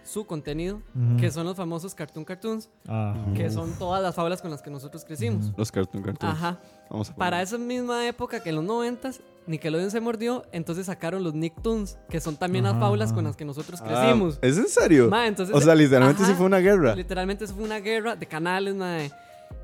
su 0.06 0.26
contenido, 0.26 0.82
Ujú. 0.96 1.18
que 1.20 1.32
son 1.32 1.46
los 1.46 1.58
famosos 1.58 1.94
Cartoon 1.96 2.24
Cartoons, 2.24 2.70
Ah, 2.88 3.16
que 3.36 3.50
son 3.50 3.74
todas 3.78 4.02
las 4.02 4.16
fábulas 4.16 4.42
con 4.42 4.52
las 4.52 4.62
que 4.62 4.70
nosotros 4.70 5.04
crecimos. 5.04 5.52
Los 5.58 5.72
Cartoon 5.72 6.04
Cartoons. 6.04 6.34
Ajá. 6.34 6.60
Vamos 6.90 7.10
a 7.10 7.16
Para 7.16 7.42
esa 7.42 7.58
misma 7.58 8.08
época 8.08 8.42
que 8.42 8.50
en 8.50 8.56
los 8.56 8.64
90 8.64 9.12
Nickelodeon 9.48 9.92
se 9.92 10.00
mordió, 10.00 10.44
entonces 10.52 10.86
sacaron 10.88 11.24
los 11.24 11.34
Nicktoons, 11.36 11.98
que 12.10 12.20
son 12.20 12.36
también 12.36 12.64
las 12.66 12.74
fábulas 12.80 13.14
con 13.14 13.24
las 13.26 13.36
que 13.36 13.46
nosotros 13.46 13.80
Ah, 13.84 13.88
crecimos. 13.88 14.40
¿Es 14.42 14.58
en 14.58 14.68
serio? 14.68 15.10
Ma, 15.10 15.28
entonces, 15.28 15.56
o 15.56 15.62
sea, 15.62 15.76
literalmente 15.76 16.24
sí 16.24 16.30
ajá, 16.30 16.38
fue 16.38 16.46
una 16.48 16.58
guerra. 16.60 16.96
Literalmente 16.96 17.46
eso 17.46 17.54
fue 17.56 17.64
una 17.64 17.80
guerra 17.80 18.16
de 18.16 18.26
canales, 18.26 18.74
mae. 18.76 19.12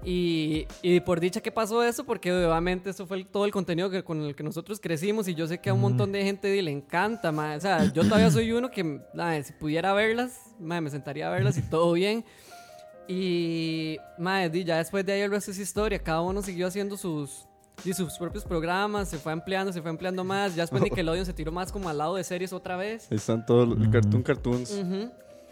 Y, 0.03 0.65
y 0.81 0.99
por 1.01 1.19
dicha 1.19 1.41
que 1.41 1.51
pasó 1.51 1.83
eso, 1.83 2.03
porque 2.05 2.31
obviamente 2.33 2.89
eso 2.89 3.05
fue 3.05 3.17
el- 3.17 3.27
todo 3.27 3.45
el 3.45 3.51
contenido 3.51 3.89
que, 3.91 4.03
con 4.03 4.21
el 4.23 4.35
que 4.35 4.41
nosotros 4.43 4.79
crecimos 4.79 5.27
y 5.27 5.35
yo 5.35 5.45
sé 5.45 5.59
que 5.59 5.69
a 5.69 5.73
un 5.75 5.81
montón 5.81 6.11
de 6.11 6.23
gente 6.23 6.59
le 6.61 6.71
encanta, 6.71 7.31
mae. 7.31 7.57
O 7.57 7.61
sea, 7.61 7.83
yo 7.93 8.03
todavía 8.03 8.31
soy 8.31 8.51
uno 8.51 8.71
que, 8.71 8.83
mae, 9.13 9.43
si 9.43 9.53
pudiera 9.53 9.93
verlas, 9.93 10.39
mae, 10.59 10.81
me 10.81 10.89
sentaría 10.89 11.27
a 11.27 11.31
verlas 11.31 11.55
y 11.57 11.61
todo 11.61 11.91
bien. 11.93 12.25
Y, 13.07 13.97
di, 14.51 14.63
ya 14.63 14.77
después 14.77 15.05
de 15.05 15.13
ahí 15.13 15.21
el 15.21 15.31
resto 15.31 15.51
es 15.51 15.59
historia. 15.59 15.99
Cada 15.99 16.21
uno 16.21 16.41
siguió 16.41 16.67
haciendo 16.67 16.97
sus, 16.97 17.45
sus 17.93 18.17
propios 18.17 18.43
programas, 18.45 19.09
se 19.09 19.17
fue 19.17 19.31
ampliando, 19.31 19.73
se 19.73 19.81
fue 19.81 19.91
ampliando 19.91 20.23
más. 20.23 20.55
Ya 20.55 20.63
después 20.63 20.81
Nickelodeon 20.83 21.25
se 21.25 21.33
tiró 21.33 21.51
más 21.51 21.71
como 21.71 21.89
al 21.89 21.97
lado 21.97 22.15
de 22.15 22.23
series 22.23 22.53
otra 22.53 22.77
vez. 22.77 23.07
Ahí 23.11 23.17
están 23.17 23.45
todos 23.45 23.67
los 23.67 23.77
Ujú. 23.79 23.91
Cartoon 23.91 24.23
Cartoons. 24.23 24.71
Ujú. 24.71 25.11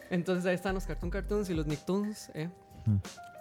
Entonces 0.10 0.46
ahí 0.46 0.56
están 0.56 0.74
los 0.74 0.86
Cartoon 0.86 1.12
Cartoons 1.12 1.50
y 1.50 1.54
los 1.54 1.68
Nicktoons, 1.68 2.32
¿eh? 2.34 2.50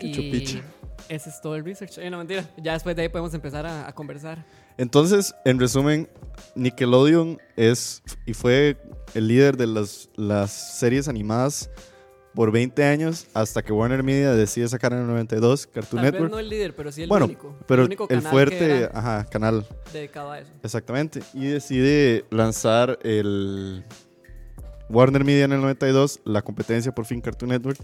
Qué 0.01 0.07
Y 0.07 0.62
ese 1.09 1.30
es 1.30 1.41
todo 1.41 1.57
el 1.57 1.64
research. 1.64 1.99
Eh, 1.99 2.11
no, 2.11 2.18
mentira. 2.18 2.45
Ya 2.59 2.74
después 2.74 2.95
de 2.95 3.03
ahí 3.03 3.09
podemos 3.09 3.32
empezar 3.34 3.66
a, 3.66 3.89
a 3.89 3.95
conversar. 3.95 4.45
Entonces, 4.76 5.34
en 5.45 5.59
resumen, 5.59 6.09
Nickelodeon 6.55 7.39
es 7.57 8.03
y 8.26 8.34
fue 8.34 8.76
el 9.14 9.28
líder 9.28 9.57
de 9.57 9.66
las, 9.66 10.11
las 10.16 10.51
series 10.78 11.09
animadas 11.09 11.70
por 12.34 12.53
20 12.53 12.84
años 12.84 13.26
hasta 13.34 13.62
que 13.62 13.72
Warner 13.72 14.03
Media 14.03 14.32
decide 14.32 14.68
sacar 14.68 14.93
en 14.93 15.01
el 15.01 15.07
92 15.09 15.66
Cartoon 15.66 16.03
Tal 16.03 16.12
Network. 16.12 16.24
vez 16.24 16.30
no 16.30 16.39
el 16.39 16.49
líder, 16.49 16.76
pero 16.76 16.93
sí 16.93 17.03
el 17.03 17.09
bueno, 17.09 17.24
único. 17.26 17.57
pero 17.66 17.82
el 17.82 17.86
único 17.86 18.07
el 18.09 18.22
fuerte, 18.22 18.59
que 18.59 18.76
era 18.82 18.91
ajá, 18.95 19.24
canal, 19.24 19.66
dedicado 19.93 20.30
a 20.30 20.39
eso. 20.41 20.53
exactamente. 20.62 21.22
Y 21.34 21.47
decide 21.47 22.24
lanzar 22.30 22.99
el 23.03 23.84
Warner 24.89 25.24
Media 25.24 25.47
en 25.47 25.53
el 25.53 25.61
92, 25.61 26.20
la 26.24 26.43
competencia 26.43 26.95
por 26.95 27.07
fin 27.07 27.20
Cartoon 27.20 27.49
Network. 27.51 27.80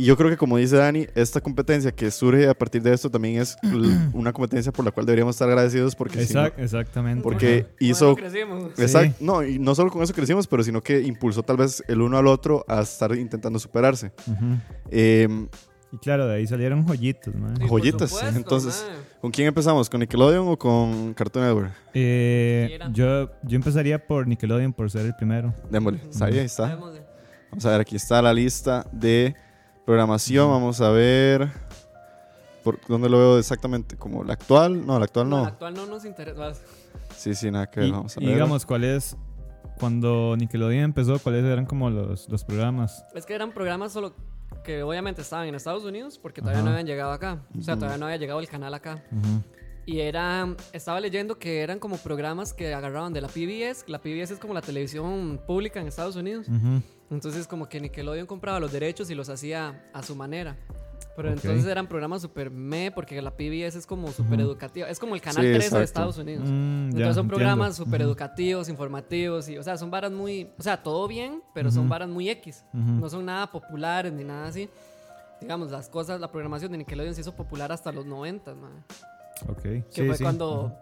Y 0.00 0.04
yo 0.04 0.16
creo 0.16 0.30
que 0.30 0.36
como 0.36 0.56
dice 0.58 0.76
Dani, 0.76 1.06
esta 1.16 1.40
competencia 1.40 1.90
que 1.90 2.10
surge 2.12 2.48
a 2.48 2.54
partir 2.54 2.80
de 2.82 2.92
esto 2.94 3.10
también 3.10 3.40
es 3.40 3.56
una 4.12 4.32
competencia 4.32 4.70
por 4.70 4.84
la 4.84 4.92
cual 4.92 5.06
deberíamos 5.06 5.34
estar 5.34 5.48
agradecidos 5.48 5.96
porque 5.96 6.24
si 6.24 6.34
no- 6.34 6.44
Exact- 6.46 6.58
exactamente. 6.62 7.22
porque 7.22 7.62
Con 7.64 7.72
hizo 7.80 8.12
eso 8.12 8.16
crecimos. 8.16 8.70
Sí. 8.76 9.14
No, 9.18 9.42
y 9.44 9.58
no 9.58 9.74
solo 9.74 9.90
con 9.90 10.02
eso 10.02 10.14
crecimos, 10.14 10.46
pero 10.46 10.62
sino 10.62 10.80
que 10.80 11.00
impulsó 11.00 11.42
tal 11.42 11.56
vez 11.56 11.82
el 11.88 12.00
uno 12.00 12.16
al 12.16 12.28
otro 12.28 12.64
a 12.68 12.80
estar 12.82 13.12
intentando 13.16 13.58
superarse. 13.58 14.12
Eh, 14.90 15.26
Y 15.90 15.96
claro, 15.96 16.28
de 16.28 16.36
ahí 16.36 16.46
salieron 16.46 16.86
joyitos, 16.86 17.34
man. 17.34 17.56
Sí, 17.56 17.66
joyitas, 17.66 18.10
supuesto, 18.10 18.36
entonces. 18.36 18.86
¿Con 19.20 19.32
quién 19.32 19.48
empezamos? 19.48 19.90
¿Con 19.90 19.98
Nickelodeon 20.00 20.46
o 20.46 20.56
con 20.56 21.12
Cartoon 21.14 21.44
Network? 21.44 21.72
Eh, 21.94 22.78
yo, 22.92 23.30
yo 23.42 23.56
empezaría 23.56 23.98
por 24.06 24.28
Nickelodeon 24.28 24.72
por 24.72 24.90
ser 24.92 25.06
el 25.06 25.14
primero. 25.16 25.52
Démosle. 25.70 26.00
Está 26.08 26.26
ahí, 26.26 26.38
ahí 26.38 26.44
está. 26.46 26.68
Démosle. 26.68 27.02
Vamos 27.50 27.64
a 27.66 27.70
ver, 27.72 27.80
aquí 27.80 27.96
está 27.96 28.20
la 28.22 28.32
lista 28.34 28.86
de 28.92 29.34
programación. 29.88 30.50
Vamos 30.50 30.82
a 30.82 30.90
ver. 30.90 31.48
¿Por 32.62 32.78
dónde 32.86 33.08
lo 33.08 33.16
veo 33.16 33.38
exactamente? 33.38 33.96
¿Como 33.96 34.22
la 34.22 34.34
actual? 34.34 34.86
No, 34.86 34.98
la 34.98 35.06
actual 35.06 35.30
No, 35.30 35.36
no. 35.38 35.42
la 35.44 35.48
actual 35.48 35.72
no 35.72 35.86
nos 35.86 36.04
interesa. 36.04 36.52
Sí, 37.16 37.34
sí, 37.34 37.50
nada 37.50 37.70
que 37.70 37.80
ver. 37.80 37.88
Y, 37.88 37.92
Vamos 37.92 38.14
a 38.14 38.20
y 38.22 38.26
ver. 38.26 38.34
digamos, 38.34 38.66
¿cuál 38.66 38.84
es, 38.84 39.16
cuando 39.80 40.36
Nickelodeon 40.36 40.84
empezó, 40.84 41.18
cuáles 41.18 41.42
eran 41.42 41.64
como 41.64 41.88
los, 41.88 42.28
los 42.28 42.44
programas? 42.44 43.02
Es 43.14 43.24
que 43.24 43.32
eran 43.34 43.50
programas 43.52 43.92
solo 43.92 44.12
que 44.62 44.82
obviamente 44.82 45.22
estaban 45.22 45.48
en 45.48 45.54
Estados 45.54 45.84
Unidos 45.84 46.18
porque 46.18 46.42
todavía 46.42 46.58
Ajá. 46.60 46.66
no 46.68 46.72
habían 46.74 46.86
llegado 46.86 47.12
acá. 47.12 47.38
O 47.58 47.62
sea, 47.62 47.76
todavía 47.76 47.96
no 47.96 48.04
había 48.04 48.18
llegado 48.18 48.40
el 48.40 48.48
canal 48.48 48.74
acá. 48.74 49.02
Ujú. 49.10 49.42
Y 49.88 50.00
era, 50.00 50.54
estaba 50.74 51.00
leyendo 51.00 51.38
que 51.38 51.62
eran 51.62 51.78
como 51.78 51.96
programas 51.96 52.52
que 52.52 52.74
agarraban 52.74 53.14
de 53.14 53.22
la 53.22 53.28
PBS. 53.28 53.84
La 53.86 53.98
PBS 53.98 54.34
es 54.34 54.38
como 54.38 54.52
la 54.52 54.60
televisión 54.60 55.40
pública 55.46 55.80
en 55.80 55.86
Estados 55.88 56.14
Unidos. 56.14 56.46
Ujú. 56.46 56.82
Entonces 57.10 57.46
como 57.48 57.70
que 57.70 57.80
Nickelodeon 57.80 58.26
compraba 58.26 58.60
los 58.60 58.70
derechos 58.70 59.08
y 59.08 59.14
los 59.14 59.30
hacía 59.30 59.88
a 59.94 60.02
su 60.02 60.14
manera. 60.14 60.58
Pero 61.16 61.30
Ok. 61.30 61.36
entonces 61.36 61.64
eran 61.64 61.86
programas 61.86 62.20
super 62.20 62.50
me 62.50 62.90
porque 62.90 63.22
la 63.22 63.30
PBS 63.34 63.78
es 63.78 63.86
como 63.86 64.08
super 64.12 64.38
educativa. 64.42 64.90
Es 64.90 64.98
como 64.98 65.14
el 65.14 65.22
canal 65.22 65.42
Sí, 65.42 65.48
13 65.52 65.56
exacto. 65.56 65.78
de 65.78 65.84
Estados 65.84 66.18
Unidos. 66.18 66.44
Mm, 66.44 66.50
ya, 66.50 66.58
Entonces 66.58 66.90
son 66.92 67.08
entiendo. 67.24 67.28
programas 67.34 67.76
súper 67.76 68.02
Ujú. 68.02 68.10
educativos, 68.10 68.68
informativos 68.68 69.48
y, 69.48 69.56
o 69.56 69.62
sea, 69.62 69.78
son 69.78 69.90
varas 69.90 70.12
muy, 70.12 70.50
o 70.58 70.62
sea, 70.62 70.82
todo 70.82 71.08
bien, 71.08 71.42
pero 71.54 71.70
son 71.70 71.84
Ujú. 71.84 71.88
varas 71.88 72.10
muy 72.10 72.28
X. 72.28 72.62
No 72.74 73.08
son 73.08 73.24
nada 73.24 73.50
populares 73.50 74.12
ni 74.12 74.22
nada 74.22 74.48
así. 74.48 74.68
Digamos, 75.40 75.70
las 75.70 75.88
cosas, 75.88 76.20
la 76.20 76.30
programación 76.30 76.72
de 76.72 76.76
Nickelodeon 76.76 77.14
se 77.14 77.22
hizo 77.22 77.34
popular 77.34 77.72
hasta 77.72 77.90
los 77.90 78.04
90, 78.04 78.54
man. 78.54 78.84
Ok. 79.48 79.62
Que 79.62 79.84
Sí, 79.90 80.06
fue 80.06 80.16
sí. 80.16 80.22
cuando 80.24 80.74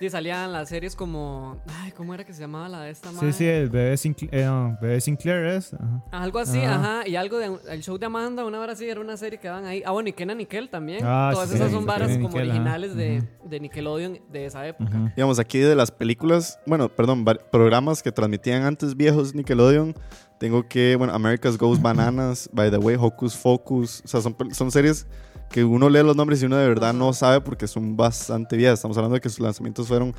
sí, 0.00 0.10
salían 0.10 0.50
las 0.52 0.68
series 0.68 0.96
como, 0.96 1.62
ay, 1.80 1.92
¿cómo 1.92 2.12
era 2.12 2.24
que 2.24 2.32
se 2.32 2.40
llamaba 2.40 2.68
la 2.68 2.80
de 2.80 2.90
esta 2.90 3.10
Sí, 3.10 3.14
madre? 3.14 3.32
sí, 3.32 3.46
el 3.46 3.70
bebé 3.70 3.96
Sinclair, 3.96 4.34
eh, 4.34 4.46
no, 4.46 4.76
bebé 4.82 5.00
Sinclair 5.00 5.46
es. 5.46 5.74
Ajá. 5.74 6.02
Algo 6.10 6.40
así, 6.40 6.58
Ajá. 6.58 6.74
ajá. 7.00 7.08
Y 7.08 7.14
algo 7.14 7.38
de 7.38 7.56
el 7.70 7.82
show 7.84 7.98
de 7.98 8.06
Amanda, 8.06 8.44
una 8.44 8.58
hora 8.58 8.72
así, 8.72 8.84
era 8.88 9.00
una 9.00 9.16
serie 9.16 9.38
que 9.38 9.46
daban 9.46 9.64
ahí. 9.64 9.80
Ah, 9.86 9.92
bueno, 9.92 10.08
y 10.08 10.12
Kenan 10.12 10.38
Nickel 10.38 10.68
también. 10.70 11.04
Ah, 11.04 11.30
Todas 11.32 11.50
sí, 11.50 11.54
esas 11.54 11.68
sí, 11.68 11.74
son 11.74 11.82
sí, 11.84 11.88
varas 11.88 12.08
como 12.16 12.28
Nickel, 12.30 12.48
originales 12.48 12.96
de, 12.96 13.22
de 13.44 13.60
Nickelodeon 13.60 14.18
de 14.30 14.46
esa 14.46 14.66
época. 14.66 15.12
Digamos, 15.14 15.38
aquí 15.38 15.60
de 15.60 15.76
las 15.76 15.92
películas, 15.92 16.58
bueno, 16.66 16.88
perdón, 16.88 17.24
programas 17.52 18.02
que 18.02 18.10
transmitían 18.10 18.64
antes 18.64 18.96
viejos 18.96 19.36
Nickelodeon, 19.36 19.94
tengo 20.40 20.66
que, 20.68 20.96
bueno, 20.96 21.12
America's 21.14 21.56
Ghost 21.56 21.80
Bananas, 21.80 22.50
By 22.52 22.72
the 22.72 22.78
Way, 22.78 22.96
Hocus 22.98 23.36
Focus, 23.36 24.02
o 24.04 24.08
sea, 24.08 24.20
son, 24.20 24.36
son 24.52 24.72
series 24.72 25.06
que 25.52 25.62
uno 25.62 25.88
lee 25.88 26.02
los 26.02 26.16
nombres 26.16 26.42
y 26.42 26.46
uno 26.46 26.56
de 26.56 26.66
verdad 26.66 26.92
no 26.94 27.12
sabe 27.12 27.40
porque 27.40 27.68
son 27.68 27.96
bastante 27.96 28.56
viejas. 28.56 28.78
Estamos 28.78 28.96
hablando 28.96 29.14
de 29.14 29.20
que 29.20 29.28
sus 29.28 29.40
lanzamientos 29.40 29.86
fueron 29.86 30.14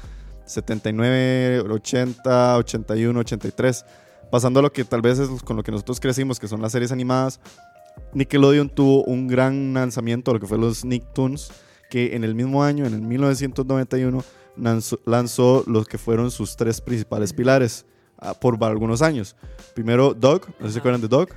79, 0.45 1.61
80, 1.69 2.57
81, 2.57 3.19
83. 3.19 3.85
Pasando 4.31 4.59
a 4.59 4.63
lo 4.63 4.71
que 4.71 4.85
tal 4.85 5.01
vez 5.01 5.19
es 5.19 5.43
con 5.43 5.57
lo 5.57 5.63
que 5.63 5.71
nosotros 5.71 5.99
crecimos, 5.99 6.39
que 6.39 6.47
son 6.47 6.61
las 6.61 6.71
series 6.71 6.91
animadas, 6.91 7.39
Nickelodeon 8.13 8.69
tuvo 8.69 9.03
un 9.03 9.27
gran 9.27 9.73
lanzamiento, 9.73 10.33
lo 10.33 10.39
que 10.39 10.47
fue 10.47 10.57
los 10.57 10.85
Nicktoons, 10.85 11.51
que 11.89 12.15
en 12.15 12.23
el 12.23 12.35
mismo 12.35 12.63
año, 12.63 12.85
en 12.85 12.93
el 12.93 13.01
1991, 13.01 14.23
lanzó, 14.55 14.99
lanzó 15.05 15.63
los 15.67 15.87
que 15.87 15.97
fueron 15.97 16.31
sus 16.31 16.55
tres 16.55 16.81
principales 16.81 17.33
pilares 17.33 17.85
ah, 18.17 18.33
por 18.33 18.63
algunos 18.63 19.01
años. 19.01 19.35
Primero, 19.75 20.13
Dog, 20.13 20.47
no 20.59 20.65
sé 20.65 20.67
si 20.67 20.73
se 20.73 20.79
acuerdan 20.79 21.01
de 21.01 21.07
Dog. 21.07 21.29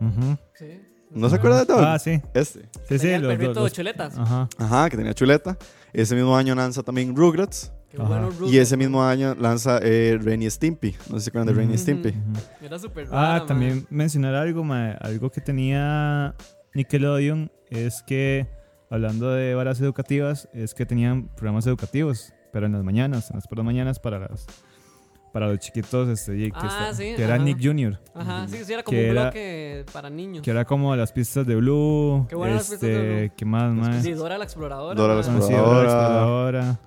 Ujú. 0.00 0.36
Sí. 0.54 0.85
¿No 1.16 1.28
se 1.28 1.36
acuerdan 1.36 1.66
de 1.66 1.72
Dog? 1.72 1.82
Ah, 1.84 1.98
sí. 1.98 2.20
Este. 2.34 2.60
Sí, 2.60 2.66
sí. 2.88 2.98
Tenía 2.98 3.16
el 3.16 3.22
los- 3.22 3.32
perrito 3.32 3.54
los- 3.60 3.64
de 3.64 3.70
chuletas. 3.76 4.18
Ajá. 4.18 4.48
Ajá, 4.58 4.90
que 4.90 4.96
tenía 4.96 5.14
chuleta. 5.14 5.56
Ese 5.92 6.14
mismo 6.14 6.36
año 6.36 6.54
lanza 6.54 6.82
también 6.82 7.16
Rugrats. 7.16 7.72
Qué 7.90 7.96
Ajá. 7.98 8.08
bueno, 8.08 8.28
Y 8.28 8.30
Rugrats, 8.38 8.54
ese 8.56 8.76
man. 8.76 8.78
mismo 8.86 9.02
año 9.04 9.34
lanza 9.34 9.78
eh, 9.82 10.18
Ren 10.20 10.42
y 10.42 10.50
Stimpy. 10.50 10.94
No 11.08 11.14
sé 11.14 11.20
si 11.20 11.24
se 11.24 11.30
acuerdan 11.30 11.46
de 11.54 11.60
Ren 11.60 11.70
y 11.70 11.74
Ujú. 11.74 11.82
Stimpy. 11.82 12.14
Era 12.60 12.78
súper 12.78 13.06
Ah, 13.10 13.34
rara, 13.38 13.46
también 13.46 13.74
man. 13.76 13.86
mencionar 13.90 14.34
algo, 14.34 14.62
mae, 14.64 14.96
algo 15.00 15.30
que 15.30 15.40
tenía 15.40 16.34
Nickelodeon 16.74 17.50
es 17.70 18.02
que, 18.02 18.46
hablando 18.90 19.30
de 19.30 19.54
varas 19.54 19.80
educativas, 19.80 20.48
es 20.52 20.74
que 20.74 20.84
tenían 20.84 21.28
programas 21.34 21.66
educativos, 21.66 22.32
pero 22.52 22.66
en 22.66 22.72
las 22.72 22.82
mañanas, 22.84 23.30
en 23.30 23.36
las 23.36 23.46
por 23.48 23.58
las 23.58 23.64
mañanas 23.64 23.98
para 23.98 24.18
las 24.18 24.46
para 25.36 25.48
los 25.48 25.58
chiquitos, 25.58 26.08
este, 26.08 26.34
que, 26.34 26.50
Ah, 26.54 26.66
está- 26.88 26.94
sí, 26.94 27.12
que 27.14 27.22
era. 27.22 27.36
Nick 27.36 27.58
Jr., 27.62 28.00
Ajá, 28.14 28.48
sí, 28.48 28.56
sí, 28.64 28.72
era 28.72 28.82
como 28.82 28.96
Que 28.96 29.04
un 29.04 29.10
era- 29.10 29.22
bloque 29.24 29.84
para 29.92 30.08
niños. 30.08 30.42
que 30.42 30.50
era 30.50 30.64
como 30.64 30.96
las 30.96 31.12
pistas 31.12 31.46
de 31.46 31.56
Blue, 31.56 32.24
Qué 32.26 32.34
buenas 32.36 32.56
las 32.56 32.62
pistas 32.70 32.80
de 32.80 32.94
este, 32.94 33.20
Blue. 33.26 33.34
¿qué 33.36 33.44
más, 33.44 33.74
mae? 33.74 34.00
Sí, 34.02 34.12
Dora 34.12 34.38
la 34.38 34.44
exploradora. 34.44 34.94
Dora 34.94 35.14
la 35.14 35.20
man. 35.20 35.36
Ah, 35.36 35.42
sí, 35.46 35.52
Dora 35.52 35.66
la 35.66 35.82
Exploradora. 35.82 36.58
Exploradora. 36.60 36.80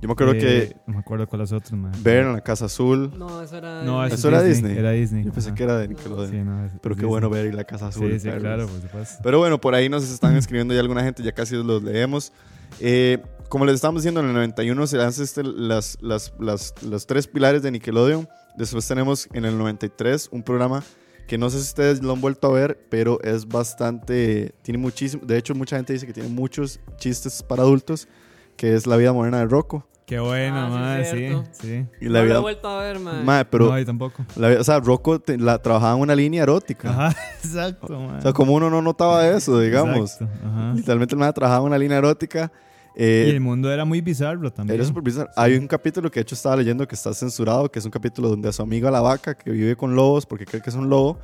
Yo 0.00 0.06
me 0.06 0.12
acuerdo 0.12 0.32
Eh, 0.34 0.38
que 0.38 0.76
No 0.86 0.94
me 0.94 1.00
acuerdo 1.00 1.26
cuáles 1.26 1.50
otros, 1.50 1.72
mae. 1.72 1.90
Bear 2.04 2.26
en 2.26 2.32
la 2.34 2.40
Casa 2.40 2.66
Azul. 2.66 3.10
No, 3.18 3.42
eso 3.42 3.56
era. 3.58 3.82
No, 3.82 4.04
¿Eso 4.06 4.14
es 4.14 4.24
era 4.26 4.42
Disney? 4.44 4.78
Era 4.78 4.92
Disney. 4.92 5.24
Yo 5.24 5.32
pensé 5.32 5.48
ajá. 5.48 5.56
que 5.56 5.62
era 5.64 5.76
de 5.76 5.88
Nickelodeon. 5.88 6.30
Sí, 6.30 6.36
no, 6.36 6.64
es- 6.66 6.72
Pero 6.80 6.94
qué 6.94 7.04
bueno 7.04 7.26
Disney. 7.26 7.42
ver 7.46 7.52
y 7.52 7.56
la 7.56 7.64
Casa 7.64 7.88
Azul. 7.88 8.12
Sí, 8.12 8.20
sí, 8.20 8.30
claro, 8.38 8.68
por 8.68 8.80
supuesto. 8.80 9.18
Pero 9.24 9.38
bueno, 9.40 9.60
por 9.60 9.74
ahí 9.74 9.88
nos 9.88 10.08
están 10.08 10.36
escribiendo 10.36 10.72
ya 10.72 10.78
alguna 10.78 11.02
gente, 11.02 11.24
ya 11.24 11.32
casi 11.32 11.56
los 11.56 11.82
leemos. 11.82 12.32
Eh, 12.78 13.18
como 13.48 13.64
les 13.64 13.76
estamos 13.76 14.02
diciendo, 14.02 14.20
en 14.20 14.26
el 14.28 14.34
91 14.34 14.86
se 14.86 14.96
lanzan 14.96 15.24
este, 15.24 15.42
las, 15.42 15.96
las, 16.00 16.32
las, 16.38 16.74
los 16.82 17.06
tres 17.06 17.26
pilares 17.26 17.62
de 17.62 17.70
Nickelodeon. 17.70 18.28
Después 18.56 18.86
tenemos 18.88 19.28
en 19.32 19.44
el 19.44 19.56
93 19.58 20.28
un 20.32 20.42
programa 20.42 20.82
que 21.26 21.36
no 21.38 21.50
sé 21.50 21.58
si 21.58 21.64
ustedes 21.64 22.02
lo 22.02 22.12
han 22.12 22.20
vuelto 22.20 22.48
a 22.48 22.52
ver, 22.52 22.86
pero 22.88 23.20
es 23.22 23.46
bastante, 23.46 24.54
tiene 24.62 24.78
muchísimo, 24.78 25.24
de 25.26 25.36
hecho 25.36 25.54
mucha 25.54 25.76
gente 25.76 25.92
dice 25.92 26.06
que 26.06 26.12
tiene 26.14 26.28
muchos 26.30 26.80
chistes 26.96 27.42
para 27.42 27.62
adultos, 27.62 28.08
que 28.56 28.74
es 28.74 28.86
La 28.86 28.96
vida 28.96 29.12
moderna 29.12 29.38
de 29.40 29.46
Rocco. 29.46 29.86
Qué 30.06 30.18
bueno, 30.18 30.56
Ah, 30.56 31.02
sí, 31.04 31.16
mae, 31.16 31.44
sí, 31.52 31.60
sí. 31.60 31.86
Y 32.00 32.06
No 32.06 32.12
la 32.12 32.18
lo 32.20 32.24
he 32.24 32.28
vida, 32.28 32.38
vuelto 32.40 32.68
a 32.68 32.82
ver, 32.82 32.98
man. 32.98 33.26
Mae, 33.26 33.44
pero, 33.44 33.66
no, 33.68 33.78
yo 33.78 33.84
tampoco. 33.84 34.24
la 34.36 34.48
vida- 34.48 34.60
o 34.60 34.64
sea, 34.64 34.80
Rocco 34.80 35.20
te- 35.20 35.36
la, 35.36 35.58
trabajaba 35.60 35.96
en 35.96 36.00
una 36.00 36.14
línea 36.14 36.44
erótica. 36.44 36.88
Ajá, 36.88 37.16
exacto, 37.44 38.00
mae. 38.00 38.16
O 38.18 38.22
sea, 38.22 38.32
como 38.32 38.54
uno 38.54 38.70
no 38.70 38.80
notaba 38.80 39.28
eso, 39.28 39.60
digamos. 39.60 40.12
Exacto, 40.14 40.34
ajá. 40.46 40.72
Literalmente 40.74 41.14
el 41.14 41.18
man 41.18 41.32
trabajaba 41.34 41.60
en 41.60 41.66
una 41.66 41.78
línea 41.78 41.98
erótica. 41.98 42.50
Y 42.98 43.02
Eh, 43.04 43.30
el 43.30 43.40
mundo 43.40 43.70
era 43.72 43.84
muy 43.84 44.00
bizarro 44.00 44.52
también. 44.52 44.74
Era 44.80 44.84
súper 44.86 45.02
bizarro. 45.04 45.30
Hay 45.36 45.54
un 45.56 45.66
capítulo 45.68 46.10
que 46.10 46.18
de 46.18 46.22
hecho 46.22 46.34
estaba 46.34 46.56
leyendo 46.56 46.86
que 46.88 46.96
está 46.96 47.14
censurado, 47.14 47.70
que 47.70 47.78
es 47.78 47.84
un 47.84 47.90
capítulo 47.92 48.28
donde 48.28 48.48
a 48.48 48.52
su 48.52 48.60
amigo 48.62 48.90
la 48.90 49.00
vaca, 49.00 49.34
que 49.36 49.50
vive 49.52 49.76
con 49.76 49.94
lobos 49.94 50.26
porque 50.26 50.44
cree 50.44 50.60
que 50.60 50.70
es 50.70 50.76
un 50.76 50.90
lobo, 50.90 51.18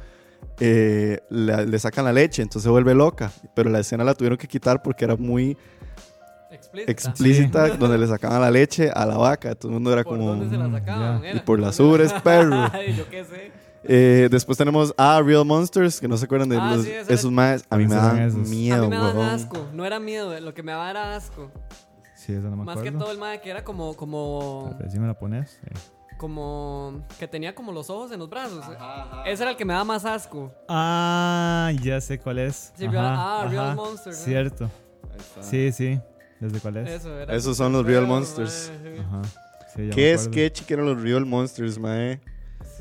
eh, 0.60 1.18
le, 1.30 1.66
le 1.66 1.78
sacan 1.80 2.04
la 2.04 2.12
leche, 2.12 2.42
entonces 2.42 2.62
se 2.62 2.68
vuelve 2.70 2.94
loca. 2.94 3.32
Pero 3.56 3.70
la 3.70 3.80
escena 3.80 4.04
la 4.04 4.14
tuvieron 4.14 4.38
que 4.38 4.46
quitar 4.46 4.82
porque 4.82 5.04
era 5.04 5.16
muy 5.16 5.56
Explícita. 6.50 6.92
explícita, 6.92 7.68
donde 7.76 7.98
le 7.98 8.06
sacaban 8.06 8.40
la 8.40 8.50
leche 8.52 8.88
a 8.94 9.04
la 9.04 9.16
vaca. 9.16 9.54
Todo 9.56 9.70
el 9.70 9.74
mundo 9.74 9.92
era 9.92 10.04
¿Por 10.04 10.16
como... 10.16 10.28
dónde 10.30 10.48
se 10.48 10.56
la 10.56 10.70
sacaban? 10.70 11.24
Era? 11.24 11.36
Y 11.38 11.40
por 11.40 11.58
las 11.58 11.80
ubres, 11.80 12.12
perro. 12.22 12.68
Ay, 12.72 12.94
yo 12.96 13.08
qué 13.10 13.24
sé. 13.24 13.50
Eh, 13.86 14.28
después 14.30 14.56
tenemos 14.56 14.94
a 14.96 15.20
Real 15.22 15.44
Monsters, 15.44 16.00
que 16.00 16.08
no 16.08 16.16
se 16.16 16.24
acuerdan 16.24 16.48
de 16.48 16.56
Ah, 16.58 16.74
los- 16.76 16.84
sí, 16.84 16.90
esos 16.92 17.24
era- 17.24 17.30
más. 17.32 17.64
A 17.68 17.76
mí 17.76 17.86
me 17.86 17.94
dan 17.94 18.18
esos. 18.20 18.48
miedo, 18.48 18.76
a 18.78 18.80
mí 18.82 18.88
me 18.88 18.96
daban 18.96 19.18
asco. 19.30 19.68
No 19.72 19.84
era 19.84 19.98
miedo, 20.00 20.38
lo 20.40 20.54
que 20.54 20.62
me 20.62 20.72
daba 20.72 20.90
era 20.90 21.14
asco. 21.16 21.50
Sí, 22.14 22.32
eso 22.32 22.42
no 22.48 22.56
me 22.56 22.64
Más 22.64 22.78
acuerdo. 22.78 22.98
que 22.98 23.04
todo 23.04 23.12
el 23.12 23.18
mae 23.18 23.40
que 23.42 23.50
era 23.50 23.62
como, 23.64 23.94
como, 23.96 24.74
si 24.90 24.98
me 24.98 25.06
la 25.06 25.18
pones. 25.18 25.60
sí. 25.62 25.80
como, 26.16 27.04
que 27.18 27.26
tenía 27.28 27.54
como 27.56 27.72
los 27.72 27.90
ojos 27.90 28.12
en 28.12 28.20
los 28.20 28.30
brazos. 28.30 28.64
Ese 29.26 29.42
era 29.42 29.50
el 29.50 29.56
que 29.58 29.64
me 29.64 29.72
daba 29.74 29.84
más 29.84 30.04
asco. 30.06 30.52
Ah, 30.68 31.70
ya 31.82 32.00
sé 32.00 32.18
cuál 32.20 32.38
es. 32.38 32.72
Sí, 32.76 32.84
Ajá, 32.86 32.92
Real- 32.92 33.04
ah, 33.18 33.46
Real 33.50 33.64
ajá. 33.66 33.74
Monsters, 33.74 34.18
¿no? 34.20 34.24
Cierto. 34.24 34.70
Sí, 35.40 35.72
sí. 35.72 36.00
Sé 36.40 36.60
cuál 36.60 36.76
es. 36.78 36.88
Eso 37.00 37.18
era 37.18 37.34
Esos 37.34 37.56
son 37.56 37.72
los 37.72 37.84
Real 37.84 38.06
Monsters. 38.06 38.70
mae. 38.82 39.00
Ajá. 39.00 39.22
Sí, 39.74 39.88
ya 39.88 39.94
¿Qué 39.94 40.16
sketchy 40.16 40.64
que 40.64 40.74
eran 40.74 40.86
los 40.86 41.02
Real 41.02 41.26
Monsters, 41.26 41.78
mae? 41.78 42.20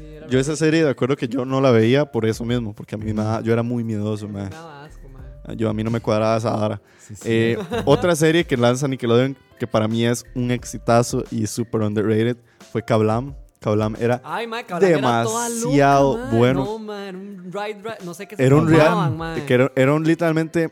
Sí, 0.10 0.16
era 0.16 0.28
Yo 0.28 0.39
esa 0.39 0.56
serie, 0.56 0.84
de 0.84 0.89
acuerdo 0.89 1.16
que 1.16 1.28
yo 1.28 1.45
no 1.45 1.62
la 1.62 1.72
veía 1.72 2.06
por 2.12 2.26
eso 2.26 2.43
mismo, 2.45 2.74
porque 2.74 2.95
a 2.95 2.97
mí 2.97 3.06
me 3.06 3.14
daba- 3.24 3.41
yo 3.41 3.54
era 3.54 3.64
muy 3.64 3.84
miedoso, 3.84 4.28
me 4.28 4.41
mae. 4.41 4.49
daba 4.49 4.86
asco, 4.86 5.08
mae. 5.10 5.56
Yo 5.56 5.70
a 5.70 5.74
mí 5.74 5.84
no 5.84 5.91
me 5.91 5.99
cuadraba 5.99 6.38
esa 6.38 6.51
vara. 6.51 6.82
Sí, 6.99 7.16
sí. 7.16 7.22
Eh, 7.26 7.58
otra 7.86 8.16
serie 8.16 8.45
que 8.45 8.56
lanza 8.58 8.88
Nickelodeon 8.88 9.36
que 9.60 9.68
para 9.68 9.88
mí 9.88 10.06
es 10.06 10.26
un 10.36 10.51
exitazo 10.51 11.24
y 11.32 11.45
super 11.47 11.82
underrated 11.82 12.38
fue 12.72 12.84
Kablam. 12.84 13.36
Kablam 13.60 13.95
era 13.99 14.22
Ay, 14.26 14.45
era 14.45 14.58
loca, 14.62 14.80
Demasiado 14.80 16.18
bueno. 16.32 16.66
No, 16.66 16.80
mae, 16.80 17.10
era 17.10 17.18
un 17.18 17.38
ride, 17.51 17.82
ride, 17.82 17.97
no 18.04 18.14
sé 18.14 18.28
qué 18.28 18.36
se 18.36 18.45
era 18.45 18.56
un 18.58 18.66
tomaban, 18.66 19.18
real 19.36 19.45
que 19.45 19.54
era, 19.54 19.72
era 19.76 19.93
un 19.93 20.04
literalmente 20.04 20.70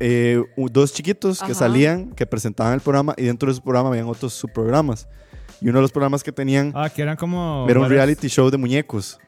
eh, 0.00 0.42
dos 0.56 0.92
chiquitos 0.92 1.38
que 1.40 1.46
Ajá. 1.46 1.54
salían 1.54 2.12
que 2.12 2.24
presentaban 2.26 2.72
el 2.74 2.80
programa 2.80 3.14
y 3.16 3.24
dentro 3.24 3.48
de 3.50 3.54
su 3.56 3.62
programa 3.62 3.88
habían 3.90 4.06
otros 4.06 4.32
subprogramas 4.32 5.08
y 5.60 5.68
uno 5.68 5.78
de 5.78 5.82
los 5.82 5.92
programas 5.92 6.22
que 6.22 6.32
tenían 6.32 6.72
Ah, 6.74 6.88
que 6.90 7.02
eran 7.02 7.16
como. 7.16 7.66
era 7.68 7.78
un 7.78 7.84
varas- 7.86 7.90
reality 7.96 8.28
show 8.28 8.50
de 8.50 8.56
muñecos 8.58 9.18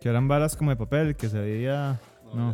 Que 0.00 0.08
eran 0.08 0.28
varas 0.28 0.56
como 0.56 0.70
de 0.70 0.76
papel, 0.76 1.14
que 1.16 1.28
se 1.28 1.38
veía. 1.38 2.00
No. 2.34 2.52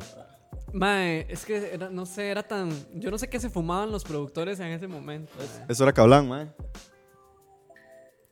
Mae, 0.72 1.26
es 1.28 1.44
que 1.44 1.74
era- 1.74 1.88
no 1.90 2.04
sé, 2.06 2.28
era 2.28 2.42
tan. 2.42 2.70
Yo 2.94 3.10
no 3.10 3.18
sé 3.18 3.28
qué 3.28 3.38
se 3.38 3.48
fumaban 3.48 3.90
los 3.92 4.02
productores 4.04 4.58
en 4.60 4.66
ese 4.68 4.88
momento. 4.88 5.32
mae. 5.38 5.66
eso 5.68 5.82
era 5.84 5.92
Kablam 5.92 6.28
mae. 6.28 6.46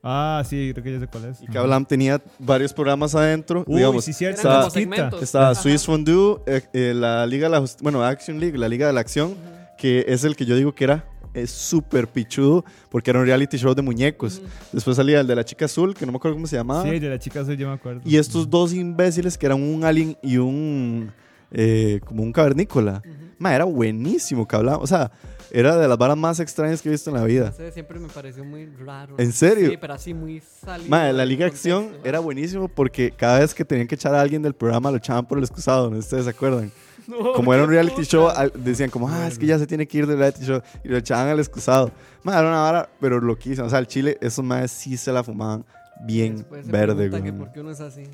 Ah, 0.06 0.42
sí, 0.46 0.70
creo 0.74 0.84
que 0.84 0.92
ya 0.92 1.00
sé 1.00 1.06
cuál 1.06 1.24
es. 1.26 1.40
y. 1.40 1.46
Kablam 1.46 1.86
tenía 1.86 2.20
varios 2.38 2.74
programas 2.74 3.14
adentro 3.14 3.64
Uy, 3.66 3.76
digamos 3.76 4.04
sí, 4.04 4.12
cierto. 4.12 4.40
Eran 4.42 4.66
estaba-. 4.66 5.22
Estaba. 5.22 5.54
Swiss 5.54 5.86
Fondue, 5.86 6.40
eh, 6.46 6.60
eh, 6.74 6.92
la 6.94 7.24
Liga 7.26 7.46
de 7.46 7.50
la 7.52 7.60
Justi- 7.60 7.82
bueno, 7.82 8.04
Action 8.04 8.38
League, 8.38 8.58
la 8.58 8.68
Liga 8.68 8.86
de 8.86 8.92
la 8.92 9.00
Acción, 9.00 9.34
que 9.78 10.04
es 10.08 10.24
el 10.24 10.36
que 10.36 10.44
yo 10.44 10.56
digo 10.56 10.74
que 10.74 10.84
era 10.84 11.04
es 11.34 11.50
súper 11.50 12.08
pichudo 12.08 12.64
porque 12.88 13.10
era 13.10 13.20
un 13.20 13.26
reality 13.26 13.56
show 13.58 13.74
de 13.74 13.82
muñecos. 13.82 14.40
Después 14.72 14.96
salía 14.96 15.20
el 15.20 15.26
de 15.26 15.34
la 15.36 15.44
chica 15.44 15.66
azul, 15.66 15.94
que 15.94 16.06
no 16.06 16.12
me 16.12 16.16
acuerdo 16.16 16.36
cómo 16.36 16.46
se 16.46 16.56
llamaba. 16.56 16.82
Sí, 16.84 16.88
el 16.90 17.00
de 17.00 17.10
la 17.10 17.18
chica 17.18 17.40
azul 17.40 17.56
yo 17.56 17.68
me 17.68 17.74
acuerdo. 17.74 18.00
Y 18.04 18.16
estos 18.16 18.48
dos 18.48 18.72
imbéciles 18.72 19.36
que 19.36 19.46
eran 19.46 19.62
un 19.62 19.84
alien 19.84 20.16
y 20.22 20.36
un 20.38 21.12
eh, 21.50 22.00
como 22.04 22.22
un 22.22 22.32
cavernícola. 22.32 23.02
Ma, 23.38 23.54
era 23.54 23.64
buenísimo 23.64 24.46
que 24.46 24.56
hablaba. 24.56 24.78
O 24.78 24.86
sea, 24.86 25.10
era 25.50 25.76
de 25.76 25.86
las 25.86 25.98
varas 25.98 26.16
más 26.16 26.40
extrañas 26.40 26.80
que 26.82 26.88
he 26.88 26.92
visto 26.92 27.10
en 27.10 27.14
la 27.14 27.20
No 27.22 27.26
vida. 27.26 27.52
sé, 27.52 27.70
siempre 27.72 27.98
me 27.98 28.08
pareció 28.08 28.44
muy 28.44 28.66
raro. 28.66 29.14
¿En 29.18 29.32
serio? 29.32 29.70
Sí, 29.70 29.76
pero 29.80 29.94
así 29.94 30.14
muy 30.14 30.40
salido. 30.40 30.88
Ma, 30.90 31.12
la 31.12 31.24
Liga 31.24 31.44
de 31.44 31.50
Acción 31.50 31.90
era 32.04 32.18
buenísimo 32.20 32.68
porque 32.68 33.12
cada 33.16 33.40
vez 33.40 33.54
que 33.54 33.64
tenían 33.64 33.86
que 33.86 33.94
echar 33.94 34.14
a 34.14 34.20
alguien 34.20 34.42
del 34.42 34.54
programa 34.54 34.90
lo 34.90 34.96
echaban 34.96 35.26
por 35.26 35.38
el 35.38 35.44
excusado, 35.44 35.90
¿no? 35.90 35.98
¿Ustedes 35.98 36.24
se 36.24 36.30
acuerdan? 36.30 36.72
No, 37.06 37.32
Como 37.34 37.52
era 37.52 37.62
un 37.64 37.70
reality 37.70 37.96
puta. 37.96 38.06
show, 38.08 38.28
al- 38.28 38.52
decían 38.56 38.88
como, 38.90 39.08
ah, 39.08 39.26
es 39.28 39.38
que 39.38 39.46
ya 39.46 39.58
se 39.58 39.66
tiene 39.66 39.86
que 39.86 39.98
ir 39.98 40.06
del 40.06 40.18
reality 40.18 40.44
show. 40.44 40.60
Y 40.82 40.88
lo 40.88 40.96
echaban 40.96 41.28
al 41.28 41.38
excusado. 41.38 41.90
Ma, 42.22 42.38
era 42.38 42.48
una 42.48 42.60
vara, 42.60 42.88
pero 43.00 43.20
loquísima. 43.20 43.66
O 43.66 43.70
sea, 43.70 43.78
el 43.78 43.86
Chile, 43.86 44.16
esos 44.20 44.44
más 44.44 44.70
sí 44.70 44.96
se 44.96 45.12
la 45.12 45.22
fumaban 45.22 45.64
bien 46.06 46.36
Después 46.38 46.66
verde, 46.66 47.08
güey. 47.08 47.32
por 47.32 47.52
qué 47.52 47.60
uno 47.60 47.70
es 47.70 47.80
así. 47.80 48.04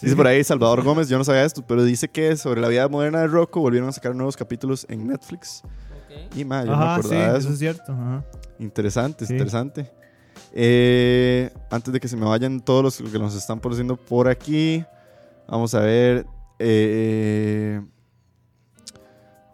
Dice 0.00 0.16
por 0.16 0.26
ahí 0.26 0.42
Salvador 0.42 0.82
Gómez, 0.82 1.08
yo 1.10 1.18
no 1.18 1.24
sabía 1.24 1.44
esto, 1.44 1.62
pero 1.66 1.84
dice 1.84 2.08
que 2.08 2.34
sobre 2.38 2.60
la 2.62 2.68
vida 2.68 2.88
moderna 2.88 3.20
de 3.20 3.26
Rocco 3.26 3.60
volvieron 3.60 3.88
a 3.88 3.92
sacar 3.92 4.14
nuevos 4.14 4.34
capítulos 4.36 4.86
en 4.88 5.06
Netflix. 5.08 5.62
Ok. 5.64 6.36
Y 6.36 6.44
ma, 6.46 6.64
yo 6.64 6.70
no 6.70 6.78
me 6.78 6.84
Ajá, 6.84 6.94
sí, 6.94 7.00
acordaba 7.08 7.32
de 7.32 7.38
eso 7.38 7.48
eso. 7.48 7.52
es 7.52 7.58
cierto. 7.58 7.92
Ajá. 7.92 8.24
Interesante, 8.58 9.26
Sí. 9.26 9.34
interesante. 9.34 9.90
Eh, 10.54 11.50
antes 11.70 11.92
de 11.92 12.00
que 12.00 12.08
se 12.08 12.16
me 12.16 12.24
vayan 12.24 12.60
todos 12.60 12.82
los 12.82 13.10
que 13.12 13.18
nos 13.18 13.34
están 13.34 13.60
produciendo 13.60 13.96
por 13.96 14.26
aquí, 14.28 14.84
vamos 15.48 15.74
a 15.74 15.80
ver. 15.80 16.24
eh, 16.58 17.80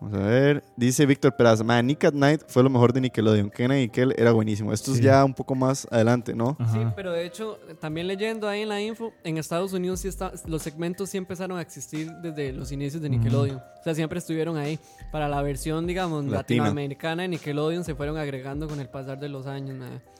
vamos 0.00 0.18
a 0.18 0.22
ver. 0.22 0.64
Dice 0.76 1.06
Víctor 1.06 1.34
Peraza, 1.36 1.64
man, 1.64 1.86
Nick 1.86 2.04
at 2.04 2.12
Night 2.12 2.42
fue 2.48 2.62
lo 2.62 2.70
mejor 2.70 2.92
de 2.92 3.00
Nickelodeon. 3.00 3.50
Kenan 3.50 3.78
y 3.78 3.88
Kel 3.88 4.14
era 4.16 4.32
buenísimo. 4.32 4.72
Esto 4.72 4.90
es 4.92 4.98
Sí. 4.98 5.02
ya 5.04 5.24
un 5.24 5.34
poco 5.34 5.54
más 5.54 5.86
adelante, 5.90 6.34
¿no? 6.34 6.56
Ajá. 6.58 6.72
Sí, 6.72 6.80
pero 6.94 7.12
de 7.12 7.24
hecho, 7.26 7.58
también 7.80 8.06
leyendo 8.06 8.48
ahí 8.48 8.62
en 8.62 8.68
la 8.68 8.80
info, 8.80 9.12
en 9.24 9.38
Estados 9.38 9.72
Unidos 9.72 10.00
sí 10.00 10.08
está, 10.08 10.32
los 10.46 10.62
segmentos 10.62 11.10
sí 11.10 11.18
empezaron 11.18 11.58
a 11.58 11.62
existir 11.62 12.10
desde 12.22 12.52
los 12.52 12.72
inicios 12.72 13.02
de 13.02 13.08
Nickelodeon. 13.08 13.58
O 13.58 13.82
sea, 13.82 13.94
siempre 13.94 14.18
estuvieron 14.18 14.56
ahí. 14.56 14.78
Para 15.12 15.28
la 15.28 15.40
versión, 15.42 15.86
digamos, 15.86 16.24
Latina. 16.24 16.38
latinoamericana 16.64 17.22
de 17.22 17.28
Nickelodeon 17.28 17.84
se 17.84 17.94
fueron 17.94 18.16
agregando 18.18 18.68
con 18.68 18.80
el 18.80 18.88
pasar 18.88 19.18
de 19.18 19.28
los 19.28 19.46
años. 19.46 19.76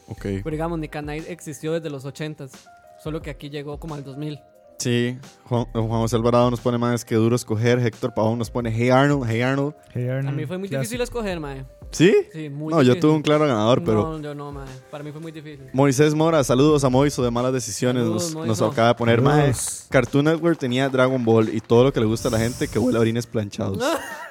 Ok. 0.08 0.22
Pero 0.22 0.50
digamos, 0.50 0.78
Nick 0.78 0.94
at 0.96 1.02
Night 1.04 1.24
existió 1.28 1.72
desde 1.72 1.90
los 1.90 2.04
80s, 2.04 2.50
solo 3.02 3.20
que 3.22 3.30
aquí 3.30 3.50
llegó 3.50 3.78
como 3.78 3.94
al 3.94 4.04
2000. 4.04 4.40
Sí, 4.78 5.18
Juan, 5.44 5.64
Juan 5.72 5.88
José 5.88 6.16
Alvarado 6.16 6.50
nos 6.50 6.60
pone 6.60 6.76
más 6.78 7.04
que 7.04 7.14
duro 7.14 7.34
escoger. 7.34 7.78
Héctor 7.78 8.12
Pavón 8.14 8.38
nos 8.38 8.50
pone 8.50 8.70
Hey 8.70 8.90
Arnold, 8.90 9.24
Hey 9.28 9.40
Arnold. 9.40 9.74
Hey 9.94 10.08
A 10.08 10.20
mí 10.30 10.44
fue 10.46 10.58
muy 10.58 10.68
clásico. 10.68 10.80
difícil 10.82 11.00
escoger, 11.00 11.40
mae. 11.40 11.64
¿Sí? 11.92 12.12
Sí, 12.32 12.50
muy 12.50 12.74
no, 12.74 12.82
yo 12.82 12.98
tuve 12.98 13.12
un 13.12 13.22
claro 13.22 13.46
ganador, 13.46 13.82
pero 13.82 14.18
No, 14.18 14.20
yo 14.22 14.34
no, 14.34 14.52
mae. 14.52 14.66
Para 14.90 15.02
mí 15.02 15.12
fue 15.12 15.20
muy 15.20 15.32
difícil. 15.32 15.66
Moisés 15.72 16.14
Mora, 16.14 16.44
saludos 16.44 16.84
a 16.84 16.90
Moiso 16.90 17.22
de 17.24 17.30
Malas 17.30 17.52
Decisiones. 17.54 18.02
Saludos, 18.02 18.34
nos, 18.34 18.46
Moiso. 18.46 18.66
acaba 18.66 18.88
de 18.88 18.94
poner. 18.96 19.22
Saludos. 19.22 19.86
Cartoon 19.88 20.24
Network 20.26 20.58
tenía 20.58 20.88
Dragon 20.90 21.24
Ball 21.24 21.48
y 21.54 21.60
todo 21.60 21.84
lo 21.84 21.92
que 21.92 22.00
le 22.00 22.06
gusta 22.06 22.28
a 22.28 22.32
la 22.32 22.38
gente 22.38 22.68
que 22.68 22.78
huele 22.78 22.98
a 22.98 23.00
orines 23.00 23.26
planchados. 23.26 23.78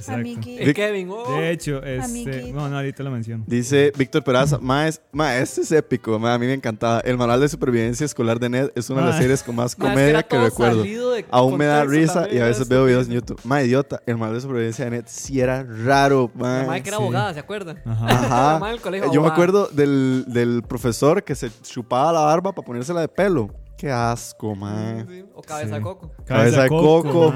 Exacto. 0.00 0.40
Eh, 0.46 0.74
Kevin, 0.74 1.08
oh. 1.10 1.32
De 1.32 1.50
hecho, 1.50 1.82
este. 1.82 2.52
No, 2.52 2.68
no, 2.68 2.76
ahorita 2.76 3.02
lo 3.02 3.10
menciono. 3.10 3.44
Dice 3.46 3.92
Víctor 3.96 4.24
Peraza, 4.24 4.58
más, 4.58 5.00
ma, 5.12 5.36
este 5.36 5.60
es 5.62 5.72
épico, 5.72 6.18
ma, 6.18 6.34
a 6.34 6.38
mí 6.38 6.46
me 6.46 6.54
encantaba. 6.54 7.00
El 7.00 7.16
manual 7.16 7.40
de 7.40 7.48
supervivencia 7.48 8.04
escolar 8.04 8.40
de 8.40 8.48
Ned 8.48 8.70
es 8.74 8.90
una 8.90 9.02
de 9.02 9.06
las 9.08 9.18
series 9.18 9.42
con 9.42 9.56
más 9.56 9.76
comedia 9.76 10.22
que 10.22 10.38
recuerdo. 10.38 10.82
de 10.82 11.24
Aún 11.30 11.56
me 11.56 11.66
da 11.66 11.84
risa 11.84 12.28
y 12.30 12.38
a 12.38 12.44
veces 12.44 12.68
veo 12.68 12.84
videos 12.84 13.06
en. 13.06 13.14
YouTube. 13.14 13.40
Ma, 13.44 13.62
idiota, 13.62 14.00
el 14.06 14.16
manual 14.16 14.34
de 14.34 14.40
supervivencia 14.40 14.84
de 14.84 14.90
Ned 14.92 15.04
sí 15.06 15.40
era 15.40 15.62
raro, 15.62 16.30
ma. 16.34 16.64
La 16.64 16.80
que 16.82 16.88
era 16.88 16.98
sí. 16.98 17.02
abogada, 17.02 17.34
¿se 17.34 17.40
acuerda? 17.40 17.76
Ajá. 17.84 18.60
Colegio 18.82 19.12
Yo 19.12 19.20
me 19.22 19.28
acuerdo 19.28 19.68
del, 19.68 20.24
del 20.28 20.62
profesor 20.66 21.22
que 21.22 21.34
se 21.34 21.50
chupaba 21.62 22.12
la 22.12 22.20
barba 22.20 22.52
para 22.52 22.64
ponérsela 22.66 23.00
de 23.00 23.08
pelo. 23.08 23.50
Qué 23.76 23.90
asco, 23.90 24.54
ma. 24.54 25.04
Sí, 25.08 25.24
O 25.34 25.42
cabeza 25.42 25.68
Sí. 25.68 25.74
de 25.74 25.80
coco. 25.80 26.10
Cabeza 26.24 26.62
de 26.64 26.68
coco. 26.68 27.34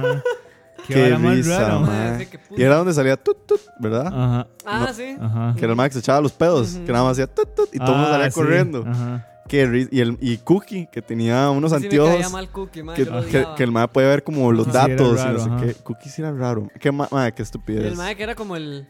Qué, 0.87 0.95
Qué 0.95 1.17
risa, 1.17 1.61
raro. 1.61 1.81
ma. 1.81 1.87
ma, 1.87 2.19
sí, 2.19 2.27
qué 2.27 2.39
puta. 2.39 2.61
Y 2.61 2.65
era 2.65 2.77
donde 2.77 2.93
salía 2.93 3.17
tut 3.17 3.47
tut, 3.47 3.61
¿verdad? 3.81 4.07
Ajá. 4.07 4.47
Ah, 4.67 4.87
No. 4.87 4.93
sí. 4.95 5.17
Ajá. 5.21 5.55
Que 5.57 5.61
era 5.65 5.71
el 5.73 5.77
man 5.77 5.89
que 5.89 5.95
se 5.95 5.99
echaba 6.01 6.21
los 6.21 6.33
pedos, 6.33 6.75
que 6.85 6.93
nada 6.93 7.05
más 7.05 7.13
hacía 7.13 7.27
tut 7.27 7.55
tut 7.55 7.69
y 7.75 7.79
todo 7.79 7.93
el 7.93 7.97
mundo 7.97 8.09
Ah, 8.11 8.13
salía 8.13 8.31
sí. 8.31 8.35
corriendo. 8.35 8.85
Ajá. 8.87 9.27
Qué 9.49 9.67
ri- 9.69 9.89
y, 9.91 10.01
el, 10.01 10.17
y 10.21 10.39
Cookie, 10.39 10.89
que 10.91 11.03
tenía 11.03 11.51
unos 11.51 11.71
Sí, 11.73 11.79
me 11.81 11.89
caía 11.89 12.03
anteojos 12.03 12.33
mal 12.33 12.49
Cookie, 12.51 12.83
ma, 12.83 12.95
que, 12.95 13.05
yo 13.05 13.13
lo 13.13 13.21
que, 13.27 13.39
odiaba. 13.39 13.55
que 13.57 13.63
el 13.63 13.73
man 13.73 13.89
puede 13.93 14.09
ver 14.09 14.25
como 14.25 14.51
los 14.53 14.67
Cookie 14.67 14.79
sí 14.79 14.85
era 14.87 14.97
datos 14.97 15.13
y 15.13 15.23
raro, 15.23 15.39
no 15.47 15.59
sé 15.61 15.67
qué. 15.67 15.75
Cookie 15.83 16.09
sí 16.09 16.23
era 16.23 16.33
raro. 16.33 16.69
Qué, 16.81 16.91
ma- 16.93 17.09
ma, 17.11 17.31
qué 17.31 17.43
Y 17.43 17.45
estupidez. 17.45 17.85
el 17.85 17.97
mae 17.97 18.17
que 18.17 18.23
era 18.23 18.35
como 18.35 18.57
el, 18.57 18.89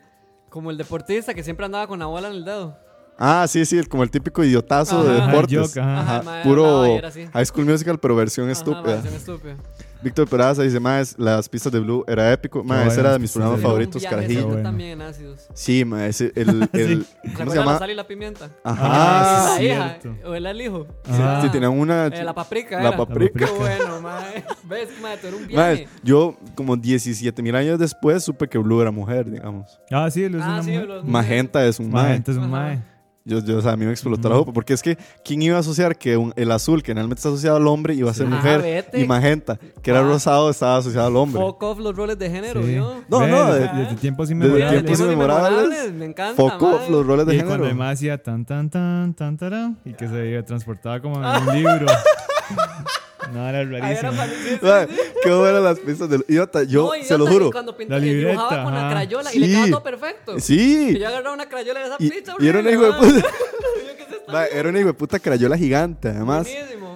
como 0.51 0.70
el 0.70 0.76
deportista 0.78 1.34
que 1.34 1.42
siempre 1.42 1.66
andaba 1.66 1.86
con 1.88 1.99
la 1.99 2.07
bola 2.07 2.28
en 2.28 2.34
el 2.34 2.45
dedo. 2.45 2.76
Ah, 3.18 3.47
sí, 3.49 3.64
sí, 3.64 3.78
el- 3.78 3.88
como 3.88 4.03
el 4.05 4.11
típico 4.11 4.42
idiotazo 4.45 5.01
Ajá. 5.01 5.09
de 5.12 5.18
Ajá, 5.18 5.26
deportes. 5.26 5.59
joke, 5.59 5.78
ajá. 5.80 6.01
Ajá, 6.01 6.18
el 6.18 6.24
mae 6.24 6.42
Puro 6.45 6.64
hablaba 6.66 6.88
y 6.88 6.92
era 6.99 7.09
así. 7.09 7.26
High 7.32 7.47
School 7.47 7.66
Musical, 7.66 7.99
pero 8.01 8.14
versión 8.16 8.47
Ajá, 8.47 8.53
estúpida. 8.53 8.82
versión 8.95 9.14
estúpida. 9.14 9.57
Víctor 10.05 10.29
Peraza 10.29 10.63
dice, 10.63 10.79
más 10.79 11.17
las 11.19 11.49
pistas 11.49 11.73
de 11.73 11.81
Blue 11.81 12.05
era 12.07 12.31
épico. 12.33 12.63
Ma, 12.63 12.83
Qué 12.83 12.89
ese 12.89 13.01
era 13.01 13.13
de 13.15 13.19
mis 13.19 13.33
programas 13.33 13.61
favoritos, 13.63 14.05
carajillo. 14.05 14.63
también 14.63 14.91
en 14.91 15.03
ácidos. 15.03 15.49
Sí, 15.55 15.85
ma, 15.85 16.07
ese, 16.07 16.31
el, 16.37 16.69
el, 16.73 17.05
¿Se 17.07 17.33
¿cómo 17.33 17.33
se 17.33 17.33
acuerdan 17.33 17.47
la 17.49 17.55
llama? 17.55 17.79
sal 17.79 17.91
y 17.91 17.95
la 17.95 18.07
pimienta? 18.07 18.51
Ajá. 18.63 18.89
la 19.51 19.57
sí, 19.57 19.65
hija, 19.65 19.97
cierto. 20.01 20.29
o 20.29 20.35
era 20.35 20.51
el 20.51 20.61
hijo. 20.61 20.87
Ajá. 21.09 21.43
Sí, 21.43 21.49
tenían 21.49 21.73
una... 21.73 22.07
Eh, 22.07 22.23
la 22.23 22.35
paprika 22.35 22.81
La 22.83 22.89
era. 22.89 22.97
paprika. 22.99 23.47
Qué 23.47 23.51
bueno, 23.53 24.01
mae. 24.01 24.45
¿Ves, 24.69 24.89
mae? 25.03 25.17
Tú 25.17 25.27
era 25.29 25.37
un 25.37 25.43
Ma, 25.43 25.49
viaje. 25.49 25.89
yo, 26.03 26.37
como 26.55 26.77
17 26.77 27.43
mil 27.43 27.57
años 27.57 27.79
después, 27.79 28.23
supe 28.23 28.47
que 28.49 28.59
Blue 28.59 28.81
era 28.83 28.91
mujer, 28.91 29.31
digamos. 29.31 29.81
Ah, 29.91 30.11
sí, 30.11 30.23
él 30.25 30.35
es 30.35 30.43
Ah, 30.43 30.47
una 30.55 30.63
sí, 30.63 30.71
mujer. 30.73 30.87
los 30.89 31.05
Magenta 31.05 31.65
es 31.65 31.81
un 31.81 31.91
mae. 31.91 32.03
Magenta 32.05 32.31
es 32.33 32.37
un 32.37 32.51
mae. 32.51 32.83
Yo, 33.27 33.39
yo, 33.39 33.57
o 33.57 33.62
sea, 33.62 33.72
a 33.72 33.77
mí 33.79 33.87
me 33.87 33.91
explotó 33.91 34.29
la 34.29 34.37
jupa. 34.37 34.53
Porque 34.53 34.75
es 34.75 34.83
que, 34.83 34.99
¿quién 35.25 35.41
iba 35.41 35.57
a 35.57 35.61
asociar 35.61 35.97
que 35.97 36.18
un- 36.18 36.35
el 36.37 36.51
azul, 36.51 36.83
que 36.83 36.89
generalmente 36.89 37.20
está 37.20 37.31
asociado 37.31 37.57
al 37.57 37.66
hombre, 37.66 37.95
iba 37.95 38.11
a 38.11 38.14
ser 38.14 38.27
Sí. 38.27 38.33
mujer? 38.35 38.85
Ajá, 38.87 38.99
y 38.99 39.07
magenta, 39.07 39.59
que 39.83 39.91
era 39.91 40.01
Ah. 40.01 40.03
rosado, 40.03 40.51
estaba 40.51 40.77
asociado 40.77 41.07
al 41.07 41.16
hombre. 41.16 41.41
Fuck 41.41 41.62
off 41.62 41.79
los 41.79 41.97
roles 41.97 42.18
de 42.18 42.29
género, 42.29 42.61
Sí. 42.62 42.72
¿vio? 42.72 43.03
No, 43.09 43.20
Ve, 43.20 43.29
no, 43.29 43.45
desde, 43.55 43.61
de- 43.72 43.79
desde 43.83 43.95
tiempos 43.97 44.29
desde 44.29 44.35
inmemorables. 44.45 44.70
tiempos 44.85 44.99
Tiempos 44.99 45.14
inmemorables. 45.14 45.93
Me 45.95 46.05
encanta, 46.05 46.35
Foco 46.37 46.72
mae. 46.79 46.91
los 46.91 47.07
roles 47.07 47.25
de 47.27 47.33
y 47.33 47.37
género. 47.37 47.49
cuando 47.49 47.66
el 47.68 47.75
mae 47.75 47.93
hacía 47.95 48.22
tan, 48.22 48.45
tan, 48.45 48.68
tan, 48.68 49.14
tan, 49.14 49.37
tarán, 49.39 49.79
y 49.87 49.95
que 49.95 50.07
se 50.07 50.43
transportaba 50.43 51.01
como 51.01 51.16
en 51.16 51.25
un 51.49 51.55
libro. 51.55 51.87
no, 53.33 53.49
era 53.49 53.61
era 53.61 53.79
rarísimo. 53.81 54.12
malísimo. 54.12 54.59
Mae, 54.62 54.89
Qué 55.22 55.31
buenas 55.33 55.62
las 55.62 55.79
pistas 55.81 56.09
del 56.09 56.25
idiota. 56.29 56.62
Yo 56.64 56.93
No, 56.97 57.05
se 57.05 57.18
lo 57.18 57.25
y 57.29 57.33
juro. 57.33 57.51
Cuando 57.51 57.77
La 57.89 57.99
libreta, 57.99 58.29
dibujaba 58.31 58.64
con 58.64 58.75
la 58.75 58.91
crayola 58.91 59.31
y 59.31 59.33
Sí. 59.35 59.39
le 59.41 59.47
quedaba 59.49 59.66
todo 59.70 59.83
perfecto. 59.83 60.41
Sí. 60.41 60.89
Y 60.91 60.99
yo 60.99 61.09
agarraba 61.09 61.35
una 61.35 61.49
crayola 61.49 61.81
de 61.81 61.87
esa 61.87 61.97
Y, 61.99 62.11
pizza. 62.11 62.35
y 62.39 62.49
era 62.49 62.59
un 62.61 62.68
hijo 62.68 62.83
de 62.83 62.93
puta. 62.93 63.29
Mae, 64.29 64.49
era 64.53 64.68
un 64.68 64.77
hijo 64.77 64.87
de 64.87 64.95
puta 64.95 65.18
crayola 65.18 65.57
gigante, 65.57 66.09
además. 66.09 66.49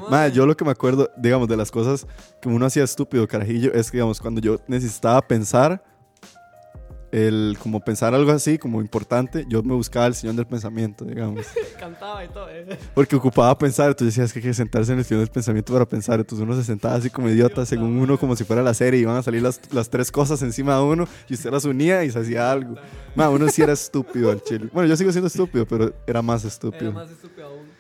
Mae, 0.09 0.33
yo 0.33 0.47
lo 0.47 0.57
que 0.57 0.65
me 0.65 0.71
acuerdo, 0.71 1.11
digamos, 1.17 1.47
de 1.49 1.57
las 1.57 1.71
cosas 1.71 2.07
que 2.41 2.49
uno 2.49 2.65
hacía 2.65 2.85
estúpido, 2.85 3.27
carajillo, 3.29 3.73
es 3.75 3.91
que, 3.91 3.99
digamos, 3.99 4.21
cuando 4.21 4.41
yo 4.41 4.59
necesitaba 4.67 5.21
pensar, 5.21 5.83
el, 7.13 7.57
como 7.63 7.81
pensar 7.81 8.15
algo 8.15 8.31
así, 8.33 8.59
como 8.59 8.81
importante, 8.81 9.47
yo 9.49 9.63
me 9.63 9.75
buscaba 9.75 10.07
el 10.07 10.15
sillón 10.15 10.37
del 10.37 10.47
pensamiento, 10.47 11.05
digamos. 11.05 11.47
Cantaba 11.81 12.25
y 12.25 12.29
todo. 12.29 12.49
eh. 12.51 12.79
Porque 12.95 13.17
ocupaba 13.17 13.57
pensar, 13.57 13.89
entonces 13.89 14.15
decías 14.15 14.33
que 14.33 14.41
hay 14.41 14.43
que 14.45 14.55
sentarse 14.55 14.93
en 14.93 14.99
el 14.99 15.05
sillón 15.05 15.21
del 15.23 15.31
pensamiento 15.31 15.73
para 15.73 15.87
pensar, 15.87 16.21
entonces 16.21 16.43
uno 16.45 16.55
se 16.57 16.65
sentaba 16.65 16.95
así 16.95 17.11
como 17.11 17.29
idiota, 17.29 17.65
según 17.67 17.97
uno, 17.99 18.19
como 18.19 18.37
si 18.37 18.45
fuera 18.45 18.63
la 18.63 18.75
serie, 18.75 19.01
y 19.01 19.03
iban 19.03 19.17
a 19.17 19.23
salir 19.23 19.43
las, 19.43 19.61
las 19.73 19.89
tres 19.91 20.11
cosas 20.11 20.43
encima 20.43 20.77
de 20.77 20.83
uno, 20.83 21.09
y 21.29 21.35
usted 21.35 21.51
las 21.51 21.65
unía 21.65 22.05
y 22.05 22.11
se 22.11 22.19
hacía 22.19 22.51
algo. 22.51 22.77
Mae, 23.15 23.29
uno 23.29 23.49
sí 23.49 23.63
era 23.63 23.73
estúpido 23.73 24.31
al 24.31 24.43
chile. 24.43 24.69
Bueno, 24.73 24.89
yo 24.89 24.97
sigo 24.97 25.11
siendo 25.13 25.29
estúpido, 25.29 25.67
pero 25.67 25.93
era 26.07 26.23
más 26.23 26.45
estúpido. 26.45 26.91
Era 26.91 26.93
más 26.93 27.11
estúpido 27.11 27.47
aún. 27.47 27.78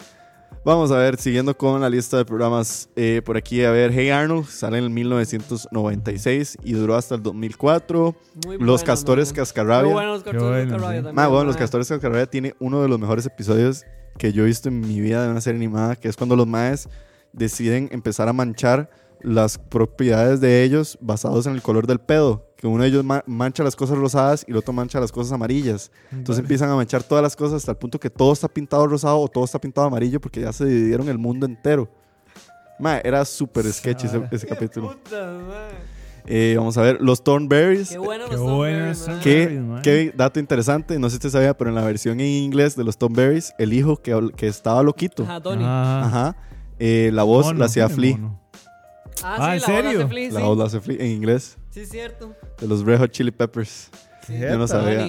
Vamos 0.68 0.92
a 0.92 0.98
ver, 0.98 1.16
siguiendo 1.16 1.56
con 1.56 1.80
la 1.80 1.88
lista 1.88 2.18
de 2.18 2.26
programas 2.26 2.90
eh, 2.94 3.22
por 3.24 3.38
aquí, 3.38 3.64
a 3.64 3.70
ver, 3.70 3.90
Hey 3.90 4.10
Arnold 4.10 4.44
sale 4.50 4.76
en 4.76 4.84
el 4.84 4.90
1996 4.90 6.58
y 6.62 6.74
duró 6.74 6.94
hasta 6.94 7.14
el 7.14 7.22
2004. 7.22 8.14
Muy 8.44 8.58
Los 8.58 8.66
bueno, 8.66 8.84
Castores. 8.84 9.32
Cascarrabia. 9.32 9.84
Muy 9.84 9.94
buenos 9.94 10.16
los 10.16 10.24
Castores 10.24 10.50
bueno, 10.50 10.70
Cascarrabia 10.70 11.00
sí. 11.00 11.04
también, 11.06 11.30
bueno, 11.30 11.44
Los. 11.44 11.56
Castores 11.56 11.88
Cascarrabia 11.88 12.26
tiene 12.26 12.54
uno 12.58 12.82
de 12.82 12.88
los 12.88 12.98
mejores 12.98 13.24
episodios 13.24 13.86
que 14.18 14.34
yo 14.34 14.42
he 14.42 14.46
visto 14.46 14.68
en 14.68 14.80
mi 14.80 15.00
vida 15.00 15.24
de 15.24 15.30
una 15.30 15.40
serie 15.40 15.56
animada, 15.56 15.96
que 15.96 16.06
es 16.06 16.18
cuando 16.18 16.36
los 16.36 16.46
maes 16.46 16.86
deciden 17.32 17.88
empezar 17.90 18.28
a 18.28 18.34
manchar 18.34 18.90
las 19.22 19.56
propiedades 19.56 20.42
de 20.42 20.64
ellos 20.64 20.98
basados 21.00 21.46
en 21.46 21.54
el 21.54 21.62
color 21.62 21.86
del 21.86 21.98
pedo. 21.98 22.47
Que 22.59 22.66
uno 22.66 22.82
de 22.82 22.88
ellos 22.88 23.04
ma- 23.04 23.22
mancha 23.26 23.62
las 23.62 23.76
cosas 23.76 23.96
rosadas 23.96 24.44
y 24.46 24.50
el 24.50 24.56
otro 24.56 24.72
mancha 24.72 24.98
las 24.98 25.12
cosas 25.12 25.32
amarillas. 25.32 25.92
Entonces 26.11 26.42
empiezan 26.42 26.68
a 26.70 26.74
manchar 26.74 27.04
todas 27.04 27.22
las 27.22 27.36
cosas 27.36 27.59
hasta 27.59 27.70
el 27.70 27.76
punto 27.78 28.00
que 28.00 28.11
todo 28.11 28.32
está 28.32 28.48
pintado 28.48 28.84
rosado 28.88 29.20
o 29.20 29.28
todo 29.28 29.44
está 29.44 29.61
pintado 29.61 29.86
amarillo 29.86 30.20
porque 30.20 30.40
ya 30.40 30.52
se 30.52 30.64
dividieron 30.64 31.09
el 31.09 31.18
mundo 31.18 31.46
entero. 31.46 31.88
Ma, 32.80 32.98
era 32.98 33.24
súper 33.24 33.72
sketchy 33.72 34.06
ese, 34.06 34.22
ese 34.32 34.46
capítulo. 34.48 34.88
Puta. 34.90 35.34
Eh, 36.26 36.54
vamos 36.59 36.76
a 36.76 36.82
ver, 36.82 37.00
los 37.00 37.22
Thornberries. 37.24 37.88
Qué 37.90 37.98
bueno 37.98 38.24
Qué 38.26 38.32
los. 38.36 38.40
¿Qué, 38.42 38.44
Thornberries, 38.44 39.62
man. 39.62 39.82
qué 39.82 40.12
dato 40.16 40.40
interesante, 40.40 40.98
no 40.98 41.09
sé 41.09 41.12
si 41.14 41.16
usted 41.18 41.30
sabía, 41.30 41.56
pero 41.56 41.70
en 41.70 41.76
la 41.76 41.82
versión 41.84 42.20
en 42.20 42.26
inglés 42.26 42.76
de 42.76 42.84
los 42.84 42.98
Tom 42.98 43.12
Berries, 43.14 43.54
el 43.59 43.72
hijo 43.72 43.96
que, 44.02 44.30
que 44.36 44.46
estaba 44.48 44.82
loquito, 44.82 45.22
Ajá, 45.22 45.40
Donnie. 45.40 45.64
Ajá. 45.64 46.04
ajá, 46.06 46.36
eh, 46.78 47.11
la 47.14 47.22
voz 47.22 47.46
Mono, 47.46 47.61
la 47.61 47.64
hacía 47.66 47.88
Flea. 47.88 48.16
mono. 48.18 48.40
Ah, 49.24 49.36
Ah, 49.40 49.54
¿en 49.54 49.60
sí, 49.60 49.66
la 49.66 49.72
voz 49.72 49.82
serio? 49.84 49.98
hace 50.00 50.08
Flea, 50.08 50.30
La 50.32 50.40
sí. 50.40 50.46
voz 50.46 50.58
la 50.58 50.64
hace 50.64 50.80
Flea 50.80 50.98
en 51.00 51.10
inglés, 51.12 51.56
Sí, 51.70 51.84
cierto. 51.86 52.34
de 52.60 52.66
los 52.68 52.84
Red 52.84 52.98
Hot 52.98 53.10
Chili 53.10 53.30
Peppers. 53.30 53.90
Sí, 54.26 54.38
Yo 54.38 54.58
no 54.58 54.66
sabía. 54.68 55.06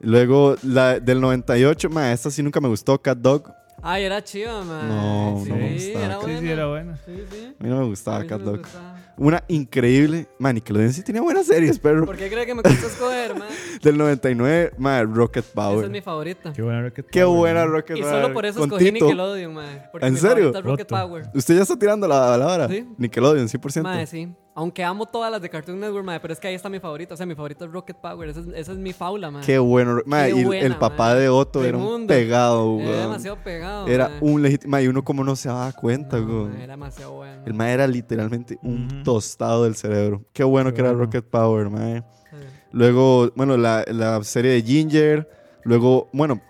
Luego, 0.00 0.56
la 0.62 0.98
del 0.98 1.20
98, 1.20 1.88
ma, 1.90 2.12
esta 2.12 2.30
sí 2.30 2.42
nunca 2.42 2.60
me 2.60 2.68
gustó, 2.68 3.00
Cat 3.00 3.18
Dog. 3.18 3.52
Ay, 3.82 4.04
era 4.04 4.22
chiva, 4.22 4.62
man. 4.64 4.88
No, 4.88 5.40
sí, 5.44 5.50
no 5.50 5.56
me 5.56 5.72
gustaba. 5.74 6.04
era 6.04 6.14
Sí, 6.16 6.22
buena. 6.24 6.40
sí, 6.40 6.48
era 6.48 6.66
buena. 6.66 6.96
Sí, 7.04 7.24
sí. 7.30 7.54
A 7.58 7.62
mí 7.64 7.68
no 7.70 7.78
me 7.78 7.84
gustaba 7.86 8.18
mí 8.18 8.24
sí 8.24 8.28
Cat 8.28 8.40
Dog. 8.40 8.58
gustaba. 8.58 8.91
Una 9.18 9.44
increíble. 9.48 10.28
Man, 10.38 10.54
Nickelodeon 10.54 10.92
sí 10.92 11.02
tenía 11.02 11.20
buenas 11.22 11.46
series, 11.46 11.78
pero 11.78 12.04
¿Por 12.06 12.16
qué 12.16 12.28
cree 12.30 12.46
que 12.46 12.54
me 12.54 12.62
costó 12.62 12.86
escoger, 12.86 13.34
man? 13.38 13.48
del 13.82 13.98
99, 13.98 14.72
man, 14.78 15.14
Rocket 15.14 15.44
Esa 15.44 15.54
Power. 15.54 15.84
es 15.84 15.90
mi 15.90 16.00
favorita. 16.00 16.52
Qué 16.52 16.62
buena 16.62 16.82
Rocket 16.82 17.06
Qué 17.10 17.22
Power, 17.22 17.38
buena 17.38 17.64
¿no? 17.66 17.72
Rocket 17.72 17.96
Y 17.98 18.00
Power. 18.00 18.22
solo 18.22 18.34
por 18.34 18.46
eso 18.46 18.58
con 18.60 18.68
escogí 18.68 18.92
Tito. 18.92 19.04
Nickelodeon, 19.06 19.54
man. 19.54 19.82
Porque 19.92 20.06
¿En 20.06 20.12
mi 20.14 20.18
serio? 20.18 20.52
Rocket. 20.62 20.88
Power. 20.88 21.24
Usted 21.34 21.56
ya 21.56 21.62
está 21.62 21.78
tirando 21.78 22.08
la, 22.08 22.36
la 22.36 22.44
vara. 22.46 22.68
Sí. 22.68 22.86
Nickelodeon, 22.96 23.48
100%. 23.48 23.82
Mae, 23.82 24.06
sí. 24.06 24.32
Aunque 24.54 24.84
amo 24.84 25.06
todas 25.06 25.32
las 25.32 25.40
de 25.40 25.48
Cartoon 25.48 25.80
Network, 25.80 26.06
pero 26.20 26.34
es 26.34 26.38
que 26.38 26.48
ahí 26.48 26.54
está 26.54 26.68
mi 26.68 26.78
favorita. 26.78 27.14
O 27.14 27.16
sea, 27.16 27.24
mi 27.24 27.34
favorita 27.34 27.64
es 27.64 27.70
Rocket 27.72 27.96
Power. 27.96 28.28
Esa 28.28 28.40
es, 28.40 28.46
esa 28.54 28.72
es 28.72 28.78
mi 28.78 28.92
faula, 28.92 29.30
mae. 29.30 29.42
Qué 29.42 29.58
bueno. 29.58 30.00
Ma, 30.04 30.24
Qué 30.24 30.34
y 30.34 30.38
el- 30.40 30.44
buena, 30.46 30.66
el 30.66 30.76
papá 30.76 31.14
de 31.14 31.30
Otto 31.30 31.64
era 31.64 31.78
un 31.78 32.06
pegado, 32.06 32.78
Era 32.78 32.88
weón. 32.90 33.00
demasiado 33.02 33.36
pegado. 33.42 33.86
Era 33.88 34.10
un 34.20 34.42
legítimo. 34.42 34.78
Y 34.78 34.88
uno 34.88 35.02
como 35.02 35.24
no 35.24 35.36
se 35.36 35.48
daba 35.48 35.72
cuenta, 35.72 36.18
No, 36.20 36.46
mae, 36.48 36.64
Era 36.64 36.74
demasiado 36.74 37.12
bueno. 37.14 37.42
El 37.46 37.54
ma 37.54 37.70
era 37.70 37.86
literalmente 37.86 38.58
un 38.62 39.02
tostado 39.02 39.64
del 39.64 39.74
cerebro. 39.74 40.22
Qué 40.34 40.44
bueno 40.44 40.68
Qué 40.70 40.76
que 40.76 40.80
era. 40.82 40.92
Rocket 40.92 41.24
Power, 41.24 41.70
ma. 41.70 42.00
Sí. 42.30 42.36
Luego, 42.72 43.30
bueno, 43.34 43.56
la, 43.56 43.84
la 43.88 44.22
serie 44.22 44.50
de 44.52 44.62
Ginger. 44.62 45.30
Luego, 45.64 46.10
bueno, 46.12 46.42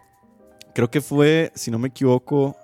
creo 0.74 0.90
que 0.90 1.00
fue, 1.00 1.52
si 1.54 1.70
no 1.70 1.78
me 1.78 1.88
equivoco, 1.88 2.56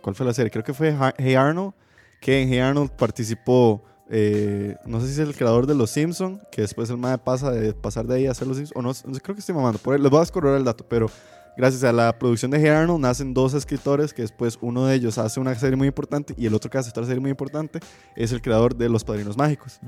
¿cuál 0.00 0.14
fue 0.14 0.24
la 0.24 0.32
serie? 0.32 0.50
Creo 0.50 0.64
que 0.64 0.72
fue 0.72 0.96
Hey 1.18 1.34
Arnold, 1.34 1.74
que 2.20 2.40
en 2.42 2.48
Hey 2.48 2.60
Arnold 2.60 2.90
participó, 2.92 3.82
eh, 4.10 4.76
no 4.84 5.00
sé 5.00 5.06
si 5.06 5.12
es 5.12 5.18
el 5.20 5.36
creador 5.36 5.66
de 5.66 5.74
Los 5.74 5.90
Simpson, 5.90 6.40
que 6.50 6.62
después 6.62 6.90
el 6.90 6.96
mae 6.96 7.16
pasa 7.18 7.50
de 7.52 7.72
pasar 7.72 8.06
de 8.06 8.16
ahí 8.16 8.26
a 8.26 8.32
hacer 8.32 8.48
Los 8.48 8.56
Simpsons, 8.56 8.76
o 8.76 8.82
no, 8.82 9.20
creo 9.20 9.34
que 9.34 9.40
estoy 9.40 9.54
mamando, 9.54 9.78
por 9.78 9.94
ahí, 9.94 10.00
les 10.00 10.10
voy 10.10 10.18
a 10.18 10.20
descorrer 10.20 10.56
el 10.56 10.64
dato, 10.64 10.84
pero 10.88 11.08
gracias 11.56 11.84
a 11.84 11.92
la 11.92 12.18
producción 12.18 12.50
de 12.50 12.58
Hey 12.58 12.68
Arnold 12.68 13.00
nacen 13.00 13.32
dos 13.32 13.54
escritores, 13.54 14.12
que 14.12 14.22
después 14.22 14.58
uno 14.60 14.86
de 14.86 14.96
ellos 14.96 15.16
hace 15.18 15.38
una 15.38 15.54
serie 15.54 15.76
muy 15.76 15.86
importante 15.86 16.34
y 16.36 16.46
el 16.46 16.54
otro 16.54 16.70
que 16.70 16.78
hace 16.78 16.90
otra 16.90 17.04
serie 17.04 17.20
muy 17.20 17.30
importante 17.30 17.78
es 18.16 18.32
el 18.32 18.42
creador 18.42 18.74
de 18.74 18.88
Los 18.88 19.04
Padrinos 19.04 19.36
Mágicos. 19.36 19.78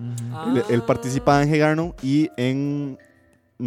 Él, 0.46 0.62
él 0.70 0.82
participaba 0.82 1.42
en 1.42 1.48
Hey 1.48 1.60
Arnold 1.60 1.94
y 2.02 2.30
en, 2.36 2.98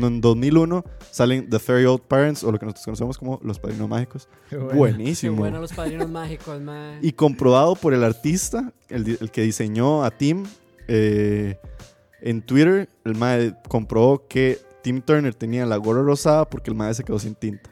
en 0.03 0.21
2001 0.21 0.83
salen 1.11 1.49
The 1.49 1.59
Fairy 1.59 1.85
Old 1.85 2.01
Parents, 2.01 2.43
o 2.43 2.51
lo 2.51 2.59
que 2.59 2.65
nosotros 2.65 2.85
conocemos 2.85 3.17
como 3.17 3.39
Los 3.43 3.59
Padrinos 3.59 3.89
Mágicos. 3.89 4.27
Qué 4.49 4.57
bueno. 4.57 4.71
Qué 4.71 4.77
Buenísimo. 4.77 5.37
bueno 5.37 5.59
los 5.59 5.73
padrinos 5.73 6.09
mágicos, 6.09 6.61
mae. 6.61 6.99
Y 7.01 7.11
comprobado 7.13 7.75
por 7.75 7.93
el 7.93 8.03
artista, 8.03 8.73
el, 8.89 9.31
que 9.31 9.41
diseñó 9.41 10.03
a 10.03 10.11
Tim, 10.11 10.45
eh, 10.87 11.57
en 12.21 12.41
Twitter, 12.41 12.89
el 13.03 13.15
mae 13.15 13.55
comprobó 13.67 14.27
que 14.27 14.59
Tim 14.83 15.01
Turner 15.01 15.33
tenía 15.33 15.65
la 15.65 15.77
gorra 15.77 16.01
rosada 16.01 16.49
porque 16.49 16.69
el 16.69 16.75
mae 16.75 16.93
se 16.93 17.03
quedó 17.03 17.19
sin 17.19 17.35
tinta. 17.35 17.69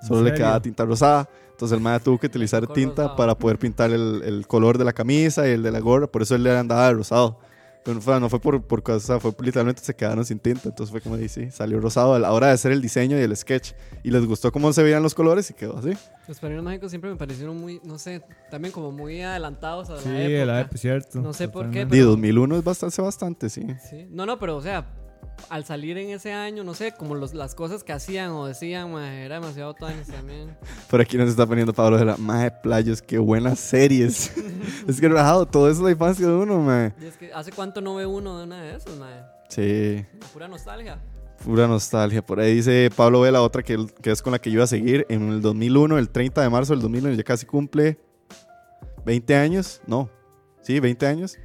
¿En 0.00 0.08
Solo 0.08 0.22
le 0.22 0.34
quedaba 0.34 0.60
tinta 0.60 0.84
rosada. 0.84 1.28
Entonces 1.50 1.76
el 1.76 1.82
mae 1.82 1.98
tuvo 1.98 2.18
que 2.18 2.28
utilizar 2.28 2.66
tinta 2.68 3.02
rosado. 3.02 3.16
para 3.16 3.34
poder 3.36 3.58
pintar 3.58 3.90
el, 3.90 4.22
el 4.24 4.46
color 4.46 4.78
de 4.78 4.84
la 4.84 4.92
camisa 4.92 5.48
y 5.48 5.52
el 5.52 5.62
de 5.62 5.72
la 5.72 5.80
gorra. 5.80 6.06
Por 6.06 6.22
eso 6.22 6.34
él 6.34 6.44
le 6.44 6.56
andaba 6.56 6.86
de 6.86 6.94
rosado. 6.94 7.40
Pero 7.88 7.94
no 7.94 8.00
fue, 8.02 8.20
no 8.20 8.28
fue 8.28 8.38
por, 8.38 8.62
por 8.62 8.82
cosa, 8.82 9.18
fue 9.18 9.32
literalmente 9.40 9.80
se 9.82 9.96
quedaron 9.96 10.22
sin 10.22 10.38
tinta. 10.38 10.68
Entonces 10.68 10.90
fue 10.90 11.00
como 11.00 11.16
dice, 11.16 11.46
sí, 11.46 11.50
salió 11.50 11.80
rosado 11.80 12.12
a 12.12 12.18
la 12.18 12.30
hora 12.34 12.48
de 12.48 12.52
hacer 12.52 12.70
el 12.70 12.82
diseño 12.82 13.18
y 13.18 13.22
el 13.22 13.34
sketch. 13.34 13.72
Y 14.04 14.10
les 14.10 14.26
gustó 14.26 14.52
cómo 14.52 14.70
se 14.74 14.82
veían 14.82 15.02
los 15.02 15.14
colores 15.14 15.48
y 15.48 15.54
quedó 15.54 15.78
así. 15.78 15.92
Los 16.26 16.38
padrinos 16.38 16.64
mágicos 16.64 16.90
siempre 16.90 17.08
me 17.08 17.16
parecieron 17.16 17.56
muy, 17.56 17.80
no 17.84 17.96
sé, 17.98 18.22
también 18.50 18.72
como 18.72 18.92
muy 18.92 19.22
adelantados 19.22 19.88
a 19.88 19.94
la 19.94 20.02
Sí, 20.02 20.10
época. 20.10 20.44
la 20.44 20.60
época, 20.60 20.76
cierto. 20.76 21.20
No 21.22 21.32
sé 21.32 21.48
por 21.48 21.70
qué, 21.70 21.86
Pero- 21.86 22.08
2001 22.10 22.56
es 22.58 22.64
bastante, 22.64 23.00
bastante, 23.00 23.48
sí. 23.48 23.66
Sí. 23.88 24.06
No, 24.10 24.26
no, 24.26 24.38
pero 24.38 24.58
o 24.58 24.60
sea, 24.60 24.86
al 25.48 25.64
salir 25.64 25.96
en 25.96 26.10
ese 26.10 26.32
año, 26.32 26.62
no 26.64 26.74
sé, 26.74 26.92
como 26.92 27.14
los, 27.14 27.32
las 27.32 27.54
cosas 27.54 27.82
que 27.84 27.92
hacían 27.92 28.32
o 28.32 28.46
decían, 28.46 28.90
era 28.98 29.36
demasiado 29.36 29.72
tuanis 29.74 30.06
también. 30.08 30.56
Por 30.90 31.00
aquí 31.00 31.16
nos 31.16 31.30
está 31.30 31.46
poniendo 31.46 31.72
Pablo 31.72 31.96
de 31.96 32.04
la 32.04 32.16
Maje 32.16 32.50
Playos, 32.62 33.00
qué 33.00 33.18
buenas 33.18 33.58
series. 33.58 34.32
es 34.88 35.00
que 35.00 35.08
rajado, 35.08 35.46
todo 35.46 35.70
eso 35.70 35.80
es 35.80 35.84
la 35.84 35.90
infancia 35.92 36.26
de 36.26 36.34
uno, 36.34 36.58
mae. 36.60 36.92
Y 37.00 37.06
es 37.06 37.16
que 37.16 37.32
hace 37.32 37.52
cuánto 37.52 37.80
no 37.80 37.94
ve 37.94 38.04
uno 38.06 38.38
de 38.38 38.44
una 38.44 38.62
de 38.62 38.78
mae. 38.98 39.22
Sí, 39.48 40.04
pura 40.32 40.48
nostalgia. 40.48 40.98
pura 41.42 41.66
nostalgia. 41.66 42.20
Por 42.24 42.40
ahí 42.40 42.54
dice 42.56 42.90
Pablo 42.94 43.22
Vela, 43.22 43.40
otra 43.40 43.62
que, 43.62 43.86
que 44.02 44.10
es 44.10 44.20
con 44.20 44.32
la 44.32 44.38
que 44.38 44.50
yo 44.50 44.56
iba 44.56 44.64
a 44.64 44.68
seguir. 44.68 45.06
En 45.08 45.28
el 45.30 45.40
2001, 45.40 45.96
el 45.98 46.10
30 46.10 46.42
de 46.42 46.50
marzo 46.50 46.74
del 46.74 46.82
2001, 46.82 47.14
ya 47.14 47.24
casi 47.24 47.46
cumple 47.46 47.98
20 49.06 49.34
años. 49.34 49.80
No, 49.86 50.10
sí, 50.60 50.78
20 50.80 51.06
años. 51.06 51.38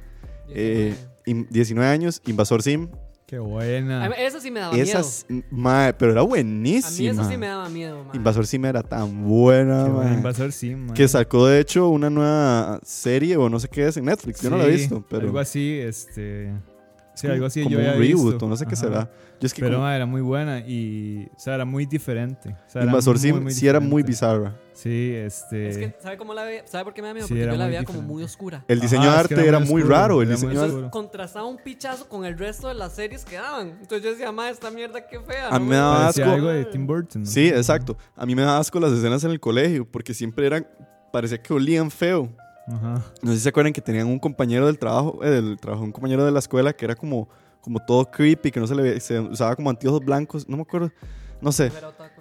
Eh, 0.50 0.94
in- 1.24 1.46
19 1.50 1.88
años, 1.90 2.20
Invasor 2.26 2.62
Sim. 2.62 2.88
Qué 3.26 3.38
buena. 3.38 4.04
mí 4.08 4.14
eso 4.18 4.40
sí 4.40 4.50
me 4.50 4.60
daba 4.60 4.76
Esas, 4.76 5.26
mae, 5.50 5.94
pero 5.94 6.12
era 6.12 6.20
miedo. 6.22 6.34
A 6.34 6.44
mí 6.44 6.52
buenísima. 6.52 7.10
eso 7.10 7.24
sí 7.30 7.36
me 7.36 7.46
daba 7.46 7.68
miedo, 7.68 8.04
mae. 8.04 8.16
Invasor 8.16 8.46
Sim 8.46 8.64
era 8.66 8.82
tan 8.82 9.24
buena, 9.24 9.86
mae. 9.86 10.14
Invasor 10.14 10.52
sí, 10.52 10.74
man. 10.74 10.94
Que 10.94 11.08
sacó 11.08 11.46
de 11.46 11.60
hecho 11.60 11.88
una 11.88 12.10
nueva 12.10 12.80
serie 12.82 13.36
o 13.36 13.48
no 13.48 13.58
sé 13.58 13.68
qué 13.68 13.86
es 13.86 13.96
en 13.96 14.04
Netflix. 14.04 14.42
Yo 14.42 14.50
no 14.50 14.58
la 14.58 14.64
he 14.64 14.70
visto, 14.70 15.04
pero. 15.08 15.26
Algo 15.26 15.38
así, 15.38 15.78
este... 15.78 16.52
Sí, 17.14 17.26
algo 17.28 17.46
así 17.46 17.62
Como 17.62 17.74
yo 17.74 17.78
un 17.80 17.86
había 17.86 17.98
reboot 17.98 18.30
visto. 18.32 18.46
o 18.46 18.48
no 18.48 18.56
sé 18.56 18.66
qué 18.66 18.74
Ajá. 18.74 18.84
será. 18.86 19.10
Yo 19.40 19.46
es 19.46 19.54
que 19.54 19.62
Pero 19.62 19.76
como- 19.76 19.88
era 19.88 20.04
muy 20.06 20.20
buena 20.20 20.60
y, 20.60 21.28
o 21.36 21.38
sea, 21.38 21.54
era 21.54 21.64
muy 21.64 21.86
diferente. 21.86 22.56
O 22.66 22.70
sea, 22.70 22.82
Invasor 22.84 23.14
muy, 23.14 23.20
Sim 23.22 23.42
muy 23.42 23.52
sí 23.52 23.66
era 23.68 23.78
muy 23.80 24.02
bizarra. 24.02 24.56
Sí, 24.72 25.12
este... 25.14 25.68
Es 25.68 25.78
que, 25.78 25.96
¿sabe 26.02 26.16
cómo 26.16 26.34
la 26.34 26.42
veía? 26.42 26.66
¿Sabe 26.66 26.84
por 26.84 26.94
qué 26.94 27.02
me 27.02 27.08
da 27.08 27.14
miedo? 27.14 27.26
Sí, 27.28 27.34
Porque 27.34 27.44
yo 27.46 27.52
la 27.52 27.64
muy 27.64 27.66
veía 27.72 27.84
como 27.84 28.02
muy 28.02 28.22
oscura. 28.24 28.64
El 28.66 28.80
diseño 28.80 29.02
Ajá, 29.04 29.16
de 29.18 29.22
es 29.22 29.28
que 29.28 29.34
arte 29.34 29.48
era 29.48 29.58
muy 29.60 29.68
muy 29.68 29.82
oscuro, 29.82 29.96
raro. 29.96 30.22
El 30.22 30.28
era 30.28 30.38
muy 30.38 30.46
diseño 30.48 30.60
de 30.62 30.68
oscuro. 30.68 30.90
Contrastaba 30.90 31.46
un 31.46 31.58
pichazo 31.58 32.08
con 32.08 32.24
el 32.24 32.36
resto 32.36 32.66
de 32.68 32.74
las 32.74 32.92
series 32.94 33.24
que 33.24 33.36
daban. 33.36 33.68
Entonces 33.80 34.02
yo 34.02 34.10
decía, 34.10 34.32
ma, 34.32 34.50
esta 34.50 34.70
mierda 34.72 35.06
qué 35.06 35.20
fea. 35.20 35.48
A 35.50 35.58
mí 35.60 35.66
no 35.66 35.70
me 35.70 35.76
daba 35.76 36.08
asco. 36.08 36.24
algo 36.24 36.48
de 36.48 36.64
Tim 36.64 36.86
Burton. 36.86 37.22
¿no? 37.22 37.28
Sí, 37.30 37.48
exacto. 37.48 37.96
A 38.16 38.26
mí 38.26 38.34
me 38.34 38.42
da 38.42 38.58
asco 38.58 38.80
las 38.80 38.92
escenas 38.92 39.22
en 39.22 39.30
el 39.30 39.38
colegio 39.38 39.86
porque 39.88 40.12
siempre 40.14 40.46
eran. 40.46 40.66
Parecía 41.12 41.40
que 41.40 41.52
olían 41.54 41.92
feo. 41.92 42.28
Ajá. 42.66 43.02
No 43.22 43.30
sé 43.30 43.36
si 43.36 43.42
se 43.42 43.48
acuerdan 43.50 43.72
que 43.72 43.80
tenían 43.80 44.06
un 44.06 44.18
compañero 44.18 44.66
del 44.66 44.78
trabajo, 44.78 45.20
eh, 45.22 45.28
del 45.30 45.58
trabajo, 45.58 45.84
un 45.84 45.92
compañero 45.92 46.24
de 46.24 46.32
la 46.32 46.38
escuela 46.38 46.72
que 46.72 46.84
era 46.84 46.94
como, 46.94 47.28
como 47.60 47.78
todo 47.84 48.10
creepy, 48.10 48.50
que 48.50 48.60
no 48.60 48.66
se 48.66 48.74
le 48.74 48.82
ve- 48.82 49.00
se 49.00 49.20
usaba 49.20 49.54
como 49.56 49.70
anteojos 49.70 50.00
blancos. 50.04 50.48
No 50.48 50.56
me 50.56 50.62
acuerdo. 50.62 50.90
No 51.40 51.52
sé. 51.52 51.66
Otaku. 51.68 52.13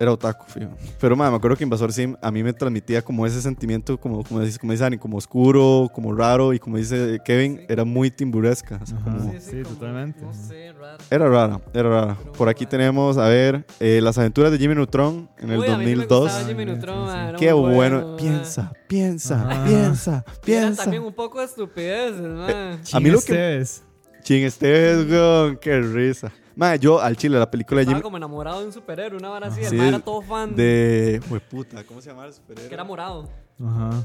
Era 0.00 0.12
otaku, 0.12 0.46
fijo. 0.48 0.70
Pero 0.98 1.14
madre, 1.14 1.30
me 1.32 1.36
acuerdo 1.36 1.58
que 1.58 1.62
Invasor 1.64 1.92
Sim 1.92 2.16
a 2.22 2.30
mí 2.30 2.42
me 2.42 2.54
transmitía 2.54 3.02
como 3.02 3.26
ese 3.26 3.42
sentimiento, 3.42 4.00
como, 4.00 4.24
como, 4.24 4.40
dice, 4.40 4.58
como 4.58 4.72
dice 4.72 4.82
Dani, 4.84 4.96
como 4.96 5.18
oscuro, 5.18 5.90
como 5.92 6.14
raro. 6.14 6.54
Y 6.54 6.58
como 6.58 6.78
dice 6.78 7.20
Kevin, 7.22 7.58
Sí. 7.58 7.66
era 7.68 7.84
muy 7.84 8.10
timburesca. 8.10 8.80
o 8.82 8.86
sea, 8.86 8.98
como- 8.98 9.30
Sí, 9.38 9.62
totalmente. 9.62 10.22
No 10.22 10.32
sé, 10.32 10.72
raro. 10.72 10.96
Era 11.10 11.28
rara, 11.28 11.60
era 11.74 11.88
rara. 11.90 12.16
Pero 12.18 12.32
Por 12.32 12.48
aquí 12.48 12.64
tenemos, 12.64 13.18
a 13.18 13.28
ver, 13.28 13.66
eh, 13.78 14.00
las 14.02 14.16
aventuras 14.16 14.50
de 14.50 14.56
Jimmy 14.58 14.74
Neutron 14.74 15.28
en 15.38 15.50
el 15.50 15.58
Uy, 15.58 15.66
a 15.68 15.76
mí 15.76 15.84
sí 15.84 15.90
2002. 15.94 16.32
Jimmy 16.46 16.62
Ah, 16.62 16.64
Neutron, 16.64 17.06
sí, 17.06 17.12
sí. 17.12 17.18
era 17.28 17.38
Qué 17.38 17.52
bueno. 17.52 18.08
ma. 18.12 18.16
Piensa, 18.16 18.72
piensa, 18.88 19.50
Ajá. 19.50 19.64
piensa, 19.66 20.24
piensa. 20.42 20.82
también 20.84 21.02
un 21.02 21.12
poco 21.12 21.40
de 21.40 21.44
estupideces, 21.44 22.22
ma. 22.22 22.78
A 22.92 23.00
mí 23.00 23.10
lo 23.10 23.18
Chin 23.18 23.26
que- 23.26 23.56
Esteves. 23.58 23.82
Ching 24.22 24.44
Esteves, 24.44 25.10
weón, 25.10 25.58
qué 25.60 25.78
risa. 25.80 26.32
Madre, 26.56 26.78
yo 26.78 27.00
al 27.00 27.16
chile, 27.16 27.38
la 27.38 27.50
película 27.50 27.78
de 27.78 27.82
Estaba 27.82 27.96
Jimmy. 27.98 28.02
como 28.02 28.16
enamorado 28.16 28.60
de 28.60 28.66
un 28.66 28.72
superhéroe, 28.72 29.18
una 29.18 29.28
vara 29.30 29.46
así. 29.48 29.60
Sí, 29.64 29.74
el 29.76 29.76
ma 29.82 29.88
era 29.88 29.98
todo 30.00 30.20
fan. 30.22 30.54
De. 30.54 31.20
Hueputa, 31.30 31.84
¿cómo 31.84 32.00
se 32.00 32.10
llama 32.10 32.26
el 32.26 32.32
superhéroe? 32.32 32.68
Que 32.68 32.74
era 32.74 32.84
morado. 32.84 33.28
Ajá. 33.64 34.04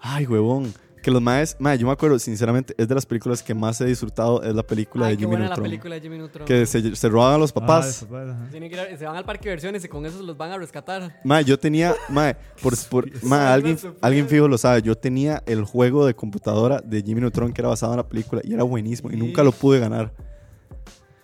Ay, 0.00 0.26
huevón. 0.26 0.72
Que 1.02 1.12
los 1.12 1.22
maes. 1.22 1.56
Madre, 1.60 1.78
yo 1.78 1.86
me 1.86 1.92
acuerdo, 1.92 2.18
sinceramente, 2.18 2.74
es 2.76 2.88
de 2.88 2.94
las 2.94 3.06
películas 3.06 3.40
que 3.42 3.54
más 3.54 3.80
he 3.80 3.84
disfrutado. 3.84 4.42
Es 4.42 4.52
la 4.52 4.64
película 4.64 5.06
Ay, 5.06 5.12
de 5.12 5.16
qué 5.16 5.20
Jimmy 5.22 5.30
buena 5.30 5.44
la 5.44 5.48
Neutron. 5.50 5.64
película 5.64 5.94
de 5.94 6.00
Jimmy 6.00 6.18
Neutron. 6.18 6.44
Que 6.46 6.66
se, 6.66 6.96
se 6.96 7.08
roban 7.08 7.34
a 7.34 7.38
los 7.38 7.52
papás. 7.52 8.02
Ah, 8.02 8.06
papás. 8.10 8.50
Tienen 8.50 8.68
que 8.68 8.74
ir 8.74 8.80
a- 8.80 8.96
se 8.98 9.06
van 9.06 9.14
al 9.16 9.24
parque 9.24 9.44
de 9.44 9.50
diversiones 9.50 9.84
y 9.84 9.88
con 9.88 10.04
eso 10.06 10.20
los 10.24 10.36
van 10.36 10.50
a 10.50 10.58
rescatar. 10.58 11.20
Mae, 11.24 11.44
yo 11.44 11.56
tenía, 11.58 11.94
mae, 12.08 12.36
por, 12.60 12.74
por, 12.90 13.24
mae, 13.24 13.46
alguien, 13.46 13.78
alguien 14.02 14.28
fijo 14.28 14.48
lo 14.48 14.58
sabe, 14.58 14.82
yo 14.82 14.96
tenía 14.96 15.40
el 15.46 15.64
juego 15.64 16.04
de 16.04 16.14
computadora 16.14 16.80
de 16.84 17.00
Jimmy 17.00 17.20
Neutron 17.20 17.52
que 17.52 17.60
era 17.60 17.68
basado 17.68 17.92
en 17.92 17.98
la 17.98 18.08
película 18.08 18.42
y 18.44 18.52
era 18.52 18.64
buenísimo 18.64 19.10
y 19.12 19.16
nunca 19.16 19.44
lo 19.44 19.52
pude 19.52 19.78
ganar. 19.78 20.12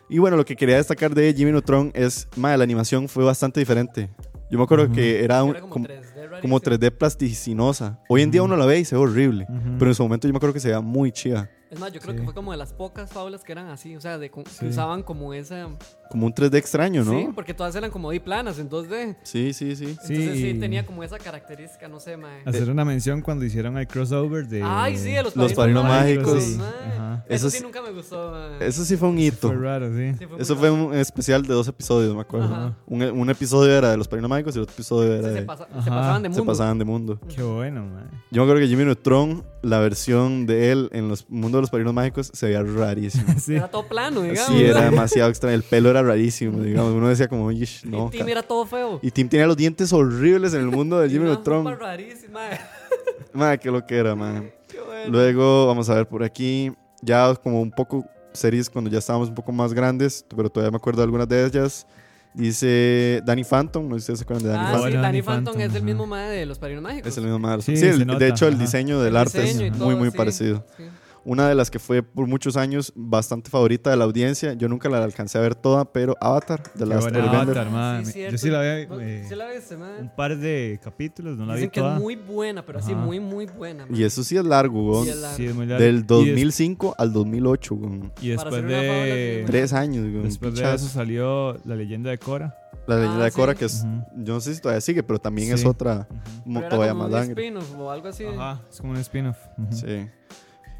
Y 0.08 0.18
bueno, 0.18 0.36
lo 0.36 0.44
que 0.44 0.54
quería 0.56 0.76
destacar 0.76 1.14
de 1.14 1.32
Jimmy 1.34 1.50
Neutron 1.52 1.90
es, 1.94 2.28
mae, 2.36 2.56
la 2.58 2.64
animación 2.64 3.08
fue 3.08 3.24
bastante 3.24 3.60
diferente. 3.60 4.10
Yo 4.50 4.58
me 4.58 4.64
acuerdo 4.64 4.92
que 4.92 5.24
era, 5.24 5.42
un- 5.42 5.50
Era 5.50 5.60
como, 5.62 5.72
como, 5.72 5.86
3D 5.86 6.14
como 6.14 6.28
rarísimo. 6.30 6.60
3D 6.60 6.90
plasticinosa. 6.92 7.98
Hoy 8.08 8.22
en 8.22 8.30
día 8.30 8.42
uno 8.42 8.56
la 8.56 8.66
ve 8.66 8.78
y 8.80 8.84
se 8.84 8.94
ve 8.94 9.00
horrible, 9.02 9.46
Ujú. 9.48 9.78
pero 9.78 9.90
en 9.90 9.94
su 9.94 10.02
momento 10.02 10.28
yo 10.28 10.32
me 10.32 10.36
acuerdo 10.36 10.52
que 10.54 10.60
se 10.60 10.68
veía 10.68 10.80
muy 10.80 11.10
chida. 11.10 11.50
Es 11.70 11.80
más, 11.80 11.92
yo 11.92 12.00
creo 12.00 12.12
Sí. 12.12 12.18
que 12.20 12.24
fue 12.24 12.34
como 12.34 12.52
de 12.52 12.58
las 12.58 12.72
pocas 12.72 13.10
fábulas 13.10 13.42
que 13.42 13.50
eran 13.50 13.66
así. 13.68 13.96
O 13.96 14.00
sea, 14.00 14.18
de, 14.18 14.30
que 14.30 14.42
Sí. 14.50 14.66
usaban 14.66 15.02
como 15.02 15.34
esa. 15.34 15.68
Como 16.10 16.26
un 16.26 16.34
3D 16.34 16.56
extraño, 16.56 17.02
¿no? 17.04 17.10
Sí, 17.18 17.28
porque 17.34 17.54
todas 17.54 17.74
eran 17.74 17.90
como 17.90 18.10
planas 18.24 18.58
en 18.58 18.68
2D. 18.70 19.16
Sí, 19.22 19.52
sí, 19.52 19.74
sí. 19.74 19.86
Sí, 19.86 20.14
Entonces 20.14 20.36
sí, 20.38 20.48
y- 20.50 20.60
tenía 20.60 20.86
como 20.86 21.02
esa 21.02 21.18
característica, 21.18 21.88
no 21.88 21.98
sé, 22.00 22.16
mae. 22.16 22.42
Hacer 22.44 22.70
una 22.70 22.84
mención 22.84 23.20
cuando 23.20 23.44
hicieron 23.44 23.76
el 23.78 23.86
crossover 23.88 24.46
de... 24.46 24.62
Ay, 24.64 24.96
sí, 24.96 25.10
de 25.12 25.22
los, 25.22 25.34
Los 25.34 25.52
Padrinos 25.54 25.84
Mágicos. 25.84 26.42
Sí. 26.42 26.56
mae. 26.56 26.68
Ajá. 26.94 27.24
Eso, 27.28 27.34
Eso 27.46 27.50
sí 27.50 27.56
sí- 27.58 27.62
nunca 27.64 27.82
me 27.82 27.90
gustó, 27.90 28.30
mae. 28.30 28.66
Eso 28.68 28.84
sí 28.84 28.96
fue 28.96 29.08
un 29.08 29.18
hito. 29.18 29.48
Fue 29.48 29.56
raro, 29.56 29.88
sí. 29.94 30.12
Sí, 30.18 30.24
Eso 30.38 30.56
fue 30.56 30.70
raro. 30.70 30.86
un 30.86 30.94
especial 30.94 31.42
de 31.42 31.54
dos 31.54 31.66
episodios, 31.68 32.14
me 32.14 32.20
acuerdo. 32.20 32.46
Ajá. 32.54 32.76
Un, 32.86 33.02
un 33.02 33.30
episodio 33.30 33.76
era 33.76 33.90
de 33.90 33.96
los 33.96 34.06
Padrinos 34.06 34.30
Mágicos 34.30 34.54
y 34.54 34.58
el 34.58 34.62
otro 34.64 34.74
episodio 34.74 35.14
era 35.14 35.28
Sí, 35.28 35.34
de... 35.34 35.40
se, 35.40 35.46
pasa- 35.46 35.66
se 35.66 35.90
pasaban 35.90 36.22
de 36.22 36.28
se 36.28 36.36
mundo. 36.36 36.44
pasaban 36.52 36.78
de 36.78 36.84
mundo. 36.84 37.20
Qué 37.34 37.42
bueno, 37.42 37.86
man. 37.86 38.10
Yo 38.30 38.42
me 38.42 38.44
acuerdo 38.44 38.60
que 38.60 38.68
Jimmy 38.68 38.84
Neutron, 38.84 39.44
la 39.62 39.78
versión 39.80 40.46
de 40.46 40.70
él 40.70 40.88
en 40.92 41.08
los 41.08 41.28
mundos 41.30 41.58
de 41.58 41.60
los 41.62 41.70
Padrinos 41.70 41.94
Mágicos, 41.94 42.30
se 42.32 42.46
veía 42.46 42.62
rarísimo. 42.62 43.24
Sí. 43.44 43.56
Era 43.56 43.68
todo 43.68 43.86
plano, 43.88 44.22
digamos. 44.22 44.46
Sí, 44.54 44.62
era 44.64 44.82
demasiado 44.82 45.28
extraño. 45.28 45.54
El 45.56 45.62
pelo 45.64 45.90
era 45.90 45.93
rarísimo, 46.02 46.60
digamos. 46.62 46.92
Uno 46.92 47.08
decía 47.08 47.28
como, 47.28 47.50
"Ish, 47.50 47.84
no. 47.86 48.08
y 48.08 48.10
Tim 48.16 48.24
ca-". 48.26 48.30
era 48.32 48.42
todo 48.42 48.66
feo. 48.66 48.98
Y 49.02 49.10
Tim 49.10 49.28
tenía 49.28 49.46
los 49.46 49.56
dientes 49.56 49.92
horribles 49.92 50.54
en 50.54 50.60
el 50.60 50.66
mundo 50.68 50.98
de 51.00 51.08
Jimmy 51.10 51.24
Neutron. 51.24 51.78
rarísima. 51.78 52.40
Madre, 53.32 53.58
qué 53.58 53.70
lo 53.70 53.84
que 53.86 53.96
era. 53.96 54.14
Qué 54.68 54.80
bueno. 54.80 55.10
Luego, 55.12 55.66
vamos 55.66 55.88
a 55.90 55.94
ver 55.94 56.06
por 56.08 56.22
aquí. 56.24 56.72
ya 57.02 57.34
como 57.36 57.60
un 57.60 57.70
poco 57.70 58.04
series 58.32 58.68
cuando 58.70 58.90
ya 58.90 58.98
estábamos 58.98 59.28
un 59.28 59.34
poco 59.34 59.52
más 59.52 59.72
grandes, 59.74 60.24
pero 60.34 60.48
todavía 60.50 60.70
me 60.72 60.76
acuerdo 60.78 61.00
de 61.00 61.04
algunas 61.04 61.28
de 61.28 61.44
ellas. 61.46 61.86
Dice 62.32 63.22
Danny 63.24 63.44
Phantom, 63.44 63.88
no 63.88 63.94
sé 63.94 64.00
si 64.06 64.12
ustedes 64.12 64.18
se 64.18 64.24
acuerdan 64.24 64.42
de 64.44 64.48
Danny 64.50 64.64
Ah, 64.64 64.72
Phantom. 64.72 64.86
sí, 64.88 64.92
Danny 64.94 65.02
Danny 65.04 65.22
Phantom, 65.22 65.44
Phantom 65.54 65.60
es 65.60 65.70
el 65.70 65.76
ajá. 65.76 65.84
mismo 65.84 66.06
mae 66.06 66.30
de 66.30 66.46
los 66.46 66.58
Padrinos 66.58 66.82
Mágicos. 66.82 67.06
Es 67.12 67.16
el 67.18 67.24
mismo 67.24 67.38
madre. 67.38 67.62
Sí, 67.62 67.76
Sí, 67.76 67.86
el- 67.86 68.06
de 68.18 68.28
hecho 68.28 68.48
el 68.48 68.54
ajá. 68.54 68.62
diseño 68.62 68.98
del 69.00 69.08
El 69.10 69.16
arte 69.16 69.38
es 69.38 69.44
diseño 69.44 69.66
y 69.66 69.70
muy, 69.70 69.78
todo, 69.78 69.96
muy 69.98 70.10
sí. 70.10 70.16
parecido. 70.16 70.66
Sí. 70.76 70.82
Una 71.26 71.48
de 71.48 71.54
las 71.54 71.70
que 71.70 71.78
fue 71.78 72.02
por 72.02 72.26
muchos 72.26 72.56
años 72.56 72.92
bastante 72.94 73.48
favorita 73.50 73.88
de 73.90 73.96
la 73.96 74.04
audiencia, 74.04 74.52
yo 74.52 74.68
nunca 74.68 74.90
la 74.90 75.02
alcancé 75.02 75.38
a 75.38 75.40
ver 75.40 75.54
toda, 75.54 75.90
pero 75.90 76.16
Avatar, 76.20 76.62
de 76.74 76.84
Airbender. 76.84 77.22
Avatar, 77.22 77.70
man. 77.70 78.04
Sí, 78.04 78.20
Yo 78.30 78.36
sí 78.36 78.50
la 78.50 78.60
vi 78.60 78.86
eh, 79.00 79.24
¿Sí 79.26 79.34
la 79.34 79.48
viste, 79.50 79.74
un 79.76 80.10
par 80.14 80.36
de 80.36 80.78
capítulos, 80.82 81.38
no 81.38 81.46
la 81.46 81.54
vi 81.54 81.60
Dicen 81.60 81.70
que 81.70 81.80
toda. 81.80 81.96
es 81.96 82.02
muy 82.02 82.16
buena, 82.16 82.64
pero 82.66 82.78
así 82.78 82.94
muy, 82.94 83.20
muy 83.20 83.46
buena. 83.46 83.86
Y 83.90 84.02
eso 84.02 84.22
sí 84.22 84.36
es 84.36 84.44
largo. 84.44 85.02
Sí, 85.04 85.10
es 85.10 85.16
largo. 85.16 85.36
Sí, 85.38 85.46
es 85.46 85.54
muy 85.54 85.66
largo. 85.66 85.82
Del 85.82 85.94
Y 85.94 85.98
des- 85.98 86.06
2005 86.06 86.94
al 86.98 87.12
2008, 87.14 87.74
weón. 87.74 88.12
Y, 88.20 88.28
después 88.28 88.62
de... 88.62 89.44
Tres 89.46 89.72
años, 89.72 90.04
weón. 90.04 90.24
Después 90.24 90.54
de 90.56 90.74
eso 90.74 90.88
salió 90.88 91.58
La 91.64 91.74
leyenda 91.74 92.10
de 92.10 92.18
Cora. 92.18 92.54
La 92.86 92.96
leyenda 92.96 93.20
Ah, 93.22 93.24
de 93.24 93.30
sí. 93.30 93.58
que 93.58 93.64
es, 93.64 93.82
yo 94.18 94.34
no 94.34 94.40
sé 94.42 94.54
si 94.54 94.60
todavía 94.60 94.82
sigue, 94.82 95.02
pero 95.02 95.18
también 95.18 95.50
es 95.54 95.64
otra, 95.64 96.06
mo- 96.44 96.60
Pero 96.60 96.66
era 96.66 96.68
todavía 96.68 96.92
como 96.92 97.04
más 97.04 97.12
un 97.12 97.18
sangre. 97.26 97.42
spin-off 97.46 97.74
o 97.78 97.90
algo 97.90 98.08
así. 98.08 98.24
Ajá, 98.26 98.60
es 98.70 98.78
como 98.78 98.92
un 98.92 98.98
spin-off. 98.98 99.38
Sí. 99.70 100.06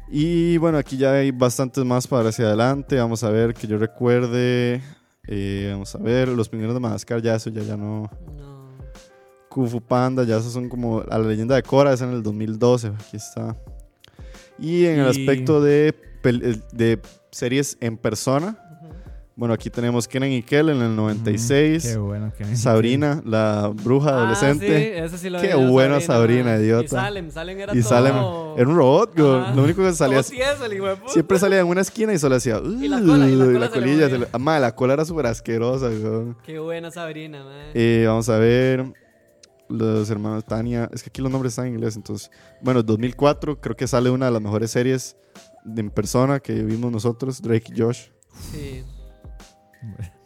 Y 0.09 0.57
bueno, 0.57 0.77
aquí 0.77 0.97
ya 0.97 1.13
hay 1.13 1.31
bastantes 1.31 1.83
más 1.83 2.07
para 2.07 2.29
hacia 2.29 2.45
adelante. 2.45 2.97
Vamos 2.97 3.23
a 3.23 3.29
ver 3.29 3.53
que 3.53 3.67
yo 3.67 3.77
recuerde. 3.77 4.81
eh, 5.27 5.69
vamos 5.71 5.95
a 5.95 5.97
ver, 5.97 6.27
los 6.27 6.47
pingüinos 6.49 6.75
de 6.75 6.79
Madagascar, 6.79 7.21
ya 7.21 7.35
eso 7.35 7.49
ya, 7.49 7.63
ya 7.63 7.75
no. 7.77 8.09
No. 8.37 8.65
Kung 9.49 9.67
Fu 9.67 9.81
Panda, 9.81 10.23
ya 10.23 10.37
esos 10.37 10.53
son 10.53 10.69
como. 10.69 11.01
A 11.09 11.17
la 11.17 11.27
leyenda 11.27 11.55
de 11.55 11.63
Korra 11.63 11.93
es 11.93 12.01
en 12.01 12.11
el 12.11 12.21
2012. 12.21 12.87
Aquí 12.87 13.17
está. 13.17 13.55
Y 14.59 14.85
en 14.85 14.99
el 14.99 15.07
aspecto 15.07 15.61
de, 15.61 15.95
eh, 16.23 16.59
de 16.71 17.01
series 17.31 17.77
en 17.81 17.97
persona. 17.97 18.57
Bueno, 19.35 19.53
aquí 19.53 19.69
tenemos 19.69 20.07
Kenan 20.07 20.31
y 20.31 20.41
Kel 20.41 20.69
en 20.69 20.81
el 20.81 20.95
96. 20.95 21.85
Qué 21.85 21.97
bueno. 21.97 22.31
que 22.37 22.55
Sabrina, 22.55 23.21
la 23.25 23.71
bruja 23.73 24.11
Ah, 24.11 24.17
adolescente. 24.21 24.67
sí, 24.67 24.99
ese 25.03 25.17
sí 25.17 25.29
lo 25.29 25.41
Qué 25.41 25.55
buena 25.55 25.99
Sabrina, 25.99 26.55
idiota. 26.57 26.85
Y 26.85 26.87
Salem, 26.87 27.29
Salem 27.31 27.59
era 27.59 27.73
y 27.75 27.81
todo... 27.81 27.89
Salem 27.89 28.15
era 28.57 28.69
un 28.69 28.75
robot. 28.77 29.17
Lo 29.17 29.63
único 29.63 29.81
que 29.83 29.91
salía 29.93 30.21
Todo 30.21 30.31
tieso, 30.31 30.65
el 30.65 30.73
hijo 30.73 30.85
de 30.87 30.95
puta. 30.95 31.11
Siempre 31.11 31.37
salía 31.39 31.59
en 31.59 31.67
una 31.67 31.81
esquina 31.81 32.13
y 32.13 32.17
solo 32.19 32.35
hacía. 32.35 32.59
Y 32.63 32.87
la 32.87 32.99
cola, 33.01 33.27
y 33.29 33.35
la 33.35 33.45
"Uh", 33.45 33.51
cola 33.53 33.65
le 33.65 33.71
colilla. 33.71 33.93
movía. 34.05 34.09
se 34.09 34.17
le- 34.19 34.27
Ah, 34.31 34.37
madre, 34.37 34.61
la 34.61 34.73
cola 34.75 34.93
era 34.93 35.03
súper 35.05 35.25
asquerosa, 35.25 35.89
güey. 35.89 36.35
Qué 36.45 36.59
buena 36.59 36.89
Sabrina, 36.91 37.43
mae. 37.43 37.71
Eh, 37.73 38.05
vamos 38.07 38.29
a 38.29 38.37
ver. 38.37 38.85
Los 39.67 40.09
hermanos 40.11 40.45
Tania. 40.45 40.89
Es 40.93 41.01
que 41.03 41.09
aquí 41.09 41.21
los 41.21 41.31
nombres 41.31 41.51
están 41.53 41.65
en 41.65 41.73
inglés, 41.73 41.95
entonces. 41.97 42.29
Bueno, 42.61 42.83
2004 42.83 43.59
creo 43.59 43.75
que 43.75 43.87
sale 43.87 44.09
una 44.11 44.27
de 44.27 44.31
las 44.31 44.41
mejores 44.41 44.71
series 44.71 45.17
de- 45.65 45.81
en 45.81 45.89
persona 45.89 46.39
que 46.39 46.53
vimos 46.63 46.91
nosotros, 46.91 47.41
Drake 47.41 47.73
y 47.75 47.81
Josh. 47.81 48.03
Sí. 48.51 48.83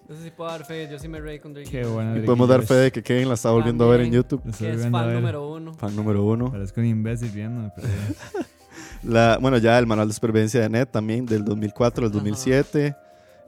Eso 0.10 0.24
sí 0.24 0.32
puedo 0.36 0.50
dar 0.50 0.66
fe, 0.66 0.88
yo 0.92 0.98
sí 0.98 1.08
me 1.08 1.20
reí 1.22 1.38
con 1.40 1.54
Drake. 1.54 1.70
Qué 1.70 1.86
buena. 1.86 2.10
Y 2.12 2.14
Drake 2.14 2.26
podemos 2.26 2.50
dar 2.50 2.60
Josh. 2.62 2.68
fe 2.68 2.74
de 2.76 2.92
que 2.92 3.04
Kevin 3.04 3.28
la 3.28 3.36
está 3.36 3.52
volviendo 3.52 3.86
a 3.86 3.90
ver 3.92 4.00
en 4.02 4.06
También. 4.08 4.24
YouTube. 4.24 4.42
Estoy 4.50 4.68
Que 4.68 4.74
es 4.74 4.78
volviendo 4.78 4.98
a 4.98 5.02
fan 5.02 5.08
ver. 5.10 5.16
número 5.22 5.50
uno. 5.50 5.74
Fan 5.76 5.96
número 5.96 6.24
uno. 6.24 6.52
Parezco 6.52 6.80
un 6.82 6.88
imbécil 6.88 7.30
viéndome, 7.30 7.72
pero 7.76 7.88
La, 9.04 9.38
bueno, 9.40 9.58
ya 9.58 9.78
el 9.80 9.86
manual 9.88 10.08
de 10.08 10.14
supervivencia 10.14 10.60
de 10.62 10.70
Net 10.70 10.90
también, 10.92 11.26
del 11.26 11.46
2004 11.46 12.04
al 12.06 12.10
Ajá. 12.10 12.14
2007. 12.16 12.96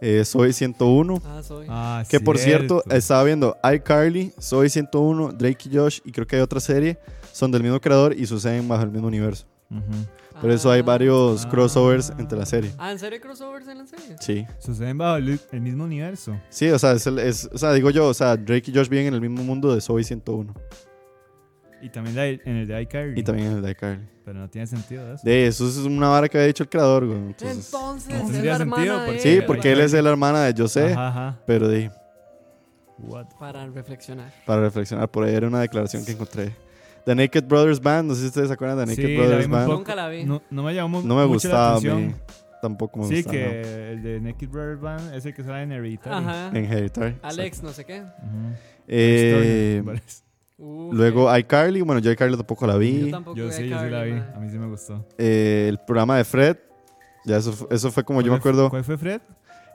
Eh, 0.03 0.23
Soy 0.25 0.53
101. 0.53 1.21
Ah, 1.25 1.41
soy. 1.43 1.65
Ah, 1.69 2.03
Que 2.09 2.19
por 2.19 2.37
cierto, 2.37 2.81
cierto. 2.81 2.95
estaba 2.95 3.23
viendo 3.23 3.57
iCarly, 3.75 4.31
Soy 4.39 4.69
101, 4.69 5.31
Drake 5.33 5.69
y 5.69 5.75
Josh, 5.75 5.99
y 6.05 6.11
creo 6.11 6.25
que 6.25 6.37
hay 6.37 6.41
otra 6.41 6.59
serie. 6.59 6.97
Son 7.33 7.51
del 7.51 7.63
mismo 7.63 7.79
creador 7.79 8.13
y 8.17 8.25
suceden 8.25 8.67
bajo 8.67 8.83
el 8.83 8.91
mismo 8.91 9.07
universo. 9.07 9.45
Ujú. 9.69 9.81
Por 10.41 10.49
eso 10.51 10.71
hay 10.71 10.79
Ah. 10.81 10.83
varios 10.83 11.45
Ah. 11.45 11.49
crossovers 11.49 12.11
entre 12.17 12.37
la 12.37 12.45
serie. 12.45 12.71
Ah, 12.77 12.91
¿en 12.91 12.99
serio 12.99 13.15
hay 13.17 13.21
crossovers 13.21 13.67
en 13.67 13.77
la 13.77 13.85
serie? 13.85 14.15
Sí. 14.19 14.45
Suceden 14.59 14.97
bajo 14.97 15.17
el, 15.17 15.39
el 15.51 15.61
mismo 15.61 15.83
universo. 15.83 16.35
Sí, 16.49 16.69
o 16.69 16.79
sea, 16.79 16.93
es 16.93 17.05
el- 17.07 17.19
es- 17.19 17.49
o 17.53 17.57
sea, 17.57 17.71
digo 17.73 17.89
yo, 17.91 18.07
o 18.07 18.13
sea, 18.13 18.35
Drake 18.35 18.71
y 18.71 18.73
Josh 18.75 18.89
viven 18.89 19.07
en 19.07 19.13
el 19.13 19.21
mismo 19.21 19.43
mundo 19.43 19.73
de 19.73 19.81
Soy 19.81 20.03
101. 20.03 20.53
Y 21.81 21.89
también 21.89 22.15
la- 22.15 22.27
en 22.27 22.41
el 22.57 22.67
de 22.67 22.81
iCarly. 22.81 23.19
Y 23.19 23.23
también 23.23 23.47
en 23.51 23.57
el 23.57 23.61
de 23.61 23.71
iCarly. 23.71 24.07
Pero 24.23 24.39
no 24.39 24.49
tiene 24.49 24.67
sentido 24.67 25.13
eso. 25.13 25.23
De 25.25 25.47
eso 25.47 25.67
es 25.67 25.77
una 25.77 26.09
vara 26.09 26.29
que 26.29 26.37
había 26.37 26.47
dicho 26.47 26.63
el 26.63 26.69
creador, 26.69 27.05
güey. 27.07 27.17
Entonces, 27.17 27.65
Entonces, 27.73 28.09
No 28.09 28.15
es 28.15 28.31
tendría 28.31 28.51
la 28.53 28.57
sentido, 28.59 28.81
hermana 28.83 29.05
porque- 29.05 29.29
de 29.29 29.35
sí, 29.41 29.43
porque 29.47 29.71
él 29.71 29.79
es 29.81 29.93
la 29.93 30.09
hermana 30.09 30.43
de 30.43 30.61
José, 30.61 30.93
Ajá, 30.93 31.07
ajá. 31.07 31.39
pero 31.47 31.67
de, 31.67 31.91
What? 32.99 33.25
Para 33.39 33.65
reflexionar. 33.67 34.31
para 34.45 34.61
reflexionar, 34.61 35.09
por 35.09 35.23
ahí 35.23 35.33
era 35.33 35.47
una 35.47 35.61
declaración 35.61 36.05
que 36.05 36.11
encontré. 36.11 36.55
The 37.05 37.15
Naked 37.15 37.45
Brothers 37.47 37.81
Band, 37.81 38.07
no 38.09 38.15
sé 38.15 38.21
si 38.21 38.27
ustedes 38.27 38.47
se 38.49 38.53
acuerdan 38.53 38.77
de 38.77 38.85
The 38.85 38.91
Naked 38.91 39.05
Sí, 39.07 39.13
la 39.17 39.21
Brothers 39.27 39.49
Band. 39.49 39.65
poco. 39.65 39.77
Nunca 39.77 39.95
la 39.95 40.07
vi. 40.09 40.23
No, 40.23 40.41
no 40.49 40.63
me 40.63 40.73
llamó 40.73 41.01
No 41.03 41.15
me 41.15 41.25
mucho 41.25 41.47
la 41.49 41.73
gustaba 41.75 41.95
a 41.95 41.95
mí. 41.99 42.13
Tampoco 42.61 42.99
me 42.99 43.07
Sí, 43.07 43.15
gustaba. 43.15 43.33
que 43.37 43.91
el 43.93 44.03
de 44.03 44.21
Naked 44.21 44.49
Brothers 44.49 44.81
Band 44.81 45.15
es 45.15 45.25
el 45.25 45.33
que 45.33 45.43
sale 45.43 45.63
en 45.63 45.71
Hereditary. 45.71 46.15
Ajá. 46.15 46.49
En 46.53 46.65
Hereditary. 46.65 47.15
Alex, 47.23 47.63
no 47.63 47.69
sé 47.71 47.85
qué. 47.85 48.03
Eh, 48.87 49.77
Story, 49.81 49.85
parece. 49.85 50.23
Uf, 50.57 50.93
luego 50.93 51.35
iCarly, 51.37 51.81
bueno, 51.81 51.99
yo 52.01 52.11
iCarly 52.11 52.37
tampoco 52.37 52.67
la 52.67 52.73
Yo 52.73 52.79
vi. 52.79 53.09
tampoco 53.09 53.35
Yo 53.35 53.45
vi 53.47 53.51
sí, 53.51 53.67
yo 53.67 53.79
sí 53.79 53.89
la 53.89 54.03
vi. 54.03 54.11
A 54.11 54.37
mí 54.39 54.49
sí 54.49 54.59
me 54.59 54.67
gustó. 54.67 55.07
Eh, 55.17 55.65
el 55.69 55.79
programa 55.79 56.17
de 56.17 56.23
Fred. 56.23 56.57
Ya 57.25 57.37
eso, 57.37 57.67
eso 57.71 57.91
fue 57.91 58.03
como 58.03 58.21
yo 58.21 58.31
me 58.31 58.39
¿Cuál 58.39 58.41
fue- 58.41 58.51
acuerdo. 58.51 58.69
¿Cuál 58.69 58.83
fue 58.83 58.97
Fred? 58.97 59.21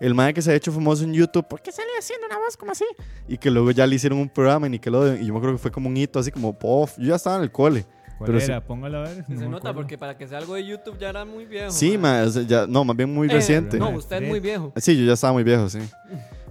El 0.01 0.14
man 0.14 0.34
que 0.34 0.42
se 0.42 0.51
ha 0.53 0.55
hecho 0.55 0.70
famoso 0.72 1.05
en 1.05 1.12
YouTube. 1.14 1.47
¿Por 1.49 1.61
qué 1.62 1.72
sale 1.72 1.88
haciendo 1.99 2.26
una 2.26 2.36
voz 2.38 2.57
como 2.57 2.72
así? 2.72 2.84
Y 3.28 3.38
que 3.38 3.51
luego 3.51 3.70
ya 3.70 3.86
le 3.86 3.94
hicieron 3.97 4.18
un 4.18 4.28
programa 4.28 4.66
en 4.66 4.72
Nickelodeon. 4.72 5.22
Y 5.22 5.26
yo 5.26 5.32
me 5.32 5.38
acuerdo 5.38 5.57
que 5.57 5.62
fue 5.62 5.70
como 5.70 5.88
un 5.88 5.97
hito, 5.97 6.18
así 6.18 6.30
como, 6.30 6.53
pof. 6.59 6.97
Yo 6.99 7.07
ya 7.09 7.14
estaba 7.16 7.36
en 7.36 7.42
el 7.42 7.51
cole. 7.51 7.86
¿Cuál 8.18 8.26
Pero 8.32 8.38
era? 8.40 8.64
Póngalo 8.64 8.99
a 8.99 9.03
ver. 9.03 9.24
No 9.28 9.38
se 9.38 9.44
nota 9.44 9.57
acuerdo. 9.57 9.74
porque 9.74 9.99
para 9.99 10.16
que 10.16 10.26
sea 10.26 10.38
algo 10.38 10.55
de 10.55 10.64
YouTube 10.66 10.99
ya 10.99 11.11
era 11.11 11.24
muy 11.24 11.44
viejo. 11.44 11.70
Sí, 11.70 11.99
mae. 11.99 12.30
sea, 12.30 12.42
ya, 12.44 12.66
no, 12.66 12.84
más 12.84 12.97
bien 12.97 13.12
muy 13.12 13.28
Eh, 13.28 13.32
reciente. 13.32 13.78
No, 13.78 13.86
Mae, 13.90 13.97
usted 13.99 14.18
Fred. 14.18 14.28
muy 14.28 14.40
viejo. 14.40 14.72
Sí, 14.76 14.97
yo 14.99 15.05
ya 15.05 15.12
estaba 15.14 15.32
muy 15.34 15.44
viejo, 15.44 15.68
sí. 15.68 15.78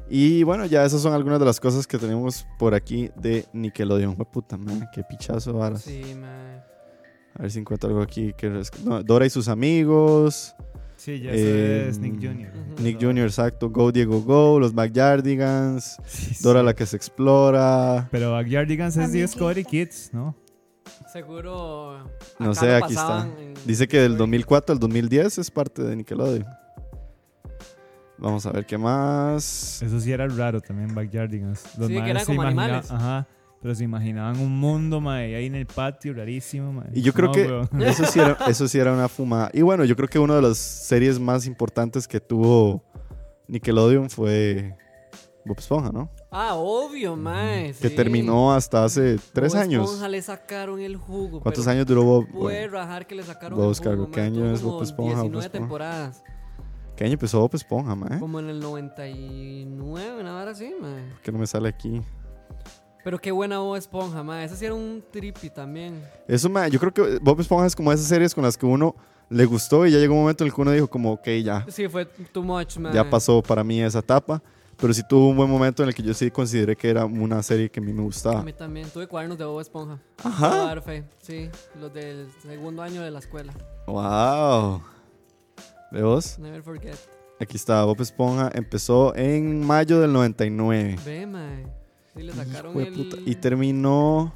Y 0.08 0.44
bueno, 0.44 0.66
ya 0.68 0.86
esas 0.86 1.02
son 1.02 1.14
algunas 1.14 1.40
de 1.40 1.46
las 1.46 1.60
cosas 1.60 1.88
que 1.88 1.98
tenemos 1.98 2.46
por 2.60 2.76
aquí 2.76 3.10
de 3.16 3.46
Nickelodeon. 3.54 4.16
Fue 4.16 4.26
puta, 4.26 4.58
man, 4.58 4.88
qué 4.94 5.04
pichazo 5.04 5.54
varas. 5.54 5.82
Sí, 5.82 6.04
mae. 6.20 6.58
A 7.38 7.42
ver 7.42 7.52
si 7.52 7.60
encuentro 7.60 7.90
algo 7.90 8.02
aquí. 8.04 8.32
Que 8.38 8.62
no, 8.84 9.02
Dora 9.04 9.26
y 9.26 9.30
sus 9.32 9.48
amigos. 9.48 10.56
Sí, 11.06 11.20
ya 11.20 11.30
Eh, 11.34 11.88
es 11.88 12.00
Nick 12.00 12.16
Jr. 12.16 12.50
Ujú. 12.52 12.82
Nick 12.82 13.00
Jr., 13.00 13.26
exacto. 13.26 13.70
Go 13.70 13.92
Diego 13.92 14.22
Go. 14.22 14.60
Los 14.60 14.74
Backyardigans. 14.74 15.98
Sí, 16.08 16.34
sí. 16.34 16.44
Dora 16.44 16.64
la 16.64 16.74
que 16.74 16.88
se 16.88 16.96
explora. 16.98 18.08
Pero 18.10 18.32
Backyardigans 18.32 18.98
es. 18.98 19.12
Discovery 19.12 19.64
Kids, 19.64 20.10
¿no? 20.14 20.36
Seguro. 21.14 22.10
No 22.40 22.56
sé, 22.56 22.74
aquí 22.74 22.94
está. 22.94 23.30
Dice 23.66 23.88
que 23.88 24.00
del 24.00 24.18
2004 24.18 24.74
al 24.74 24.80
2010 24.80 25.38
es 25.38 25.52
parte 25.52 25.84
de 25.84 25.96
Nickelodeon. 25.96 26.46
Vamos 28.18 28.46
a 28.48 28.52
ver 28.52 28.66
qué 28.66 28.78
más. 28.78 29.84
Eso 29.84 30.00
sí 30.00 30.12
era 30.12 30.28
raro 30.28 30.60
también, 30.60 30.96
Backyardigans. 30.96 31.78
Los 31.78 31.88
Sí, 31.88 31.94
que 32.02 32.10
eran 32.10 32.26
como 32.26 32.42
animales. 32.42 32.90
Ajá. 32.90 33.28
Pero 33.66 33.74
se 33.74 33.84
imaginaban 33.84 34.40
un 34.40 34.60
mundo, 34.60 35.02
mae, 35.02 35.36
ahí 35.36 35.48
en 35.48 35.56
el 35.56 35.66
patio, 35.66 36.14
rarísimo, 36.14 36.72
mae. 36.72 36.88
Y 36.94 37.02
yo 37.02 37.14
creo 37.14 37.30
No, 37.30 37.34
que 37.80 37.90
eso 37.90 38.06
sí, 38.06 38.20
era, 38.20 38.38
eso 38.48 38.68
sí 38.68 38.78
era 38.78 38.94
una 38.94 39.10
fumada. 39.10 39.50
Y 39.54 39.64
bueno, 39.64 39.86
yo 39.86 39.96
creo 39.96 40.08
que 40.08 40.20
una 40.20 40.36
de 40.36 40.44
las 40.44 40.60
series 40.60 41.20
más 41.20 41.48
importantes 41.48 42.08
que 42.08 42.20
tuvo 42.20 42.84
Nickelodeon 43.48 44.12
fue 44.12 44.78
Bob 45.44 45.58
Esponja, 45.58 45.92
¿no? 45.92 46.12
Ah, 46.30 46.54
obvio, 46.54 47.16
mae. 47.16 47.74
Que 47.82 47.90
sí. 47.90 47.96
terminó 47.96 48.54
hasta 48.54 48.84
hace 48.84 49.18
tres 49.34 49.54
Bob 49.54 49.62
años. 49.64 49.86
Esponja 49.86 50.10
le 50.10 50.22
sacaron 50.22 50.80
el 50.80 50.96
jugo. 50.96 51.42
¿Cuántos 51.42 51.66
pero 51.66 51.72
años 51.72 51.88
duró 51.88 52.04
Bob? 52.04 52.28
Puede 52.28 52.68
rajar 52.68 53.08
que 53.08 53.16
le 53.16 53.24
sacaron 53.24 53.60
a 53.60 53.66
el 53.66 53.74
jugo. 53.74 54.12
¿qué 54.12 54.20
mae, 54.20 54.28
año 54.30 54.54
es 54.54 54.62
Bob 54.62 54.84
Esponja, 54.84 55.24
Bob 55.24 55.32
19 55.32 55.44
Esponja? 55.44 55.50
temporadas. 55.50 56.24
¿Qué 56.96 57.04
año 57.06 57.14
empezó 57.14 57.40
Bob 57.40 57.56
Esponja, 57.56 57.96
mae? 57.96 58.20
Como 58.20 58.40
en 58.40 58.48
el 58.48 58.60
99, 58.60 60.20
una 60.22 60.38
hora 60.40 60.52
así, 60.52 60.72
mae. 60.80 61.10
¿Por 61.14 61.22
qué 61.22 61.32
no 61.32 61.40
me 61.40 61.48
sale 61.48 61.68
aquí? 61.68 62.04
Pero 63.06 63.20
qué 63.20 63.32
buena 63.32 63.60
Bob 63.60 63.78
Esponja, 63.78 64.22
mae. 64.24 64.44
Ese 64.46 64.58
sí 64.58 64.66
era 64.66 64.74
un 64.74 65.02
trippy 65.12 65.50
también. 65.52 66.04
Eso, 66.28 66.50
mae, 66.50 66.70
yo 66.72 66.80
creo 66.80 66.92
que 66.94 67.20
Bob 67.22 67.40
Esponja 67.40 67.68
es 67.68 67.76
como 67.76 67.94
esas 67.94 68.08
series 68.08 68.34
con 68.36 68.44
las 68.44 68.58
que 68.58 68.66
uno 68.66 68.96
le 69.30 69.46
gustó 69.46 69.86
y 69.86 69.92
ya 69.92 70.00
llegó 70.00 70.16
un 70.16 70.22
momento 70.22 70.44
en 70.44 70.48
el 70.50 70.54
que 70.56 70.62
uno 70.62 70.72
dijo 70.72 70.88
como, 70.88 71.14
ok, 71.14 71.28
ya, 71.44 71.66
Sí, 71.70 71.88
fue 71.88 72.06
too 72.06 72.44
much, 72.44 72.78
mae. 72.78 72.94
ya 72.94 73.10
pasó 73.10 73.42
para 73.44 73.64
mí 73.64 73.80
esa 73.82 74.00
etapa. 74.00 74.42
Pero 74.78 74.94
sí 74.94 75.04
tuvo 75.08 75.30
un 75.30 75.38
buen 75.38 75.50
momento 75.50 75.84
en 75.84 75.90
el 75.90 75.96
que 75.96 76.04
yo 76.04 76.14
sí 76.14 76.30
consideré 76.30 76.76
que 76.76 76.90
era 76.90 77.06
una 77.06 77.42
serie 77.44 77.70
que 77.70 77.80
a 77.80 77.84
mí 77.84 77.94
me 77.94 78.02
A 78.02 78.06
gustaba. 78.06 78.42
mí 78.44 78.52
también. 78.52 78.90
Tuve 78.90 79.08
cuadernos 79.08 79.38
de 79.38 79.46
Bob 79.46 79.62
Esponja. 79.62 80.00
Ajá. 80.22 80.50
Dar 80.50 80.82
fe. 80.82 81.06
Sí, 81.22 81.50
los 81.80 81.94
del 81.94 82.28
segundo 82.42 82.82
año 82.82 83.02
de 83.02 83.10
la 83.10 83.20
escuela. 83.20 83.54
Wow. 83.88 84.82
¿Ve 85.92 86.02
vos? 86.04 86.38
Never 86.40 86.62
forget. 86.62 86.96
Aquí 87.40 87.56
está, 87.56 87.86
Bob 87.86 88.02
Esponja 88.02 88.50
empezó 88.54 89.16
en 89.16 89.66
mayo 89.66 90.02
del 90.02 90.12
99. 90.12 90.98
Ve, 91.06 91.26
mae. 91.26 91.68
Sí, 92.16 92.24
le 92.24 92.34
sacaron 92.34 92.80
el... 92.80 92.94
puta. 92.94 93.18
Y 93.26 93.36
terminó 93.36 94.34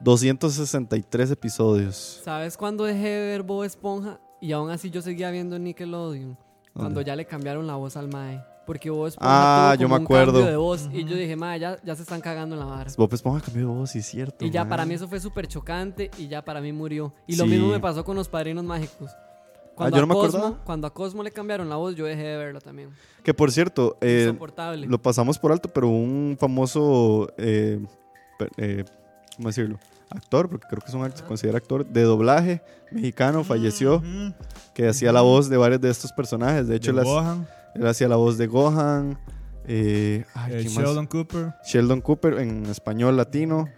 263 0.00 1.30
episodios. 1.30 2.20
¿Sabes 2.24 2.56
cuándo 2.56 2.84
dejé 2.84 3.08
de 3.08 3.26
ver 3.30 3.42
Bob 3.42 3.64
Esponja? 3.64 4.20
Y 4.40 4.52
aún 4.52 4.70
así 4.70 4.90
yo 4.90 5.02
seguía 5.02 5.30
viendo 5.30 5.58
Nickelodeon. 5.58 6.36
Cuando 6.74 7.00
ya 7.00 7.16
le 7.16 7.24
cambiaron 7.24 7.66
la 7.66 7.74
voz 7.74 7.96
al 7.96 8.08
mae. 8.08 8.40
Porque 8.64 8.90
Bob 8.90 9.06
Esponja 9.08 9.70
Ah, 9.70 9.72
tuvo 9.74 9.82
yo 9.82 9.88
me 9.88 9.94
un 9.96 10.06
cambio 10.06 10.16
acuerdo. 10.32 10.46
de 10.46 10.56
voz. 10.56 10.88
Y 10.92 11.04
yo 11.04 11.16
dije, 11.16 11.34
mae, 11.34 11.58
ya, 11.58 11.78
ya 11.82 11.96
se 11.96 12.02
están 12.02 12.20
cagando 12.20 12.54
en 12.54 12.60
la 12.60 12.66
vara. 12.66 12.90
Bob 12.96 13.12
Esponja 13.12 13.40
cambió 13.40 13.62
de 13.66 13.74
voz, 13.74 13.90
sí, 13.90 13.98
es 14.00 14.06
cierto. 14.06 14.44
Y 14.44 14.50
ya 14.50 14.68
para 14.68 14.84
mí 14.84 14.94
eso 14.94 15.08
fue 15.08 15.18
súper 15.18 15.48
chocante 15.48 16.10
y 16.18 16.28
ya 16.28 16.44
para 16.44 16.60
mí 16.60 16.72
murió. 16.72 17.12
Y 17.26 17.34
lo 17.36 17.44
Sí. 17.44 17.50
mismo 17.50 17.68
me 17.68 17.80
pasó 17.80 18.04
con 18.04 18.14
los 18.16 18.28
Padrinos 18.28 18.64
Mágicos. 18.64 19.10
Cuando, 19.78 19.96
yo 19.96 20.06
no 20.06 20.12
a 20.12 20.16
me 20.16 20.20
Cosmo, 20.22 20.38
acordaba. 20.40 20.64
cuando 20.64 20.86
a 20.86 20.94
Cosmo 20.94 21.22
le 21.22 21.30
cambiaron 21.30 21.68
la 21.68 21.76
voz, 21.76 21.94
yo 21.94 22.04
dejé 22.04 22.22
de 22.22 22.36
verla 22.36 22.60
también. 22.60 22.90
Que 23.22 23.32
por 23.34 23.50
cierto, 23.50 23.96
eh, 24.00 24.24
Insoportable. 24.28 24.86
lo 24.86 25.00
pasamos 25.00 25.38
por 25.38 25.52
alto, 25.52 25.68
pero 25.70 25.88
un 25.88 26.36
famoso, 26.38 27.32
eh, 27.38 27.80
eh, 28.56 28.84
¿cómo 29.36 29.48
decirlo? 29.48 29.78
Actor, 30.10 30.48
porque 30.48 30.66
creo 30.68 30.80
que 30.80 30.88
es 30.88 30.94
un 30.94 31.10
se 31.16 31.24
considera 31.24 31.58
actor 31.58 31.86
de 31.86 32.02
doblaje 32.02 32.62
mexicano, 32.90 33.44
falleció, 33.44 33.96
Ujú. 33.96 34.34
que 34.74 34.88
hacía 34.88 35.12
la 35.12 35.20
voz 35.20 35.48
de 35.50 35.56
varios 35.56 35.80
de 35.80 35.90
estos 35.90 36.12
personajes. 36.12 36.66
De 36.66 36.76
hecho, 36.76 36.92
De 36.92 37.00
él, 37.00 37.04
Gohan, 37.04 37.46
él 37.74 37.86
hacía 37.86 38.08
la 38.08 38.16
voz 38.16 38.38
de 38.38 38.46
Gohan, 38.46 39.18
eh, 39.66 40.24
ay, 40.34 40.52
eh, 40.54 40.58
¿quién 40.62 40.74
más? 40.74 40.84
Sheldon 40.84 41.06
Cooper. 41.06 41.54
Sheldon 41.66 42.00
Cooper 42.00 42.34
en 42.38 42.64
español 42.66 43.16
latino. 43.16 43.68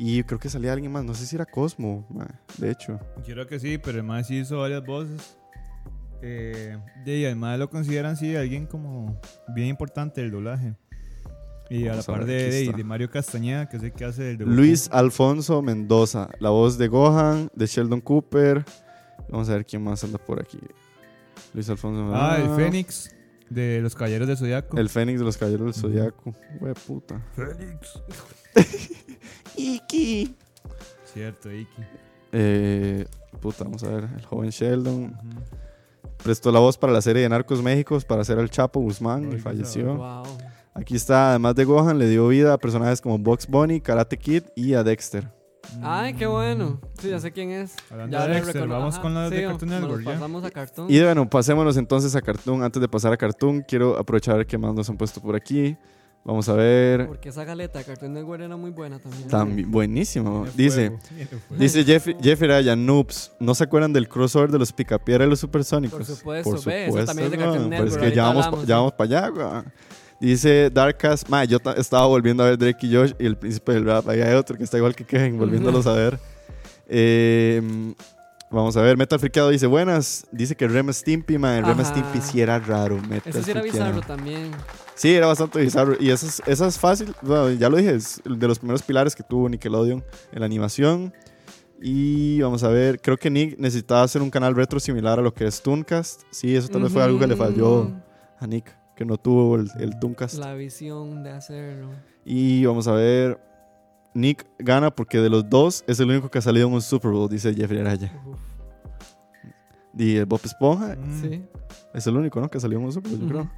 Y 0.00 0.22
creo 0.22 0.38
que 0.38 0.48
salía 0.48 0.72
alguien 0.72 0.92
más, 0.92 1.04
no 1.04 1.12
sé 1.12 1.26
si 1.26 1.34
era 1.34 1.44
Cosmo, 1.44 2.06
de 2.58 2.70
hecho. 2.70 3.00
Yo 3.26 3.34
creo 3.34 3.46
que 3.48 3.58
sí, 3.58 3.78
pero 3.78 3.94
además 3.98 4.28
sí 4.28 4.36
hizo 4.38 4.58
varias 4.58 4.86
voces. 4.86 5.36
Eh, 6.20 6.76
de 7.04 7.16
y 7.16 7.24
además 7.24 7.58
lo 7.58 7.70
consideran 7.70 8.16
sí 8.16 8.34
alguien 8.34 8.66
como 8.66 9.20
bien 9.54 9.68
importante 9.68 10.20
del 10.20 10.30
doblaje. 10.30 10.74
Y 11.70 11.84
a 11.84 11.88
la 11.88 11.90
Vamos 11.90 12.08
a 12.08 12.12
par 12.12 12.24
ver, 12.24 12.50
de, 12.50 12.72
de, 12.72 12.84
Mario 12.84 13.10
Castañeda, 13.10 13.68
que 13.68 13.76
es 13.76 13.82
el 13.82 13.92
que 13.92 14.04
hace 14.04 14.30
el 14.30 14.38
Goku. 14.38 14.50
Luis 14.50 14.88
Alfonso 14.90 15.60
Mendoza, 15.60 16.30
la 16.40 16.48
voz 16.48 16.78
de 16.78 16.88
Gohan, 16.88 17.50
de 17.54 17.66
Sheldon 17.66 18.00
Cooper. 18.00 18.64
Vamos 19.28 19.50
a 19.50 19.52
ver 19.52 19.66
quién 19.66 19.82
más 19.82 20.02
anda 20.02 20.18
por 20.18 20.40
aquí. 20.40 20.58
Luis 21.52 21.68
Alfonso 21.68 22.10
Ah, 22.14 22.38
el 22.40 22.56
Fénix 22.56 23.14
de 23.50 23.80
los 23.82 23.94
Caballeros 23.94 24.26
del 24.26 24.38
Zodiaco. 24.38 24.78
El 24.78 24.88
Fénix 24.88 25.18
de 25.18 25.24
los 25.26 25.36
Caballeros 25.36 25.66
del 25.66 25.74
Zodiaco. 25.74 26.32
Hue 26.58 26.74
puta. 26.74 27.20
Fénix. 27.36 28.02
Iki. 29.56 30.34
Cierto, 31.04 31.52
Iki. 31.52 31.82
Eh, 32.32 33.06
puta, 33.40 33.64
vamos 33.64 33.84
a 33.84 33.88
ver. 33.90 34.08
El 34.16 34.24
joven 34.24 34.50
Sheldon. 34.50 35.04
Ujú. 35.04 35.67
Prestó 36.22 36.50
la 36.52 36.58
voz 36.60 36.76
para 36.76 36.92
la 36.92 37.00
serie 37.00 37.22
de 37.22 37.28
Narcos 37.28 37.62
México 37.62 37.98
para 38.06 38.22
hacer 38.22 38.38
al 38.38 38.50
Chapo 38.50 38.80
Guzmán 38.80 39.32
y 39.32 39.38
falleció. 39.38 39.94
Wow. 39.96 40.22
Aquí 40.74 40.94
está, 40.96 41.30
además 41.30 41.54
de 41.54 41.64
Gohan, 41.64 41.98
le 41.98 42.08
dio 42.08 42.28
vida 42.28 42.52
a 42.52 42.58
personajes 42.58 43.00
como 43.00 43.18
Box 43.18 43.46
Bunny, 43.48 43.80
Karate 43.80 44.16
Kid 44.18 44.44
y 44.54 44.74
a 44.74 44.82
Dexter. 44.84 45.32
Ay, 45.82 46.14
qué 46.14 46.26
bueno. 46.26 46.80
Sí, 46.98 47.10
ya 47.10 47.18
sé 47.20 47.30
quién 47.32 47.50
es. 47.50 47.74
Hablando 47.90 48.16
ya 48.16 48.26
de 48.26 48.34
Dexter, 48.34 48.62
recono- 48.62 48.68
vamos 48.72 48.94
Ajá, 48.94 49.02
con 49.02 49.14
la 49.14 49.28
de 49.28 49.44
Cartoon 49.44 49.70
nos 49.70 49.80
Network, 49.80 50.04
ya. 50.04 50.12
pasamos 50.12 50.44
a 50.44 50.50
Cartoon. 50.50 50.86
Y 50.90 51.02
bueno, 51.02 51.28
pasémonos 51.28 51.76
entonces 51.76 52.14
a 52.16 52.22
Cartoon. 52.22 52.62
Antes 52.62 52.80
de 52.80 52.88
pasar 52.88 53.12
a 53.12 53.16
Cartoon, 53.16 53.64
quiero 53.66 53.98
aprovechar 53.98 54.46
que 54.46 54.56
más 54.56 54.72
nos 54.74 54.88
han 54.88 54.96
puesto 54.96 55.20
por 55.20 55.34
aquí. 55.36 55.76
Vamos 56.28 56.46
a 56.50 56.52
ver. 56.52 57.06
Porque 57.06 57.30
esa 57.30 57.42
galeta 57.42 57.78
de 57.78 57.86
Cartoon 57.86 58.12
Network 58.12 58.42
era 58.42 58.54
muy 58.54 58.70
buena 58.70 58.98
también. 58.98 59.28
También, 59.28 59.70
buenísimo. 59.70 60.46
Dice, 60.54 60.92
dice 61.48 61.84
Jeff, 61.84 62.06
Jeffrey 62.22 62.50
Ryan, 62.50 62.84
noobs. 62.84 63.32
¿No 63.40 63.54
se 63.54 63.64
acuerdan 63.64 63.94
del 63.94 64.08
crossover 64.10 64.50
de 64.50 64.58
los 64.58 64.70
Picapiedra 64.70 65.24
y 65.24 65.30
los 65.30 65.40
Supersónicos? 65.40 65.96
Por 65.96 66.04
supuesto, 66.04 66.60
ve, 66.66 66.88
eso 66.88 67.04
también 67.06 67.26
es 67.26 67.30
de. 67.32 67.38
Cartoon 67.38 67.70
Pero 67.70 67.84
es 67.84 67.90
Network, 67.92 68.10
que 68.10 68.14
ya 68.14 68.24
vamos, 68.24 68.44
ya 68.60 68.66
sí. 68.66 68.72
vamos 68.72 68.92
para 68.92 69.04
allá, 69.20 69.32
weón. 69.32 69.64
Dice 70.20 70.68
Darkas, 70.68 71.26
ma, 71.30 71.44
yo 71.46 71.60
ta- 71.60 71.72
estaba 71.72 72.06
volviendo 72.06 72.42
a 72.42 72.50
ver 72.50 72.58
Drake 72.58 72.86
y 72.86 72.94
Josh 72.94 73.12
y 73.18 73.24
el 73.24 73.38
príncipe 73.38 73.72
del 73.72 73.86
rap. 73.86 74.06
Ahí 74.06 74.20
hay 74.20 74.34
otro 74.34 74.54
que 74.54 74.64
está 74.64 74.76
igual 74.76 74.94
que 74.94 75.06
Kevin, 75.06 75.38
volviéndolos 75.38 75.86
a 75.86 75.94
ver. 75.94 76.18
Eh, 76.90 77.60
vamos 78.50 78.76
a 78.76 78.82
ver, 78.82 78.96
Metal 78.96 79.18
Friqueado 79.18 79.50
dice 79.50 79.66
buenas. 79.66 80.26
Dice 80.32 80.56
que 80.56 80.66
Rem 80.68 80.92
Stimpy, 80.92 81.38
man. 81.38 81.64
Rem. 81.64 81.84
Stimpy 81.84 82.20
sí 82.20 82.40
era 82.40 82.58
raro. 82.58 82.96
Metal 83.08 83.22
Ese 83.26 83.42
sí 83.42 83.50
era 83.50 83.60
Friqueado. 83.60 83.92
bizarro 83.92 84.06
también. 84.06 84.50
Sí, 84.94 85.14
era 85.14 85.26
bastante 85.26 85.60
bizarro. 85.60 85.96
Y 86.00 86.10
eso 86.10 86.26
es, 86.26 86.42
eso 86.46 86.66
es 86.66 86.78
fácil. 86.78 87.14
Bueno, 87.22 87.50
ya 87.50 87.68
lo 87.68 87.76
dije, 87.76 87.94
es 87.94 88.20
de 88.24 88.48
los 88.48 88.58
primeros 88.58 88.82
pilares 88.82 89.14
que 89.14 89.22
tuvo 89.22 89.48
Nickelodeon 89.48 90.04
en 90.32 90.40
la 90.40 90.46
animación. 90.46 91.12
Y 91.80 92.40
vamos 92.40 92.64
a 92.64 92.68
ver, 92.68 93.00
creo 93.00 93.16
que 93.16 93.30
Nick 93.30 93.56
necesitaba 93.58 94.02
hacer 94.02 94.20
un 94.20 94.30
canal 94.30 94.54
retro 94.56 94.80
similar 94.80 95.20
a 95.20 95.22
lo 95.22 95.32
que 95.32 95.46
es 95.46 95.62
Tooncast. 95.62 96.22
Sí, 96.30 96.56
eso 96.56 96.68
tal 96.68 96.82
vez 96.82 96.92
fue 96.92 97.02
algo 97.04 97.20
que 97.20 97.28
le 97.28 97.36
falló 97.36 97.92
a 98.40 98.46
Nick, 98.48 98.76
que 98.96 99.04
no 99.04 99.16
tuvo 99.16 99.54
el, 99.56 99.70
el 99.78 99.96
Tooncast. 100.00 100.38
La 100.38 100.54
visión 100.54 101.22
de 101.22 101.30
hacerlo. 101.30 101.90
Y 102.24 102.64
vamos 102.66 102.88
a 102.88 102.92
ver, 102.92 103.38
Nick 104.14 104.46
gana 104.58 104.90
porque 104.90 105.18
de 105.18 105.28
los 105.30 105.48
dos 105.48 105.84
es 105.86 106.00
el 106.00 106.10
único 106.10 106.30
que 106.30 106.38
ha 106.38 106.42
salido 106.42 106.66
en 106.68 106.74
un 106.74 106.82
Super 106.82 107.10
Bowl, 107.12 107.28
dice 107.28 107.54
Jeffrey 107.54 107.80
Araya. 107.80 108.12
Uf, 108.26 108.38
Y 109.96 110.16
el 110.16 110.26
Bob 110.26 110.40
Esponja 110.44 110.96
Mm. 110.96 111.20
Sí. 111.22 111.44
es 111.94 112.06
el 112.06 112.16
único, 112.16 112.40
¿no? 112.40 112.48
Que 112.48 112.60
salió 112.60 112.78
en 112.78 112.84
un 112.84 112.92
Super 112.92 113.10
Bowl, 113.10 113.20
yo 113.20 113.26
Ujú. 113.26 113.34
creo. 113.34 113.50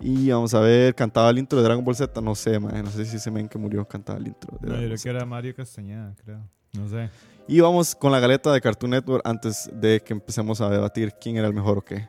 Y 0.00 0.30
vamos 0.30 0.52
a 0.54 0.60
ver, 0.60 0.94
cantaba 0.94 1.30
el 1.30 1.38
intro 1.38 1.58
de 1.58 1.64
Dragon 1.64 1.84
Ball 1.84 1.94
Z, 1.94 2.20
no 2.20 2.34
sé, 2.34 2.58
man, 2.58 2.84
no 2.84 2.90
sé 2.90 3.04
si 3.04 3.16
ese 3.16 3.30
men 3.30 3.48
que 3.48 3.58
murió 3.58 3.86
cantaba 3.86 4.18
el 4.18 4.26
intro 4.26 4.50
de 4.60 4.66
No, 4.68 4.74
Dragon 4.74 4.82
yo 4.82 4.86
creo 4.88 4.98
Z. 4.98 5.02
que 5.10 5.16
era 5.16 5.24
Mario 5.24 5.54
Castañeda, 5.54 6.14
creo. 6.24 6.40
No 6.72 6.88
sé. 6.88 7.08
Y 7.46 7.60
vamos 7.60 7.94
con 7.94 8.10
la 8.10 8.18
galeta 8.20 8.52
de 8.52 8.60
Cartoon 8.60 8.90
Network 8.90 9.22
antes 9.26 9.70
de 9.72 10.00
que 10.00 10.12
empecemos 10.12 10.60
a 10.60 10.68
debatir 10.68 11.12
quién 11.20 11.36
era 11.36 11.46
el 11.46 11.54
mejor 11.54 11.78
o 11.78 11.82
qué. 11.82 12.08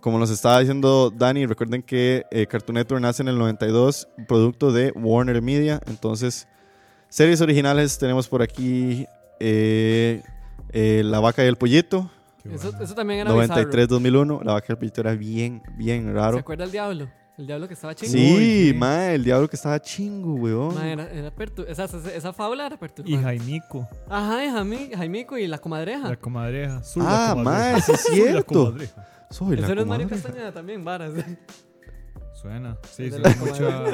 Como 0.00 0.18
nos 0.18 0.30
estaba 0.30 0.58
diciendo 0.58 1.10
Dani, 1.16 1.46
recuerden 1.46 1.82
que 1.82 2.24
eh, 2.32 2.46
Cartoon 2.46 2.74
Network 2.74 3.00
nace 3.00 3.22
en 3.22 3.28
el 3.28 3.38
92, 3.38 4.08
producto 4.26 4.72
de 4.72 4.90
Warner 4.96 5.40
Media. 5.40 5.80
Entonces, 5.86 6.48
series 7.12 7.40
originales 7.42 7.98
tenemos 7.98 8.26
por 8.28 8.40
aquí 8.42 9.06
eh, 9.38 10.22
eh, 10.70 11.02
La 11.04 11.20
Vaca 11.20 11.44
y 11.44 11.46
el 11.48 11.56
Pollito, 11.56 12.10
Eso, 12.50 12.72
eso 12.80 12.94
también 12.94 13.20
era 13.20 13.30
93-2001. 13.32 14.42
La 14.44 14.52
Vaca 14.54 14.66
y 14.70 14.72
el 14.72 14.78
Pollito 14.78 15.00
era 15.02 15.14
bien, 15.14 15.62
bien 15.76 16.00
bizarro. 16.06 16.12
¿Se 16.14 16.20
raro. 16.26 16.38
acuerda 16.38 16.64
el 16.64 16.70
diablo? 16.72 17.08
El 17.38 17.46
diablo 17.46 17.66
que 17.68 17.74
estaba 17.74 17.94
chingo. 17.94 18.12
Sí, 18.12 18.34
Uy, 18.36 18.68
sí. 18.72 18.74
mae, 18.78 19.14
el 19.14 19.24
diablo 19.24 19.48
que 19.48 19.56
estaba 19.56 19.80
chingo, 19.80 20.34
weón. 20.34 20.74
Ma, 20.74 20.86
era, 20.90 21.10
era 21.10 21.34
pertu- 21.34 21.64
esa, 21.66 21.84
esa, 21.84 22.14
esa 22.14 22.32
fábula 22.32 22.66
era 22.66 22.74
Y 22.76 22.78
perturbante. 22.78 23.22
Jaimico, 23.22 23.88
Ajá, 24.08 24.44
y 24.44 24.50
Jaime, 24.50 24.90
Jaimico 24.94 25.36
y 25.38 25.46
la 25.46 25.58
comadreja. 25.58 26.08
la 26.10 26.16
comadreja. 26.16 26.82
Soy 26.82 27.02
Ah, 27.04 27.28
la 27.28 27.34
comadreja. 27.34 27.72
mae, 27.72 27.80
sí 27.82 27.92
es 27.92 28.00
Soy 28.02 28.16
la 28.18 28.24
cierto. 28.24 28.64
comadreja. 28.64 29.08
Soy 29.30 29.56
la 29.56 29.62
Eso 29.66 29.74
no 29.74 29.80
es 29.80 29.86
Mario. 29.86 30.08
Castañeda 30.08 30.52
también, 30.52 30.84
varas. 30.84 31.12
Suena. 32.42 32.76
Sí, 32.90 33.08
mucha. 33.38 33.84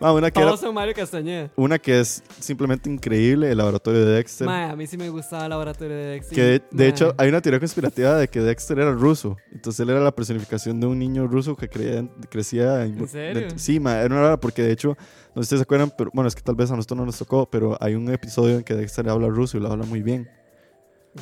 Ah, 0.00 0.12
una 0.14 0.30
que 0.30 0.40
era 0.40 0.48
Todos 0.48 0.60
son 0.60 0.74
Mario 0.74 0.94
Castañeda. 0.94 1.50
Una 1.54 1.78
que 1.78 2.00
es 2.00 2.22
simplemente 2.40 2.88
increíble, 2.88 3.50
el 3.50 3.58
laboratorio 3.58 4.06
de 4.06 4.14
Dexter. 4.14 4.46
Ma, 4.46 4.70
a 4.70 4.76
mí 4.76 4.86
sí 4.86 4.96
me 4.96 5.10
gustaba 5.10 5.44
el 5.44 5.50
laboratorio 5.50 5.94
de 5.94 6.06
Dexter. 6.06 6.34
que 6.34 6.66
de, 6.74 6.88
hecho 6.88 7.14
hay 7.18 7.28
una 7.28 7.42
teoría 7.42 7.60
conspirativa 7.60 8.16
de 8.16 8.28
que 8.28 8.40
Dexter 8.40 8.78
era 8.78 8.92
ruso. 8.92 9.36
Entonces 9.52 9.80
él 9.80 9.90
era 9.90 10.00
la 10.00 10.12
personificación 10.14 10.80
de 10.80 10.86
un 10.86 10.98
niño 10.98 11.26
ruso 11.26 11.54
que 11.56 11.68
creía, 11.68 12.08
crecía. 12.30 12.84
¿En 12.86 13.06
serio? 13.06 13.48
sí, 13.56 13.78
ma, 13.78 13.98
era 13.98 14.06
una 14.14 14.22
rara 14.22 14.40
porque 14.40 14.62
de 14.62 14.72
hecho, 14.72 14.96
no 15.34 15.42
sé 15.42 15.48
si 15.50 15.54
ustedes 15.54 15.60
se 15.60 15.64
acuerdan, 15.64 15.92
pero 15.96 16.10
bueno, 16.14 16.28
es 16.28 16.34
que 16.34 16.40
tal 16.42 16.54
vez 16.54 16.70
a 16.70 16.76
nosotros 16.76 16.96
no 16.98 17.04
nos 17.04 17.18
tocó, 17.18 17.44
pero 17.50 17.76
hay 17.80 17.94
un 17.94 18.10
episodio 18.10 18.56
en 18.56 18.64
que 18.64 18.74
Dexter 18.74 19.06
habla 19.10 19.28
ruso 19.28 19.58
y 19.58 19.60
lo 19.60 19.70
habla 19.70 19.84
muy 19.84 20.00
bien. 20.02 20.26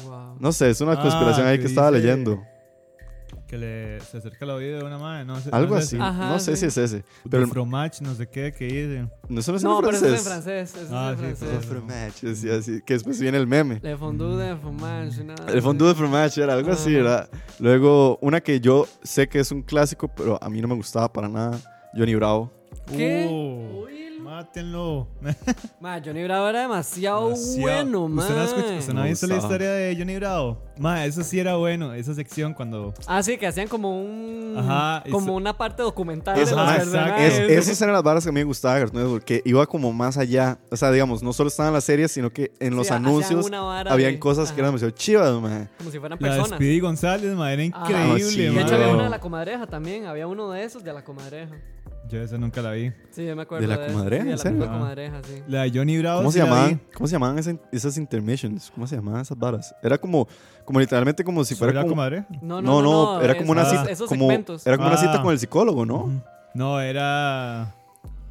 Wow. 0.05 0.36
No 0.39 0.52
sé, 0.52 0.70
es 0.70 0.80
una 0.80 0.93
Ah, 0.93 1.02
conspiración 1.02 1.47
ahí 1.47 1.59
que 1.59 1.66
estaba 1.66 1.90
leyendo. 1.90 2.40
Que 3.46 3.59
le, 3.59 4.00
se 4.00 4.18
acerca 4.18 4.44
al 4.44 4.52
oído 4.52 4.78
de 4.78 4.84
una 4.84 4.98
madre. 4.98 5.24
No 5.24 5.38
sé, 5.40 5.50
Algo 5.52 5.74
no 5.74 5.80
sé 5.80 5.86
así. 5.96 5.98
Ajá, 6.00 6.30
no 6.30 6.38
sé 6.38 6.52
sí. 6.56 6.60
si 6.60 6.66
es 6.66 6.76
ese. 6.78 7.04
Pero 7.30 7.46
fromage, 7.48 8.02
no 8.02 8.14
sé 8.14 8.26
qué, 8.28 8.52
que 8.52 8.64
dice. 8.66 9.09
no, 9.28 9.40
eso 9.40 9.52
no 9.52 9.56
es 9.59 9.64
No, 9.64 9.78
en 9.78 9.84
pero 9.84 9.96
eso 9.96 10.06
es 10.06 10.12
en 10.12 10.18
francés. 10.24 10.70
francés. 10.70 10.86
Eso 10.88 10.96
Ah, 10.98 11.12
es 11.12 11.18
sí, 11.18 11.24
en 11.24 11.32
Oh, 11.32 11.36
francés. 11.36 11.66
fromage, 11.68 12.26
decía 12.26 12.54
así, 12.56 12.80
que 12.86 12.94
después 12.94 13.20
viene 13.20 13.38
el 13.38 13.46
meme. 13.46 13.80
Le 13.82 13.96
fondue 13.96 14.36
de 14.36 14.56
fromage. 14.56 15.24
nada 15.24 15.52
El 15.52 15.62
fondue 15.62 15.86
de 15.88 15.92
así. 15.92 15.98
fromage 16.00 16.42
era 16.42 16.54
algo 16.54 16.72
así, 16.72 16.90
Ajá. 16.94 17.02
¿verdad? 17.02 17.30
Luego, 17.59 18.18
una 18.22 18.40
que 18.40 18.60
yo 18.60 18.86
sé 19.02 19.28
que 19.28 19.40
es 19.40 19.50
un 19.52 19.62
clásico, 19.62 20.09
pero 20.09 20.42
a 20.42 20.48
mí 20.48 20.60
no 20.60 20.68
me 20.68 20.74
gustaba 20.74 21.12
para 21.12 21.28
nada, 21.28 21.59
Johnny 21.94 22.14
Bravo. 22.14 22.50
¿Qué? 22.86 23.26
Uh, 23.30 23.84
Uy, 23.84 23.91
mátenlo. 24.36 25.09
Ma, 25.80 26.00
Johnny 26.04 26.24
Bravo 26.24 26.48
era 26.48 26.62
demasiado, 26.62 27.28
Demasiado. 27.28 27.60
bueno, 27.60 28.09
man. 28.09 28.18
¿Usted 28.20 28.34
no, 28.34 28.40
ha 28.40 28.44
escuchado- 28.44 28.78
usted 28.78 28.92
no 28.94 29.00
ha 29.02 29.04
visto 29.04 29.26
la 29.26 29.36
historia 29.36 29.70
de 29.72 29.96
Johnny 29.96 30.16
Bravo? 30.16 30.62
Ma, 30.78 31.04
eso 31.04 31.22
sí 31.22 31.38
era 31.38 31.56
bueno. 31.56 31.92
Esa 31.92 32.14
sección 32.14 32.54
cuando. 32.54 32.94
Ah, 33.06 33.22
sí, 33.22 33.36
que 33.36 33.46
hacían 33.46 33.68
como 33.68 34.00
un. 34.02 34.54
Ajá, 34.56 35.02
Como 35.10 35.26
eso- 35.26 35.32
una 35.34 35.56
parte 35.56 35.82
documental 35.82 36.38
Eso, 36.38 36.56
de 36.56 36.62
los 36.62 36.94
ah. 36.94 37.16
Es- 37.26 37.38
esas 37.38 37.80
eran 37.82 37.92
las 37.94 38.02
barras 38.02 38.22
que 38.24 38.30
a 38.30 38.32
mí 38.32 38.40
me 38.40 38.44
gustaba 38.44 38.78
Cartoon 38.80 39.02
Network, 39.02 39.24
que 39.24 39.42
iba 39.44 39.66
como 39.66 39.92
más 39.92 40.16
allá. 40.16 40.59
O 40.70 40.76
sea, 40.76 40.90
digamos, 40.90 41.22
no 41.22 41.32
solo 41.32 41.48
estaban 41.48 41.72
las 41.72 41.84
series, 41.84 42.10
sino 42.10 42.30
que 42.30 42.52
en 42.59 42.74
los 42.74 42.86
Sí, 42.88 42.94
anuncios 42.94 43.46
habían 43.86 44.12
de- 44.12 44.18
cosas 44.18 44.46
que 44.48 44.52
ajá. 44.54 44.60
eran 44.60 44.68
demasiado 44.70 44.90
chivas, 44.92 45.40
man. 45.40 45.70
Como 45.78 45.90
si 45.90 45.98
fueran 45.98 46.18
La 46.20 46.28
de 46.28 46.34
personas. 46.36 46.56
Speedy 46.59 46.80
González, 46.80 47.34
ma, 47.36 47.52
era 47.52 47.62
Ajá. 47.76 47.90
increíble, 47.90 48.20
sí, 48.30 48.42
De 48.42 48.50
ma. 48.50 48.60
hecho, 48.62 48.74
había 48.74 48.88
una 48.88 49.04
de 49.04 49.10
la 49.10 49.20
comadreja 49.20 49.66
también. 49.66 50.06
Había 50.06 50.26
uno 50.26 50.50
de 50.50 50.64
esos 50.64 50.82
de 50.82 50.92
la 50.92 51.04
comadreja. 51.04 51.54
Yo 52.12 52.20
esa 52.20 52.36
nunca 52.36 52.60
la 52.60 52.72
vi. 52.72 52.93
Sí, 53.10 53.24
yo 53.26 53.34
me 53.34 53.43
acuerdo. 53.43 53.66
¿De 53.66 53.74
la 53.74 53.86
comadreja? 53.86 54.22
Sí, 54.22 54.26
de 54.26 54.30
¿En 54.32 54.36
la 54.36 54.43
serio? 54.43 54.66
comadreja, 54.66 55.20
sí. 55.24 55.43
La 55.48 55.62
de 55.62 55.70
Johnny 55.74 55.98
Bravo. 55.98 56.18
¿Cómo 56.18 56.30
se 56.32 56.39
la 56.40 56.44
llamaban? 56.44 56.70
vi. 56.70 56.78
¿Cómo 56.94 57.06
se 57.06 57.12
llamaban 57.12 57.39
esas, 57.39 57.56
esas 57.72 57.97
intermissions? 57.97 58.70
¿Cómo 58.74 58.86
se 58.86 58.97
llamaban 58.97 59.22
esas 59.22 59.39
varas? 59.39 59.74
Era 59.82 59.97
como, 59.97 60.28
como 60.66 60.78
literalmente 60.78 61.24
como 61.24 61.43
si 61.44 61.55
¿Soy 61.55 61.59
fuera 61.59 61.72
la 61.72 61.80
como... 61.82 61.93
comadreja? 61.94 62.26
No, 62.43 62.60
No, 62.60 62.82
no, 62.82 63.20
era 63.22 63.36
como 63.36 63.52
una 63.52 63.64
cita, 63.64 63.84
Esos 63.90 64.09
como, 64.09 64.26
segmentos. 64.26 64.66
era 64.66 64.76
como 64.76 64.89
una 64.89 64.98
cita 64.98 65.14
Ah. 65.20 65.22
con 65.22 65.32
el 65.32 65.39
psicólogo, 65.39 65.86
¿no? 65.86 66.22
No, 66.55 66.80
era. 66.80 67.74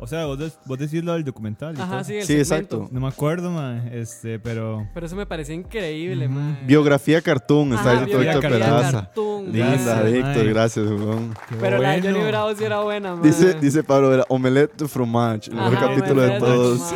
O 0.04 0.08
sea, 0.08 0.26
vos, 0.26 0.40
des- 0.40 0.58
vos 0.66 0.80
decís 0.80 1.04
lo 1.04 1.14
del 1.14 1.24
documental. 1.24 1.76
y 1.78 1.80
Ajá, 1.80 1.92
todo. 1.98 2.04
sí, 2.04 2.16
el 2.16 2.22
Sí, 2.24 2.44
segmento. 2.44 2.76
exacto. 2.78 2.90
No 2.92 3.00
me 3.02 3.08
acuerdo, 3.08 3.52
ma. 3.52 3.84
Este, 3.92 4.40
pero. 4.40 4.88
Pero 4.96 5.06
eso 5.06 5.16
me 5.16 5.28
parecía 5.28 5.54
increíble, 5.54 6.26
Ujú. 6.26 6.34
man. 6.36 6.60
Biografía 6.66 7.22
cartoon, 7.22 7.74
está 7.74 7.92
diciendo 8.02 8.18
Víctor 8.18 8.42
biografía 8.42 8.82
Peraza. 8.82 9.12
Linda, 9.52 10.02
Víctor, 10.04 10.46
gracias, 10.50 10.86
weón. 10.88 11.34
qué 11.48 11.56
Pero 11.56 11.78
la 11.78 11.92
de 11.92 12.02
Johnny 12.02 12.14
bueno. 12.14 12.28
Bravo 12.30 12.56
sí 12.56 12.64
era 12.64 12.80
buena, 12.82 13.12
man. 13.14 13.22
Dice, 13.22 13.54
dice 13.62 13.84
Pablo, 13.84 14.12
era 14.12 14.26
omelette 14.28 14.76
de 14.76 14.88
fromage, 14.88 15.52
el 15.52 15.58
mejor 15.58 15.80
capítulo 15.80 16.22
de 16.24 16.40
todos. 16.40 16.82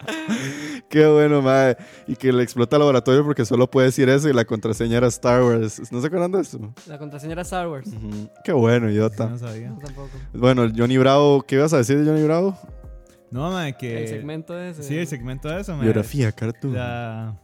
Qué 0.90 1.06
bueno, 1.06 1.40
mae. 1.40 1.76
Y 2.08 2.16
que 2.16 2.32
le 2.32 2.42
explota 2.42 2.74
el 2.76 2.80
laboratorio 2.80 3.24
porque 3.24 3.44
solo 3.44 3.70
puede 3.70 3.86
decir 3.86 4.08
eso 4.08 4.28
y 4.28 4.32
la 4.32 4.44
contraseña 4.44 4.96
era 4.98 5.06
Star 5.06 5.40
Wars. 5.42 5.80
¿No 5.92 6.00
se 6.00 6.06
acuerdan 6.08 6.32
de 6.32 6.40
eso? 6.40 6.58
La 6.88 6.98
contraseña 6.98 7.32
era 7.34 7.42
Star 7.42 7.68
Wars. 7.68 7.88
Qué 8.44 8.52
bueno, 8.52 8.88
Sí, 8.88 8.94
idiota. 8.94 9.28
no 9.28 9.38
sabía. 9.38 9.70
No, 9.70 9.78
tampoco. 9.78 10.10
Bueno, 10.34 10.68
Johnny 10.76 10.98
Bravo, 10.98 11.42
¿qué 11.46 11.54
ibas 11.54 11.72
a 11.72 11.76
decir 11.78 11.96
de 12.02 12.10
Johnny 12.10 12.24
Bravo? 12.24 12.58
No, 13.30 13.52
mae, 13.52 13.76
que. 13.76 14.02
El 14.02 14.08
segmento 14.08 14.58
ese. 14.58 14.82
Sí, 14.82 14.98
el 14.98 15.06
segmento 15.06 15.48
de 15.48 15.60
eso, 15.60 15.74
mae. 15.76 15.84
Biografía, 15.84 16.32
cartoon. 16.32 16.74
La, 16.74 17.38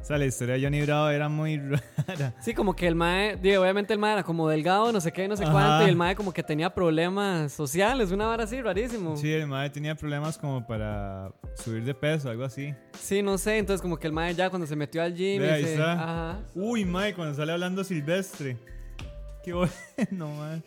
o 0.00 0.04
sea, 0.04 0.18
la 0.18 0.24
historia 0.26 0.54
de 0.56 0.62
Johnny 0.64 0.82
Bravo 0.82 1.08
era 1.10 1.28
muy 1.28 1.56
rara. 2.06 2.34
Sí, 2.40 2.54
como 2.54 2.74
que 2.74 2.86
el 2.86 2.94
mae, 2.94 3.36
digo, 3.36 3.62
obviamente 3.62 3.92
el 3.92 3.98
mae 3.98 4.14
era 4.14 4.22
como 4.22 4.48
delgado, 4.48 4.90
no 4.92 5.00
sé 5.00 5.12
qué, 5.12 5.28
no 5.28 5.36
sé 5.36 5.44
Ajá. 5.44 5.52
cuánto, 5.52 5.86
y 5.86 5.90
el 5.90 5.96
mae 5.96 6.14
como 6.16 6.32
que 6.32 6.42
tenía 6.42 6.72
problemas 6.74 7.52
sociales, 7.52 8.10
una 8.10 8.26
vara 8.26 8.44
así, 8.44 8.60
rarísimo. 8.60 9.16
Sí, 9.16 9.22
Sí. 9.22 9.32
el 9.32 9.46
mae 9.46 9.70
tenía 9.70 9.94
problemas 9.94 10.38
como 10.38 10.66
para 10.66 11.30
subir 11.54 11.84
de 11.84 11.94
peso, 11.94 12.30
algo 12.30 12.44
así. 12.44 12.74
no 13.22 13.38
sé, 13.38 13.58
entonces 13.58 13.82
como 13.82 13.98
que 13.98 14.06
el 14.06 14.12
mae 14.12 14.34
ya 14.34 14.48
cuando 14.50 14.66
se 14.66 14.74
metió 14.76 15.02
al 15.02 15.14
gym, 15.14 15.40
Ve, 15.42 15.46
y 15.48 15.50
ahí 15.50 15.64
se- 15.64 15.72
está. 15.74 15.92
ajá. 15.92 16.38
Uy, 16.54 16.84
mae, 16.84 17.14
cuando 17.14 17.34
sale 17.34 17.52
hablando 17.52 17.84
silvestre. 17.84 18.56
Qué 19.44 19.52
bueno, 19.52 20.28
mae. 20.38 20.62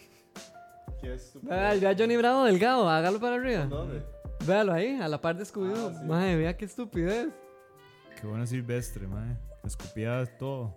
Vea, 1.42 1.74
vea 1.76 1.90
a 1.90 1.96
Johnny 1.98 2.16
Bravo 2.16 2.46
delgado, 2.46 2.90
hágalo 2.90 3.20
para 3.20 3.36
arriba. 3.36 3.68
Véalo 4.46 4.74
ahí, 4.74 5.00
a 5.02 5.08
la 5.08 5.20
par 5.20 5.36
de 5.38 5.46
scooby 5.46 5.72
Ah, 5.76 6.02
Mae, 6.06 6.36
vea 6.38 6.56
qué 6.56 6.66
estupidez. 6.66 7.28
Qué 8.24 8.28
bueno 8.30 8.48
silvestre, 8.48 9.06
mae. 9.06 9.36
Escupía 9.66 10.26
todo. 10.40 10.74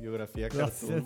Biografía, 0.00 0.48
cartoon. 0.48 1.04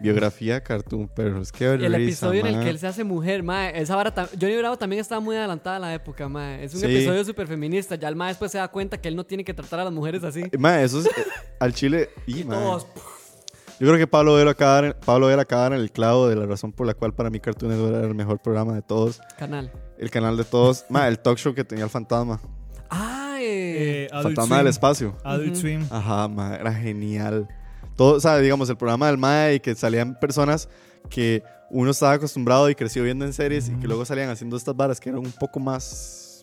Biografía, 0.00 0.60
cartoon, 0.64 1.06
perros. 1.06 1.52
Qué 1.52 1.64
Y 1.64 1.84
el 1.84 1.94
risa, 1.94 2.26
episodio 2.26 2.40
en 2.44 2.56
el 2.56 2.64
que 2.64 2.70
él 2.70 2.78
se 2.80 2.88
hace 2.88 3.04
mujer, 3.04 3.44
mae, 3.44 3.80
esa 3.80 3.94
vara 3.94 4.12
Johnny 4.40 4.56
Bravo 4.56 4.76
también 4.76 4.98
estaba 5.00 5.20
muy 5.20 5.36
adelantada 5.36 5.76
a 5.76 5.78
la 5.78 5.94
época, 5.94 6.28
mae. 6.28 6.64
Es 6.64 6.74
un 6.74 6.80
Sí. 6.80 6.86
episodio 6.86 7.24
súper 7.24 7.46
feminista. 7.46 7.94
Ya 7.94 8.08
el 8.08 8.16
mae 8.16 8.30
después 8.30 8.50
se 8.50 8.58
da 8.58 8.66
cuenta 8.66 9.00
que 9.00 9.06
él 9.06 9.14
no 9.14 9.24
tiene 9.24 9.44
que 9.44 9.54
tratar 9.54 9.78
a 9.78 9.84
las 9.84 9.92
mujeres 9.92 10.24
así. 10.24 10.42
Mae, 10.58 10.82
eso 10.82 10.98
es 11.02 11.06
eh, 11.06 11.10
al 11.60 11.72
chile. 11.72 12.10
Y, 12.26 12.42
mae. 12.42 12.58
Todos, 12.58 12.88
Yo 13.78 13.86
creo 13.86 13.96
que 13.96 14.08
Pablo 14.08 14.34
Vela 14.34 14.50
acaba, 14.50 14.88
en- 14.88 14.94
Pablo 15.06 15.28
Vela 15.28 15.42
acaba 15.42 15.68
en 15.68 15.74
el 15.74 15.92
clavo 15.92 16.26
de 16.28 16.34
la 16.34 16.46
razón 16.46 16.72
por 16.72 16.84
la 16.84 16.94
cual 16.94 17.14
para 17.14 17.30
mí 17.30 17.38
Cartoon 17.38 17.70
era 17.94 18.00
el 18.04 18.14
mejor 18.16 18.40
programa 18.42 18.74
de 18.74 18.82
todos. 18.82 19.20
canal. 19.38 19.70
El 19.98 20.10
canal 20.10 20.36
de 20.36 20.42
todos. 20.42 20.84
Mae, 20.88 21.06
el 21.08 21.20
talk 21.20 21.38
show 21.38 21.54
que 21.54 21.62
tenía 21.62 21.84
el 21.84 21.90
fantasma. 21.90 22.40
Ay, 23.38 23.44
Eh, 23.46 24.08
fantasma 24.10 24.58
del 24.58 24.66
espacio. 24.66 25.16
Adult. 25.24 25.54
Swim. 25.54 25.86
Ajá, 25.90 26.28
era 26.60 26.74
genial. 26.74 27.48
Todo, 27.96 28.14
o 28.16 28.20
sea, 28.20 28.38
digamos, 28.38 28.68
el 28.70 28.76
programa 28.76 29.06
del 29.06 29.18
Mae 29.18 29.54
y 29.56 29.60
que 29.60 29.74
salían 29.74 30.18
personas 30.18 30.68
que 31.10 31.42
uno 31.70 31.90
estaba 31.90 32.12
acostumbrado 32.12 32.68
y 32.70 32.74
creció 32.74 33.02
viendo 33.02 33.24
en 33.24 33.32
series 33.32 33.68
y 33.68 33.72
que 33.76 33.86
luego 33.86 34.04
salían 34.04 34.30
haciendo 34.30 34.56
estas 34.56 34.74
varas 34.74 35.00
que 35.00 35.08
eran 35.10 35.20
un 35.20 35.32
poco 35.32 35.60
más 35.60 36.42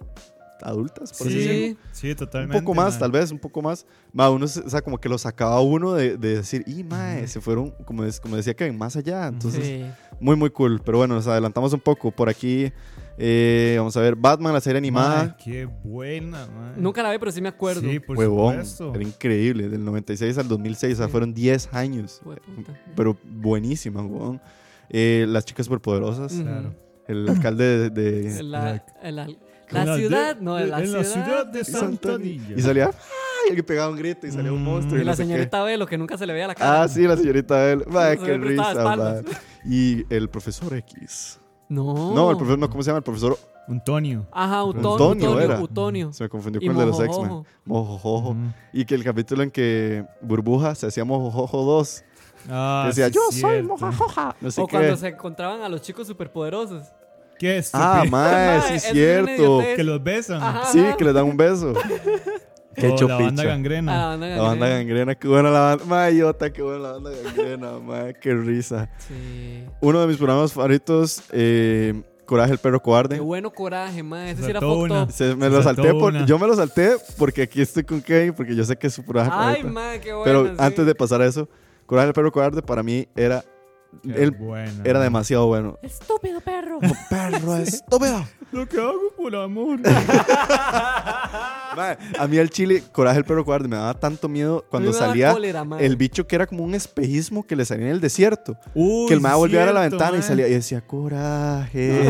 adultas, 0.61 1.13
por 1.17 1.27
así 1.27 1.35
decirlo. 1.37 1.77
sí. 1.91 1.99
Sí, 2.01 2.09
Un 2.11 2.15
totalmente. 2.15 2.59
poco 2.61 2.73
más, 2.73 2.97
tal 2.99 3.11
vez, 3.11 3.31
un 3.31 3.39
poco 3.39 3.61
más. 3.61 3.85
Ma, 4.13 4.29
uno, 4.29 4.45
o 4.45 4.47
sea, 4.47 4.81
como 4.81 4.97
que 4.99 5.09
lo 5.09 5.17
sacaba 5.17 5.59
uno 5.61 5.93
de, 5.93 6.17
de 6.17 6.37
decir, 6.37 6.63
y 6.67 6.83
mae, 6.83 7.27
se 7.27 7.41
fueron, 7.41 7.71
como, 7.85 8.03
es- 8.03 8.19
como 8.19 8.35
decía 8.35 8.53
Kevin, 8.53 8.77
más 8.77 8.95
allá. 8.95 9.27
Entonces, 9.27 9.63
Sí. 9.65 9.85
muy, 10.19 10.35
muy 10.35 10.49
cool. 10.49 10.81
Pero 10.85 10.97
bueno, 10.99 11.15
nos 11.15 11.27
adelantamos 11.27 11.73
un 11.73 11.79
poco. 11.79 12.11
Por 12.11 12.29
aquí, 12.29 12.71
eh, 13.17 13.75
vamos 13.77 13.95
a 13.97 14.01
ver, 14.01 14.15
Batman, 14.15 14.53
la 14.53 14.61
serie 14.61 14.77
animada. 14.77 15.37
qué 15.43 15.65
buena, 15.65 16.47
mae. 16.47 16.73
Nunca 16.77 17.01
la 17.03 17.11
vi, 17.11 17.17
pero 17.19 17.31
sí 17.31 17.41
me 17.41 17.49
acuerdo. 17.49 17.81
Sí, 17.81 17.99
por 17.99 18.17
Huevón, 18.17 18.53
supuesto. 18.65 18.93
era 18.95 19.03
increíble, 19.03 19.69
del 19.69 19.83
96 19.83 20.37
al 20.37 20.47
2006, 20.47 20.93
o 20.93 20.97
sea, 20.97 21.05
Sí. 21.07 21.11
fueron 21.11 21.33
10 21.33 21.69
años. 21.73 22.21
Hueputa. 22.25 22.73
Pero 22.95 23.17
buenísima, 23.23 24.01
huevón. 24.01 24.41
Eh, 24.89 25.25
las 25.27 25.45
chicas 25.45 25.65
superpoderosas. 25.65 26.33
Claro. 26.33 26.73
el 27.07 27.29
alcalde 27.29 27.89
de... 27.91 28.21
de- 28.21 28.41
La, 28.43 28.83
la- 29.11 29.25
Con 29.27 29.35
la 29.71 29.85
de- 29.85 29.97
ciudad, 29.97 30.37
no, 30.39 30.59
la 30.59 30.79
en 30.79 30.85
ciudad. 30.87 30.99
la 30.99 31.03
ciudad 31.05 31.45
de 31.47 31.63
Santa 31.63 31.79
Santadilla. 32.09 32.55
y 32.57 32.61
salía, 32.61 32.85
¡ay! 32.87 33.49
El 33.49 33.55
que 33.55 33.63
pegaba 33.63 33.89
un 33.91 33.97
grito 33.97 34.25
y 34.27 34.31
salía 34.31 34.51
un 34.51 34.61
Mm. 34.61 34.65
monstruo. 34.65 34.95
Y 34.97 34.99
no 34.99 35.05
la 35.05 35.15
sé 35.15 35.23
qué. 35.23 35.27
señorita 35.29 35.63
Velo, 35.63 35.85
que 35.85 35.97
nunca 35.97 36.17
se 36.17 36.25
le 36.25 36.33
veía 36.33 36.47
la 36.47 36.55
cara. 36.55 36.83
Ah, 36.83 36.87
sí, 36.87 37.01
la 37.07 37.15
señorita 37.17 37.71
él. 37.71 37.83
Madre, 37.87 38.17
qué 38.17 38.37
risa. 38.37 39.21
Y 39.65 40.05
el 40.13 40.29
profesor 40.29 40.73
X. 40.75 41.39
No. 41.69 42.13
No, 42.13 42.29
el 42.31 42.37
profesor, 42.37 42.59
no, 42.59 42.69
¿cómo 42.69 42.83
se 42.83 42.87
llama? 42.87 42.99
El 42.99 43.03
profesor. 43.03 43.37
Antonio. 43.67 44.27
Ajá, 44.31 44.63
Utonio. 44.63 44.91
Antonio 44.91 45.29
Utonio. 45.31 45.41
era. 45.41 45.59
Utonio. 45.61 46.13
Se 46.13 46.23
me 46.23 46.29
confundió 46.29 46.61
Y 46.61 46.67
con 46.67 46.75
el 46.75 46.79
de 46.81 46.85
los. 46.85 46.99
X-Men. 46.99 47.43
Mojojojo. 47.65 48.29
Ujú. 48.29 48.39
Y 48.73 48.85
que 48.85 48.93
el 48.93 49.03
capítulo 49.03 49.41
en 49.41 49.49
que 49.49 50.05
Burbuja 50.21 50.75
se 50.75 50.85
hacía 50.85 51.03
Mojojojo 51.03 51.63
2. 51.63 52.03
Ah, 52.47 52.83
decía, 52.87 53.07
sí, 53.07 53.15
yo 53.15 53.21
soy 53.31 53.39
cierto. 53.39 53.67
Mojojoja. 53.69 54.35
No 54.39 54.51
sé 54.51 54.61
O 54.61 54.67
qué. 54.67 54.71
cuando 54.77 54.95
se 54.97 55.07
encontraban 55.07 55.61
a 55.63 55.69
los 55.69 55.81
chicos 55.81 56.05
superpoderosos. 56.05 56.83
Qué 57.39 57.51
Ah, 57.73 58.01
estúpido. 58.01 58.11
mae, 58.11 58.59
Mae, 58.59 58.61
sí, 58.69 58.73
es 58.75 58.83
cierto. 58.83 59.59
que 59.75 59.83
los 59.83 60.03
besan. 60.03 60.41
Ajá. 60.41 60.65
Sí, 60.71 60.83
que 60.97 61.03
le 61.03 61.13
dan 61.13 61.25
un 61.25 61.37
beso. 61.37 61.73
Qué 62.75 62.87
O 62.87 62.93
hecho 62.93 63.07
la 63.07 63.15
banda 63.17 63.43
gangrena. 63.45 63.93
A 63.93 63.97
la 63.97 64.05
banda 64.07 64.27
La 64.27 64.41
banda 64.41 64.67
gangrena. 64.67 64.75
gangrena, 64.77 65.15
qué 65.15 65.27
buena 65.29 65.49
la 65.49 65.59
banda. 65.61 65.85
Mayota, 65.85 66.51
qué 66.51 66.61
buena 66.61 66.79
la 66.79 66.91
banda 66.91 67.11
gangrena, 67.23 67.71
mae, 67.83 68.13
qué 68.19 68.33
risa. 68.33 68.89
Sí. 69.07 69.63
Uno 69.79 70.01
de 70.01 70.07
mis 70.07 70.17
programas 70.17 70.51
favoritos, 70.51 71.21
eh, 71.31 72.01
Coraje 72.25 72.51
el 72.51 72.57
perro 72.57 72.81
cobarde. 72.81 73.15
Qué 73.15 73.21
bueno 73.21 73.49
coraje, 73.51 74.01
mae. 74.03 74.31
Ese 74.31 74.41
Se 74.41 74.45
sí 74.45 74.49
era 74.49 74.59
una. 74.67 75.09
Se- 75.09 75.35
me 75.37 75.45
Se 75.45 75.51
lo 75.51 75.63
salté 75.63 75.93
por- 75.93 76.11
una. 76.11 76.25
yo 76.25 76.37
me 76.39 76.47
lo 76.47 76.55
salté 76.55 76.97
porque 77.17 77.43
aquí 77.43 77.61
estoy 77.61 77.83
con 77.83 78.01
Kevin, 78.01 78.33
porque 78.33 78.53
yo 78.55 78.63
sé 78.65 78.75
que 78.75 78.87
es 78.87 78.93
su 78.93 79.05
coraje 79.05 79.29
Ay, 79.31 79.63
mae, 79.63 80.01
qué 80.01 80.11
bueno. 80.11 80.23
Pero 80.25 80.45
sí. 80.47 80.53
antes 80.57 80.85
de 80.85 80.95
pasar 80.95 81.21
a 81.21 81.27
eso, 81.27 81.47
Coraje 81.85 82.07
el 82.09 82.13
perro 82.13 82.31
cobarde 82.31 82.61
para 82.63 82.81
mí 82.83 83.07
era, 83.15 83.45
él 84.03 84.35
era 84.83 84.99
demasiado 84.99 85.47
bueno. 85.47 85.77
Estúpido 85.81 86.41
perro. 86.41 86.79
Perro 87.09 87.55
estúpido. 87.57 88.25
Lo 88.51 88.67
que 88.67 88.79
hago 88.79 89.11
por 89.17 89.35
amor. 89.35 89.79
A 92.17 92.27
mí 92.27 92.37
el 92.37 92.49
chile, 92.49 92.83
Coraje 92.91 93.17
el 93.17 93.25
perro 93.25 93.43
cobarde, 93.43 93.67
me 93.67 93.75
daba 93.75 93.93
tanto 93.95 94.29
miedo 94.29 94.65
cuando 94.69 94.93
salía 94.93 95.33
cólera, 95.33 95.65
el 95.79 95.95
bicho 95.97 96.25
que 96.25 96.35
era 96.35 96.47
como 96.47 96.63
un 96.63 96.73
espejismo 96.73 97.43
que 97.45 97.55
le 97.55 97.65
salía 97.65 97.87
en 97.87 97.91
el 97.91 97.99
desierto. 98.01 98.57
Uy, 98.73 99.07
que 99.07 99.13
el 99.13 99.19
mae 99.21 99.33
sí, 99.33 99.37
volvía 99.39 99.67
a 99.67 99.73
la 99.73 99.81
ventana 99.81 100.17
y 100.17 100.21
salía 100.21 100.47
y 100.47 100.51
decía, 100.53 100.79
coraje, 100.81 102.01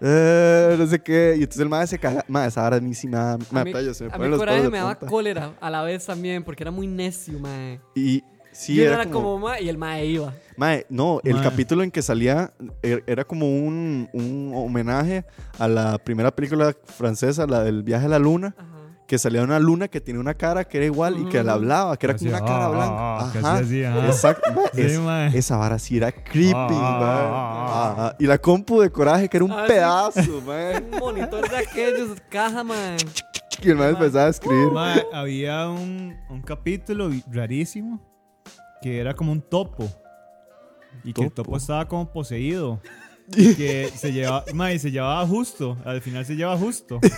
eh, 0.00 0.76
no 0.78 0.86
sé 0.86 1.00
qué. 1.00 1.34
Y 1.38 1.42
entonces 1.42 1.60
el 1.62 1.68
mae 1.68 1.86
se 1.86 1.98
caga. 1.98 2.24
Mae, 2.28 2.48
esa 2.48 2.62
vara 2.62 2.76
a 2.76 2.80
mí 2.80 2.94
sí 2.94 3.06
me 3.08 3.16
da- 3.16 3.32
A 3.34 3.64
mí, 3.64 3.72
se 3.94 4.04
me 4.04 4.10
a 4.10 4.12
ponen 4.12 4.20
mí 4.20 4.28
los 4.28 4.38
coraje 4.38 4.68
me 4.68 4.78
daba 4.78 4.96
cólera 4.98 5.52
a 5.60 5.70
la 5.70 5.82
vez 5.82 6.04
también, 6.04 6.44
porque 6.44 6.62
era 6.64 6.70
muy 6.70 6.86
necio, 6.86 7.38
mae. 7.38 7.80
Y 7.94 8.22
sí, 8.52 8.74
Yo 8.74 8.84
era, 8.84 8.94
era 8.94 9.04
como, 9.06 9.32
como, 9.34 9.38
mae, 9.48 9.62
y 9.62 9.68
el 9.70 9.78
mae 9.78 10.04
iba. 10.06 10.34
Mae, 10.56 10.86
no, 10.90 11.20
el 11.24 11.34
Mae. 11.34 11.42
capítulo 11.42 11.82
en 11.82 11.90
que 11.90 12.02
salía 12.02 12.52
er- 12.82 13.02
era 13.06 13.24
como 13.24 13.46
un, 13.46 14.08
un 14.12 14.52
homenaje 14.54 15.24
a 15.58 15.68
la 15.68 15.98
primera 15.98 16.30
película 16.34 16.74
francesa, 16.84 17.46
la 17.46 17.62
del 17.64 17.82
viaje 17.82 18.06
a 18.06 18.08
la 18.10 18.18
luna, 18.18 18.54
Ajá. 18.58 18.68
que 19.06 19.18
salía 19.18 19.42
una 19.42 19.58
luna 19.58 19.88
que 19.88 20.00
tiene 20.00 20.20
una 20.20 20.34
cara 20.34 20.64
que 20.64 20.76
era 20.78 20.86
igual 20.86 21.18
y 21.18 21.24
que 21.26 21.42
le 21.42 21.50
hablaba, 21.50 21.96
que 21.96 22.06
era 22.06 22.16
como 22.16 22.30
una 22.30 22.40
cara 22.40 22.64
ah, 22.64 22.68
blanca. 22.68 22.94
ah, 22.96 23.18
ah, 23.34 23.38
Ajá. 23.38 23.58
así, 23.58 23.84
ajá. 23.84 24.06
Exacto. 24.06 24.52
mae, 24.52 24.64
Sí, 24.74 24.80
es- 24.82 25.00
mae. 25.00 25.38
esa 25.38 25.56
vara 25.56 25.78
sí 25.78 25.96
era 25.96 26.12
creepy, 26.12 26.52
Ah, 26.54 26.66
mae. 26.68 27.26
ah, 27.26 27.66
ah, 27.68 27.92
Ajá. 27.92 28.16
Y 28.18 28.26
la 28.26 28.38
compu 28.38 28.80
de 28.80 28.90
coraje, 28.90 29.28
que 29.28 29.36
era 29.38 29.44
un 29.44 29.52
Ah, 29.52 29.64
sí. 29.66 29.72
pedazo, 29.72 30.40
mae. 30.46 30.76
Un 30.92 30.98
monitor 30.98 31.48
de 31.48 31.56
aquellos, 31.56 32.18
caja, 32.28 32.62
mae. 32.62 32.96
Y 33.62 33.68
el 33.70 33.76
mae 33.76 33.90
empezaba 33.90 34.26
a 34.26 34.30
escribir. 34.30 34.70
Mae, 34.72 35.02
había 35.12 35.68
un, 35.68 36.16
un 36.30 36.42
capítulo 36.42 37.10
rarísimo 37.30 38.00
que 38.82 38.98
era 38.98 39.14
como 39.14 39.30
un 39.32 39.40
topo. 39.40 39.88
Y 41.04 41.12
que 41.12 41.22
el 41.22 41.28
Topo. 41.28 41.42
topo 41.44 41.56
estaba 41.56 41.86
como 41.88 42.10
poseído. 42.12 42.80
Y 43.36 43.54
que 43.54 43.88
se 43.94 44.12
llevaba, 44.12 44.44
mae, 44.52 44.78
se 44.78 44.90
llevaba 44.90 45.24
justo. 45.26 45.78
Al 45.84 46.00
final 46.02 46.26
se 46.26 46.34
lleva 46.36 46.56
justo. 46.58 46.98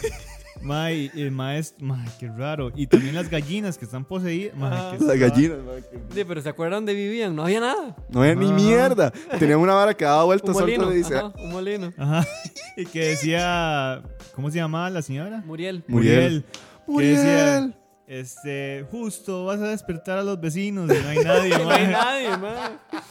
Mae, 0.62 1.10
y 1.12 1.20
el 1.20 1.30
mae 1.32 1.58
es, 1.58 1.74
mae, 1.80 2.06
qué 2.18 2.28
raro. 2.28 2.70
Y 2.74 2.86
también 2.86 3.14
las 3.14 3.28
gallinas 3.28 3.76
que 3.76 3.84
están 3.84 4.04
poseídas. 4.04 4.56
Mae, 4.56 4.70
Ah. 4.72 4.94
que 4.96 5.04
Las 5.04 5.18
gallinas, 5.18 5.58
mae, 5.66 5.80
que- 5.82 6.14
Sí, 6.14 6.24
pero 6.24 6.40
¿se 6.40 6.48
acuerdan 6.48 6.78
dónde 6.86 6.94
vivían? 6.94 7.34
No 7.34 7.42
había 7.44 7.60
nada. 7.60 7.96
No 8.08 8.20
había 8.22 8.34
ni 8.36 8.48
Ah. 8.48 8.52
mierda. 8.54 9.10
Tenían 9.38 9.58
una 9.58 9.74
vara 9.74 9.92
que 9.94 10.04
daba 10.04 10.22
Un 10.22 10.28
vueltas 10.28 10.54
molino. 10.54 10.84
suelta 10.84 10.94
y 10.94 10.98
dice, 10.98 11.16
ajá, 11.16 11.32
un 11.36 11.50
molino. 11.50 11.92
Ajá. 11.98 12.26
Y 12.76 12.86
que 12.86 13.00
decía, 13.08 14.02
¿cómo 14.34 14.50
se 14.50 14.58
llamaba 14.58 14.88
la 14.90 15.02
señora? 15.02 15.42
Muriel. 15.44 15.84
Muriel. 15.88 16.44
Que 16.86 17.02
decía, 17.02 17.60
Muriel. 17.60 17.74
este, 18.06 18.86
justo 18.90 19.44
vas 19.46 19.60
a 19.60 19.68
despertar 19.68 20.18
a 20.18 20.22
los 20.22 20.40
vecinos 20.40 20.90
y 20.90 21.02
no 21.02 21.08
hay 21.08 21.18
nadie, 21.24 21.50
No 21.58 21.70
hay 21.70 21.82
mae. 21.84 21.90
nadie, 21.92 22.28
mae. 22.38 23.02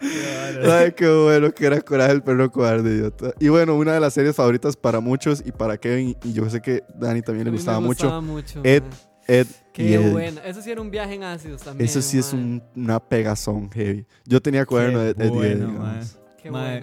Ay, 0.00 0.92
qué 0.92 1.08
bueno 1.08 1.52
que 1.52 1.66
era 1.66 1.80
Coraje 1.80 2.12
el 2.12 2.22
perro 2.22 2.50
cobarde, 2.50 2.94
idiota. 2.94 3.32
Y 3.40 3.48
bueno, 3.48 3.74
una 3.76 3.92
de 3.94 4.00
las 4.00 4.14
series 4.14 4.34
favoritas 4.36 4.76
para 4.76 5.00
muchos 5.00 5.42
y 5.44 5.52
para 5.52 5.76
Kevin, 5.76 6.16
y 6.24 6.32
yo 6.32 6.48
sé 6.48 6.60
que 6.60 6.82
Dani 6.94 7.22
también 7.22 7.44
le 7.44 7.50
A 7.50 7.52
mí 7.52 7.56
me 7.56 7.56
gustaba 7.58 7.80
mucho, 7.80 8.04
gustaba 8.06 8.20
mucho. 8.20 8.60
Ed. 8.64 8.82
Ed 9.26 9.46
y 9.74 9.88
Qué 9.88 9.98
buena. 9.98 10.40
Eso 10.44 10.62
sí 10.62 10.70
era 10.70 10.80
un 10.80 10.90
viaje 10.90 11.14
en 11.14 11.22
ácidos 11.24 11.62
también. 11.62 11.88
Eso 11.88 12.00
sí 12.00 12.18
es 12.18 12.32
un- 12.32 12.62
una 12.74 12.98
pegazón 12.98 13.70
heavy. 13.70 14.06
Yo 14.24 14.40
tenía 14.40 14.64
cuaderno 14.64 15.00
de 15.00 15.10
Ed 15.10 15.28
bueno, 15.30 15.92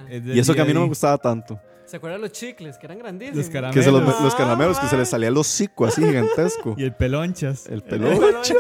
es 0.09 0.23
del 0.25 0.35
Y 0.35 0.39
eso 0.39 0.53
que 0.53 0.61
a 0.61 0.65
mí 0.65 0.73
no 0.73 0.81
me 0.81 0.87
gustaba 0.87 1.17
tanto. 1.17 1.59
¿Se 1.85 1.97
acuerdan 1.97 2.21
los 2.21 2.31
chicles? 2.31 2.77
Que 2.77 2.87
eran 2.87 2.97
grandísimos. 2.99 3.37
Los 3.45 3.49
caramelos. 3.49 3.75
Que 3.75 3.83
se 3.83 3.91
los, 3.91 4.01
Melos. 4.01 4.21
los 4.21 4.35
caramelos, 4.35 4.79
que 4.79 4.87
se 4.87 4.97
les 4.97 5.07
salía 5.07 5.27
el 5.29 5.37
hocico 5.37 5.85
así 5.85 6.03
gigantesco. 6.03 6.75
Y 6.77 6.83
el 6.83 6.93
pelonchas. 6.95 7.67
El 7.67 7.83
Pelonchas. 7.83 8.55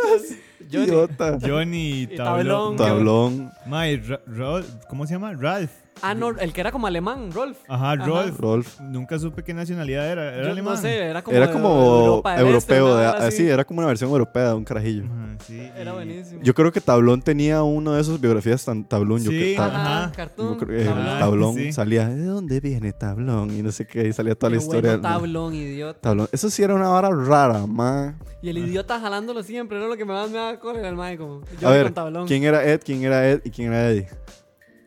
Johnny. 0.71 0.83
Idiota. 0.85 1.37
Johnny. 1.41 2.07
Tablón. 2.15 2.75
Tablón. 2.77 3.51
Mae, 3.67 3.97
Ra- 3.97 4.21
Ra- 4.27 4.63
¿cómo 4.89 5.05
se 5.05 5.13
llama? 5.13 5.33
Ralph. 5.33 5.71
Ah, 6.01 6.13
no, 6.13 6.29
el 6.29 6.51
que 6.51 6.59
era 6.61 6.71
como 6.71 6.87
alemán, 6.87 7.31
Rolf. 7.31 7.57
Ajá, 7.69 7.93
Ajá. 7.93 8.05
Rolf. 8.05 8.37
Rolf. 8.39 8.79
Nunca 8.81 9.17
supe 9.17 9.43
qué 9.43 9.53
nacionalidad 9.53 10.11
era. 10.11 10.33
Era 10.35 10.43
Yo 10.45 10.51
alemán. 10.51 10.73
no 10.75 10.81
sé, 10.81 10.97
era 10.99 11.21
como, 11.23 11.37
Era 11.37 11.47
de 11.47 11.53
como 11.53 11.69
Europa 11.69 12.35
Este, 12.35 12.45
europeo, 12.47 12.87
de- 12.97 13.05
vara 13.05 13.27
así. 13.27 13.37
sí, 13.37 13.47
era 13.49 13.63
como 13.63 13.79
una 13.79 13.87
versión 13.87 14.09
europea 14.11 14.49
de 14.49 14.53
un 14.55 14.65
carajillo. 14.65 15.05
Ajá, 15.05 15.37
sí, 15.47 15.59
Era 15.75 15.91
y- 15.91 15.93
buenísimo. 15.93 16.41
Yo 16.43 16.53
creo 16.53 16.71
que 16.71 16.81
Tablón 16.81 17.21
tenía 17.21 17.63
uno 17.63 17.93
de 17.93 18.01
esos 18.01 18.19
biografías 18.19 18.63
tan 18.65 18.83
Tablón. 18.83 19.23
Yo 19.23 19.31
Sí, 19.31 19.37
que- 19.39 19.55
Tab- 19.57 19.71
Ajá, 19.71 20.03
Ajá. 20.03 20.11
cartón. 20.11 20.49
yo 20.49 20.57
creo 20.57 20.79
que 20.79 20.85
tablón. 20.85 21.19
Tablón 21.19 21.55
sí. 21.55 21.71
salía, 21.73 22.07
¿de 22.09 22.25
dónde 22.25 22.59
viene 22.59 22.91
Tablón? 22.91 23.57
Y 23.57 23.61
no 23.63 23.71
sé 23.71 23.87
qué, 23.87 24.07
y 24.07 24.13
salía 24.13 24.35
toda 24.35 24.49
la 24.51 24.57
historia. 24.57 24.91
bueno, 24.97 25.01
tablón, 25.01 25.53
idiota. 25.55 26.01
Tablón. 26.01 26.27
Eso 26.31 26.49
sí 26.49 26.61
era 26.61 26.75
una 26.75 26.89
vara 26.89 27.09
rara, 27.09 27.65
ma. 27.65 28.15
Y 28.41 28.49
el 28.49 28.57
idiota 28.57 28.99
jalándolo 28.99 29.41
siempre, 29.43 29.77
era 29.77 29.87
lo 29.87 29.95
que 29.95 30.03
me 30.05 30.13
más 30.13 30.29
me 30.29 30.37
da 30.37 30.59
cólera 30.59 30.89
el 30.89 30.95
mae, 30.95 31.17
como. 31.17 31.41
Yo 31.59 31.69
A 31.69 31.71
ver, 31.71 31.85
con 31.85 31.93
tablón. 31.93 32.27
¿quién 32.27 32.43
era 32.43 32.63
Ed? 32.65 32.81
¿Quién 32.83 33.01
era 33.03 33.27
Ed? 33.29 33.41
¿Y 33.45 33.49
quién 33.49 33.69
era 33.71 33.89
Eddie? 33.89 34.07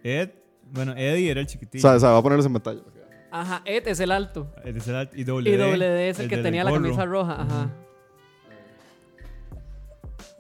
Ed, 0.05 0.31
bueno, 0.73 0.93
Eddie 0.97 1.31
era 1.31 1.41
el 1.41 1.47
O 1.47 1.49
chiquitillo. 1.49 1.83
sea, 1.83 1.95
o 1.97 2.01
sea, 2.01 2.11
voy 2.11 2.19
a 2.19 2.23
ponerlos 2.23 2.47
en 2.47 2.53
pantalla. 2.55 2.81
Ajá, 3.31 3.63
Ed 3.67 3.87
es 3.89 4.01
el 4.01 4.11
alto. 4.11 4.51
El 4.65 4.75
de 4.75 4.81
Celat 4.81 5.15
y 5.15 5.25
doble 5.25 5.51
Y 5.51 5.57
D, 5.57 5.59
doble 5.59 5.87
D 5.89 6.09
es 6.09 6.19
el, 6.19 6.29
que 6.29 6.39
tenía 6.39 6.65
la 6.65 6.71
gorro. 6.71 6.83
camisa 6.85 7.05
roja. 7.05 7.43
Ajá. 7.43 7.71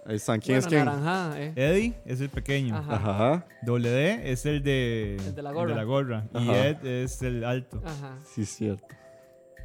Ahí 0.07 0.17
están. 0.17 0.41
¿Quién 0.41 0.55
Bueno, 0.61 0.67
es 0.67 0.67
quién? 0.69 0.85
naranjada, 0.87 1.41
eh. 1.41 1.53
Eddie 1.55 1.95
es 2.07 2.21
el 2.23 2.31
pequeño. 2.31 2.77
Ajá. 2.77 2.95
Ajá. 2.97 3.47
Doble 3.63 3.91
D 3.91 4.33
es 4.33 4.47
el 4.47 4.63
de, 4.63 5.17
El 5.17 5.35
de 5.35 5.43
la 5.43 5.53
gorra. 5.53 5.85
gorra. 5.85 6.25
Y. 6.41 6.49
Ed 6.51 6.87
es 6.87 7.21
el 7.23 7.45
alto. 7.45 7.83
Ajá. 7.85 8.17
Sí, 8.25 8.43
es 8.43 8.49
cierto. 8.49 8.87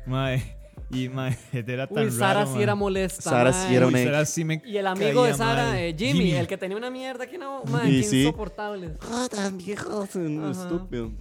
Mae, 0.06 0.44
y 0.90 1.06
Ed 1.52 1.70
era 1.70 1.88
tan 1.88 2.06
Uy, 2.06 2.12
Sara 2.12 2.34
raro, 2.41 2.48
sí 2.48 2.54
mae. 2.54 2.64
era 2.64 2.76
molesta. 2.76 3.22
Sara 3.30 3.52
mae. 3.52 3.68
sí 3.68 3.76
era 3.76 3.88
Uy, 3.88 3.94
una- 3.94 4.04
Sara 4.04 4.26
sí 4.26 4.45
me 4.45 4.62
Y 4.66 4.78
el 4.78 4.88
amigo 4.88 5.24
de 5.24 5.34
Sara, 5.34 5.80
eh, 5.82 5.95
Jimmy, 5.98 6.32
el 6.34 6.48
que 6.48 6.58
tenía 6.58 6.78
una 6.78 6.90
mierda 6.90 7.26
que 7.28 7.38
no, 7.38 7.64
man, 7.72 7.88
Y 7.88 8.02
qué 8.02 8.04
sí. 8.08 8.20
insoportables. 8.24 8.91
Ah, 9.12 9.28
tan 9.30 9.58
viejos, 9.58 10.16
estúpido. 10.16 11.12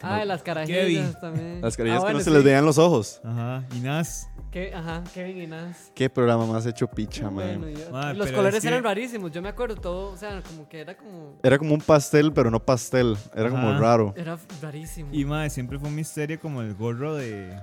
Ah, 0.00 0.24
las 0.24 0.42
carajillas 0.44 0.80
Kevin. 0.86 1.12
también. 1.20 1.60
Las 1.60 1.76
carillas 1.76 1.96
Ah, 1.98 2.06
que 2.06 2.12
no 2.12 2.12
bueno, 2.12 2.18
se 2.20 2.24
sí. 2.26 2.30
les 2.30 2.44
veían 2.44 2.64
los 2.64 2.78
ojos. 2.78 3.20
Ajá, 3.24 3.64
y 3.74 3.80
Nas. 3.80 4.28
Que- 4.52 4.72
ajá, 4.72 5.02
Kevin 5.12 5.42
y 5.42 5.46
Nas. 5.48 5.90
Qué 5.94 6.08
programa 6.08 6.46
más 6.46 6.64
hecho 6.66 6.86
picha, 6.86 7.24
man. 7.30 7.60
Bueno, 7.60 7.68
yo- 7.68 7.90
Ma, 7.90 8.12
los 8.14 8.30
colores 8.30 8.54
es 8.58 8.62
que- 8.62 8.68
eran 8.68 8.84
rarísimos. 8.84 9.32
Yo 9.32 9.42
me 9.42 9.48
acuerdo 9.48 9.74
todo, 9.74 10.12
o 10.12 10.16
sea, 10.16 10.40
como 10.42 10.68
que 10.68 10.80
era 10.80 10.96
como. 10.96 11.36
Era 11.42 11.58
como 11.58 11.74
un 11.74 11.80
pastel, 11.80 12.32
pero 12.32 12.48
no 12.48 12.64
pastel. 12.64 13.16
Era 13.34 13.50
como 13.50 13.70
Ajá. 13.70 13.78
raro. 13.80 14.14
Era 14.16 14.38
rarísimo. 14.62 15.10
Y 15.12 15.24
mae, 15.24 15.50
siempre 15.50 15.80
fue 15.80 15.88
un 15.88 15.96
misterio 15.96 16.38
como 16.40 16.62
el 16.62 16.74
gorro 16.74 17.16
de, 17.16 17.58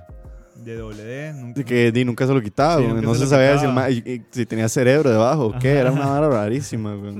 de 0.64 0.74
doble 0.76 1.02
D. 1.04 1.32
Nunca, 1.34 1.58
De 1.60 1.64
que 1.64 1.92
Di 1.92 2.04
nunca 2.04 2.26
se 2.26 2.34
lo 2.34 2.40
quitaba, 2.42 2.80
Sí, 2.82 2.88
No 3.02 3.14
se 3.14 3.26
sabía 3.26 3.58
si, 3.58 3.64
el 3.66 3.70
quitaba. 3.70 3.74
ma- 3.74 3.90
y- 3.90 4.02
y 4.06 4.22
si 4.30 4.46
tenía 4.46 4.68
cerebro 4.68 5.10
debajo 5.10 5.46
o 5.46 5.58
qué. 5.58 5.72
Era 5.78 5.90
una 5.92 6.06
vara 6.06 6.28
rarísima, 6.28 6.94
güey. 6.94 7.14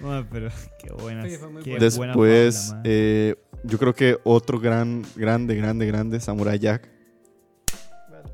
Pero 0.30 0.50
qué 0.78 0.92
buena. 0.92 1.22
Sí, 1.24 1.30
qué 1.30 1.36
buena. 1.38 1.60
buena 1.60 1.78
Después, 1.78 2.56
fábula, 2.56 2.74
mae. 2.74 2.82
eh, 2.84 3.34
yo 3.62 3.78
creo 3.78 3.94
que 3.94 4.18
otro 4.24 4.60
gran, 4.60 5.02
grande, 5.16 5.54
grande, 5.56 5.86
grande, 5.86 6.20
Samurai 6.20 6.58
Jack. 6.58 6.88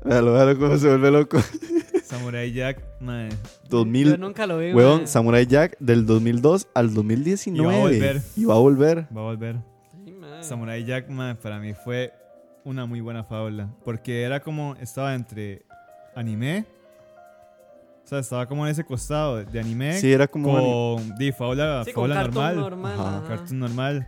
Véalo, 0.03 0.33
véalo 0.33 0.57
cómo 0.59 0.77
se 0.77 0.87
vuelve 0.87 1.11
loco. 1.11 1.37
Samurai 2.03 2.51
Jack, 2.51 2.83
mae. 2.99 3.29
2000, 3.69 4.09
Yo 4.11 4.17
nunca 4.17 4.45
lo 4.47 4.57
vi. 4.57 4.73
Huevón, 4.73 4.97
mae. 5.01 5.07
Samurai 5.07 5.45
Jack 5.45 5.77
del 5.79 6.05
2002 6.05 6.67
al 6.73 6.93
2019. 6.93 7.55
Y 7.55 7.65
va 7.65 7.73
a 7.73 7.79
volver. 7.79 8.21
Y 8.35 8.45
va 8.45 8.53
a 8.55 8.57
volver. 8.57 8.97
Va 9.15 9.21
a 9.21 9.23
volver. 9.23 9.55
Sí. 10.03 10.15
Samurai 10.41 10.83
Jack, 10.83 11.07
mae, 11.09 11.35
para 11.35 11.59
mí 11.59 11.73
fue 11.73 12.11
una 12.63 12.85
muy 12.85 13.01
buena 13.01 13.23
fábula. 13.23 13.69
Porque 13.83 14.23
era 14.23 14.39
como, 14.39 14.75
estaba 14.79 15.15
entre 15.15 15.65
anime. 16.15 16.65
O 18.03 18.07
sea, 18.07 18.19
estaba 18.19 18.45
como 18.45 18.65
en 18.65 18.71
ese 18.71 18.83
costado 18.83 19.43
de 19.43 19.59
anime. 19.59 19.93
Sí, 19.93 20.11
era 20.11 20.27
como... 20.27 20.97
con 20.97 21.15
di, 21.15 21.31
fábula, 21.31 21.83
Sí, 21.85 21.91
fábula 21.91 22.15
cartón 22.15 22.33
normal. 22.33 22.55
normal. 22.57 22.93
Ajá, 22.93 23.17
ajá. 23.17 23.27
Cartoon 23.27 23.59
normal. 23.59 24.07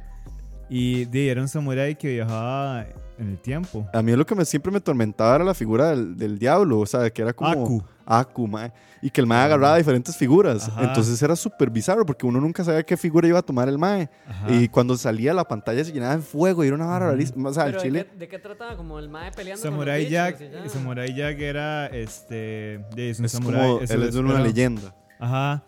Y 0.70 1.06
di, 1.06 1.30
era 1.30 1.42
un 1.42 1.48
samurái 1.48 1.96
que 1.96 2.14
viajaba 2.14 2.86
en 3.18 3.30
el 3.30 3.38
tiempo. 3.40 3.88
A 3.94 4.02
mí 4.02 4.16
lo 4.16 4.26
que 4.26 4.36
me, 4.36 4.46
siempre 4.46 4.72
me 4.72 4.80
atormentaba 4.80 5.36
era 5.36 5.44
la 5.44 5.54
figura 5.54 5.90
del, 5.92 6.18
del 6.18 6.40
diablo, 6.40 6.80
o 6.80 6.86
sea, 6.86 7.10
que 7.10 7.22
era 7.22 7.34
como... 7.34 7.52
Aku. 7.52 7.84
Aku, 8.06 8.48
mae. 8.48 8.72
Y 9.02 9.10
que 9.10 9.22
el 9.22 9.28
mae 9.28 9.44
agarraba 9.46 9.78
diferentes 9.78 10.16
figuras. 10.16 10.68
Ajá. 10.70 10.86
Entonces 10.86 11.22
era 11.22 11.36
súper 11.36 11.70
bizarro 11.70 12.06
porque 12.06 12.26
uno 12.26 12.40
nunca 12.40 12.64
sabía 12.64 12.84
qué 12.84 12.96
figura 12.98 13.28
iba 13.28 13.40
a 13.40 13.42
tomar 13.42 13.68
el 13.70 13.78
mae. 13.78 14.10
Ajá. 14.28 14.52
Y 14.52 14.68
cuando 14.70 14.96
salía 14.98 15.34
la 15.34 15.44
pantalla 15.46 15.84
se 15.84 15.92
llenaba 15.92 16.16
de 16.18 16.22
fuego 16.22 16.64
y 16.64 16.68
era 16.68 16.76
una 16.76 16.86
vara 16.86 17.06
Ujú. 17.06 17.12
rarísima. 17.14 17.50
O 17.50 17.54
sea, 17.54 17.66
el 17.66 17.72
Pero 17.72 17.82
¿de 17.84 17.88
chile... 17.90 18.08
qué, 18.12 18.18
¿de 18.18 18.28
qué 18.28 18.40
trataba? 18.40 18.76
Como 18.78 19.00
el 19.00 19.10
mae 19.10 19.32
peleando 19.32 19.62
Samurai 19.62 20.04
con 20.04 20.04
los 20.04 20.12
Jack, 20.12 20.40
bichos. 20.40 20.72
Samurai 20.72 21.16
Jack 21.16 21.40
era 21.40 21.88
este, 21.88 22.76
es 22.96 23.20
un 23.20 23.26
Es 23.26 23.32
samurái, 23.32 23.62
como... 23.62 23.80
Él 23.82 24.04
es 24.04 24.14
de 24.14 24.20
una 24.20 24.40
leyenda. 24.40 24.96
Ajá. 25.20 25.64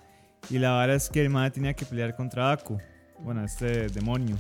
Y 0.50 0.60
la 0.60 0.72
vara 0.72 0.96
es 0.96 1.10
que 1.10 1.22
el 1.22 1.30
mae 1.30 1.50
tenía 1.52 1.74
que 1.74 1.86
pelear 1.86 2.16
contra 2.16 2.52
Aku. 2.52 2.78
Bueno, 3.20 3.44
este 3.44 3.88
demonio. 3.90 4.38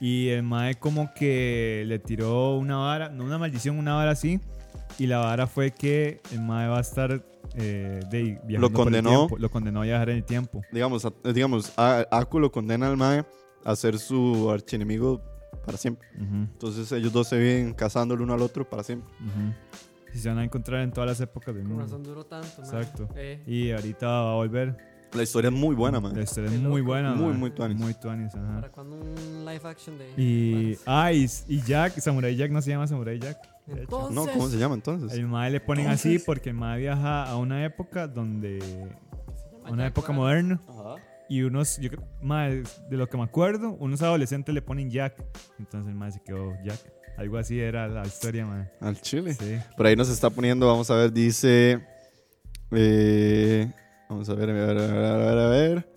Y 0.00 0.28
el 0.28 0.42
mae 0.44 0.76
como 0.76 1.12
que 1.12 1.82
le 1.86 1.98
tiró 1.98 2.56
una 2.56 2.76
vara, 2.76 3.08
no 3.08 3.24
una 3.24 3.38
maldición, 3.38 3.78
una 3.78 3.94
vara 3.94 4.12
así. 4.12 4.38
Y 4.98 5.06
la 5.06 5.18
vara 5.18 5.46
fue 5.46 5.70
que 5.72 6.20
el 6.32 6.40
mae 6.42 6.68
va 6.68 6.78
a 6.78 6.80
estar 6.80 7.24
eh, 7.54 8.00
de, 8.10 8.40
viajando 8.44 8.70
por 8.70 8.88
el 8.88 8.94
condenó. 9.02 9.10
tiempo. 9.26 9.38
Lo 9.38 9.50
condenó 9.50 9.80
a 9.80 9.84
viajar 9.84 10.10
en 10.10 10.16
el 10.18 10.24
tiempo. 10.24 10.62
Digamos, 10.72 11.04
a- 11.04 11.12
digamos 11.32 11.72
a- 11.76 12.06
Aku 12.10 12.38
lo 12.40 12.50
condena 12.52 12.86
al 12.88 12.96
mae 12.96 13.24
a 13.64 13.76
ser 13.76 13.98
su 13.98 14.50
archienemigo 14.50 15.20
para 15.64 15.76
siempre. 15.78 16.08
Ujú, 16.16 16.34
Entonces 16.36 16.90
ellos 16.92 17.12
dos 17.12 17.28
se 17.28 17.38
viven 17.38 17.74
cazando 17.74 18.14
el 18.14 18.20
uno 18.22 18.34
al 18.34 18.42
otro 18.42 18.68
para 18.68 18.82
siempre. 18.82 19.10
ujú. 19.20 19.54
Y 20.14 20.18
se 20.18 20.28
van 20.30 20.38
a 20.38 20.44
encontrar 20.44 20.80
en 20.82 20.90
todas 20.90 21.08
las 21.10 21.20
épocas 21.20 21.54
del 21.54 21.64
Con 21.64 21.72
mundo. 21.72 21.84
razón 21.84 22.02
duró 22.02 22.24
tanto. 22.24 22.62
Exacto. 22.62 23.08
Eh. 23.14 23.42
Y 23.46 23.70
ahorita 23.72 24.06
va 24.06 24.32
a 24.32 24.34
volver. 24.36 24.76
La 25.14 25.22
historia 25.22 25.48
es 25.48 25.54
muy 25.54 25.74
buena, 25.74 26.00
La 26.00 26.08
mae. 26.10 26.22
historia 26.22 26.50
es 26.50 26.60
muy 26.60 26.80
buena. 26.82 27.14
Muy, 27.14 27.28
mae. 27.30 27.38
muy 27.38 27.50
tuanis. 27.50 27.78
Muy 27.78 27.94
tuanis, 27.94 28.34
ajá. 28.34 28.54
¿Para 28.56 28.68
cuando 28.70 28.96
un 28.96 29.44
live 29.44 29.60
action 29.64 29.96
de.? 29.98 30.12
Y, 30.22 30.76
ah, 30.86 31.12
y, 31.12 31.26
y 31.48 31.62
Jack, 31.62 31.98
Samurai 31.98 32.36
Jack 32.36 32.50
no 32.50 32.60
se 32.60 32.70
llama 32.70 32.86
Samurai 32.86 33.18
Jack. 33.18 33.38
Entonces. 33.66 34.14
No, 34.14 34.26
¿cómo 34.26 34.48
se 34.48 34.58
llama 34.58 34.74
entonces? 34.74 35.12
El 35.18 35.26
mae 35.26 35.50
le 35.50 35.60
ponen 35.60 35.88
así 35.88 36.18
porque 36.18 36.50
el 36.50 36.56
mae 36.56 36.78
viaja 36.80 37.24
a 37.24 37.36
una 37.36 37.64
época 37.64 38.06
donde. 38.06 38.58
una 39.68 39.86
época 39.86 40.12
moderna. 40.12 40.60
Y 41.30 41.42
unos. 41.42 41.78
Yo, 41.78 41.90
creo- 41.90 42.04
mae, 42.22 42.62
de 42.90 42.96
lo 42.96 43.06
que 43.08 43.16
me 43.18 43.22
acuerdo, 43.24 43.72
unos 43.80 44.00
adolescentes 44.02 44.54
le 44.54 44.62
ponen 44.62 44.90
Jack. 44.90 45.22
Entonces 45.58 45.88
el 45.90 45.94
mae 45.94 46.12
se 46.12 46.20
quedó 46.22 46.52
Jack. 46.64 46.80
Algo 47.18 47.36
así 47.36 47.58
era 47.60 47.88
la 47.88 48.06
historia, 48.06 48.46
mae. 48.46 48.70
Al 48.80 49.00
chile. 49.00 49.34
Sí. 49.34 49.56
Por 49.76 49.86
ahí 49.86 49.96
nos 49.96 50.08
está 50.08 50.30
poniendo, 50.30 50.66
vamos 50.66 50.90
a 50.90 50.94
ver, 50.96 51.12
dice. 51.12 51.84
eh, 52.70 53.70
vamos 54.08 54.28
a 54.28 54.34
ver, 54.34 54.50
a 54.50 54.52
ver, 54.52 54.70
a 54.70 54.72
ver, 54.74 55.04
a 55.04 55.16
ver, 55.16 55.38
a 55.38 55.48
ver. 55.48 55.88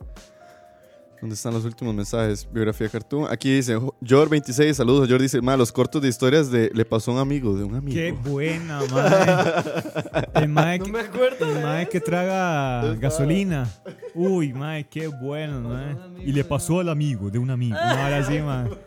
¿Dónde 1.20 1.36
están 1.36 1.54
los 1.54 1.64
últimos 1.66 1.94
mensajes? 1.94 2.48
Biografía 2.52 2.90
cartoon. 2.90 3.28
Aquí 3.32 3.54
dice, 3.54 3.78
Jor26, 3.78 4.74
saludos. 4.74 5.08
Jor 5.08 5.22
dice, 5.22 5.40
ma, 5.40 5.56
los 5.56 5.72
cortos 5.72 6.02
de 6.02 6.08
historias 6.08 6.50
de 6.50 6.72
le 6.74 6.84
pasó 6.84 7.12
a 7.12 7.14
un 7.14 7.20
amigo, 7.20 7.56
de 7.56 7.64
un 7.64 7.76
amigo. 7.76 7.94
Qué 7.96 8.12
buena, 8.30 8.80
mae. 8.92 10.44
El 10.44 10.50
mae, 10.50 10.80
No 10.80 10.86
que, 10.86 10.92
me 10.92 11.00
acuerdo. 11.02 11.46
el 11.46 11.64
mae 11.64 11.88
que 11.88 12.00
traga 12.00 12.96
gasolina. 12.96 13.70
Uy, 14.16 14.52
mae, 14.52 14.88
qué 14.90 15.10
bueno, 15.10 15.62
mae. 15.62 15.96
Y 16.26 16.32
le 16.32 16.44
pasó 16.44 16.80
al 16.80 16.90
amigo 16.90 17.30
de 17.30 17.38
un 17.38 17.52
amigo. 17.52 17.76
Una 17.76 18.06
hora 18.08 18.18
así, 18.18 18.40
mae. 18.40 18.70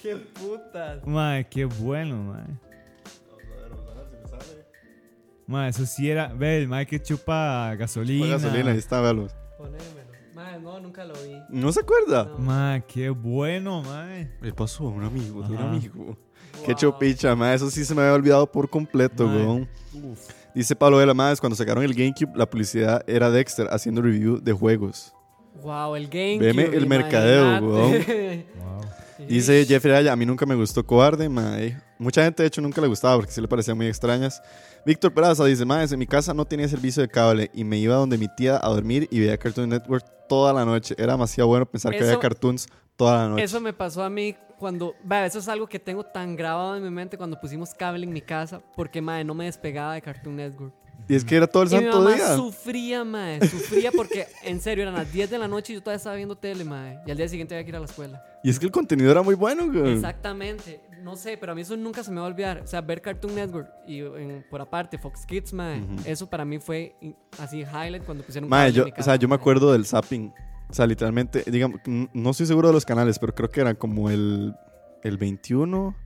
Qué 0.00 0.14
putas. 0.14 1.04
Mae, 1.04 1.48
qué 1.48 1.64
bueno, 1.64 2.22
mae. 2.22 2.44
Mae, 5.48 5.70
eso 5.70 5.84
sí 5.86 6.08
era. 6.10 6.28
Ve, 6.28 6.58
el 6.58 6.68
mae 6.68 6.86
que 6.86 7.00
chupa 7.02 7.74
gasolina. 7.74 8.20
Fue 8.26 8.28
gasolina, 8.30 8.70
ahí 8.70 8.78
está, 8.78 9.00
véalo. 9.00 9.26
Ponémelo. 9.56 10.08
Mae, 10.34 10.60
no, 10.60 10.78
nunca 10.78 11.04
lo 11.04 11.14
vi. 11.14 11.36
¿No 11.48 11.72
se 11.72 11.80
acuerda? 11.80 12.24
No. 12.26 12.38
Mae, 12.38 12.84
qué 12.86 13.08
bueno, 13.10 13.82
mae. 13.82 14.30
Le 14.40 14.52
pasó 14.52 14.84
a 14.86 14.90
un 14.90 15.02
amigo, 15.02 15.42
de 15.42 15.54
un 15.54 15.58
amigo. 15.58 16.16
Qué 16.64 16.72
Wow. 16.72 16.76
chopicha, 16.80 17.34
ma. 17.34 17.54
Eso 17.54 17.70
sí 17.70 17.84
se 17.84 17.94
me 17.94 18.02
había 18.02 18.12
olvidado 18.14 18.46
por 18.50 18.68
completo, 18.70 19.26
Mae. 19.26 19.36
weón. 19.38 19.68
Dice 20.54 20.76
Pablo 20.76 20.98
de 20.98 21.06
la 21.06 21.14
Madres, 21.14 21.40
cuando 21.40 21.56
sacaron 21.56 21.82
el 21.82 21.94
GameCube, 21.94 22.36
la 22.36 22.48
publicidad 22.48 23.02
era 23.08 23.30
Dexter 23.30 23.68
haciendo 23.70 24.02
review 24.02 24.38
de 24.40 24.52
juegos. 24.52 25.14
Wow, 25.62 25.96
el 25.96 26.08
GameCube. 26.08 26.38
Veme 26.52 26.64
el 26.76 26.86
mercadeo, 26.86 27.58
imagínate. 27.58 28.46
Wow. 28.58 28.77
Dice 29.26 29.64
Jeffrey 29.66 29.94
Aya, 29.94 30.12
a 30.12 30.16
mí 30.16 30.24
nunca 30.24 30.46
me 30.46 30.54
gustó 30.54 30.86
Cobarde, 30.86 31.28
mae. 31.28 31.76
Mucha 31.98 32.22
gente, 32.22 32.42
de 32.42 32.46
hecho, 32.46 32.60
nunca 32.60 32.80
le 32.80 32.86
gustaba 32.86 33.16
porque 33.16 33.32
sí 33.32 33.40
le 33.40 33.48
parecían 33.48 33.76
muy 33.76 33.86
extrañas. 33.86 34.40
Víctor 34.86 35.12
Peraza 35.12 35.44
dice, 35.44 35.64
mae, 35.64 35.86
en 35.90 35.98
mi 35.98 36.06
casa 36.06 36.32
no 36.32 36.44
tenía 36.44 36.68
servicio 36.68 37.02
de 37.02 37.08
cable 37.08 37.50
y 37.52 37.64
me 37.64 37.78
iba 37.78 37.96
donde 37.96 38.16
mi 38.16 38.28
tía 38.28 38.60
a 38.62 38.68
dormir 38.68 39.08
y 39.10 39.20
veía 39.20 39.36
Cartoon 39.36 39.68
Network 39.70 40.04
toda 40.28 40.52
la 40.52 40.64
noche. 40.64 40.94
Era 40.98 41.12
demasiado 41.12 41.48
bueno 41.48 41.66
pensar 41.66 41.90
que 41.92 41.98
Eso- 41.98 42.06
había 42.06 42.20
cartoons 42.20 42.68
toda 42.96 43.16
la 43.24 43.28
noche. 43.28 43.44
Eso 43.44 43.60
me 43.60 43.72
pasó 43.72 44.02
a 44.04 44.10
mí 44.10 44.36
cuando. 44.58 44.94
Vea, 45.02 45.26
eso 45.26 45.38
es 45.40 45.48
algo 45.48 45.66
que 45.66 45.78
tengo 45.78 46.04
tan 46.04 46.36
grabado 46.36 46.76
en 46.76 46.82
mi 46.82 46.90
mente 46.90 47.16
cuando 47.18 47.40
pusimos 47.40 47.74
cable 47.74 48.04
en 48.04 48.12
mi 48.12 48.20
casa. 48.20 48.60
Porque, 48.76 49.00
madre, 49.00 49.24
no 49.24 49.34
me 49.34 49.46
despegaba 49.46 49.94
de 49.94 50.02
Cartoon 50.02 50.36
Network. 50.36 50.74
Y 51.08 51.14
es 51.14 51.24
que 51.24 51.36
era 51.36 51.46
todo 51.46 51.62
el 51.62 51.68
Y 51.72 51.76
mi 51.76 51.82
santo 51.82 51.98
mamá 52.00 52.14
día. 52.16 52.36
sufría, 52.36 53.04
madre. 53.04 53.46
Sufría 53.48 53.90
porque, 53.92 54.26
en 54.42 54.60
serio, 54.60 54.82
eran 54.82 54.94
las 54.94 55.10
10 55.12 55.30
de 55.30 55.38
la 55.38 55.48
noche 55.48 55.72
y 55.72 55.76
yo 55.76 55.80
todavía 55.82 55.96
estaba 55.98 56.16
viendo 56.16 56.36
tele, 56.36 56.64
madre. 56.64 56.98
Y 57.06 57.10
al 57.10 57.16
día 57.16 57.28
siguiente 57.28 57.54
había 57.54 57.64
que 57.64 57.70
ir 57.70 57.76
a 57.76 57.80
la 57.80 57.86
escuela. 57.86 58.22
Y 58.42 58.50
es 58.50 58.58
que 58.58 58.66
el 58.66 58.72
contenido 58.72 59.10
era 59.10 59.22
muy 59.22 59.34
bueno, 59.34 59.70
güey. 59.72 59.92
Exactamente. 59.94 60.80
No 61.02 61.16
sé, 61.16 61.36
pero 61.38 61.52
a 61.52 61.54
mí 61.54 61.62
eso 61.62 61.76
nunca 61.76 62.02
se 62.02 62.10
me 62.10 62.16
va 62.20 62.26
a 62.26 62.28
olvidar. 62.28 62.60
O 62.62 62.66
sea, 62.66 62.80
ver 62.80 63.00
Cartoon 63.00 63.34
Network 63.34 63.70
y 63.86 64.00
en- 64.00 64.44
por 64.50 64.60
aparte 64.60 64.98
Fox 64.98 65.24
Kids. 65.24 65.52
Ujú. 65.52 65.62
Eso 66.04 66.28
para 66.28 66.44
mí 66.44 66.58
fue 66.58 66.94
así 67.38 67.60
highlight 67.60 68.04
cuando 68.04 68.24
pusieron 68.24 68.50
Mae, 68.50 68.72
yo, 68.72 68.84
mi 68.84 68.92
o 68.98 69.02
sea, 69.02 69.16
yo 69.16 69.28
me 69.28 69.36
mae. 69.36 69.40
acuerdo 69.40 69.72
del 69.72 69.86
zapping 69.86 70.32
O 70.68 70.74
sea, 70.74 70.86
literalmente, 70.86 71.44
digamos, 71.46 71.80
no 71.86 72.30
estoy 72.30 72.44
seguro 72.46 72.68
de 72.68 72.74
los 72.74 72.84
canales, 72.84 73.18
pero 73.18 73.34
creo 73.34 73.48
que 73.48 73.60
eran 73.62 73.76
como 73.76 74.10
el, 74.10 74.54
el 75.02 75.16
21. 75.16 75.96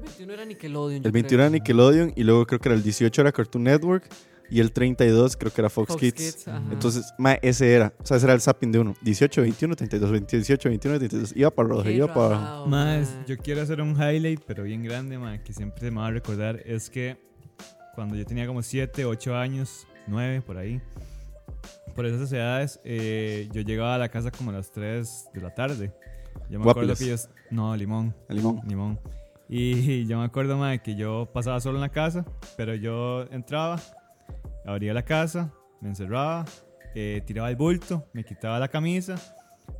21 0.00 0.32
era 0.32 0.44
Nickelodeon. 0.44 1.02
El 1.04 1.12
21 1.12 1.42
era 1.42 1.50
Nickelodeon 1.50 2.12
y 2.16 2.24
luego 2.24 2.46
creo 2.46 2.60
que 2.60 2.68
era 2.68 2.76
el 2.76 2.82
18 2.82 3.20
era 3.20 3.32
Cartoon 3.32 3.64
Network 3.64 4.08
y 4.50 4.60
el 4.60 4.72
32 4.72 5.36
creo 5.36 5.52
que 5.52 5.60
era 5.60 5.68
Fox, 5.68 5.96
Kids. 5.96 6.46
Entonces, 6.70 7.12
ma, 7.18 7.34
ese 7.34 7.74
era. 7.74 7.92
O 7.98 8.06
sea, 8.06 8.16
ese 8.16 8.26
era 8.26 8.34
el 8.34 8.40
zapping 8.40 8.72
de 8.72 8.78
uno. 8.78 8.94
18, 9.02 9.42
21, 9.42 9.76
32, 9.76 10.26
18, 10.26 10.68
21, 10.68 10.98
32. 10.98 11.36
Iba 11.36 11.50
para 11.50 11.68
rojo, 11.68 11.90
iba 11.90 12.12
para 12.12 12.36
abajo. 12.36 12.66
Más, 12.66 13.14
yo 13.26 13.36
quiero 13.36 13.62
hacer 13.62 13.80
un 13.80 13.94
highlight, 13.94 14.40
pero 14.46 14.62
bien 14.62 14.82
grande, 14.82 15.18
ma, 15.18 15.38
que 15.42 15.52
siempre 15.52 15.80
se 15.80 15.90
me 15.90 16.00
va 16.00 16.06
a 16.06 16.10
recordar. 16.10 16.62
Es 16.64 16.88
que 16.88 17.18
cuando 17.94 18.16
yo 18.16 18.24
tenía 18.24 18.46
como 18.46 18.62
7, 18.62 19.04
8 19.04 19.36
años, 19.36 19.86
9, 20.06 20.42
por 20.42 20.56
ahí, 20.56 20.80
por 21.94 22.06
esas 22.06 22.32
edades, 22.32 22.80
eh, 22.84 23.48
yo 23.52 23.60
llegaba 23.60 23.96
a 23.96 23.98
la 23.98 24.08
casa 24.08 24.30
como 24.30 24.50
a 24.50 24.54
las 24.54 24.70
3 24.70 25.26
de 25.34 25.40
la 25.40 25.54
tarde. 25.54 25.92
Yo 26.48 26.58
me 26.58 26.70
acuerdo 26.70 26.88
Guapiles. 26.88 27.26
que 27.26 27.34
yo. 27.34 27.34
No, 27.50 27.76
limón. 27.76 28.14
El 28.28 28.36
limón. 28.36 28.60
Limón. 28.66 28.98
Y 29.48 30.06
yo 30.06 30.18
me 30.18 30.24
acuerdo, 30.24 30.56
ma, 30.56 30.76
que 30.78 30.94
yo 30.94 31.28
pasaba 31.32 31.60
solo 31.60 31.76
en 31.78 31.82
la 31.82 31.88
casa, 31.88 32.24
pero 32.56 32.74
yo 32.74 33.22
entraba, 33.30 33.80
abría 34.66 34.92
la 34.94 35.02
casa, 35.04 35.52
me 35.80 35.88
encerraba, 35.88 36.44
eh, 36.94 37.22
tiraba 37.26 37.50
el 37.50 37.56
bulto, 37.56 38.06
me 38.12 38.24
quitaba 38.24 38.58
la 38.58 38.68
camisa, 38.68 39.14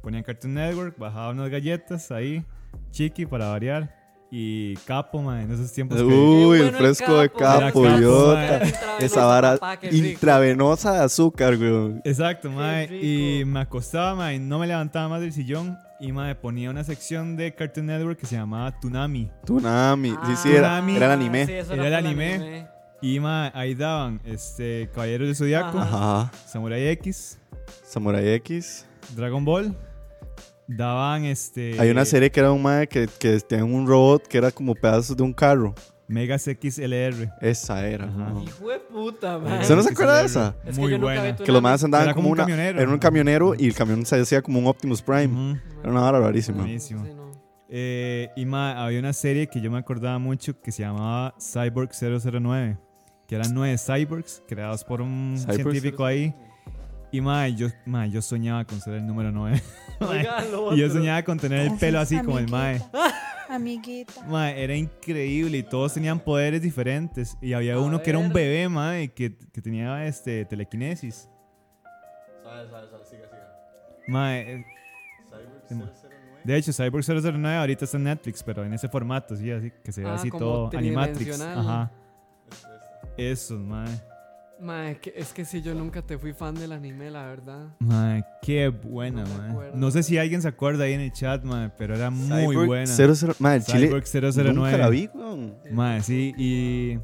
ponía 0.02 0.18
en 0.18 0.24
Cartoon 0.24 0.54
Network, 0.54 0.96
bajaba 0.98 1.30
unas 1.30 1.50
galletas 1.50 2.10
ahí, 2.10 2.44
chiqui 2.90 3.26
para 3.26 3.48
variar, 3.48 3.94
y 4.30 4.74
capo, 4.84 5.22
ma, 5.22 5.42
en 5.42 5.50
esos 5.50 5.72
tiempos. 5.72 5.96
que- 5.98 6.04
Uy, 6.04 6.60
el 6.60 6.70
fresco 6.72 7.18
de 7.18 7.30
capo, 7.30 7.38
capo, 7.38 7.86
idiota. 7.86 8.60
mae. 8.60 8.74
Esa 9.00 9.24
vara 9.24 9.58
intravenosa 9.90 10.92
de 10.92 10.98
azúcar, 11.00 11.56
güey. 11.56 11.94
Exacto, 12.04 12.50
rico. 12.50 12.94
Y 13.04 13.44
me 13.46 13.60
acostaba, 13.60 14.14
mae, 14.14 14.36
y 14.36 14.38
no 14.38 14.58
me 14.58 14.66
levantaba 14.66 15.08
más 15.08 15.20
del 15.22 15.32
sillón. 15.32 15.78
Y 16.00 16.12
mae, 16.12 16.36
ponía 16.36 16.70
una 16.70 16.84
sección 16.84 17.36
de 17.36 17.52
Cartoon 17.52 17.86
Network 17.86 18.20
que 18.20 18.26
se 18.26 18.36
llamaba 18.36 18.78
Tunami. 18.78 19.30
Tunami. 19.44 20.10
Sí, 20.26 20.36
sí, 20.36 20.52
era, 20.52 20.78
Tsunami. 20.78 20.96
era 20.96 21.06
el 21.06 21.12
anime. 21.12 21.42
Era 21.42 21.86
el 21.88 21.94
anime. 21.94 22.68
Y 23.02 23.18
mae, 23.18 23.50
ahí 23.52 23.74
daban 23.74 24.20
este, 24.24 24.88
Caballeros 24.94 25.26
del 25.26 25.36
Zodiaco. 25.36 26.30
Samurai 26.46 26.86
X, 26.88 27.40
Samurai 27.82 28.28
X. 28.34 28.86
Dragon 29.16 29.44
Ball. 29.44 29.76
Daban 30.68 31.24
este. 31.24 31.80
Hay 31.80 31.90
una 31.90 32.04
serie 32.04 32.30
que 32.30 32.38
era 32.38 32.52
un 32.52 32.62
mae 32.62 32.86
que, 32.86 33.08
que 33.18 33.40
tenía 33.40 33.64
un 33.64 33.86
robot 33.86 34.26
que 34.28 34.38
era 34.38 34.52
como 34.52 34.74
pedazos 34.76 35.16
de 35.16 35.22
un 35.24 35.32
carro. 35.32 35.74
Megas 36.08 36.44
XLR. 36.44 37.32
Esa 37.40 37.86
era. 37.86 38.08
Hijo 38.42 38.68
de 38.70 38.78
puta, 38.80 39.38
man. 39.38 39.60
¿Usted 39.60 39.76
no 39.76 39.82
se 39.82 39.92
acuerda 39.92 40.18
de 40.20 40.26
esa? 40.26 40.56
Es 40.64 40.74
que 40.76 40.80
Muy 40.80 40.90
yo 40.92 40.98
nunca 40.98 41.12
buena. 41.12 41.22
vi 41.24 41.32
tu 41.34 41.44
Que 41.44 41.52
los 41.52 41.62
más 41.62 41.84
andaban 41.84 42.06
Era 42.06 42.14
como, 42.14 42.24
como 42.24 42.32
un 42.32 42.38
una. 42.38 42.44
camionero. 42.44 42.80
Era 42.80 42.90
un 42.90 42.98
camionero 42.98 43.54
y 43.56 43.66
el 43.66 43.74
camión 43.74 44.06
se 44.06 44.16
decía 44.16 44.40
como 44.42 44.58
un 44.58 44.66
Optimus 44.66 45.02
Prime. 45.02 45.26
Ujú. 45.26 45.58
Era 45.82 45.90
una 45.92 46.00
vara 46.00 46.18
rarísima. 46.20 46.58
Buenísimo. 46.62 47.04
Sí, 47.04 47.12
no. 47.14 47.28
Eh, 47.68 48.30
y 48.36 48.46
mae, 48.46 48.74
había 48.74 48.98
una 48.98 49.12
serie 49.12 49.46
que 49.48 49.60
yo 49.60 49.70
me 49.70 49.76
acordaba 49.78 50.18
mucho 50.18 50.58
que 50.62 50.72
se 50.72 50.82
llamaba 50.82 51.34
Cyborg 51.38 51.90
009. 51.92 52.78
Que 53.26 53.34
eran 53.34 53.52
nueve 53.52 53.76
cyborgs 53.76 54.42
creados 54.48 54.84
por 54.84 55.02
un 55.02 55.36
Cyborg 55.38 55.56
científico 55.56 56.06
ahí. 56.06 56.34
Y 57.10 57.20
mae, 57.20 57.54
yo, 57.54 57.68
mae, 57.86 58.10
yo 58.10 58.20
soñaba 58.20 58.64
con 58.64 58.80
ser 58.80 58.94
el 58.94 59.06
número 59.06 59.32
9. 59.32 59.62
Oiga, 60.00 60.44
lo 60.44 60.74
y 60.74 60.78
yo 60.78 60.90
soñaba 60.90 61.22
con 61.22 61.38
tener 61.38 61.70
el 61.70 61.78
pelo 61.78 61.98
así 61.98 62.18
como 62.18 62.38
el 62.38 62.48
mae. 62.48 62.82
Amiguita. 63.48 64.22
Mae, 64.26 64.62
era 64.62 64.74
increíble 64.74 65.58
y 65.58 65.62
todos 65.62 65.94
tenían 65.94 66.20
poderes 66.20 66.60
diferentes. 66.60 67.38
Y 67.40 67.54
había 67.54 67.74
A 67.74 67.80
uno 67.80 68.02
que 68.02 68.10
era 68.10 68.18
un 68.18 68.30
bebé, 68.30 68.68
mae, 68.68 69.08
que, 69.08 69.34
que 69.52 69.62
tenía 69.62 70.06
este, 70.06 70.44
telequinesis. 70.44 71.28
Mae, 74.06 74.52
eh, 74.52 74.66
de 76.44 76.56
hecho, 76.56 76.72
Cyborg 76.72 77.04
009 77.04 77.56
ahorita 77.56 77.84
está 77.84 77.96
en 77.96 78.04
Netflix, 78.04 78.42
pero 78.42 78.64
en 78.64 78.72
ese 78.72 78.88
formato, 78.88 79.36
sí, 79.36 79.50
así 79.50 79.70
que 79.84 79.92
se 79.92 80.02
ve 80.02 80.08
Ah, 80.08 80.14
así 80.14 80.30
como 80.30 80.40
todo 80.40 80.78
Animatrix. 80.78 81.40
Ajá. 81.40 81.90
Esos, 83.16 83.60
mae. 83.60 83.88
Mae, 84.60 84.98
que- 84.98 85.12
es 85.16 85.32
que 85.32 85.44
si 85.44 85.62
yo 85.62 85.72
nunca 85.74 86.02
te 86.02 86.18
fui 86.18 86.32
fan 86.32 86.54
del 86.54 86.72
anime, 86.72 87.10
la 87.10 87.26
verdad. 87.26 87.68
Mae, 87.78 88.24
qué 88.42 88.68
buena, 88.68 89.22
No 89.22 89.28
me 89.28 89.38
mae. 89.38 89.50
acuerdo. 89.50 89.76
No 89.76 89.90
sé 89.92 90.02
si 90.02 90.18
alguien 90.18 90.42
se 90.42 90.48
acuerda 90.48 90.84
ahí 90.84 90.94
en 90.94 91.00
el 91.00 91.12
chat, 91.12 91.44
mae, 91.44 91.70
pero 91.78 91.94
era 91.94 92.10
muy 92.10 92.26
Cyborg 92.54 92.66
buena. 92.66 92.86
00 92.86 93.34
Mae, 93.38 93.56
el 93.56 93.62
Chile. 93.64 93.86
Cyborg 93.86 94.04
009. 94.06 94.52
Nunca 94.54 94.76
la 94.78 94.88
vi, 94.88 95.08
weón. 95.14 95.54
Mae, 95.70 96.02
sí, 96.02 96.34
y 96.36 96.98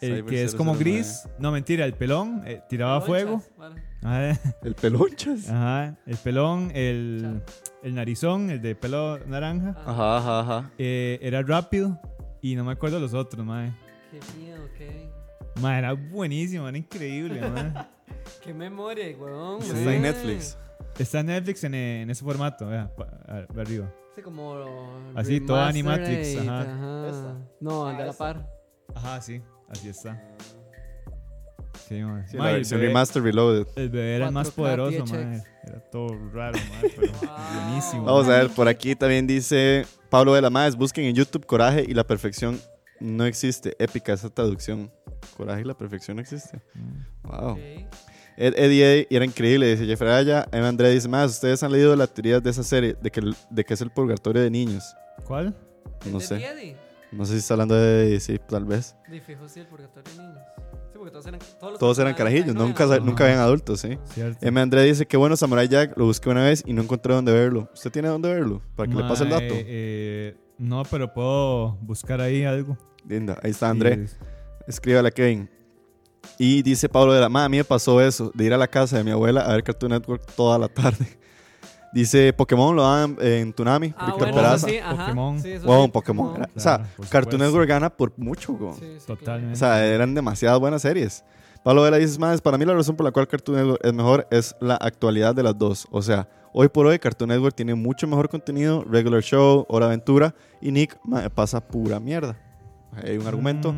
el 0.00 0.16
Cyborg 0.18 0.26
que 0.26 0.44
es 0.44 0.54
como 0.54 0.72
009. 0.74 0.78
gris, 0.84 1.28
no 1.40 1.50
mentira, 1.50 1.84
el 1.84 1.94
pelón 1.94 2.42
eh, 2.46 2.62
tiraba 2.68 3.00
fuego. 3.00 3.42
Vale. 3.58 3.82
Ajá, 4.04 4.38
El 4.62 4.74
pelonchas. 4.74 5.48
ajá, 5.48 5.96
el 6.06 6.16
pelón, 6.16 6.70
el, 6.74 7.40
el 7.82 7.94
narizón, 7.94 8.50
el 8.50 8.60
de 8.62 8.74
pelo 8.74 9.18
naranja, 9.26 9.74
Ah, 9.78 9.90
Ajá, 9.92 10.16
ajá, 10.18 10.40
ajá. 10.40 10.70
eh, 10.78 11.18
era 11.22 11.42
rápido 11.42 12.00
y 12.40 12.54
no 12.56 12.64
me 12.64 12.72
acuerdo 12.72 12.98
los 13.00 13.14
otros, 13.14 13.44
mae. 13.46 13.72
Qué 14.10 14.18
miedo, 14.38 14.68
qué. 14.76 15.08
Mae, 15.60 15.78
era 15.78 15.92
buenísimo, 15.92 16.68
era 16.68 16.76
increíble, 16.78 17.40
mae. 17.48 17.72
Qué 18.42 18.52
memoria, 18.54 19.06
weón. 19.18 19.62
Sí. 19.62 19.70
Está 19.72 19.94
en. 19.94 20.02
Netflix. 20.02 20.58
Está 20.98 21.20
en 21.20 21.26
Netflix 21.26 21.64
en, 21.64 21.74
en 21.74 22.10
ese 22.10 22.24
formato, 22.24 22.66
vea, 22.66 22.90
pa- 22.94 23.08
a- 23.26 23.46
ve 23.52 23.62
arriba. 23.62 23.92
Sí, 24.14 24.22
como. 24.22 24.92
Así, 25.14 25.40
toda 25.40 25.68
Animatrix, 25.68 26.36
ajá. 26.38 26.60
ajá. 26.62 27.36
No, 27.60 27.90
el 27.90 27.96
de 27.96 28.06
la 28.06 28.12
par. 28.12 28.46
Ajá, 28.94 29.20
sí, 29.20 29.40
así 29.70 29.88
está. 29.88 30.20
Sí, 31.88 32.02
mae. 32.02 32.26
Sí, 32.28 32.36
la 32.36 32.50
el 32.50 32.56
versión 32.56 32.80
bebé- 32.80 32.86
remaster 32.88 33.22
reloaded. 33.22 33.66
El 33.76 33.88
bebé 33.90 34.16
era 34.16 34.26
el 34.28 34.32
más 34.32 34.48
4K 34.50 34.54
poderoso, 34.54 35.04
THX. 35.04 35.12
mae. 35.12 35.42
Era 35.64 35.80
todo 35.90 36.08
raro, 36.32 36.58
mae, 36.70 36.92
pero 36.96 37.12
buenísimo. 37.66 38.04
Vamos 38.04 38.26
a 38.28 38.38
ver, 38.38 38.50
por 38.50 38.68
aquí 38.68 38.94
también 38.96 39.26
dice 39.26 39.86
Pablo 40.10 40.34
de 40.34 40.42
la 40.42 40.50
Maes, 40.50 40.76
busquen 40.76 41.04
en 41.04 41.14
YouTube 41.14 41.46
Coraje 41.46 41.84
y 41.86 41.94
la 41.94 42.04
perfección 42.04 42.60
no 43.02 43.24
existe. 43.26 43.74
Épica 43.78 44.12
esa 44.12 44.30
traducción. 44.30 44.90
Coraje 45.36 45.60
y 45.60 45.64
la 45.64 45.74
perfección 45.76 46.16
no 46.16 46.22
existe. 46.22 46.60
Wow. 47.24 47.52
Ok. 47.52 47.58
Ed, 48.36 48.54
Eddie 48.56 49.06
era 49.10 49.24
increíble, 49.24 49.66
dice 49.70 49.84
Jeffrey 49.86 50.10
Aya. 50.10 50.48
Emma 50.52 50.68
Andrea 50.68 50.90
dice 50.90 51.06
más, 51.08 51.30
ustedes 51.32 51.62
han 51.62 51.70
leído 51.70 51.94
la 51.94 52.06
teoría 52.06 52.40
de 52.40 52.50
esa 52.50 52.62
serie, 52.62 52.96
de 53.00 53.10
que, 53.10 53.20
de 53.50 53.64
que 53.64 53.74
es 53.74 53.80
el 53.82 53.90
purgatorio 53.90 54.42
de 54.42 54.50
niños. 54.50 54.84
¿Cuál? 55.26 55.54
No 56.10 56.18
¿De 56.18 56.24
sé. 56.24 56.36
Eddie? 56.36 56.76
No 57.12 57.26
sé 57.26 57.32
si 57.32 57.38
está 57.40 57.54
hablando 57.54 57.74
de 57.74 58.06
Eddie, 58.06 58.20
sí, 58.20 58.38
tal 58.48 58.64
vez. 58.64 58.96
Fijo, 59.26 59.46
sí, 59.48 59.60
el 59.60 59.66
purgatorio 59.66 60.10
de 60.12 60.18
niños. 60.22 60.38
Sí, 60.90 60.98
porque 60.98 61.10
todos 61.10 61.26
eran. 61.26 61.40
Todos, 61.60 61.72
los 61.72 61.78
Todos 61.78 61.98
eran 61.98 62.14
carajillos, 62.14 62.54
nunca, 62.54 62.86
nunca 63.00 63.24
habían 63.24 63.40
adultos, 63.40 63.80
sí. 63.80 63.98
Cierto. 64.14 64.38
Emma 64.44 64.62
Andrea 64.62 64.82
dice 64.84 65.04
que 65.06 65.18
bueno, 65.18 65.36
Samurai 65.36 65.68
Jack, 65.68 65.96
lo 65.98 66.06
busqué 66.06 66.30
una 66.30 66.44
vez 66.44 66.62
y 66.66 66.72
no 66.72 66.82
encontré 66.82 67.14
dónde 67.14 67.32
verlo. 67.32 67.68
¿Usted 67.74 67.92
tiene 67.92 68.08
dónde 68.08 68.32
verlo? 68.32 68.62
Para 68.74 68.90
que 68.90 68.96
le 68.96 69.02
pase 69.02 69.24
el 69.24 69.30
dato. 69.30 69.44
eh, 69.50 70.36
no, 70.56 70.84
pero 70.90 71.12
puedo 71.12 71.76
buscar 71.82 72.20
ahí 72.22 72.44
algo. 72.44 72.78
Linda, 73.06 73.38
ahí 73.42 73.50
está 73.50 73.68
André. 73.70 74.06
Sí, 74.06 74.14
Escríbale 74.66 75.08
a 75.08 75.10
Kevin. 75.10 75.48
Y 76.38 76.62
dice 76.62 76.88
Pablo 76.88 77.12
de 77.12 77.20
la 77.20 77.28
Ma, 77.28 77.44
a 77.44 77.48
mí 77.48 77.56
me 77.56 77.64
pasó 77.64 78.00
eso, 78.00 78.30
de 78.34 78.44
ir 78.44 78.54
a 78.54 78.56
la 78.56 78.68
casa 78.68 78.96
de 78.98 79.04
mi 79.04 79.10
abuela 79.10 79.40
a 79.42 79.52
ver 79.52 79.62
Cartoon 79.64 79.90
Network 79.92 80.24
toda 80.34 80.58
la 80.58 80.68
tarde. 80.68 81.06
Dice 81.92 82.32
Pokémon 82.32 82.74
lo 82.74 82.82
daban 82.82 83.18
en 83.20 83.52
Tunami, 83.52 83.92
Ah, 83.98 84.06
Víctor 84.06 84.32
bueno, 84.32 84.58
sí. 84.58 84.78
Pokémon. 84.96 85.42
Sí, 85.42 85.58
Wow, 85.58 85.84
sí, 85.84 85.90
Pokémon. 85.90 86.36
era- 86.36 86.48
o 86.56 86.60
sea, 86.60 86.86
Cartoon. 87.10 87.42
Network 87.42 87.68
gana 87.68 87.90
por 87.90 88.14
mucho, 88.16 88.54
go. 88.54 88.74
Sí, 88.78 88.94
sí, 88.98 89.06
Totalmente. 89.06 89.52
O 89.52 89.56
sea, 89.56 89.84
eran 89.84 90.14
demasiadas 90.14 90.58
buenas 90.58 90.80
series. 90.80 91.22
Pablo 91.62 91.82
Vela 91.82 91.98
dice, 91.98 92.18
más, 92.18 92.40
para 92.40 92.56
mí 92.56 92.64
la 92.64 92.72
razón 92.72 92.96
por 92.96 93.04
la 93.04 93.10
cual 93.12 93.28
Cartoon 93.28 93.58
Network 93.58 93.80
es 93.84 93.92
mejor 93.92 94.26
es 94.30 94.56
la 94.60 94.76
actualidad 94.76 95.34
de 95.34 95.42
las 95.42 95.58
dos. 95.58 95.86
O 95.90 96.00
sea, 96.00 96.26
hoy 96.54 96.68
por 96.68 96.86
hoy 96.86 96.98
Cartoon 96.98 97.28
Network 97.28 97.54
tiene 97.54 97.74
mucho 97.74 98.06
mejor 98.06 98.30
contenido, 98.30 98.82
Regular 98.84 99.20
Show, 99.22 99.66
Hora 99.68 99.84
Aventura, 99.86 100.34
y 100.62 100.70
Nick 100.72 100.98
ma, 101.04 101.28
pasa 101.28 101.60
pura 101.60 102.00
mierda. 102.00 102.38
Hay 102.94 103.16
un 103.16 103.26
argumento. 103.26 103.74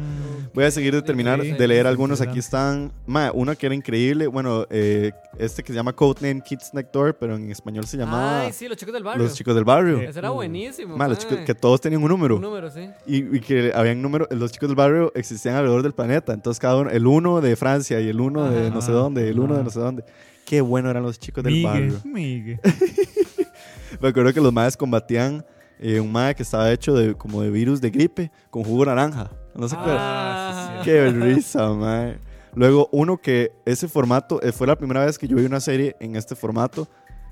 Voy 0.52 0.64
a 0.64 0.70
seguir 0.70 0.92
de 0.92 1.00
terminar 1.02 1.40
de 1.40 1.68
leer 1.68 1.86
algunos. 1.86 2.20
Aquí 2.20 2.40
están. 2.40 2.92
Ma, 3.06 3.30
uno 3.32 3.54
que 3.56 3.66
era 3.66 3.74
increíble. 3.74 4.26
Bueno, 4.26 4.66
eh, 4.70 5.12
este 5.38 5.62
que 5.62 5.72
se 5.72 5.76
llama 5.76 5.92
Codename 5.92 6.40
Kids 6.42 6.74
Next 6.74 6.92
Door, 6.92 7.16
pero 7.18 7.36
en 7.36 7.50
español 7.50 7.86
se 7.86 7.96
llamaba 7.96 8.40
Ay, 8.42 8.52
sí, 8.52 8.66
los 8.66 8.76
chicos 8.76 8.92
del 8.92 9.04
barrio. 9.04 9.22
Los 9.22 9.34
Chicos 9.34 9.54
del 9.54 9.64
Barrio. 9.64 10.00
Ese 10.00 10.18
era 10.18 10.30
buenísimo. 10.30 10.96
Ma, 10.96 11.06
los 11.06 11.18
chicos 11.18 11.38
que 11.46 11.54
todos 11.54 11.80
tenían 11.80 12.02
un 12.02 12.08
número. 12.08 12.36
Un 12.36 12.42
número, 12.42 12.70
sí. 12.70 12.88
Y, 13.06 13.36
y 13.36 13.40
que 13.40 13.72
habían 13.74 14.02
números. 14.02 14.26
Los 14.32 14.50
chicos 14.50 14.68
del 14.68 14.76
barrio 14.76 15.12
existían 15.14 15.54
alrededor 15.54 15.82
del 15.84 15.92
planeta. 15.94 16.32
Entonces, 16.32 16.58
cada 16.58 16.76
uno. 16.76 16.90
El 16.90 17.06
uno 17.06 17.40
de 17.40 17.54
Francia 17.54 18.00
y 18.00 18.08
el 18.08 18.20
uno 18.20 18.50
de 18.50 18.70
no 18.70 18.82
sé 18.82 18.90
dónde. 18.90 19.28
El 19.28 19.38
uno 19.38 19.56
de 19.56 19.62
no 19.62 19.70
sé 19.70 19.78
dónde. 19.78 20.04
Qué 20.44 20.60
bueno 20.60 20.90
eran 20.90 21.02
los 21.04 21.18
chicos 21.18 21.42
del 21.42 21.54
Migue, 21.54 21.66
barrio. 21.66 22.00
migue. 22.04 22.60
Me 24.00 24.08
acuerdo 24.08 24.32
que 24.32 24.40
los 24.40 24.52
madres 24.52 24.76
combatían 24.76 25.44
eh, 25.78 26.00
un 26.00 26.10
madre 26.12 26.34
que 26.34 26.42
estaba 26.42 26.70
hecho 26.72 26.94
de 26.94 27.14
como 27.14 27.42
de 27.42 27.50
virus 27.50 27.80
de 27.80 27.90
gripe 27.90 28.30
con 28.50 28.64
jugo 28.64 28.84
naranja. 28.84 29.30
¿No 29.54 29.68
se 29.68 29.76
acuerdan? 29.76 29.98
Ah, 30.00 30.80
Qué 30.84 31.10
risa, 31.10 31.70
mae. 31.70 32.18
Luego, 32.54 32.88
uno 32.92 33.18
que 33.18 33.52
ese 33.66 33.88
formato, 33.88 34.40
eh, 34.42 34.52
fue 34.52 34.66
la 34.66 34.76
primera 34.76 35.04
vez 35.04 35.18
que 35.18 35.26
yo 35.26 35.36
vi 35.36 35.44
una 35.44 35.60
serie 35.60 35.96
en 36.00 36.14
este 36.16 36.34
formato, 36.36 36.88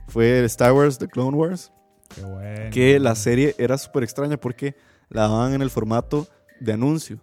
fue 0.09 0.39
el 0.41 0.45
Star 0.47 0.73
Wars, 0.73 0.99
The 0.99 1.07
Clone 1.09 1.37
Wars, 1.37 1.73
Qué 2.15 2.23
bueno. 2.23 2.71
que 2.73 2.99
la 2.99 3.15
serie 3.15 3.55
era 3.59 3.79
súper 3.79 4.03
extraña 4.03 4.37
porque 4.37 4.75
la 5.09 5.23
daban 5.23 5.55
en 5.55 5.63
el 5.63 5.71
formato 5.71 6.27
de 6.61 6.73
anuncio. 6.73 7.19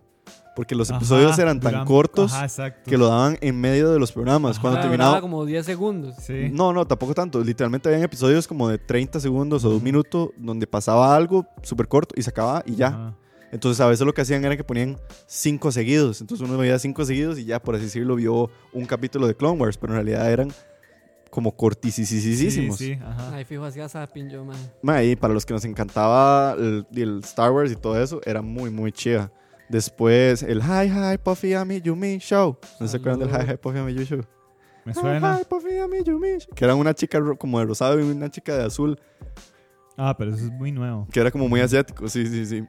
Porque 0.60 0.76
los 0.76 0.90
Ajá, 0.90 0.98
episodios 0.98 1.40
eran 1.40 1.62
tan 1.62 1.72
duran- 1.72 1.86
cortos 1.88 2.34
Ajá, 2.34 2.74
que 2.84 2.98
lo 2.98 3.08
daban 3.08 3.38
en 3.40 3.62
medio 3.62 3.92
de 3.94 3.98
los 3.98 4.12
programas. 4.12 4.58
Ajá. 4.58 4.62
Cuando 4.62 4.82
terminaba... 4.82 5.22
como 5.22 5.46
10 5.46 5.66
segundos. 5.66 6.16
Sí. 6.22 6.50
No, 6.52 6.74
no, 6.74 6.86
tampoco 6.86 7.14
tanto. 7.14 7.42
Literalmente 7.42 7.88
habían 7.88 8.04
episodios 8.04 8.46
como 8.46 8.68
de 8.68 8.78
30 8.78 9.22
segundos 9.22 9.64
o 9.64 9.70
de 9.70 9.78
un 9.78 9.84
minuto 9.84 10.34
donde 10.36 10.68
pasaba 10.68 11.16
algo 11.16 11.46
súper 11.64 11.88
corto 11.88 12.14
y 12.18 12.24
se 12.24 12.30
acababa 12.32 12.62
y 12.66 12.76
ya. 12.76 12.88
Ajá. 12.88 13.16
Entonces 13.54 13.80
a 13.80 13.88
veces 13.88 14.06
lo 14.06 14.14
que 14.14 14.20
hacían 14.20 14.44
era 14.44 14.58
que 14.58 14.66
ponían 14.66 14.98
cinco 15.28 15.72
seguidos. 15.72 16.20
Entonces 16.20 16.46
uno 16.46 16.58
veía 16.58 16.78
cinco 16.78 17.06
seguidos 17.06 17.40
y 17.40 17.46
ya, 17.46 17.62
por 17.62 17.76
así 17.76 17.86
decirlo, 17.86 18.16
vio 18.18 18.50
un 18.74 18.86
capítulo 18.86 19.28
de 19.28 19.36
Clone 19.36 19.62
Wars, 19.62 19.78
pero 19.78 19.94
en 19.94 20.04
realidad 20.04 20.30
eran 20.30 20.52
como 21.30 21.52
Sí, 21.52 21.56
cortisísimos. 21.58 22.78
sí, 22.78 22.94
ajá. 23.02 23.36
Ay, 23.36 23.46
fijo, 23.46 23.64
hacía 23.64 23.88
zapping 23.88 24.30
yo, 24.30 24.44
man. 24.44 24.58
Ma, 24.82 25.02
y 25.04 25.16
para 25.16 25.34
los 25.34 25.46
que 25.46 25.54
nos 25.54 25.64
encantaba 25.64 26.54
el, 26.60 26.86
el 26.96 27.20
Star 27.24 27.52
Wars 27.52 27.72
y 27.72 27.78
todo 27.78 27.98
eso, 28.02 28.20
era 28.26 28.42
muy, 28.42 28.70
muy 28.72 28.92
chida. 28.92 29.32
Después 29.70 30.42
el 30.44 30.62
Hi 30.62 30.90
Hi 30.90 31.18
Puffy 31.24 31.54
Ami 31.54 31.80
Yumi 31.82 32.18
Show. 32.20 32.58
¿No 32.80 32.88
se 32.88 32.98
acuerdan 32.98 33.20
del 33.20 33.30
Hi. 33.30 33.52
Hi 33.54 33.58
Puffy 33.58 33.78
Ami 33.78 33.94
Yumi 33.94 34.06
Show? 34.06 34.22
Me 34.86 34.92
Hi 34.94 34.96
suena. 35.00 35.38
Hi 35.40 35.44
Puffy 35.48 35.78
Ami 35.78 36.04
Yumi 36.04 36.38
Show. 36.40 36.56
Que 36.56 36.66
era 36.66 36.76
una 36.76 36.94
chica 36.94 37.20
como 37.38 37.60
de 37.60 37.66
rosado 37.66 38.00
y 38.00 38.04
una 38.04 38.30
chica 38.32 38.58
de 38.58 38.64
azul. 38.66 39.00
Ah, 39.96 40.16
pero 40.18 40.34
eso 40.34 40.46
es 40.46 40.52
muy 40.52 40.72
nuevo. 40.72 41.08
Que 41.12 41.20
era 41.20 41.30
como 41.30 41.48
muy 41.48 41.60
asiático, 41.62 42.08
sí, 42.08 42.26
sí, 42.28 42.46
sí. 42.46 42.66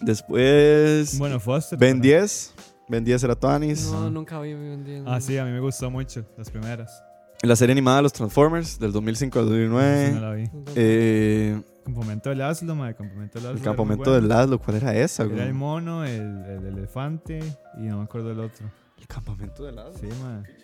Después 0.00 1.18
Bueno, 1.18 1.38
Foster. 1.40 1.78
Ben 1.78 2.00
pero- 2.00 2.18
10. 2.20 2.54
Ben 2.88 3.04
10 3.04 3.22
era 3.24 3.34
Tuanis. 3.34 3.86
No, 3.90 4.08
nunca 4.10 4.40
vi 4.40 4.54
Ben 4.54 4.84
10. 4.84 5.02
Ah, 5.06 5.20
sí, 5.20 5.36
a 5.38 5.44
mí 5.44 5.50
me 5.50 5.60
gustó 5.60 5.90
mucho, 5.90 6.24
las 6.38 6.50
primeras. 6.50 7.02
La 7.42 7.54
serie 7.54 7.72
animada 7.72 7.98
de 7.98 8.02
los 8.04 8.12
Transformers 8.12 8.78
del 8.78 8.92
2005 8.92 9.38
al 9.38 9.44
Sí, 9.44 9.50
2009. 9.50 10.10
no 10.12 10.20
la 10.20 10.32
vi. 10.32 10.50
Eh, 10.74 11.60
Campamento 11.84 12.28
del 12.30 12.38
Laszlo, 12.38 12.74
madre. 12.74 12.94
Campamento 12.96 13.34
del 13.38 13.42
Laszlo. 13.44 13.50
el 13.50 13.56
era 13.58 13.64
campamento 13.64 14.04
bueno. 14.10 14.14
del 14.20 14.28
Laszlo, 14.28 14.58
¿cuál 14.58 14.76
era 14.78 14.94
esa? 14.96 15.22
Era 15.24 15.32
güey? 15.34 15.46
el 15.46 15.54
mono, 15.54 16.04
el, 16.04 16.44
el 16.44 16.66
elefante 16.66 17.38
y 17.78 17.82
no 17.82 17.98
me 17.98 18.04
acuerdo 18.04 18.28
del 18.30 18.40
otro. 18.40 18.66
El 18.98 19.06
campamento 19.06 19.64
del 19.64 19.76
Laszlo. 19.76 19.98
Sí, 20.00 20.08
madre. 20.22 20.56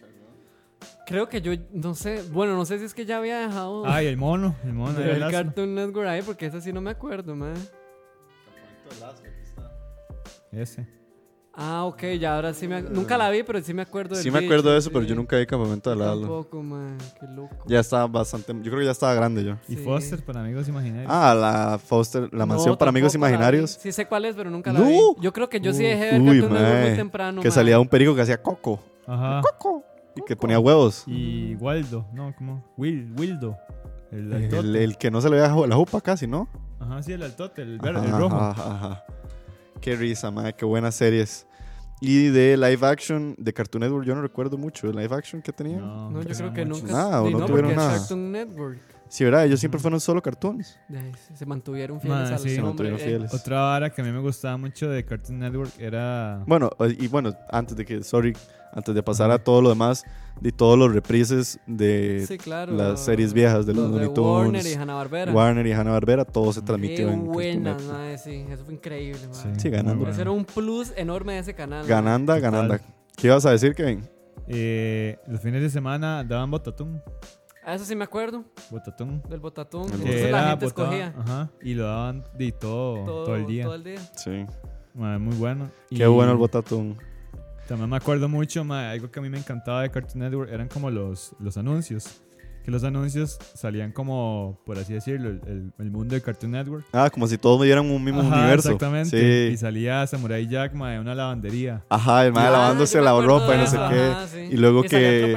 Creo 1.06 1.28
que 1.28 1.40
yo, 1.40 1.52
no 1.72 1.94
sé, 1.94 2.22
bueno, 2.32 2.56
no 2.56 2.64
sé 2.64 2.78
si 2.78 2.86
es 2.86 2.94
que 2.94 3.04
ya 3.06 3.18
había 3.18 3.38
dejado 3.46 3.86
Ay, 3.86 4.06
el 4.06 4.16
mono. 4.16 4.56
El 4.64 4.72
mono 4.72 4.98
era 4.98 5.12
el 5.12 5.20
Laszlo. 5.20 5.38
Cartoon 5.44 5.74
Network 5.76 6.08
ahí, 6.08 6.22
porque 6.22 6.46
ese 6.46 6.60
sí 6.60 6.72
no 6.72 6.80
me 6.80 6.90
acuerdo, 6.90 7.36
man. 7.36 7.54
Ese. 10.50 10.86
Ah, 11.54 11.84
ok, 11.84 12.02
ya 12.18 12.34
ahora 12.36 12.54
sí 12.54 12.66
me... 12.66 12.78
ac- 12.82 12.88
Nunca 12.88 13.18
la 13.18 13.28
vi, 13.28 13.42
pero 13.42 13.60
sí 13.60 13.74
me 13.74 13.82
acuerdo 13.82 14.14
del 14.14 14.24
Sí 14.24 14.30
me 14.30 14.38
acuerdo 14.38 14.72
de 14.72 14.78
eso, 14.78 14.90
pero 14.90 15.04
yo 15.04 15.14
nunca 15.14 15.36
vi 15.36 15.44
campamento 15.44 15.90
del 15.90 15.98
Laszlo. 15.98 16.20
Tampoco, 16.20 16.62
man, 16.62 16.96
qué 17.20 17.26
loco. 17.26 17.54
Ya 17.66 17.80
estaba 17.80 18.06
bastante. 18.06 18.54
Yo 18.54 18.62
creo 18.70 18.78
que 18.78 18.84
ya 18.86 18.90
estaba 18.92 19.12
grande 19.12 19.44
yo. 19.44 19.56
Y 19.68 19.76
Sí. 19.76 19.84
Foster 19.84 20.24
para 20.24 20.40
amigos 20.40 20.66
imaginarios. 20.68 21.12
Ah, 21.14 21.34
la 21.34 21.78
Foster, 21.78 22.22
la 22.32 22.38
No, 22.40 22.46
mansión 22.46 22.76
para 22.78 22.88
amigos 22.88 23.12
tampoco 23.12 23.26
la 23.26 23.28
vi. 23.28 23.34
imaginarios. 23.34 23.70
Sí 23.72 23.92
sé 23.92 24.06
cuál 24.06 24.24
es, 24.24 24.34
pero 24.34 24.48
nunca 24.50 24.72
la 24.72 24.78
No. 24.80 24.86
vi. 24.86 24.98
Yo 25.20 25.32
creo 25.34 25.48
que 25.50 25.60
yo 25.60 25.74
sí 25.74 25.82
dejé 25.82 26.04
de 26.06 26.10
ver 26.12 26.20
Uy, 26.22 26.40
Cartoon 26.40 26.52
Network 26.54 26.72
mae, 26.74 26.88
muy 26.88 26.96
temprano, 26.96 27.42
Que 27.42 27.48
man. 27.48 27.54
salía 27.54 27.78
un 27.78 27.88
perico 27.88 28.14
que 28.14 28.22
hacía 28.22 28.40
coco. 28.42 28.80
Ajá. 29.06 29.42
Y 30.16 30.22
que 30.22 30.36
ponía 30.36 30.58
huevos. 30.58 31.04
Y 31.06 31.54
Waldo. 31.56 32.06
No, 32.14 32.34
¿cómo? 32.36 32.64
Will, 32.78 33.12
Wildo. 33.18 33.58
El 34.10 34.32
altote. 34.32 34.58
El, 34.58 34.76
el 34.76 34.96
que 34.96 35.10
no 35.10 35.20
se 35.20 35.28
le 35.28 35.36
veía 35.36 35.48
la 35.66 35.76
jupa 35.76 36.00
casi, 36.00 36.26
¿no? 36.26 36.48
Ajá, 36.80 37.02
sí, 37.02 37.12
el 37.12 37.22
altote, 37.22 37.62
el 37.62 37.78
verde, 37.78 38.00
Ajá, 38.00 38.08
el 38.08 38.22
rojo. 38.22 38.36
ajá, 38.36 38.74
ajá. 38.74 39.04
Qué 39.82 39.96
risa, 39.96 40.30
madre, 40.30 40.54
qué 40.54 40.64
buenas 40.64 40.94
series. 40.94 41.44
Y 42.00 42.28
de 42.28 42.56
live 42.56 42.86
action 42.86 43.34
de 43.36 43.52
Cartoon 43.52 43.80
Network, 43.82 44.06
yo 44.06 44.14
no 44.14 44.22
recuerdo 44.22 44.56
mucho 44.56 44.86
de 44.86 44.92
live 44.94 45.14
action 45.14 45.42
que 45.42 45.52
tenían. 45.52 45.80
No, 45.80 46.08
No, 46.10 46.22
yo 46.22 46.34
creo 46.36 46.52
que 46.52 46.64
mucho. 46.64 46.80
nunca... 46.82 46.92
Nada, 46.92 47.22
o 47.22 47.30
no 47.30 47.38
no, 47.40 47.46
tuvieron 47.46 47.74
nada. 47.74 47.98
Cartoon 47.98 48.30
Network. 48.32 48.80
Sí, 49.12 49.24
¿verdad? 49.24 49.44
Ellos 49.44 49.60
siempre 49.60 49.78
fueron 49.78 50.00
solo 50.00 50.22
cartoons. 50.22 50.78
Se- 51.34 51.44
mantuvieron 51.44 52.00
fieles 52.00 52.28
a 52.28 52.30
los 52.32 52.42
sí. 52.42 52.58
Mantuvieron 52.58 52.98
eh. 52.98 53.02
fieles. 53.02 53.34
Otra 53.34 53.60
vara 53.60 53.90
que 53.90 54.00
a 54.00 54.04
mí 54.06 54.10
me 54.10 54.20
gustaba 54.20 54.56
mucho 54.56 54.88
de 54.88 55.04
Cartoon 55.04 55.38
Network 55.38 55.70
era. 55.78 56.42
Bueno, 56.46 56.70
eh, 56.78 56.96
y 56.98 57.08
bueno, 57.08 57.34
antes 57.50 57.76
de 57.76 57.84
que, 57.84 58.02
sorry, 58.02 58.34
antes 58.72 58.94
de 58.94 59.02
pasar 59.02 59.30
a 59.30 59.38
todo 59.38 59.60
lo 59.60 59.68
demás, 59.68 60.02
de 60.40 60.50
todos 60.50 60.78
los 60.78 60.94
reprises 60.94 61.60
de 61.66 62.24
Sí, 62.26 62.38
claro. 62.38 62.72
las 62.72 63.04
series 63.04 63.34
viejas 63.34 63.66
de 63.66 63.74
los 63.74 63.92
de 63.92 63.98
Looney 63.98 64.14
Tunes, 64.14 64.44
Warner 64.54 64.66
y 64.66 64.72
Hanna-Barbera. 64.76 65.30
Warner 65.32 65.66
y 65.66 65.72
Hanna-Barbera, 65.72 66.24
todo 66.24 66.50
se 66.54 66.60
Qué 66.60 66.66
transmitió 66.68 67.08
en 67.10 67.16
Cartoon 67.16 67.32
buenas, 67.34 67.76
Network. 67.82 67.98
mae, 67.98 68.16
sí. 68.16 68.46
Eso 68.48 68.64
fue 68.64 68.72
increíble, 68.72 69.20
mae. 69.26 69.34
Sí, 69.34 69.48
Sí, 69.58 69.68
ganando. 69.68 70.08
Eso 70.08 70.22
era 70.22 70.30
un 70.30 70.46
plus 70.46 70.90
enorme 70.96 71.34
de 71.34 71.40
ese 71.40 71.52
canal. 71.52 71.86
Gananda, 71.86 72.36
Total. 72.36 72.50
gananda. 72.50 72.80
¿Qué 73.14 73.26
ibas 73.26 73.44
a 73.44 73.50
decir, 73.50 73.74
Kevin? 73.74 74.08
Eh, 74.48 75.18
los 75.26 75.38
fines 75.42 75.60
de 75.60 75.68
semana 75.68 76.24
daban 76.24 76.50
Botatún. 76.50 77.02
Ah, 77.64 77.74
eso 77.74 77.84
sí 77.84 77.94
me 77.94 78.04
acuerdo, 78.04 78.44
Botatún. 78.70 79.22
del 79.28 79.38
botatún. 79.40 79.84
El 79.86 79.92
Entonces 79.94 80.30
la 80.32 80.48
gente 80.50 80.66
botado- 80.66 80.66
escogía 80.92 81.14
Ajá. 81.16 81.50
Y 81.62 81.74
lo 81.74 81.84
daban 81.84 82.24
de 82.36 82.52
todo, 82.52 83.04
todo, 83.04 83.36
el 83.36 83.46
día. 83.46 83.64
Todo 83.64 83.74
el 83.76 83.84
día. 83.84 84.00
Sí. 84.16 84.44
Mae, 84.94 85.18
muy 85.18 85.36
bueno. 85.36 85.70
Qué 85.88 86.02
Y 86.02 86.06
bueno 86.06 86.32
el 86.32 86.38
botatún. 86.38 86.96
También 87.68 87.88
me 87.88 87.96
acuerdo 87.96 88.28
mucho, 88.28 88.64
algo 88.70 89.10
que 89.10 89.18
a 89.20 89.22
mí 89.22 89.28
me 89.30 89.38
encantaba 89.38 89.82
de 89.82 89.90
Cartoon 89.90 90.18
Network 90.24 90.50
eran 90.50 90.68
como 90.68 90.90
los, 90.90 91.34
los 91.38 91.56
anuncios. 91.56 92.20
Que 92.64 92.70
los 92.70 92.84
anuncios 92.84 93.38
salían 93.54 93.90
como, 93.90 94.60
por 94.64 94.78
así 94.78 94.92
decirlo, 94.92 95.30
el, 95.30 95.40
el- 95.48 95.72
el 95.80 95.90
mundo 95.90 96.14
de 96.14 96.20
Cartoon 96.22 96.52
Network. 96.52 96.84
Ah, 96.92 97.10
como 97.12 97.26
si 97.26 97.36
todos 97.36 97.60
vieran 97.60 97.90
un 97.90 98.02
mismo 98.04 98.20
Ajá, 98.20 98.36
universo. 98.36 98.68
Exactamente. 98.68 99.48
Y 99.48 99.50
Sí. 99.52 99.56
salía 99.56 100.06
Samurai 100.06 100.46
Jack, 100.46 100.72
mae, 100.74 100.94
de 100.94 101.00
una 101.00 101.14
lavandería. 101.16 101.82
Ajá, 101.88 102.24
el 102.24 102.32
mae 102.32 102.46
Ah, 102.46 102.50
lavándose 102.52 103.00
la 103.00 103.20
ropa 103.20 103.54
y 103.54 103.58
no 103.58 103.66
sé 103.66 103.76
qué. 103.76 103.82
ajá, 103.82 104.26
sí. 104.28 104.38
Y 104.50 104.56
luego 104.56 104.84
que 104.84 105.36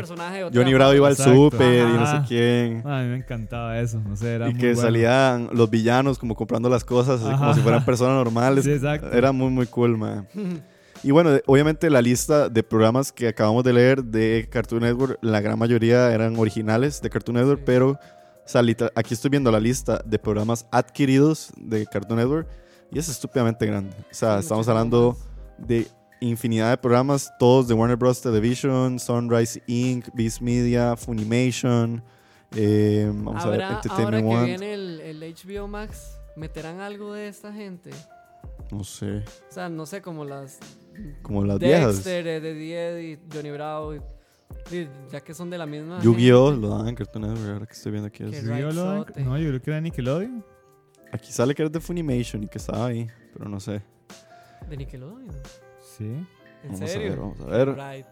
Johnny 0.53 0.73
Bravo 0.75 0.93
iba 0.93 1.07
al 1.07 1.15
súper 1.17 1.87
y 1.89 1.93
no 1.93 2.05
sé 2.05 2.21
quién. 2.27 2.81
Mae, 2.83 3.01
a 3.01 3.03
mí 3.03 3.09
me 3.09 3.17
encantaba 3.17 3.79
eso, 3.79 3.99
no 4.07 4.15
sé, 4.15 4.35
era 4.35 4.47
Y 4.47 4.51
muy 4.51 4.59
que 4.61 4.67
bueno. 4.73 4.81
salían 4.81 5.49
los 5.51 5.69
villanos 5.69 6.19
como 6.19 6.35
comprando 6.35 6.69
las 6.69 6.83
cosas, 6.83 7.21
así 7.23 7.35
como 7.37 7.53
si 7.55 7.61
fueran 7.61 7.83
personas 7.85 8.13
normales. 8.15 8.63
Sí, 8.65 8.71
exacto. 8.71 9.11
Era 9.11 9.31
muy, 9.31 9.49
muy 9.49 9.65
cool, 9.65 9.97
man. 9.97 10.27
Y 11.05 11.11
bueno, 11.11 11.29
obviamente 11.45 11.89
la 11.91 12.01
lista 12.01 12.49
de 12.49 12.63
programas 12.63 13.11
que 13.11 13.27
acabamos 13.27 13.63
de 13.63 13.73
leer 13.73 14.03
de 14.03 14.47
Cartoon 14.51 14.81
Network, 14.81 15.19
la 15.21 15.39
gran 15.39 15.59
mayoría 15.59 16.11
eran 16.11 16.35
originales 16.39 16.99
de 16.99 17.11
Cartoon 17.11 17.35
Network, 17.37 17.61
pero 17.63 17.91
o 17.91 17.97
sea, 18.47 18.63
literal- 18.63 18.91
aquí 18.95 19.13
estoy 19.13 19.29
viendo 19.29 19.51
la 19.51 19.59
lista 19.59 20.01
de 20.03 20.17
programas 20.17 20.65
adquiridos 20.71 21.51
de 21.57 21.85
Cartoon 21.85 22.17
Network 22.17 22.47
y 22.91 22.97
es 22.97 23.07
estúpidamente 23.07 23.67
grande. 23.67 23.95
O 23.99 24.13
sea, 24.15 24.39
estamos 24.39 24.67
hablando 24.67 25.15
de 25.59 25.87
infinidad 26.21 26.71
de 26.71 26.77
programas, 26.77 27.31
todos 27.37 27.67
de 27.67 27.75
Warner 27.75 27.97
Bros. 27.97 28.19
Television, 28.21 28.97
Sunrise 28.97 29.61
Inc., 29.67 30.07
Beast 30.15 30.41
Media, 30.41 30.95
Funimation, 30.95 32.03
eh, 32.55 33.11
vamos 33.13 33.45
a 33.45 33.49
ver, 33.49 33.61
Habrá- 33.61 33.65
ahora 33.67 33.75
Entertainment 33.83 34.27
que 34.27 34.35
One. 34.35 34.45
viene 34.45 34.73
el, 34.73 35.01
el 35.01 35.23
HBO 35.35 35.67
Max, 35.67 36.17
¿meterán 36.35 36.79
algo 36.81 37.13
de 37.13 37.27
esta 37.27 37.53
gente? 37.53 37.91
No 38.71 38.83
sé, 38.83 39.23
O 39.49 39.53
sea, 39.53 39.69
no 39.69 39.85
sé, 39.85 40.01
como 40.01 40.25
las 40.25 40.57
como 41.21 41.43
las 41.43 41.59
viejas. 41.59 41.95
Dexter, 41.95 42.27
eh, 42.27 42.39
de 42.39 42.53
Diez 42.53 43.03
y 43.03 43.19
Johnny 43.33 43.51
Bravo, 43.51 43.95
y- 43.95 44.01
y 44.71 44.87
ya 45.11 45.21
que 45.21 45.33
son 45.33 45.49
de 45.49 45.57
la 45.57 45.65
misma 45.65 45.99
Yu-Gi-Oh! 46.01 46.51
lo 46.51 46.69
daban 46.69 46.87
en 46.87 46.95
Cartoon 46.95 47.23
Network, 47.23 47.51
ahora 47.53 47.65
que 47.65 47.73
estoy 47.73 47.91
viendo 47.91 48.07
aquí. 48.07 48.23
Qué 48.23 48.29
es- 48.29 48.39
¿Sí, 48.41 48.47
yo 48.47 48.71
lo- 48.71 48.93
Raizote. 49.03 49.23
No, 49.23 49.37
yo 49.37 49.47
creo 49.49 49.61
que 49.61 49.69
era 49.71 49.81
Nickelodeon. 49.81 50.43
Aquí 51.11 51.31
sale 51.31 51.53
que 51.55 51.61
era 51.61 51.69
de 51.69 51.79
Funimation 51.79 52.43
y 52.43 52.47
que 52.47 52.57
estaba 52.57 52.87
ahí, 52.87 53.07
pero 53.33 53.49
no 53.49 53.59
sé. 53.59 53.81
De 54.69 54.77
Nickelodeon. 54.77 55.29
Sí. 55.97 56.05
¿En 56.05 56.25
Vamos 56.71 56.81
a 56.81 56.87
serio? 56.87 57.09
ver, 57.11 57.19
vamos 57.19 57.41
a 57.41 57.45
ver. 57.45 57.75
Right. 57.75 58.05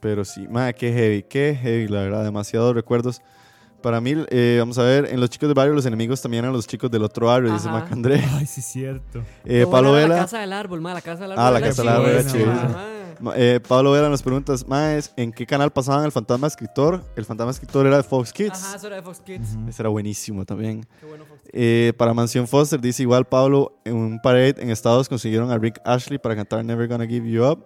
Pero 0.00 0.24
sí, 0.24 0.46
madre, 0.48 0.74
qué 0.74 0.92
heavy, 0.92 1.22
qué 1.22 1.54
heavy, 1.54 1.88
la 1.88 2.00
verdad, 2.02 2.24
demasiados 2.24 2.74
recuerdos. 2.74 3.22
Para 3.82 4.00
mí, 4.00 4.14
eh, 4.30 4.56
vamos 4.60 4.78
a 4.78 4.82
ver, 4.84 5.06
en 5.06 5.20
los 5.20 5.28
chicos 5.28 5.48
del 5.48 5.54
barrio 5.54 5.74
los 5.74 5.84
enemigos 5.86 6.22
también 6.22 6.44
eran 6.44 6.54
los 6.54 6.66
chicos 6.66 6.90
del 6.90 7.02
otro 7.02 7.26
barrio, 7.26 7.52
dice 7.52 7.68
Ajá. 7.68 7.80
Mac 7.80 7.92
André. 7.92 8.24
Ay, 8.34 8.46
sí, 8.46 8.62
cierto. 8.62 9.22
Eh, 9.44 9.66
Pablo 9.70 9.96
era 9.98 10.08
La 10.08 10.14
Vela, 10.14 10.22
casa 10.22 10.38
del 10.38 10.52
árbol, 10.52 10.80
ma, 10.80 10.94
la 10.94 11.00
casa 11.02 11.22
del 11.22 11.32
árbol. 11.32 11.44
Ah, 11.44 11.50
la 11.50 11.60
casa 11.60 11.82
del 11.82 11.88
árbol 11.90 12.08
era. 12.10 12.88
Ma- 13.20 13.34
eh, 13.36 13.60
Pablo 13.66 13.92
Vela 13.92 14.08
nos 14.08 14.22
pregunta, 14.22 14.52
Maes, 14.66 15.12
¿en 15.16 15.32
qué 15.32 15.46
canal 15.46 15.70
pasaban 15.70 16.04
el 16.04 16.10
fantasma 16.12 16.46
escritor? 16.48 17.04
El 17.14 17.24
fantasma 17.24 17.52
escritor 17.52 17.86
era 17.86 17.98
de 17.98 18.02
Fox 18.02 18.32
Kids. 18.32 18.50
Ajá, 18.64 18.76
eso 18.76 18.86
era 18.88 18.96
de 18.96 19.02
Fox 19.02 19.20
Kids. 19.20 19.54
Ujú. 19.54 19.68
Ese 19.68 19.82
era 19.82 19.88
buenísimo 19.90 20.44
también. 20.44 20.86
Qué 21.00 21.06
bueno 21.06 21.24
Fox 21.26 21.42
Kids. 21.42 21.50
Eh, 21.52 21.92
para 21.96 22.14
Mansión 22.14 22.48
Foster, 22.48 22.80
dice 22.80 23.02
igual 23.02 23.24
Pablo, 23.26 23.78
en 23.84 23.94
un 23.96 24.20
parade 24.20 24.56
en 24.58 24.70
Estados 24.70 25.08
consiguieron 25.08 25.50
a 25.52 25.58
Rick 25.58 25.80
Ashley 25.84 26.18
para 26.18 26.34
cantar 26.34 26.64
Never 26.64 26.88
Gonna 26.88 27.06
Give 27.06 27.30
You 27.30 27.44
Up. 27.44 27.64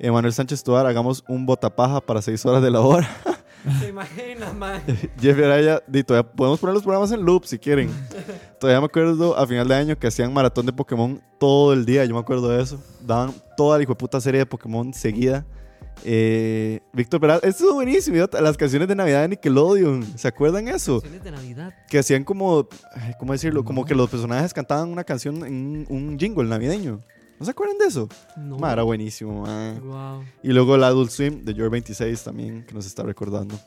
Emanuel 0.00 0.32
Sánchez 0.32 0.62
Tovar, 0.62 0.86
hagamos 0.86 1.24
un 1.28 1.44
botapaja 1.44 2.00
para 2.00 2.22
seis 2.22 2.44
horas 2.46 2.62
de 2.62 2.70
la 2.70 2.80
hora. 2.80 3.08
¿Te 3.80 3.88
imaginas, 3.88 4.54
ma? 4.54 4.80
Jeffrey 5.20 5.44
Araya, 5.44 5.82
di, 5.86 6.02
todavía 6.02 6.30
podemos 6.30 6.58
poner 6.58 6.74
los 6.74 6.82
programas 6.82 7.12
en 7.12 7.22
loop 7.22 7.44
si 7.44 7.58
quieren. 7.58 7.90
todavía 8.60 8.80
me 8.80 8.86
acuerdo 8.86 9.36
a 9.36 9.46
final 9.46 9.68
de 9.68 9.74
año 9.74 9.98
que 9.98 10.06
hacían 10.06 10.32
maratón 10.32 10.66
de 10.66 10.72
Pokémon 10.72 11.20
todo 11.38 11.72
el 11.72 11.84
día, 11.84 12.04
yo 12.04 12.14
me 12.14 12.20
acuerdo 12.20 12.48
de 12.48 12.62
eso. 12.62 12.80
Daban 13.00 13.32
toda 13.56 13.76
la 13.76 13.82
hijo 13.82 13.92
de 13.92 13.98
puta 13.98 14.20
serie 14.20 14.40
de 14.40 14.46
Pokémon 14.46 14.92
seguida. 14.94 15.44
Eh, 16.04 16.80
Víctor 16.92 17.20
Peralta, 17.20 17.48
esto 17.48 17.68
es 17.68 17.74
buenísimo, 17.74 18.16
las 18.40 18.56
canciones 18.56 18.88
de 18.88 18.94
Navidad 18.94 19.22
de 19.22 19.28
Nickelodeon, 19.28 20.04
¿se 20.16 20.28
acuerdan 20.28 20.68
eso? 20.68 21.00
Canciones 21.00 21.24
de 21.24 21.30
Navidad. 21.32 21.74
Que 21.88 21.98
hacían 21.98 22.24
como, 22.24 22.68
ay, 22.94 23.14
¿cómo 23.18 23.32
decirlo? 23.32 23.64
Como 23.64 23.84
que 23.84 23.94
los 23.94 24.08
personajes 24.08 24.54
cantaban 24.54 24.90
una 24.90 25.04
canción 25.04 25.44
en 25.44 25.86
un 25.88 26.18
jingle 26.18 26.48
navideño. 26.48 27.00
¿No 27.38 27.44
se 27.44 27.50
acuerdan 27.50 27.78
de 27.78 27.86
eso? 27.86 28.08
No. 28.36 28.58
Ma, 28.58 28.72
era 28.72 28.82
buenísimo, 28.82 29.42
ma. 29.42 29.74
Wow. 29.80 30.24
Y 30.42 30.48
luego 30.48 30.74
el 30.74 30.84
Adult 30.84 31.10
Swim 31.10 31.44
de 31.44 31.54
Your 31.54 31.70
26 31.70 32.22
también, 32.24 32.64
que 32.66 32.74
nos 32.74 32.86
está 32.86 33.02
recordando. 33.02 33.58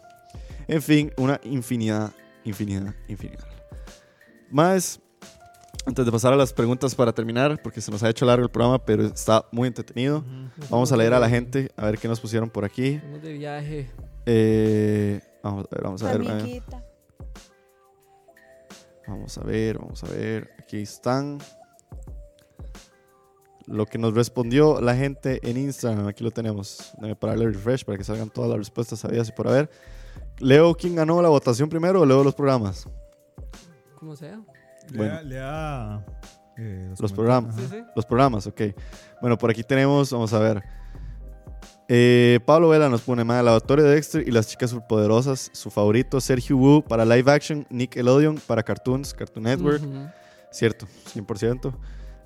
En 0.67 0.81
fin, 0.81 1.11
una 1.17 1.39
infinidad, 1.43 2.11
infinidad, 2.43 2.93
infinidad. 3.07 3.47
Más, 4.49 4.99
Antes 5.83 6.05
de 6.05 6.11
pasar 6.11 6.31
a 6.31 6.35
las 6.35 6.53
preguntas 6.53 6.93
para 6.93 7.11
terminar, 7.11 7.59
porque 7.63 7.81
se 7.81 7.89
nos 7.89 8.03
ha 8.03 8.09
hecho 8.09 8.23
largo 8.23 8.43
el 8.43 8.51
programa, 8.51 8.77
pero 8.85 9.03
está 9.03 9.45
muy 9.51 9.67
entretenido. 9.67 10.23
Vamos 10.69 10.91
a 10.91 10.97
leer 10.97 11.13
a 11.13 11.19
la 11.19 11.27
gente, 11.27 11.71
a 11.75 11.85
ver 11.85 11.97
qué 11.97 12.07
nos 12.07 12.19
pusieron 12.19 12.51
por 12.51 12.63
aquí. 12.63 12.95
Estamos 12.95 13.21
de 13.23 13.33
viaje. 13.33 13.89
Eh, 14.27 15.19
vamos 15.41 15.65
a 15.65 15.75
ver, 15.75 15.83
vamos 15.83 16.03
a 16.03 16.17
ver. 16.17 16.31
Amiguita. 16.31 16.85
Vamos 19.07 19.37
a 19.37 19.43
ver, 19.43 19.79
vamos 19.79 20.03
a 20.03 20.07
ver. 20.07 20.51
Aquí 20.59 20.77
están. 20.77 21.39
Lo 23.67 23.85
que 23.85 23.97
nos 23.97 24.13
respondió 24.13 24.81
la 24.81 24.95
gente 24.95 25.39
en 25.47 25.57
Instagram. 25.57 26.07
Aquí 26.07 26.23
lo 26.23 26.31
tenemos. 26.31 26.91
Déjame 26.95 27.15
pararle 27.15 27.45
refresh 27.47 27.85
para 27.85 27.97
que 27.97 28.03
salgan 28.03 28.29
todas 28.29 28.49
las 28.49 28.57
respuestas 28.59 28.99
sabidas 28.99 29.29
y 29.29 29.31
por 29.31 29.47
haber. 29.47 29.69
Leo 30.39 30.73
quién 30.75 30.95
ganó 30.95 31.21
la 31.21 31.29
votación 31.29 31.69
primero 31.69 32.01
o 32.01 32.05
leo 32.05 32.23
los 32.23 32.33
programas. 32.35 32.87
Como 33.99 34.15
sea. 34.15 34.41
Bueno. 34.93 35.13
Lea, 35.13 35.21
lea, 35.23 36.05
eh, 36.57 36.87
Los 36.89 36.99
comentarios. 36.99 37.11
programas. 37.13 37.55
Sí, 37.55 37.67
sí. 37.69 37.83
Los 37.95 38.05
programas, 38.05 38.47
ok. 38.47 38.61
Bueno, 39.21 39.37
por 39.37 39.51
aquí 39.51 39.63
tenemos, 39.63 40.11
vamos 40.11 40.33
a 40.33 40.39
ver. 40.39 40.63
Eh, 41.93 42.39
Pablo 42.45 42.69
Vela 42.69 42.89
nos 42.89 43.01
pone 43.01 43.23
más 43.23 43.43
la 43.43 43.51
doctora 43.51 43.83
Dexter 43.83 44.25
y 44.27 44.31
las 44.31 44.47
chicas 44.47 44.69
superpoderosas. 44.71 45.49
Su 45.53 45.69
favorito, 45.69 46.19
Sergio 46.21 46.57
Wu 46.57 46.81
para 46.83 47.03
live 47.05 47.29
action, 47.31 47.67
Nick 47.69 47.95
Elodion 47.97 48.39
para 48.47 48.63
cartoons, 48.63 49.13
Cartoon 49.13 49.43
Network. 49.43 49.81
Ujú. 49.83 50.07
Cierto, 50.51 50.87
100%. 51.13 51.73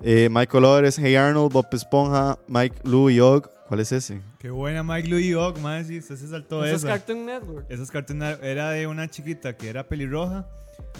Eh, 0.02 0.28
Michael 0.30 0.62
Lores, 0.62 0.98
Hey 0.98 1.16
Arnold, 1.16 1.52
Bob 1.52 1.66
Esponja, 1.72 2.38
Mike 2.48 2.76
Lou 2.84 3.10
y 3.10 3.20
Og. 3.20 3.48
¿Cuál 3.68 3.80
es 3.80 3.90
ese? 3.90 4.20
Qué 4.38 4.48
buena 4.50 4.84
Mike 4.84 5.08
Louis 5.08 5.34
Og, 5.34 5.58
man, 5.58 5.84
sí, 5.84 5.98
usted 5.98 6.14
se 6.16 6.28
saltó 6.28 6.64
Eso 6.64 6.76
es 6.76 6.82
esa. 6.84 6.88
Cartoon 6.92 7.26
Network. 7.26 7.66
Esa 7.68 7.82
es 7.82 7.90
Cartoon 7.90 8.18
Network. 8.20 8.44
era 8.44 8.70
de 8.70 8.86
una 8.86 9.08
chiquita 9.10 9.56
que 9.56 9.68
era 9.68 9.88
pelirroja 9.88 10.46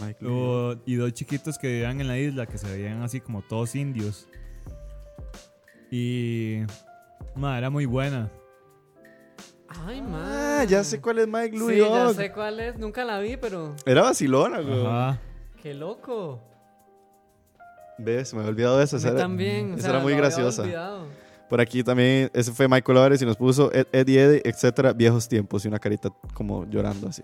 Mike 0.05 0.19
Lou 0.25 0.33
y 0.33 0.35
o- 0.35 0.83
y 0.87 0.95
dos 0.97 1.13
chiquitos 1.13 1.59
que 1.59 1.69
vivían 1.69 2.01
en 2.01 2.09
la 2.09 2.19
isla 2.19 2.47
que 2.47 2.59
se 2.59 2.67
veían 2.69 3.03
así 3.03 3.21
como 3.21 3.43
todos 3.43 3.77
indios. 3.77 4.27
Y. 5.93 6.63
ma, 7.37 7.57
era 7.57 7.71
muy 7.71 7.87
buena. 7.87 8.31
Ay, 9.69 10.01
man. 10.03 10.23
Ah, 10.25 10.65
ya 10.65 10.83
sé 10.83 11.01
cuál 11.01 11.19
es 11.21 11.29
Mike 11.29 11.57
Lou 11.57 11.69
Sí, 11.69 11.77
y 11.77 11.79
ya 11.79 12.09
Og. 12.09 12.17
sé 12.17 12.33
cuál 12.33 12.59
es. 12.59 12.77
Nunca 12.79 13.05
la 13.05 13.21
vi, 13.21 13.37
pero 13.37 13.77
Era 13.85 14.03
vacilona, 14.03 14.61
güey. 14.61 15.17
Qué 15.63 15.73
loco. 15.75 16.43
¿Ves? 17.99 18.33
Me 18.35 18.41
había 18.41 18.51
olvidado 18.51 18.79
de 18.79 18.85
era- 18.85 19.17
también. 19.17 19.73
o 19.73 19.75
esa 19.75 19.83
sea, 19.83 19.91
era 19.91 20.01
muy 20.01 20.15
graciosa. 20.15 20.63
olvidado. 20.63 21.07
Por 21.49 21.61
aquí 21.61 21.83
también, 21.85 22.31
ese 22.35 22.53
fue 22.53 22.67
Michael 22.69 22.97
Lores 22.97 23.23
y 23.23 23.25
nos 23.27 23.37
puso 23.37 23.73
Ed, 23.73 23.87
Ed 23.93 24.09
y 24.09 24.19
Eddie, 24.19 24.43
etcétera, 24.45 24.93
viejos 24.93 25.29
tiempos 25.29 25.65
y 25.65 25.69
una 25.69 25.79
carita 25.79 26.11
como 26.35 26.67
llorando 26.69 27.09
así. 27.09 27.23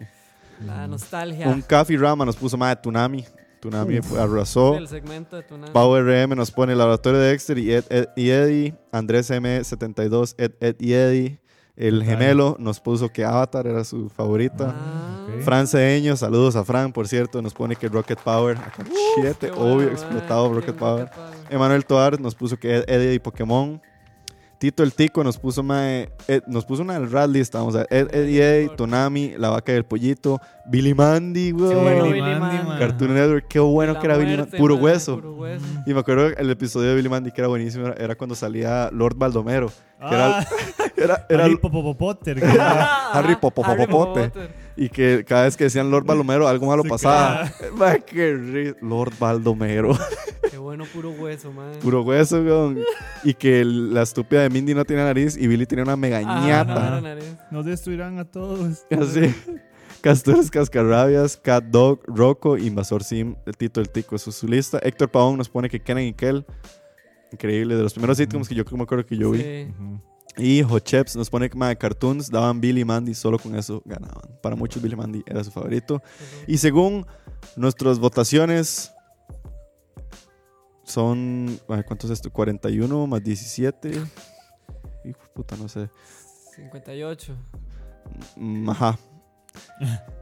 La 0.65 0.86
nostalgia. 0.86 1.49
Un 1.49 1.61
Café 1.62 1.97
Rama 1.97 2.24
nos 2.24 2.36
puso 2.36 2.57
más 2.57 2.70
de 2.77 2.82
Tunami. 2.82 3.24
Tunami 3.61 4.01
fue- 4.01 4.20
arrasó. 4.20 4.77
El 4.77 4.86
segmento 4.89 5.36
de 5.36 5.43
Tuna. 5.43 5.73
Pau 5.73 5.94
RM 5.97 6.35
nos 6.36 6.51
pone 6.51 6.73
el 6.73 6.78
laboratorio 6.78 7.19
de 7.20 7.28
Dexter 7.31 7.59
y 7.59 7.73
Ed, 7.73 7.85
Ed 7.90 8.07
y 8.16 8.31
Eddie. 8.31 8.74
Andrés 8.93 9.31
M72, 9.31 10.35
Ed, 10.39 10.53
Ed 10.61 10.77
y 10.78 10.93
Eddie. 10.94 11.39
El 11.74 12.05
gemelo 12.05 12.57
nos 12.59 12.81
puso 12.81 13.09
que 13.09 13.24
Avatar 13.24 13.66
era 13.66 13.82
su 13.85 14.11
favorita. 14.11 14.74
Ah. 14.77 15.27
Fran 15.43 15.66
Cedeño, 15.66 16.16
saludos 16.16 16.55
a 16.55 16.65
Fran, 16.65 16.93
por 16.93 17.09
cierto, 17.09 17.40
nos 17.40 17.55
pone 17.55 17.77
que 17.77 17.89
Rocket 17.89 18.19
Power. 18.20 18.59
Acá, 18.59 18.85
siete, 19.15 19.51
obvio, 19.53 19.74
bueno, 19.77 19.90
explotado 19.93 20.47
man, 20.51 20.55
Rocket 20.61 20.74
Power. 20.77 21.11
Power. 21.11 21.31
Emanuel 21.51 21.85
Toar 21.86 22.20
nos 22.20 22.35
puso 22.35 22.59
que 22.59 22.77
Ed, 22.77 22.85
Eddie 22.89 23.15
y 23.15 23.19
Pokémon. 23.19 23.81
Tito 24.59 24.85
el 24.85 24.93
Tico 24.93 25.24
nos 25.24 25.39
puso 25.39 25.65
mae, 25.65 26.12
Ed- 26.28 26.44
nos 26.47 26.65
puso 26.65 26.82
una 26.82 26.97
rat 27.01 27.28
list, 27.28 27.53
vamos 27.53 27.74
a 27.74 27.85
ver. 27.90 28.09
Ed, 28.15 28.69
Tonami, 28.77 29.35
La 29.36 29.49
Vaca 29.49 29.73
y 29.73 29.74
el 29.77 29.85
Pollito, 29.85 30.40
Billy 30.66 30.94
Mandy, 30.94 31.51
güey. 31.51 31.70
Qué 31.70 31.74
bueno, 31.74 32.05
Billy 32.05 32.20
Mandy, 32.20 32.39
Man. 32.59 32.69
man. 32.69 32.78
Cartoon 32.78 33.15
Network, 33.15 33.49
qué 33.49 33.59
bueno 33.59 33.94
La 33.94 33.99
que 33.99 34.07
era 34.07 34.16
Billy 34.19 34.36
Mandy. 34.36 34.57
Puro. 34.59 34.77
Puro 34.77 34.85
hueso. 34.85 35.20
Y 35.85 35.93
me 35.93 35.99
acuerdo 35.99 36.28
el 36.28 36.49
episodio 36.51 36.90
de 36.90 36.94
Billy 36.94 37.09
Mandy 37.09 37.32
que 37.32 37.40
era 37.40 37.49
buenísimo, 37.49 37.89
era 37.89 38.15
cuando 38.15 38.36
salía 38.36 38.89
Lord 38.93 39.16
Baldomero. 39.16 39.73
Que 40.08 40.14
era, 40.14 40.38
Ah, 40.40 40.46
era, 40.96 41.26
era 41.28 41.44
Harry 41.44 41.56
Popopotter, 41.56 42.38
era- 42.38 43.10
Harry 43.12 43.36
Popopopote. 43.36 44.30
Y 44.76 44.88
que 44.88 45.24
cada 45.26 45.44
vez 45.44 45.56
que 45.56 45.64
decían 45.64 45.90
Lord 45.90 46.04
Baldomero 46.06 46.48
algo 46.48 46.66
malo 46.66 46.82
Sí, 46.82 46.88
pasaba. 46.88 47.52
Ma, 47.74 47.94
qué 47.98 48.34
ri- 48.34 48.76
Lord 48.80 49.12
Baldomero. 49.18 49.96
Qué 50.50 50.56
bueno, 50.58 50.84
puro 50.92 51.10
hueso, 51.10 51.52
man. 51.52 51.72
Puro 51.82 52.02
hueso, 52.02 52.40
weón. 52.40 52.78
Y 53.22 53.34
que 53.34 53.64
la 53.64 54.02
estúpida 54.02 54.42
de 54.42 54.50
Mindy 54.50 54.74
no 54.74 54.84
tiene 54.84 55.04
nariz 55.04 55.36
y 55.36 55.46
Billy 55.46 55.66
tiene 55.66 55.82
una 55.82 55.92
Ah, 55.92 55.96
megañata. 55.96 56.64
no, 56.74 56.90
la 56.96 57.00
nariz. 57.00 57.34
Nos 57.50 57.64
destruirán 57.66 58.18
a 58.18 58.24
todos. 58.24 58.84
Así. 58.90 59.34
Castores 60.00 60.50
Cascarrabias, 60.50 61.36
Cat 61.36 61.64
Dog, 61.64 62.00
Rocco, 62.06 62.56
Invasor 62.58 63.04
Sim, 63.04 63.36
el 63.46 63.56
Tito 63.56 63.80
el 63.80 63.88
Tico, 63.88 64.16
eso 64.16 64.30
es 64.30 64.36
su 64.36 64.48
lista. 64.48 64.78
Héctor 64.82 65.10
Pavón 65.10 65.38
nos 65.38 65.48
pone 65.48 65.68
que 65.70 65.80
Kenan 65.80 66.02
y 66.04 66.12
Kel. 66.12 66.44
Increíble, 67.32 67.76
de 67.76 67.82
los 67.82 67.92
primeros 67.92 68.18
sitcoms 68.18 68.48
que 68.48 68.54
yo 68.54 68.64
me 68.72 68.82
acuerdo 68.82 69.06
que 69.06 69.16
yo 69.16 69.30
vi. 69.30 69.68
Y 70.36 70.62
Hocheps 70.62 71.16
nos 71.16 71.28
pone 71.28 71.50
que 71.50 71.56
ma, 71.56 71.74
cartoons 71.74 72.30
daban 72.30 72.60
Billy 72.60 72.84
Mandy, 72.84 73.14
solo 73.14 73.38
con 73.38 73.54
eso 73.54 73.82
ganaban. 73.84 74.38
Para 74.42 74.56
muchos 74.56 74.82
Billy 74.82 74.96
Mandy 74.96 75.22
era 75.26 75.44
su 75.44 75.50
favorito. 75.50 76.02
Y 76.46 76.56
según 76.59 77.06
nuestras 77.56 77.98
votaciones, 77.98 78.92
son. 80.84 81.59
ay, 81.68 81.82
¿Cuántos 81.84 82.10
es 82.10 82.18
esto? 82.18 82.30
41 82.30 83.06
más 83.06 83.22
17. 83.22 83.90
Hijo 85.04 85.20
de 85.20 85.28
puta, 85.34 85.56
no 85.56 85.68
sé. 85.68 85.90
58. 86.56 87.34
Mm, 88.36 88.70
Ajá. 88.70 88.98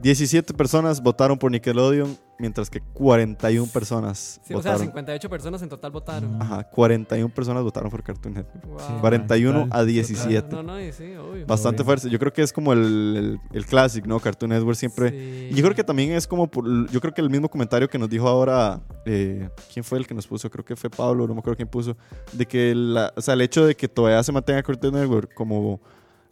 17 0.01 0.53
personas 0.53 1.01
votaron 1.01 1.37
por 1.37 1.51
Nickelodeon, 1.51 2.17
mientras 2.41 2.69
que 2.69 2.81
41 2.81 3.71
personas 3.71 4.41
Sí, 4.43 4.53
o 4.53 4.61
sea, 4.61 4.71
votaron. 4.73 4.79
58 4.87 5.29
personas 5.29 5.61
en 5.61 5.69
total 5.69 5.91
votaron. 5.91 6.41
Ajá, 6.41 6.63
41 6.63 7.33
personas 7.33 7.63
votaron 7.63 7.89
por 7.89 8.03
Cartoon 8.03 8.33
Network. 8.33 8.65
Wow. 8.65 8.79
Sí, 8.79 8.93
41 8.99 9.63
total, 9.63 9.79
a 9.79 9.85
17. 9.85 10.55
No, 10.55 10.63
no, 10.63 10.81
y 10.81 10.91
sí, 10.91 11.13
obvio. 11.15 11.45
Bastante 11.45 11.83
Obvio. 11.83 11.85
fuerte. 11.85 12.09
Yo 12.09 12.19
creo 12.19 12.33
que 12.33 12.41
es 12.41 12.51
como 12.51 12.73
el, 12.73 12.79
el, 12.81 13.39
el 13.53 13.65
classic, 13.65 14.05
¿no? 14.05 14.19
Cartoon 14.19 14.49
Network 14.49 14.75
siempre. 14.77 15.09
Sí. 15.11 15.49
Y 15.51 15.55
yo 15.55 15.63
creo 15.63 15.75
que 15.75 15.83
también 15.83 16.11
es 16.11 16.27
como, 16.27 16.47
por- 16.47 16.89
yo 16.89 16.99
creo 16.99 17.13
que 17.13 17.21
el 17.21 17.29
mismo 17.29 17.47
comentario 17.47 17.87
que 17.87 17.97
nos 17.97 18.09
dijo 18.09 18.27
ahora, 18.27 18.81
eh, 19.05 19.47
¿quién 19.73 19.83
fue 19.83 19.99
el 19.99 20.07
que 20.07 20.13
nos 20.13 20.27
puso? 20.27 20.49
Creo 20.49 20.65
que 20.65 20.75
fue 20.75 20.89
Pablo, 20.89 21.27
no 21.27 21.33
me 21.35 21.39
acuerdo 21.39 21.57
quién 21.57 21.67
puso, 21.69 21.95
de 22.33 22.45
que 22.45 22.73
la, 22.75 23.13
o 23.15 23.21
sea, 23.21 23.35
el 23.35 23.41
hecho 23.41 23.65
de 23.65 23.75
que 23.75 23.87
todavía 23.87 24.21
se 24.23 24.31
mantenga 24.31 24.63
Cartoon 24.63 24.95
Network 24.95 25.33
como, 25.33 25.79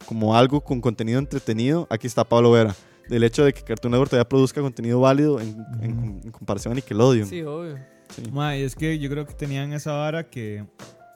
como 0.06 0.34
algo 0.36 0.60
con 0.60 0.80
contenido 0.80 1.18
entretenido, 1.18 1.86
aquí 1.90 2.06
está 2.06 2.24
Pablo 2.24 2.50
Vera, 2.52 2.74
del 3.08 3.24
hecho 3.24 3.44
de 3.44 3.52
que 3.52 3.62
Cartoon 3.62 3.90
Network 3.92 4.10
todavía 4.10 4.28
produzca 4.28 4.60
contenido 4.60 5.00
válido 5.00 5.40
en, 5.40 5.56
en- 5.80 6.20
en 6.24 6.30
comparación 6.30 6.72
a 6.72 6.74
Nickelodeon. 6.76 7.26
Sí, 7.26 7.42
obvio. 7.42 7.76
Sí. 8.10 8.22
Ma, 8.32 8.56
y 8.56 8.62
es 8.62 8.74
que 8.74 8.98
yo 8.98 9.08
creo 9.10 9.26
que 9.26 9.34
tenían 9.34 9.72
esa 9.72 9.92
vara 9.92 10.28
que, 10.28 10.64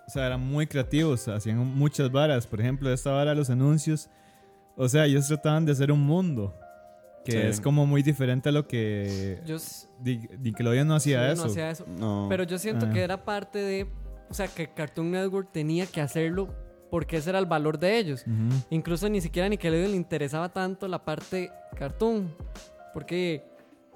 o 0.06 0.10
sea, 0.10 0.26
eran 0.26 0.40
muy 0.40 0.66
creativos, 0.66 1.26
hacían 1.28 1.58
muchas 1.58 2.10
varas. 2.10 2.46
Por 2.46 2.60
ejemplo, 2.60 2.92
esta 2.92 3.10
vara 3.12 3.30
de 3.30 3.36
los 3.36 3.50
anuncios, 3.50 4.08
o 4.76 4.88
sea, 4.88 5.06
ellos 5.06 5.26
trataban 5.26 5.64
de 5.66 5.72
hacer 5.72 5.90
un 5.92 6.00
mundo 6.00 6.54
que 7.24 7.32
Sí. 7.32 7.38
es 7.38 7.60
como 7.60 7.86
muy 7.86 8.02
diferente 8.02 8.48
a 8.50 8.52
lo 8.52 8.66
que 8.68 9.40
Yo 9.46 9.56
Nickelodeon 10.40 10.86
no 10.86 10.94
hacía 10.96 11.26
sí, 11.28 11.32
eso. 11.32 11.44
no 11.44 11.50
hacía 11.50 11.70
eso. 11.70 11.86
No. 11.98 12.26
Pero 12.28 12.44
yo 12.44 12.58
siento 12.58 12.86
Ah. 12.86 12.90
que 12.92 13.00
era 13.02 13.24
parte 13.24 13.58
de. 13.60 13.86
O 14.30 14.34
sea, 14.34 14.48
que 14.48 14.68
Cartoon 14.68 15.10
Network 15.10 15.50
tenía 15.52 15.86
que 15.86 16.00
hacerlo 16.00 16.54
porque 16.94 17.16
ese 17.16 17.30
era 17.30 17.40
el 17.40 17.46
valor 17.46 17.76
de 17.76 17.98
ellos. 17.98 18.22
Ujú. 18.24 18.54
Incluso 18.70 19.08
ni 19.08 19.20
siquiera 19.20 19.46
a 19.46 19.48
Nickelodeon 19.48 19.90
le 19.90 19.96
interesaba 19.96 20.48
tanto 20.52 20.86
la 20.86 21.04
parte 21.04 21.50
cartoon. 21.76 22.32
Porque 22.92 23.42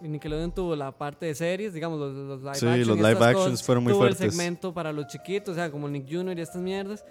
Nickelodeon 0.01 0.51
tuvo 0.51 0.75
la 0.75 0.91
parte 0.91 1.27
de 1.27 1.35
series, 1.37 1.73
digamos, 1.75 1.97
los, 2.01 2.13
los 2.13 2.41
live 2.43 2.55
Sí, 2.57 2.67
action. 2.67 2.89
los 2.89 2.97
live 2.99 3.25
actions 3.25 3.63
fueron 3.63 3.85
muy 3.85 3.93
tuvo 3.93 4.01
fuertes. 4.03 4.21
el 4.21 4.33
segmento 4.33 4.75
para 4.75 4.93
los 4.93 5.07
chiquitos, 5.07 5.53
o 5.53 5.55
sea, 5.55 5.71
como 5.71 5.89
Nick 5.89 6.07
Jr. 6.11 6.37
y 6.37 6.41
estas 6.41 6.61
mierdas. 6.61 7.05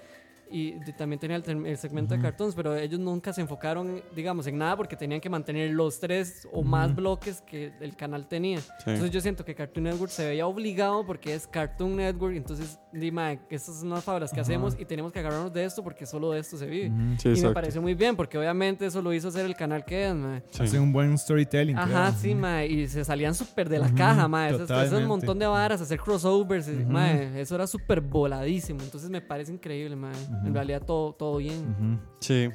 Y 0.52 0.72
de- 0.80 0.94
también 0.94 1.20
tenía 1.20 1.38
el, 1.38 1.66
el 1.66 1.78
segmento 1.78 2.16
de 2.16 2.22
cartoons, 2.22 2.56
pero 2.56 2.76
ellos 2.76 3.00
nunca 3.00 3.34
se 3.34 3.42
enfocaron, 3.42 4.02
digamos, 4.16 4.48
en 4.48 4.58
nada 4.58 4.76
porque 4.78 4.96
tenían 4.96 5.20
que 5.22 5.30
mantener 5.30 5.72
los 5.72 6.00
tres 6.00 6.48
o 6.52 6.64
más 6.64 6.96
bloques 6.96 7.42
que 7.42 7.74
el 7.80 7.96
canal 7.96 8.28
tenía. 8.28 8.60
Sí. 8.60 8.68
Entonces 8.88 9.12
yo 9.12 9.22
siento 9.22 9.44
que 9.46 9.54
Cartoon 9.56 9.84
Network 9.86 10.12
se 10.12 10.26
veía 10.26 10.48
obligado 10.48 11.06
porque 11.06 11.34
es 11.34 11.48
Cartoon 11.48 11.96
Network. 11.98 12.36
Entonces, 12.36 12.80
dime, 12.94 13.40
estas 13.50 13.80
son 13.80 13.90
las 13.90 14.04
fábulas 14.04 14.32
que 14.32 14.40
hacemos 14.40 14.76
y 14.80 14.86
tenemos 14.86 15.12
que 15.12 15.20
agarrarnos 15.20 15.52
de 15.54 15.66
esto 15.66 15.84
porque 15.84 16.06
solo 16.06 16.32
de 16.32 16.40
esto 16.40 16.58
se 16.58 16.66
vive. 16.66 16.88
Sí, 17.18 17.28
y 17.28 17.32
me 17.32 17.34
exacto. 17.36 17.54
pareció 17.54 17.82
muy 17.82 17.94
bien 17.94 18.16
porque 18.16 18.38
obviamente 18.38 18.86
eso 18.86 19.02
lo 19.02 19.14
hizo 19.14 19.28
hacer 19.28 19.46
el 19.46 19.56
canal 19.56 19.84
que 19.86 20.08
es, 20.08 20.16
mae. 20.16 20.44
Sí. 20.52 20.64
Hacen 20.64 20.82
un 20.82 20.94
buen 20.94 21.18
storytelling. 21.18 21.78
Ajá, 21.78 22.10
creo. 22.10 22.20
sí, 22.22 22.36
mae. 22.36 22.68
Y 22.68 22.88
se 22.88 23.04
salían 23.04 23.36
súper 23.36 23.70
de 23.70 23.80
la 23.80 23.94
caja, 23.94 24.28
mae. 24.28 24.54
Eso, 24.56 24.64
eso 24.64 24.82
es 24.82 24.92
un 24.94 25.06
montón 25.06 25.38
de 25.40 25.46
varas, 25.48 25.82
hacer 25.82 26.00
crossovers, 26.00 26.68
mae. 26.88 27.40
Eso 27.40 27.56
era 27.56 27.68
súper 27.68 28.02
voladísimo. 28.02 28.82
Entonces 28.82 29.10
me 29.10 29.22
parece 29.22 29.52
increíble, 29.52 29.96
mae. 29.96 30.14
En 30.46 30.54
realidad 30.54 30.82
todo, 30.86 31.14
todo 31.14 31.38
bien. 31.38 32.00
Sí, 32.20 32.50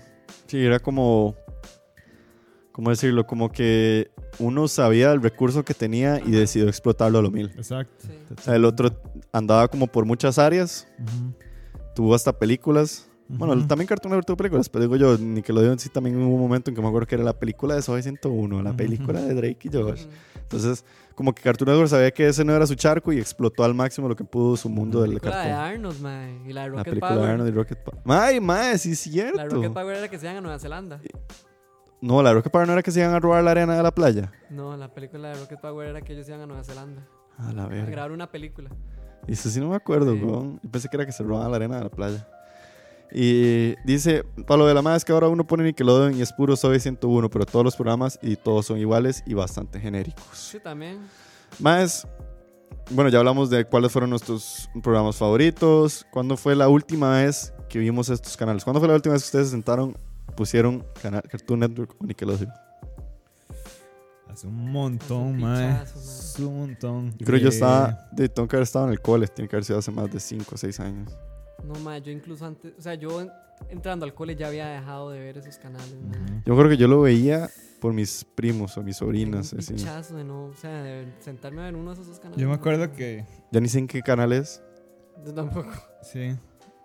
sí, 0.46 0.64
era 0.64 0.78
como, 0.78 1.34
¿cómo 2.72 2.90
decirlo? 2.90 3.26
Como 3.26 3.50
que 3.50 4.10
uno 4.38 4.68
sabía 4.68 5.12
el 5.12 5.22
recurso 5.22 5.64
que 5.64 5.74
tenía 5.74 6.20
y 6.24 6.30
decidió 6.30 6.68
explotarlo 6.68 7.18
a 7.18 7.22
lo 7.22 7.30
mil. 7.30 7.46
Exacto. 7.56 8.06
Sí. 8.06 8.12
O 8.36 8.40
sea, 8.40 8.56
el 8.56 8.64
otro 8.64 8.90
andaba 9.32 9.68
como 9.68 9.86
por 9.86 10.04
muchas 10.04 10.38
áreas, 10.38 10.88
tuvo 11.94 12.14
hasta 12.14 12.38
películas 12.38 13.08
Bueno, 13.34 13.66
también 13.66 13.86
Cartoon 13.86 14.10
Network 14.10 14.26
tuvo 14.26 14.36
películas, 14.36 14.68
pero 14.68 14.82
digo 14.84 14.96
yo, 14.96 15.16
Nickelodeon 15.18 15.78
sí 15.78 15.88
también 15.88 16.16
hubo 16.16 16.34
un 16.34 16.40
momento 16.40 16.70
en 16.70 16.74
que 16.76 16.82
me 16.82 16.88
acuerdo 16.88 17.06
que 17.06 17.14
era 17.14 17.24
la 17.24 17.38
película 17.38 17.74
de 17.74 17.82
Soy 17.82 18.02
101, 18.02 18.62
la 18.62 18.72
película 18.74 19.20
de 19.22 19.34
Drake 19.34 19.58
y 19.62 19.68
Josh. 19.72 20.06
Entonces, 20.34 20.84
como 21.14 21.34
que 21.34 21.42
Cartoon 21.42 21.68
Network 21.70 21.88
sabía 21.88 22.10
que 22.10 22.28
ese 22.28 22.44
no 22.44 22.52
era 22.54 22.66
su 22.66 22.74
charco 22.74 23.12
y 23.12 23.18
explotó 23.18 23.64
al 23.64 23.74
máximo 23.74 24.08
lo 24.08 24.16
que 24.16 24.24
pudo 24.24 24.56
su 24.56 24.68
mundo 24.68 24.98
La 24.98 25.02
del 25.06 25.10
película 25.20 25.42
de 25.42 25.48
cartón. 25.50 25.64
Arnold, 25.74 26.00
mae. 26.02 26.40
Y 26.46 26.52
la 26.52 26.62
de 26.62 26.68
La 26.68 26.76
Rocket 26.76 26.84
película 26.84 27.10
Power. 27.10 27.22
de 27.26 27.30
Arnold 27.32 27.48
y 27.48 27.52
Rocket 27.56 27.78
Power. 27.84 28.00
Mae, 28.04 28.40
mae, 28.40 28.78
sí 28.78 28.92
es 28.92 29.06
La 29.06 29.22
de 29.44 29.48
Rocket 29.48 29.58
cierto. 29.60 29.74
Power 29.74 29.96
era 29.96 30.08
que 30.08 30.18
se 30.18 30.26
iban 30.26 30.36
a 30.36 30.40
Nueva 30.42 30.58
Zelanda. 30.58 31.00
No, 32.00 32.22
la 32.22 32.32
Rocket 32.34 32.50
Power 32.52 32.66
no 32.66 32.72
era 32.72 32.82
que 32.82 32.90
se 32.90 33.00
iban 33.00 33.14
a 33.14 33.20
robar 33.20 33.42
la 33.44 33.52
arena 33.52 33.76
de 33.76 33.82
la 33.82 33.92
playa. 33.94 34.32
No, 34.50 34.76
la 34.76 34.92
película 34.92 35.28
de 35.28 35.34
Rocket 35.40 35.60
Power 35.60 35.88
era 35.88 36.00
que 36.02 36.12
ellos 36.12 36.28
iban 36.28 36.40
a 36.40 36.46
Nueva 36.46 36.64
Zelanda. 36.64 37.06
A 37.38 37.52
la 37.52 37.64
A 37.64 37.68
verga. 37.68 37.90
grabar 37.90 38.12
una 38.12 38.30
película. 38.30 38.70
Y 39.26 39.32
eso 39.32 39.48
sí 39.48 39.60
no 39.60 39.68
me 39.70 39.76
acuerdo, 39.76 40.12
Sí. 40.14 40.20
Yo 40.20 40.58
pensé 40.70 40.88
que 40.88 40.96
era 40.96 41.06
que 41.06 41.12
se 41.12 41.22
robaban 41.22 41.50
la 41.50 41.56
arena 41.56 41.76
de 41.78 41.84
la 41.84 41.90
playa. 41.90 42.28
Y 43.14 43.74
dice, 43.84 44.24
Pablo 44.46 44.66
de 44.66 44.72
la 44.74 44.80
Más, 44.80 45.04
que 45.04 45.12
ahora 45.12 45.28
uno 45.28 45.46
pone 45.46 45.64
Nickelodeon 45.64 46.16
y 46.16 46.22
es 46.22 46.32
puro 46.32 46.56
Soy 46.56 46.80
101, 46.80 47.28
pero 47.28 47.44
todos 47.44 47.64
los 47.64 47.76
programas 47.76 48.18
y 48.22 48.36
todos 48.36 48.66
son 48.66 48.78
iguales 48.78 49.22
y 49.26 49.34
bastante 49.34 49.78
genéricos. 49.78 50.24
Sí, 50.32 50.58
también. 50.60 50.98
Más, 51.58 52.06
bueno, 52.90 53.10
ya 53.10 53.18
hablamos 53.18 53.50
de 53.50 53.66
cuáles 53.66 53.92
fueron 53.92 54.10
nuestros 54.10 54.70
programas 54.82 55.16
favoritos. 55.16 56.06
¿Cuándo 56.10 56.38
fue 56.38 56.56
la 56.56 56.68
última 56.68 57.18
vez 57.18 57.52
que 57.68 57.78
vimos 57.78 58.08
estos 58.08 58.36
canales? 58.36 58.64
¿Cuándo 58.64 58.80
fue 58.80 58.88
la 58.88 58.94
última 58.94 59.12
vez 59.12 59.22
que 59.24 59.26
ustedes 59.26 59.48
se 59.48 59.52
sentaron, 59.52 59.94
pusieron 60.34 60.82
canal, 61.02 61.22
Cartoon 61.28 61.60
Network 61.60 61.94
o 62.00 62.06
Nickelodeon? 62.06 62.50
Hace 64.26 64.46
un 64.46 64.72
montón, 64.72 65.44
Hace 65.44 66.42
un 66.42 66.60
montón. 66.60 67.10
Yo 67.18 67.26
creo 67.26 67.38
que 67.38 67.44
yo 67.44 67.50
Eh, 67.50 67.52
estaba, 67.52 68.08
de, 68.12 68.30
tengo 68.30 68.48
que 68.48 68.56
haber 68.56 68.62
estado 68.62 68.86
en 68.86 68.92
el 68.92 69.00
cole, 69.02 69.28
tiene 69.28 69.46
que 69.46 69.56
haber 69.56 69.64
sido 69.66 69.78
hace 69.78 69.90
más 69.90 70.10
de 70.10 70.18
5 70.18 70.54
o 70.54 70.56
6 70.56 70.80
años. 70.80 71.12
No, 71.64 71.74
mae, 71.80 72.00
yo 72.02 72.10
incluso 72.12 72.44
antes. 72.46 72.72
O 72.78 72.82
sea, 72.82 72.94
yo 72.94 73.20
en- 73.20 73.30
entrando 73.68 74.04
al 74.04 74.14
cole 74.14 74.34
ya 74.36 74.48
había 74.48 74.66
dejado 74.68 75.10
de 75.10 75.20
ver 75.20 75.38
esos 75.38 75.56
canales, 75.58 75.92
ujú. 75.92 76.42
Yo 76.44 76.56
creo 76.56 76.68
que 76.68 76.76
yo 76.76 76.88
lo 76.88 77.00
veía 77.02 77.48
por 77.80 77.92
mis 77.92 78.24
primos 78.24 78.76
o 78.76 78.82
mis 78.82 78.96
sobrinas. 78.96 79.52
un 79.52 79.58
así. 79.60 79.74
pichazo 79.74 80.16
de 80.16 80.24
no. 80.24 80.46
O 80.46 80.54
sea, 80.54 80.82
de 80.82 81.06
sentarme 81.20 81.62
a 81.62 81.64
ver 81.64 81.76
uno 81.76 81.90
de 81.90 81.94
esos 81.94 82.06
dos 82.08 82.18
canales. 82.20 82.40
Yo 82.40 82.48
me 82.48 82.54
acuerdo 82.54 82.92
que. 82.92 83.24
Ya 83.50 83.60
ni 83.60 83.68
sé 83.68 83.78
en 83.78 83.86
qué 83.86 84.02
canal 84.02 84.32
es. 84.32 84.62
Yo 85.24 85.32
tampoco. 85.34 85.70
Sí. 86.02 86.34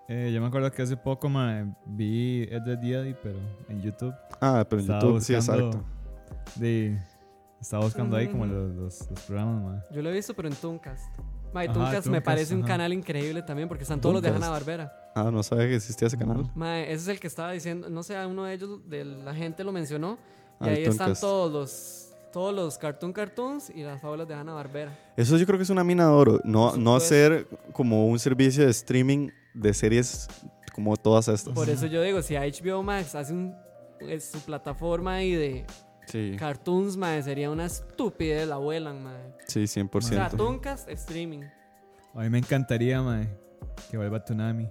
Eh, 0.10 0.32
yo 0.34 0.40
me 0.40 0.48
acuerdo 0.48 0.72
que 0.72 0.82
hace 0.84 0.95
poco 0.95 1.28
mae, 1.28 1.66
vi 1.86 2.44
Ed 2.44 2.62
the 2.64 2.76
Daddy, 2.78 3.14
pero 3.22 3.38
en 3.68 3.82
YouTube. 3.82 4.14
Ah, 4.40 4.66
pero 4.70 4.80
en 4.80 4.86
Estaba 4.86 5.02
YouTube, 5.02 5.22
sí, 5.22 5.34
exacto. 5.36 5.84
De, 6.56 6.98
estaba 7.60 7.84
buscando 7.84 8.16
ahí 8.16 8.28
como 8.28 8.44
Ujú. 8.45 8.54
los, 8.54 8.76
los, 8.76 9.10
los 9.12 9.20
programas, 9.24 9.64
mae. 9.64 9.82
Yo 9.91 10.02
lo 10.02 10.10
he 10.10 10.14
visto, 10.14 10.34
pero 10.34 10.48
en 10.48 10.56
Tooncast. 10.56 11.04
Mae, 11.66 11.74
Tooncast 11.74 12.08
me 12.08 12.22
parece 12.22 12.54
un 12.54 12.62
ajá. 12.62 12.68
canal 12.70 12.94
increíble 12.94 13.42
también 13.42 13.68
porque 13.68 13.84
están 13.84 14.00
todos 14.02 14.14
los 14.14 14.22
de. 14.22 14.30
Hanna 14.30 14.50
Barbera. 14.50 15.12
Ah, 15.16 15.30
no 15.32 15.42
sabía 15.44 15.68
que 15.68 15.76
existía 15.76 16.08
ese 16.08 16.18
canal. 16.18 16.50
Mae, 16.56 16.84
ese 16.84 16.94
es 17.04 17.08
el 17.08 17.20
que 17.20 17.28
estaba 17.28 17.52
diciendo. 17.52 17.90
No 17.90 18.04
sé, 18.04 18.24
uno 18.26 18.44
de 18.46 18.54
ellos, 18.54 18.88
de 18.90 19.04
la 19.06 19.34
gente 19.34 19.64
lo 19.64 19.72
mencionó. 19.72 20.18
Y 20.62 20.64
Ah, 20.64 20.68
ahí 20.70 20.84
están 20.84 21.14
todos 21.16 21.52
los. 21.52 22.04
Todos 22.34 22.54
los 22.54 22.78
Cartoon 22.78 23.14
Cartoons 23.14 23.72
y 23.74 23.82
las 23.84 24.00
fábulas 24.02 24.28
de 24.28 24.36
Hanna 24.36 24.54
Barbera. 24.54 24.96
Eso 25.16 25.38
yo 25.38 25.46
creo 25.46 25.58
que 25.58 25.64
es 25.64 25.70
una 25.72 25.84
mina 25.84 26.04
de 26.06 26.12
oro. 26.12 26.42
No, 26.44 26.76
no 26.76 26.96
hacer 26.96 27.48
como 27.72 28.08
un 28.08 28.20
servicio 28.20 28.64
de 28.66 28.70
streaming 28.72 29.30
de 29.56 29.74
series 29.74 30.28
como 30.74 30.96
todas 30.98 31.30
estas. 31.30 31.54
Por 31.54 31.68
eso 31.70 31.88
yo 31.88 32.02
digo, 32.04 32.22
si 32.22 32.36
HBO 32.36 32.84
Max 32.84 33.16
hace 33.16 33.34
un, 33.34 33.56
es 34.02 34.26
su 34.26 34.40
plataforma 34.42 35.14
ahí 35.16 35.32
de 35.34 35.66
Sí, 36.08 36.36
cartoons, 36.40 36.96
mae, 36.98 37.22
sería 37.22 37.52
una 37.52 37.66
estupidez, 37.66 38.48
la 38.48 38.58
vuelan, 38.58 39.04
mae. 39.04 39.34
sí, 39.46 39.64
100%. 39.68 39.96
O 39.96 40.02
sea, 40.02 40.30
Tooncast, 40.30 40.90
streaming. 40.90 41.44
A 42.16 42.20
mí 42.22 42.30
me 42.30 42.38
encantaría, 42.40 43.02
mae, 43.02 43.28
que 43.92 43.98
vuelva 43.98 44.24
Tsunami. 44.24 44.70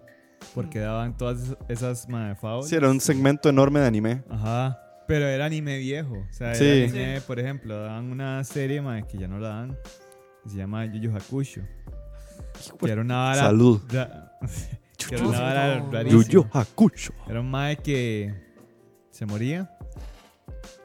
Porque 0.55 0.79
daban 0.81 1.17
todas 1.17 1.57
esas- 1.69 2.09
mae, 2.09 2.35
fábulas. 2.37 2.69
Sí, 2.69 2.77
era 2.77 2.91
un 2.91 3.01
segmento 3.01 3.49
enorme 3.49 3.81
de 3.81 3.87
anime. 3.87 4.23
Ajá. 4.31 4.79
Pero 5.07 5.27
era 5.27 5.45
anime 5.45 5.79
viejo. 5.79 6.15
O 6.29 6.33
sea, 6.33 6.49
era 6.53 6.57
Sí. 6.59 6.85
anime, 6.85 7.21
por 7.21 7.39
ejemplo, 7.39 7.79
daban 7.81 8.11
una 8.11 8.43
serie, 8.45 8.81
mae, 8.81 9.07
que 9.07 9.19
ya 9.19 9.29
no 9.29 9.39
la 9.39 9.49
dan. 9.49 9.77
que 10.43 10.51
se 10.51 10.57
llama 10.59 10.85
Yu 10.87 11.01
Yu 11.01 11.17
Hakusho. 11.17 11.63
Que 12.79 12.91
era 12.93 13.01
una 13.03 13.17
vara. 13.17 13.43
Salud. 13.43 13.81
ra- 13.91 14.33
que 15.09 15.15
era 15.17 15.27
una 15.27 15.41
vara. 15.41 16.03
Yu 16.05 16.23
Yu 16.23 16.47
Hakusho. 16.53 17.13
Era 17.29 17.41
un 17.41 17.51
mae 17.51 17.77
que 17.77 18.33
se 19.11 19.27
moría. 19.27 19.76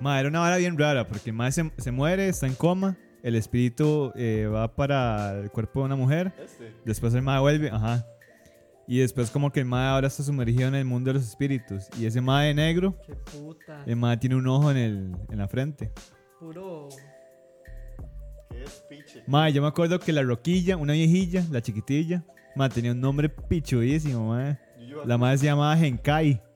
Mae, 0.01 0.19
era 0.19 0.29
una 0.29 0.39
vara 0.39 0.57
bien 0.57 0.77
rara 0.77 1.07
porque 1.07 1.29
el 1.29 1.35
mae 1.35 1.51
se, 1.51 1.71
se 1.77 1.91
muere, 1.91 2.27
está 2.27 2.47
en 2.47 2.55
coma. 2.55 2.97
El 3.23 3.35
espíritu 3.35 4.11
eh, 4.15 4.47
va 4.51 4.73
para 4.75 5.37
el 5.39 5.51
cuerpo 5.51 5.81
de 5.81 5.85
una 5.85 5.95
mujer. 5.95 6.33
Después 6.85 7.13
el 7.13 7.21
mae 7.21 7.39
vuelve, 7.39 7.69
ajá. 7.69 8.05
Y 8.87 8.97
después 8.97 9.29
como 9.29 9.51
que 9.51 9.59
el 9.59 9.67
mae 9.67 9.87
ahora 9.87 10.07
está 10.07 10.23
sumergido 10.23 10.67
en 10.67 10.75
el 10.75 10.85
mundo 10.85 11.09
de 11.09 11.19
los 11.19 11.27
espíritus. 11.27 11.87
Y 11.99 12.07
ese 12.07 12.19
mae 12.19 12.47
de 12.47 12.53
negro, 12.55 12.97
Qué 13.05 13.13
puta. 13.15 13.83
el 13.85 13.95
mae 13.95 14.17
tiene 14.17 14.35
un 14.35 14.47
ojo 14.47 14.71
en, 14.71 14.77
el, 14.77 15.15
en 15.29 15.37
la 15.37 15.47
frente. 15.47 15.91
Puro. 16.39 16.89
Mae, 19.27 19.53
yo 19.53 19.61
me 19.61 19.67
acuerdo 19.67 19.99
que 19.99 20.11
la 20.11 20.23
roquilla, 20.23 20.77
una 20.77 20.93
viejilla, 20.93 21.45
la 21.51 21.61
chiquitilla, 21.61 22.23
mae, 22.55 22.69
tenía 22.69 22.91
un 22.91 22.99
nombre 22.99 23.29
pichudísimo, 23.29 24.29
mae. 24.29 24.57
La 25.05 25.17
madre 25.17 25.37
se 25.37 25.45
llamaba 25.45 25.77
Henkai. 25.79 26.41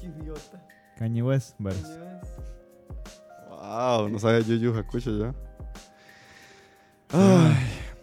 Qué 0.00 0.06
idiota. 0.06 0.68
Kanye 1.02 1.20
West, 1.22 1.56
bueno. 1.58 1.78
Wow, 3.50 4.08
no 4.08 4.18
sabía 4.20 4.38
Yu 4.40 4.54
Yu 4.56 4.72
Hakusho 4.76 5.18
ya. 5.18 5.34
Ay, 7.12 7.56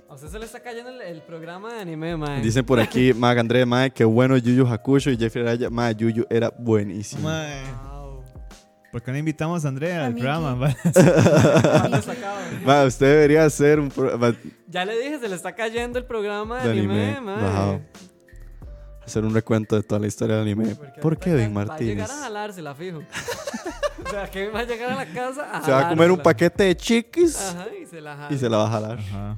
A 0.10 0.16
usted 0.16 0.28
se 0.28 0.38
le 0.40 0.46
está 0.46 0.60
cayendo 0.60 0.90
el, 0.90 1.02
el 1.02 1.22
programa 1.22 1.74
de 1.76 1.80
anime, 1.80 2.18
mae. 2.18 2.42
dicen 2.42 2.66
por 2.66 2.80
aquí, 2.80 3.14
Mag 3.16 3.40
André, 3.40 3.66
Mae, 3.66 3.90
qué 3.92 4.04
bueno 4.04 4.36
Yu 4.38 4.52
Yu 4.54 4.68
Hakusho 4.68 5.12
y 5.12 5.18
Jeffrey 5.18 5.44
Araya. 5.46 5.70
Mae, 5.70 5.96
Yu 5.96 6.10
Yu 6.10 6.26
era 6.30 6.50
buenísimo. 6.58 7.24
Mae, 7.30 7.62
Wow. 7.90 8.22
¿por 8.92 9.02
qué 9.02 9.12
no 9.14 9.18
invitamos 9.18 9.64
a 9.64 9.70
Andrea 9.70 10.06
al 10.08 10.14
programa? 10.14 10.56
mae? 10.58 10.76
¿Cuándo 10.84 12.02
se 12.02 12.12
acaba? 12.12 12.42
Mae, 12.66 12.86
usted 12.88 13.06
debería 13.08 13.46
hacer 13.46 13.80
un 13.80 13.88
programa. 13.90 14.36
Ya 14.68 14.84
le 14.84 14.98
dije, 15.00 15.20
se 15.20 15.30
le 15.30 15.36
está 15.36 15.54
cayendo 15.56 15.98
el 16.00 16.06
programa 16.06 16.58
de, 16.62 16.66
De 16.66 16.80
anime, 16.80 17.12
anime, 17.16 17.22
mae. 17.22 17.42
bajado. 17.44 17.82
Hacer 19.10 19.26
un 19.26 19.34
recuento 19.34 19.76
de 19.76 19.84
toda 19.84 20.00
la 20.00 20.08
historia 20.08 20.36
del 20.38 20.44
anime. 20.44 20.76
Porque 20.76 21.02
Por 21.02 21.18
Va 21.20 21.46
a 21.46 21.50
Martínez. 21.50 21.96
llegar 21.96 22.12
a 22.12 22.16
jalársela, 22.16 22.76
fijo. 22.76 23.00
o 24.06 24.10
sea, 24.10 24.30
Kevin 24.30 24.56
va 24.56 24.60
a 24.60 24.64
llegar 24.64 24.92
a 24.92 24.96
la 24.96 25.06
casa 25.06 25.52
a 25.52 25.64
Se 25.64 25.72
va 25.72 25.88
a 25.88 25.90
comer 25.90 26.12
un 26.12 26.20
paquete 26.20 26.64
de 26.64 26.78
chiquis 26.78 27.40
Ajá, 27.40 27.68
y 27.82 27.86
se 27.86 28.02
la 28.02 28.16
jala. 28.16 28.34
y 28.34 28.38
se 28.38 28.50
la 28.50 28.58
va 28.58 28.68
a 28.68 28.70
jalar. 28.70 29.00
Ajá. 29.00 29.38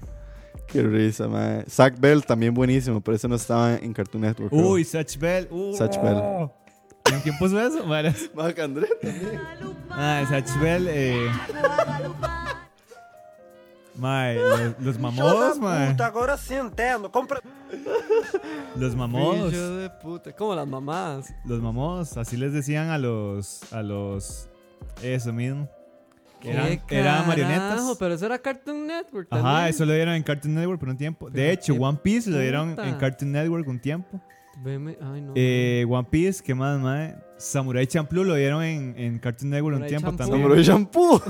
Qué 0.68 0.82
risa, 0.84 1.28
mae. 1.28 1.66
Zach 1.70 2.00
Bell 2.00 2.26
también 2.26 2.54
buenísimo, 2.54 3.02
pero 3.02 3.16
ese 3.16 3.28
no 3.28 3.36
estaba 3.36 3.76
en 3.76 3.94
Cartoon 3.94 4.22
Network. 4.22 4.54
Uy, 4.54 4.84
Satch 4.86 5.18
Bell. 5.18 5.48
Uh, 5.52 5.76
Satch 5.76 6.02
Bell. 6.02 6.50
¿En 7.12 7.20
quién 7.22 7.38
puso 7.38 7.60
eso? 7.60 7.84
André. 8.64 8.88
Ah, 9.90 10.24
Bell, 10.62 10.88
eh. 10.90 11.30
Mae, 13.96 14.36
los, 14.36 14.80
los 14.80 15.00
mamodos, 15.00 15.60
mae. 15.60 15.92
Puta, 15.92 16.06
agora 16.06 16.38
sim 16.38 16.58
entendo. 16.58 17.12
Compra... 17.12 17.42
Los. 18.76 18.96
Filho 19.52 19.76
de 19.78 19.90
puta. 19.90 20.32
Como 20.34 20.56
las 20.56 20.68
mamás. 20.68 21.34
Los 21.46 21.62
mamodos, 21.62 22.18
así 22.18 22.38
les 22.38 22.54
decían 22.54 22.90
a 22.90 22.98
los. 22.98 23.72
A 23.74 23.82
los. 23.82 24.48
Eso 25.02 25.32
mismo. 25.34 25.70
Eran, 26.44 26.80
¿Qué 26.88 26.98
eran 26.98 27.28
marionetas. 27.28 27.96
Pero 28.00 28.16
eso 28.16 28.26
era 28.26 28.40
Cartoon 28.40 28.88
Network 28.88 29.28
Ajá, 29.30 29.70
eso 29.70 29.86
lo 29.86 29.94
dieron 29.94 30.16
en 30.16 30.24
Cartoon 30.24 30.56
Network 30.56 30.80
por 30.80 30.90
un 30.90 30.98
tiempo. 30.98 31.30
De 31.30 31.52
hecho, 31.52 31.74
One 31.76 32.00
Piece 32.02 32.30
lo 32.32 32.40
dieron 32.40 32.76
en 32.80 32.96
Cartoon 32.96 33.32
Network 33.32 33.68
un 33.68 33.80
tiempo. 33.80 34.20
Veme- 34.64 34.98
Ay, 35.02 35.22
no. 35.22 35.34
Eh, 35.36 35.86
One 35.88 36.08
Piece, 36.10 36.44
¿qué 36.44 36.56
más, 36.56 36.80
mae? 36.80 37.16
Samurai 37.38 37.86
Champloo 37.88 38.24
lo 38.24 38.36
dieron 38.36 38.64
en, 38.64 38.94
en 38.98 39.20
Cartoon 39.20 39.52
Network 39.52 39.78
un 39.82 39.88
tiempo 39.88 40.08
Champloo. 40.08 40.28
también. 40.30 40.42
Samurai 40.42 40.64
Shampoo. 40.64 41.22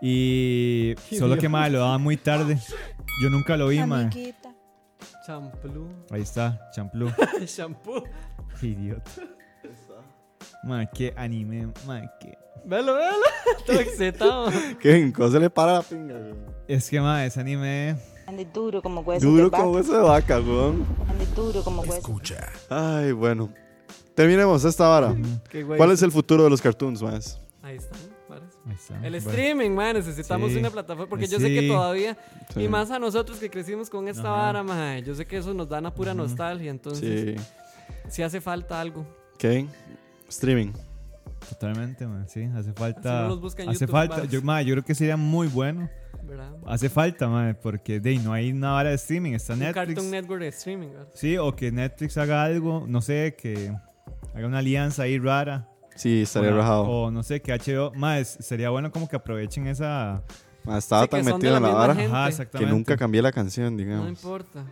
Y 0.00 0.94
solo 1.18 1.36
que, 1.36 1.48
mae, 1.48 1.70
lo 1.70 1.80
daban 1.80 2.00
muy 2.00 2.16
tarde. 2.16 2.56
Yo 3.20 3.30
nunca 3.30 3.56
lo 3.56 3.68
vi, 3.68 3.84
mae. 3.84 4.08
Champlu. 5.28 5.86
Ahí 6.10 6.22
está, 6.22 6.58
Champloo. 6.74 7.10
Shampoo. 7.46 8.02
Qué 8.58 8.68
idiota. 8.68 9.10
Mae, 10.64 10.88
qué 10.94 11.12
anime, 11.18 11.70
mae, 11.86 12.08
qué... 12.18 12.38
Velo, 12.64 12.94
velo. 12.94 13.26
Todo 13.66 13.78
excitado. 13.78 14.50
Kevin, 14.80 15.12
¿cómo 15.12 15.30
se 15.30 15.38
le 15.38 15.50
para 15.50 15.74
la 15.74 15.82
pinga? 15.82 16.14
güey? 16.18 16.34
Es 16.66 16.88
que, 16.88 16.98
mae, 16.98 17.26
ese 17.26 17.40
anime... 17.40 17.96
Ande 18.26 18.46
duro 18.46 18.80
como 18.80 19.02
hueso 19.02 19.26
Duro 19.26 19.44
de 19.44 19.50
vaca. 19.50 19.58
como 19.62 19.72
hueso 19.74 19.92
de 19.92 20.02
vaca, 20.02 20.40
weón. 20.40 20.86
Ande 21.10 21.26
duro 21.36 21.62
como 21.62 21.82
hueso. 21.82 21.96
Escucha. 21.96 22.48
Ay, 22.70 23.12
bueno. 23.12 23.50
Terminemos 24.14 24.64
esta 24.64 24.88
vara. 24.88 25.14
Qué 25.50 25.62
güey. 25.62 25.76
¿Cuál 25.76 25.90
es 25.90 26.00
el 26.00 26.10
futuro 26.10 26.44
de 26.44 26.48
los 26.50 26.62
cartoons, 26.62 27.02
más? 27.02 27.38
Ahí 27.62 27.76
está. 27.76 27.94
Está. 28.72 28.94
El 28.96 29.00
Bueno. 29.12 29.16
streaming, 29.16 29.70
man, 29.70 29.94
necesitamos 29.96 30.52
Sí. 30.52 30.58
una 30.58 30.70
plataforma 30.70 31.08
porque 31.08 31.24
Eh, 31.26 31.28
yo 31.28 31.38
sé 31.40 31.48
que 31.48 31.60
sí. 31.60 31.68
todavía 31.68 32.16
Sí. 32.54 32.62
y 32.62 32.68
más 32.68 32.90
a 32.90 32.98
nosotros 32.98 33.38
que 33.38 33.48
crecimos 33.50 33.88
con 33.90 34.08
esta 34.08 34.22
Ajá. 34.22 34.30
vara, 34.42 34.62
man, 34.62 35.02
yo 35.04 35.14
sé 35.14 35.24
que 35.26 35.36
eso 35.38 35.52
nos 35.54 35.68
da 35.68 35.78
una 35.78 35.92
pura 35.94 36.12
Ujú. 36.12 36.22
nostalgia, 36.22 36.70
entonces 36.70 37.36
Sí. 37.36 37.44
sí. 38.08 38.22
hace 38.22 38.40
falta 38.40 38.80
algo. 38.80 39.06
¿Qué? 39.38 39.66
Streaming. 40.28 40.72
totalmente, 41.48 42.06
man. 42.06 42.28
Sí, 42.28 42.42
hace 42.54 42.70
Si 42.70 42.74
falta. 42.74 43.20
uno 43.20 43.28
los 43.28 43.40
busca 43.40 43.62
en 43.62 43.68
hace 43.70 43.78
YouTube, 43.80 43.92
falta. 43.92 44.24
Yo, 44.24 44.42
ma, 44.42 44.60
yo 44.60 44.74
creo 44.74 44.84
que 44.84 44.94
sería 44.94 45.16
muy 45.16 45.46
bueno. 45.46 45.88
¿Verdad? 46.24 46.50
Hace 46.66 46.90
falta, 46.90 47.26
man, 47.28 47.56
porque 47.62 48.00
de, 48.00 48.16
no 48.18 48.32
hay 48.34 48.52
una 48.52 48.72
vara 48.72 48.90
de 48.90 48.96
streaming. 48.96 49.32
Está 49.32 49.54
Un 49.54 49.60
Netflix. 49.60 49.86
Cartoon 49.94 50.10
Network 50.10 50.40
de 50.42 50.48
streaming. 50.48 50.88
¿verdad? 50.88 51.08
Sí, 51.14 51.38
o 51.38 51.54
que 51.56 51.72
Netflix 51.72 52.18
haga 52.18 52.42
algo, 52.42 52.84
no 52.86 53.00
sé, 53.00 53.34
que 53.40 53.72
haga 54.34 54.46
una 54.46 54.58
alianza 54.58 55.04
ahí 55.04 55.18
rara. 55.18 55.68
Sí, 55.98 56.22
estaría 56.22 56.50
Una- 56.50 56.58
rajado. 56.58 56.82
O 56.84 57.10
no 57.10 57.22
sé, 57.22 57.42
que 57.42 57.52
HBO. 57.52 57.92
Más, 57.94 58.38
sería 58.40 58.70
bueno 58.70 58.90
como 58.92 59.08
que 59.08 59.16
aprovechen 59.16 59.66
esa. 59.66 60.22
Ma, 60.64 60.78
estaba 60.78 61.02
Sí, 61.02 61.08
que 61.08 61.10
tan 61.16 61.24
son 61.24 61.26
de 61.26 61.34
metido 61.34 61.50
la 61.52 61.56
en 61.58 61.62
la 61.62 61.68
misma 61.68 61.80
vara 61.80 61.94
gente. 61.94 62.12
Ajá, 62.14 62.24
que 62.24 62.30
exactamente. 62.30 62.72
nunca 62.74 62.96
cambié 62.96 63.20
la 63.22 63.32
canción, 63.32 63.72
No 63.76 63.78
digamos. 63.82 64.08
importa. 64.08 64.64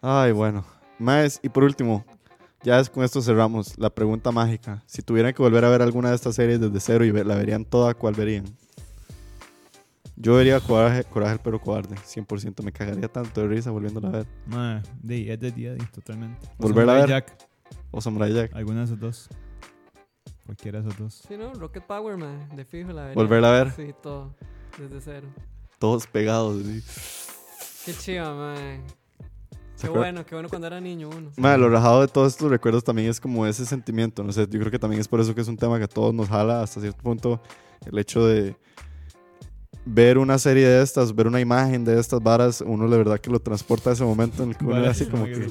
Ay, 0.00 0.32
bueno. 0.32 0.64
Más, 0.98 1.40
y 1.42 1.48
por 1.48 1.64
último, 1.64 2.04
ya 2.62 2.78
es- 2.78 2.88
con 2.90 3.02
esto 3.04 3.20
cerramos. 3.22 3.78
La 3.78 3.90
pregunta 3.90 4.30
mágica. 4.30 4.82
Si 4.86 5.02
tuvieran 5.02 5.32
que 5.34 5.42
volver 5.42 5.64
a 5.64 5.68
ver 5.70 5.82
alguna 5.82 6.10
de 6.10 6.14
estas 6.16 6.34
series 6.34 6.60
desde 6.60 6.78
cero 6.80 7.04
y 7.04 7.10
ver- 7.10 7.26
la 7.26 7.34
verían 7.34 7.64
toda, 7.64 7.94
¿cuál 7.94 8.14
verían? 8.14 8.44
Yo 10.16 10.34
vería 10.34 10.60
Coraje, 10.60 11.04
Coraje 11.04 11.32
el 11.34 11.38
Perro 11.40 11.60
Cobarde. 11.60 11.96
100% 12.04 12.62
me 12.62 12.72
cagaría 12.72 13.08
tanto 13.08 13.40
de 13.40 13.48
risa 13.48 13.70
volviéndola 13.70 14.08
a 14.08 14.12
ver. 14.12 14.26
Ma, 14.46 14.82
de, 15.02 15.32
es 15.32 15.40
de 15.40 15.50
día, 15.50 15.72
de, 15.72 15.78
totalmente. 15.86 16.46
O 16.58 16.64
Volverla 16.64 16.92
a 16.92 16.96
Samurai 17.00 17.00
ver. 17.00 17.08
Jack, 17.26 17.48
O 17.90 18.00
Samurai 18.02 18.32
Jack. 18.32 18.54
alguna 18.54 18.80
de 18.80 18.84
esos 18.84 19.00
dos. 19.00 19.28
Cualquiera 20.50 20.80
de 20.80 20.88
esos 20.88 20.98
dos. 20.98 21.14
Sí, 21.28 21.36
¿no? 21.36 21.54
Rocket 21.54 21.84
Power, 21.84 22.16
man. 22.16 22.48
De 22.56 22.64
fijo 22.64 22.90
la 22.92 23.02
vería. 23.02 23.14
Volverla 23.14 23.48
a 23.50 23.52
ver. 23.52 23.70
Sí, 23.70 23.94
todo. 24.02 24.34
Desde 24.76 25.00
cero. 25.00 25.28
Todos 25.78 26.08
pegados. 26.08 26.60
así. 26.60 26.82
Qué 27.86 27.94
chiva, 27.94 28.34
man. 28.34 28.82
¿Se 29.76 29.82
Qué 29.82 29.86
acuerda- 29.86 29.98
bueno, 30.06 30.26
qué 30.26 30.34
bueno 30.34 30.48
cuando 30.48 30.66
era 30.66 30.80
niño 30.80 31.08
uno. 31.08 31.30
Ma, 31.36 31.56
lo 31.56 31.68
rajado 31.68 32.00
de 32.00 32.08
todos 32.08 32.32
estos 32.32 32.50
recuerdos 32.50 32.82
también 32.82 33.08
es 33.08 33.20
como 33.20 33.46
ese 33.46 33.64
sentimiento, 33.64 34.24
no 34.24 34.32
sé, 34.32 34.40
yo 34.50 34.58
creo 34.58 34.72
que 34.72 34.78
también 34.80 35.00
es 35.00 35.06
por 35.06 35.20
eso 35.20 35.34
que 35.36 35.40
es 35.40 35.46
un 35.48 35.56
tema 35.56 35.78
que 35.78 35.84
a 35.84 35.88
todos 35.88 36.12
nos 36.12 36.28
jala 36.28 36.62
hasta 36.62 36.80
cierto 36.80 37.00
punto 37.00 37.40
el 37.86 37.96
hecho 37.98 38.26
de 38.26 38.56
ver 39.92 40.18
una 40.18 40.38
serie 40.38 40.66
de 40.68 40.82
estas, 40.82 41.14
ver 41.14 41.26
una 41.26 41.40
imagen 41.40 41.84
de 41.84 41.98
estas 41.98 42.22
varas, 42.22 42.60
uno 42.64 42.88
de 42.88 42.96
verdad 42.96 43.18
que 43.18 43.30
lo 43.30 43.40
transporta 43.40 43.90
a 43.90 43.92
ese 43.94 44.04
momento 44.04 44.42
en 44.44 44.50
el 44.50 44.56
que 44.56 44.64
uno 44.64 44.76
así 44.86 45.06
como 45.06 45.24
que, 45.24 45.48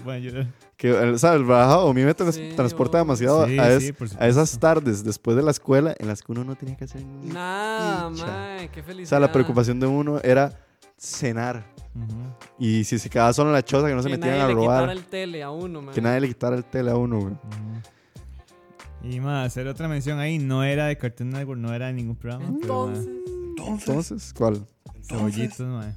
que 0.78 0.90
el- 0.92 1.20
¿sabes? 1.20 1.42
El 1.42 1.48
rajado 1.48 1.90
a 1.90 1.94
mí 1.94 2.04
me 2.04 2.14
trans- 2.14 2.36
Sí, 2.36 2.52
transporta 2.56 2.98
demasiado 3.00 3.46
Sí, 3.48 3.60
a, 3.60 3.70
es- 3.74 3.84
sí, 3.88 3.94
a 4.18 4.28
esas 4.28 4.58
tardes 4.60 5.04
después 5.04 5.36
de 5.36 5.44
la 5.44 5.52
escuela 5.52 5.94
en 6.00 6.08
las 6.08 6.22
que 6.22 6.32
uno 6.32 6.44
no 6.44 6.56
tenía 6.56 6.78
que 6.78 6.86
hacer 6.86 7.02
ni 7.04 7.30
Nada. 7.32 8.68
Qué 8.72 8.82
felicidad. 8.82 9.04
O 9.04 9.10
sea, 9.10 9.20
la 9.20 9.32
preocupación 9.32 9.80
de 9.80 9.88
uno 9.88 10.20
era 10.24 10.58
cenar 10.98 11.66
y 12.58 12.84
si 12.86 12.98
se 13.00 13.10
quedaba 13.10 13.34
solo 13.34 13.50
en 13.50 13.54
la 13.56 13.64
choza 13.64 13.88
que 13.88 13.96
no 13.96 14.02
se 14.04 14.10
que 14.10 14.18
metían 14.18 14.38
nadie 14.38 14.44
a 14.44 14.48
le 14.48 14.54
quitara 14.62 14.80
robar, 14.82 14.90
el 14.98 15.04
tele 15.06 15.44
a 15.44 15.50
uno, 15.52 15.82
man. 15.82 15.94
que 15.94 16.02
nadie 16.02 16.22
le 16.22 16.28
quitara 16.30 16.56
el 16.56 16.64
tele 16.64 16.92
a 16.92 16.96
uno, 16.96 17.20
güey. 17.20 17.34
Y 19.02 19.20
más, 19.22 19.48
hacer 19.48 19.68
otra 19.68 19.88
mención 19.88 20.20
ahí, 20.20 20.40
no 20.40 20.64
era 20.64 20.88
de 20.88 20.98
Cartoon 20.98 21.30
Network, 21.30 21.60
no 21.60 21.74
era 21.74 21.88
de 21.88 21.94
ningún 21.94 22.16
programa. 22.18 22.54
pero, 22.62 22.88
ma, 22.88 22.94
Entonces. 23.68 23.88
Entonces, 23.88 24.34
¿cuál? 24.38 24.66
cebollitos, 25.08 25.60
ma. 25.68 25.94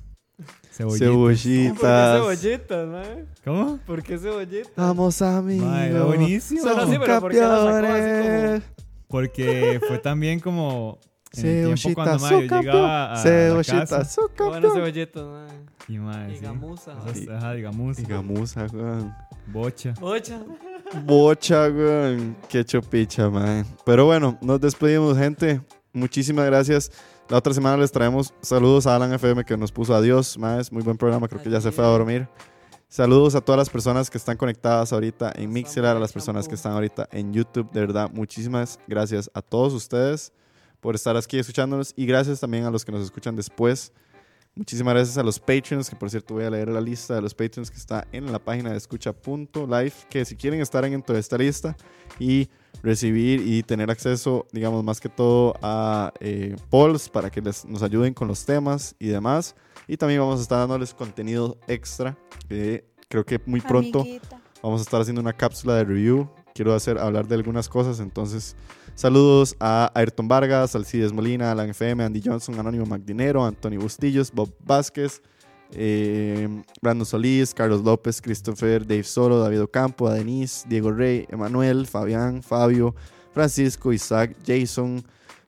Cebollitos. 0.71 0.99
Cebollitas. 0.99 1.79
¿Por 2.21 2.31
qué 2.31 2.39
cebollitas, 2.39 2.89
man? 2.89 3.27
¿Cómo? 3.45 3.79
¿Por 3.87 4.03
qué 4.03 4.19
cebollitas? 4.19 4.73
Vamos 4.77 5.23
amigos. 5.23 5.67
Ma, 5.69 5.87
era 5.87 6.05
buenísimo. 6.05 6.63
Solo 6.63 6.83
así, 6.83 6.97
pero 6.99 7.21
¿por 7.21 7.31
qué 7.33 7.41
la 7.41 7.49
sacó 7.49 7.69
así 7.69 7.83
campeones. 7.83 8.63
Porque 9.09 9.81
fue 9.87 9.99
también 9.99 10.41
como 10.41 10.99
en 11.35 11.47
el 11.47 11.53
tiempo 11.77 11.77
Cebollita, 11.77 11.95
cuando 11.95 12.19
Mario 12.19 12.41
llegaba 12.41 13.07
a 13.07 13.15
la 13.17 13.23
Cebollita, 13.23 13.87
casa. 13.87 14.23
Qué 14.35 14.43
buenos 14.43 14.61
campeón. 14.63 14.75
cebollitas, 14.75 15.23
man. 15.25 15.67
Y 15.89 15.99
ma, 15.99 16.29
Y 16.31 16.37
sí. 16.37 16.43
gamuza. 16.43 16.93
Y- 17.15 17.29
ajá, 17.31 17.57
y 17.57 17.63
gamuza. 17.63 18.01
Y 18.01 18.05
gamuza, 18.07 18.67
weón. 18.73 19.15
Bocha. 19.49 19.95
Ocha. 20.01 20.41
Bocha, 21.05 21.69
weón. 21.69 22.37
Qué 22.49 22.65
chopicha, 22.65 23.29
man. 23.29 23.67
Pero 23.85 24.07
bueno, 24.07 24.39
nos 24.41 24.61
despedimos, 24.61 25.19
gente. 25.19 25.61
Muchísimas 25.93 26.47
gracias. 26.47 26.91
La 27.29 27.37
otra 27.39 27.53
semana 27.53 27.77
les 27.77 27.93
traemos 27.93 28.33
saludos 28.41 28.87
a 28.87 28.97
Alan 28.97 29.13
FM 29.13 29.45
que 29.45 29.57
nos 29.57 29.71
puso 29.71 29.95
adiós, 29.95 30.39
más 30.39 30.73
muy 30.73 30.83
buen 30.83 30.97
programa, 30.97 31.29
creo 31.29 31.43
que 31.43 31.51
ya 31.51 31.61
se 31.61 31.71
fue 31.71 31.85
a 31.85 31.89
dormir. 31.89 32.29
Saludos 32.89 33.35
a 33.35 33.41
todas 33.41 33.59
las 33.59 33.71
personas 33.71 34.11
que 34.11 34.19
están 34.19 34.37
conectadas 34.37 34.93
ahorita 34.93 35.33
en 35.35 35.51
Mixelar, 35.51 35.97
a 35.97 36.01
las 36.01 36.13
personas 36.13 36.47
que 36.47 36.55
están 36.55 36.73
ahorita 36.73 37.09
en 37.11 37.33
YouTube. 37.33 37.71
De 37.73 37.81
verdad, 37.81 38.11
muchísimas 38.13 38.79
gracias 38.87 39.31
a 39.33 39.41
todos 39.41 39.73
ustedes 39.73 40.33
por 40.81 40.95
estar 40.95 41.17
aquí 41.17 41.39
escuchándonos 41.39 41.95
y 41.97 42.07
gracias 42.07 42.41
también 42.41 42.65
a 42.65 42.71
los 42.71 42.85
que 42.85 42.93
nos 42.93 43.03
escuchan 43.03 43.37
después. 43.37 43.93
Muchísimas 44.55 44.93
gracias 44.93 45.17
a 45.17 45.23
los 45.23 45.39
Patreons, 45.39 45.89
que 45.89 45.97
por 45.97 46.11
cierto 46.11 46.35
voy 46.35 46.45
a 46.45 46.51
leer 46.51 46.69
la 46.69 46.81
lista 46.83 47.15
de 47.15 47.23
los 47.23 47.35
Patreons 47.35 47.71
que 47.71 47.79
está 47.79 48.07
en 48.13 48.31
la 48.31 48.39
página 48.39 48.71
de 48.71 48.77
escucha.live, 48.77 49.93
que 50.11 50.25
si 50.27 50.37
quieren 50.37 50.61
estar 50.61 50.85
en 50.85 51.03
toda 51.03 51.19
esta 51.19 51.39
lista 51.39 51.75
y 52.19 52.51
recibir 52.83 53.47
y 53.47 53.63
tener 53.63 53.91
acceso, 53.91 54.47
digamos, 54.53 54.83
más 54.85 55.01
que 55.01 55.09
todo 55.09 55.55
a 55.63 56.13
eh, 56.21 56.57
polls 56.71 57.09
para 57.09 57.31
que 57.31 57.41
les, 57.41 57.65
nos 57.65 57.83
ayuden 57.83 58.15
con 58.15 58.29
los 58.29 58.45
temas 58.45 58.95
y 58.99 59.09
demás. 59.09 59.55
Y 59.87 59.97
también 59.97 60.21
vamos 60.21 60.39
a 60.39 60.43
estar 60.43 60.59
dándoles 60.59 60.95
contenido 60.95 61.59
extra, 61.67 62.17
creo 63.09 63.25
que 63.27 63.41
muy 63.47 63.61
pronto 63.61 64.01
Amiguita. 64.01 64.41
vamos 64.63 64.81
a 64.81 64.85
estar 64.85 65.01
haciendo 65.01 65.21
una 65.21 65.33
cápsula 65.33 65.75
de 65.77 65.85
review. 65.85 66.31
Quiero 66.55 66.75
hacer, 66.75 66.99
hablar 66.99 67.27
de 67.27 67.35
algunas 67.35 67.69
cosas, 67.69 68.01
entonces 68.01 68.57
saludos 68.95 69.57
a 69.59 69.91
Ayrton 69.95 70.29
Vargas, 70.29 70.75
Alcides 70.75 71.13
Molina, 71.13 71.51
Alan 71.51 71.71
FM, 71.71 72.05
Andy 72.05 72.23
Johnson, 72.25 72.59
Anónimo 72.59 72.85
Magdinero, 72.87 73.45
Antonio 73.45 73.81
Bustillos, 73.81 74.31
Bob 74.33 74.53
Vázquez, 74.65 75.23
eh, 75.75 76.63
Brandon 76.81 77.07
Solís, 77.07 77.55
Carlos 77.55 77.83
López, 77.83 78.21
Christopher, 78.21 78.87
Dave 78.87 79.05
Solo, 79.05 79.39
David 79.39 79.63
Ocampo, 79.63 80.09
a 80.09 80.15
Denise, 80.15 80.65
Diego 80.69 80.91
Rey, 80.93 81.27
Emanuel, 81.31 81.87
Fabián, 81.87 82.43
Fabio, 82.43 82.95
Francisco, 83.33 83.93
Isaac, 83.93 84.37
Jason, 84.47 85.03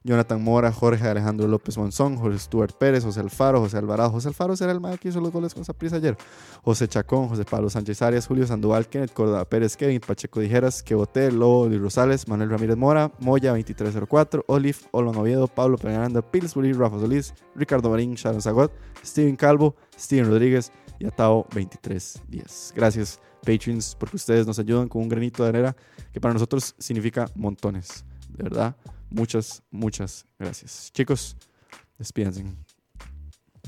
Jonathan 0.06 0.42
Mora, 0.42 0.70
Jorge 0.70 1.08
Alejandro 1.08 1.48
López 1.48 1.78
Monzón, 1.78 2.18
Jorge 2.18 2.38
Stuart 2.38 2.72
Pérez, 2.78 3.04
José 3.04 3.20
Alfaro, 3.20 3.60
José 3.60 3.78
Alvarado. 3.78 4.10
José 4.10 4.28
Alfaro 4.28 4.54
será 4.54 4.70
el 4.72 4.78
más 4.78 5.00
que 5.00 5.08
hizo 5.08 5.18
los 5.18 5.32
goles 5.32 5.54
con 5.54 5.64
Saprissa 5.64 5.96
ayer. 5.96 6.14
José 6.62 6.86
Chacón, 6.88 7.28
José 7.28 7.46
Pablo 7.46 7.70
Sánchez 7.70 8.02
Arias, 8.02 8.26
Julio 8.26 8.46
Sandoval, 8.46 8.86
Kenneth 8.86 9.14
Córdoba 9.14 9.46
Pérez, 9.46 9.78
Kevin 9.78 10.00
Pacheco 10.00 10.40
Dijeras, 10.40 10.82
Queboté, 10.82 11.32
Lobo 11.32 11.68
Luis 11.68 11.80
Rosales, 11.80 12.28
Manuel 12.28 12.50
Ramírez 12.50 12.76
Mora, 12.76 13.12
Moya 13.18 13.52
2304, 13.52 14.44
Olive, 14.46 14.76
Olman 14.90 15.16
Oviedo, 15.16 15.48
Pablo 15.48 15.78
Peñaranda, 15.78 16.20
Pillsbury, 16.20 16.74
Rafa 16.74 16.98
Solís, 16.98 17.32
Ricardo 17.54 17.88
Marín, 17.88 18.14
Sharon 18.14 18.42
Zagot, 18.42 18.72
Steven 19.02 19.36
Calvo, 19.36 19.74
Steven 19.98 20.26
Rodríguez 20.26 20.72
y 20.98 21.06
Atao 21.06 21.46
2310. 21.54 22.72
Gracias, 22.74 23.20
Patreons, 23.44 23.96
porque 23.98 24.16
ustedes 24.16 24.46
nos 24.46 24.58
ayudan 24.58 24.88
con 24.88 25.02
un 25.02 25.08
granito 25.08 25.42
de 25.42 25.48
arena 25.50 25.76
que 26.12 26.20
para 26.20 26.34
nosotros 26.34 26.74
significa 26.78 27.26
montones. 27.34 28.04
De 28.36 28.42
verdad, 28.44 28.76
muchas, 29.10 29.62
muchas 29.70 30.26
gracias. 30.38 30.90
Chicos, 30.92 31.36
despídense. 31.98 32.44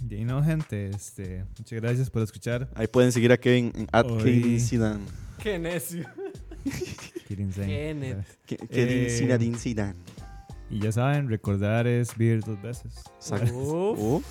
Y 0.09 0.25
no, 0.25 0.43
gente. 0.43 0.91
Este, 0.91 1.45
muchas 1.59 1.81
gracias 1.81 2.11
por 2.11 2.23
escuchar. 2.23 2.69
Ahí 2.75 2.87
pueden 2.87 3.13
seguir 3.13 3.33
a 3.33 3.37
Kevin 3.37 3.73
en 3.75 3.89
at 3.93 4.07
Kevin 4.07 4.61
Zidane. 4.61 5.05
Qué 5.43 5.59
necio. 5.59 6.07
Kevin 7.29 7.53
Eh, 8.71 9.09
Zinedine 9.11 9.59
Zidane. 9.59 9.95
Y 10.71 10.81
ya 10.81 10.93
saben, 10.93 11.29
recordar 11.29 11.87
es 11.87 12.17
vivir 12.17 12.41
dos 12.41 12.61
veces. 12.61 12.95
Exacto. 13.17 14.23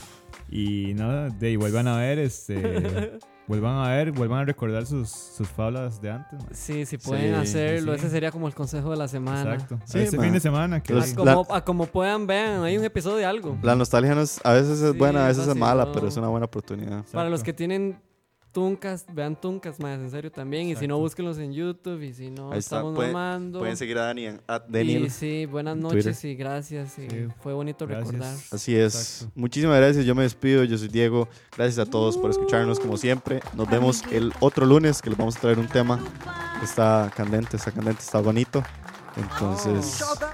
Y 0.58 0.94
no, 0.94 1.30
de 1.30 1.48
ahí 1.48 1.56
vuelvan 1.58 1.88
a 1.88 1.98
ver, 1.98 2.18
este, 2.20 2.56
vuelvan 3.48 3.86
a 3.86 3.90
ver, 3.90 4.12
vuelvan 4.14 4.40
a 4.40 4.46
recordar 4.46 4.86
sus, 4.86 5.10
sus 5.10 5.48
fablas 5.50 6.02
de 6.02 6.12
antes. 6.12 6.40
man. 6.40 6.48
Sí, 6.54 6.86
si 6.86 6.98
pueden 6.98 7.34
Sí, 7.36 7.42
hacerlo, 7.42 7.94
sí. 7.94 8.00
ese 8.00 8.10
sería 8.10 8.32
como 8.32 8.48
el 8.48 8.54
consejo 8.56 8.92
de 8.92 8.96
la 8.98 9.08
semana. 9.10 9.54
Exacto. 9.56 9.80
Sí, 9.86 10.00
este 10.00 10.16
man. 10.16 10.26
fin 10.28 10.34
de 10.34 10.40
semana. 10.40 10.82
Que 10.82 10.94
A 10.94 10.98
La- 10.98 11.14
como, 11.16 11.48
a 11.54 11.66
como 11.66 11.86
puedan, 11.88 12.26
vean, 12.26 12.64
hay 12.64 12.78
un 12.78 12.86
episodio 12.86 13.18
de 13.18 13.26
algo. 13.26 13.58
La 13.64 13.76
nostalgia 13.76 14.16
no 14.16 14.22
es- 14.22 14.40
a 14.46 14.54
veces 14.54 14.80
es 14.82 14.92
Sí, 14.94 14.98
buena, 14.98 15.26
a 15.26 15.28
veces 15.28 15.46
es 15.46 15.56
mala, 15.56 15.92
pero 15.92 16.08
es 16.08 16.16
una 16.16 16.30
buena 16.30 16.46
oportunidad. 16.46 17.04
Para 17.12 17.30
los 17.30 17.44
que 17.44 17.52
tienen 17.52 17.98
Tuncas, 18.56 19.06
vean 19.12 19.36
Tuncas, 19.36 19.82
más 19.82 20.00
en 20.00 20.10
serio 20.10 20.32
también. 20.32 20.70
Y 20.70 20.78
si 20.78 20.88
no, 20.88 20.98
búsquenlos 20.98 21.38
en 21.40 21.52
YouTube. 21.52 22.02
Y 22.02 22.14
si 22.14 22.32
no, 22.32 22.54
Ahí 22.54 22.60
está, 22.60 22.78
estamos 22.78 22.96
pueden- 22.96 23.12
mamando. 23.12 23.60
Pueden 23.60 23.76
seguir 23.76 23.98
a 23.98 24.06
Dani 24.06 24.28
en 24.28 24.42
at 24.48 24.64
Y 24.70 24.72
Daniel. 24.72 25.12
sí, 25.12 25.46
buenas 25.46 25.76
en 25.76 25.82
noches 25.82 26.04
Twitter. 26.06 26.32
y 26.32 26.36
gracias. 26.36 26.98
Y 26.98 27.10
Sí, 27.10 27.28
fue 27.42 27.54
bonito 27.54 27.86
gracias. 27.86 28.14
recordar. 28.14 28.36
Así 28.52 28.74
es. 28.78 28.96
Exacto. 28.96 29.34
Muchísimas 29.40 29.78
gracias. 29.78 30.06
Yo 30.06 30.16
me 30.16 30.24
despido. 30.24 30.64
Yo 30.64 30.78
soy 30.78 30.88
Diego. 30.88 31.28
Gracias 31.58 31.86
a 31.86 31.90
todos 31.92 32.18
por 32.18 32.30
escucharnos 32.32 32.80
como 32.80 32.96
siempre. 32.96 33.42
Nos 33.56 33.70
vemos 33.70 34.04
el 34.12 34.32
otro 34.40 34.66
lunes 34.66 35.02
que 35.02 35.10
les 35.10 35.20
vamos 35.20 35.36
a 35.36 35.42
traer 35.42 35.60
un 35.60 35.68
tema 35.68 36.00
está 36.64 37.12
candente, 37.14 37.58
está 37.58 37.72
candente, 37.72 38.00
está 38.02 38.22
bonito. 38.22 38.64
Entonces, 39.18 40.00
Shota. 40.00 40.32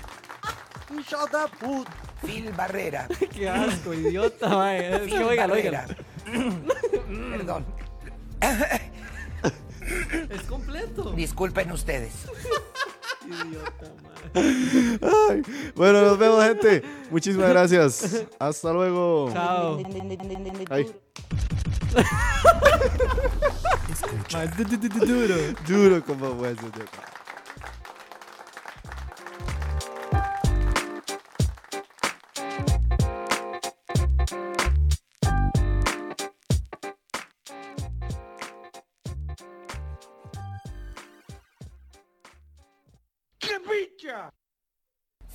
Shota 1.10 1.48
put. 1.60 1.88
Phil 2.23 2.52
Barrera. 2.56 3.07
Qué 3.34 3.49
asco, 3.49 3.95
idiota, 3.95 4.48
mae. 4.49 4.95
Es 5.06 5.11
que 5.11 5.23
oigan. 5.23 5.49
Perdón. 7.31 7.65
Es 10.30 10.41
completo. 10.43 11.11
Disculpen 11.11 11.72
ustedes. 11.72 12.13
Idiota, 13.26 13.91
mae. 14.01 14.99
ay, 15.30 15.41
bueno, 15.76 16.01
nos 16.01 16.18
vemos, 16.18 16.43
gente. 16.43 16.81
Muchísimas 17.09 17.49
gracias. 17.49 18.26
Hasta 18.39 18.72
luego. 18.72 19.30
Chao. 19.34 19.80
Ay. 20.69 20.91
Duro. 25.05 25.35
Duro 25.68 26.05
como 26.05 26.30
hueso. 26.31 26.68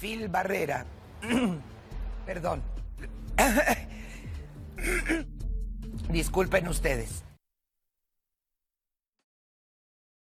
Phil 0.06 0.30
Barrera. 0.30 0.86
Perdón. 2.26 2.62
Disculpen 6.12 6.68
ustedes. 6.68 7.24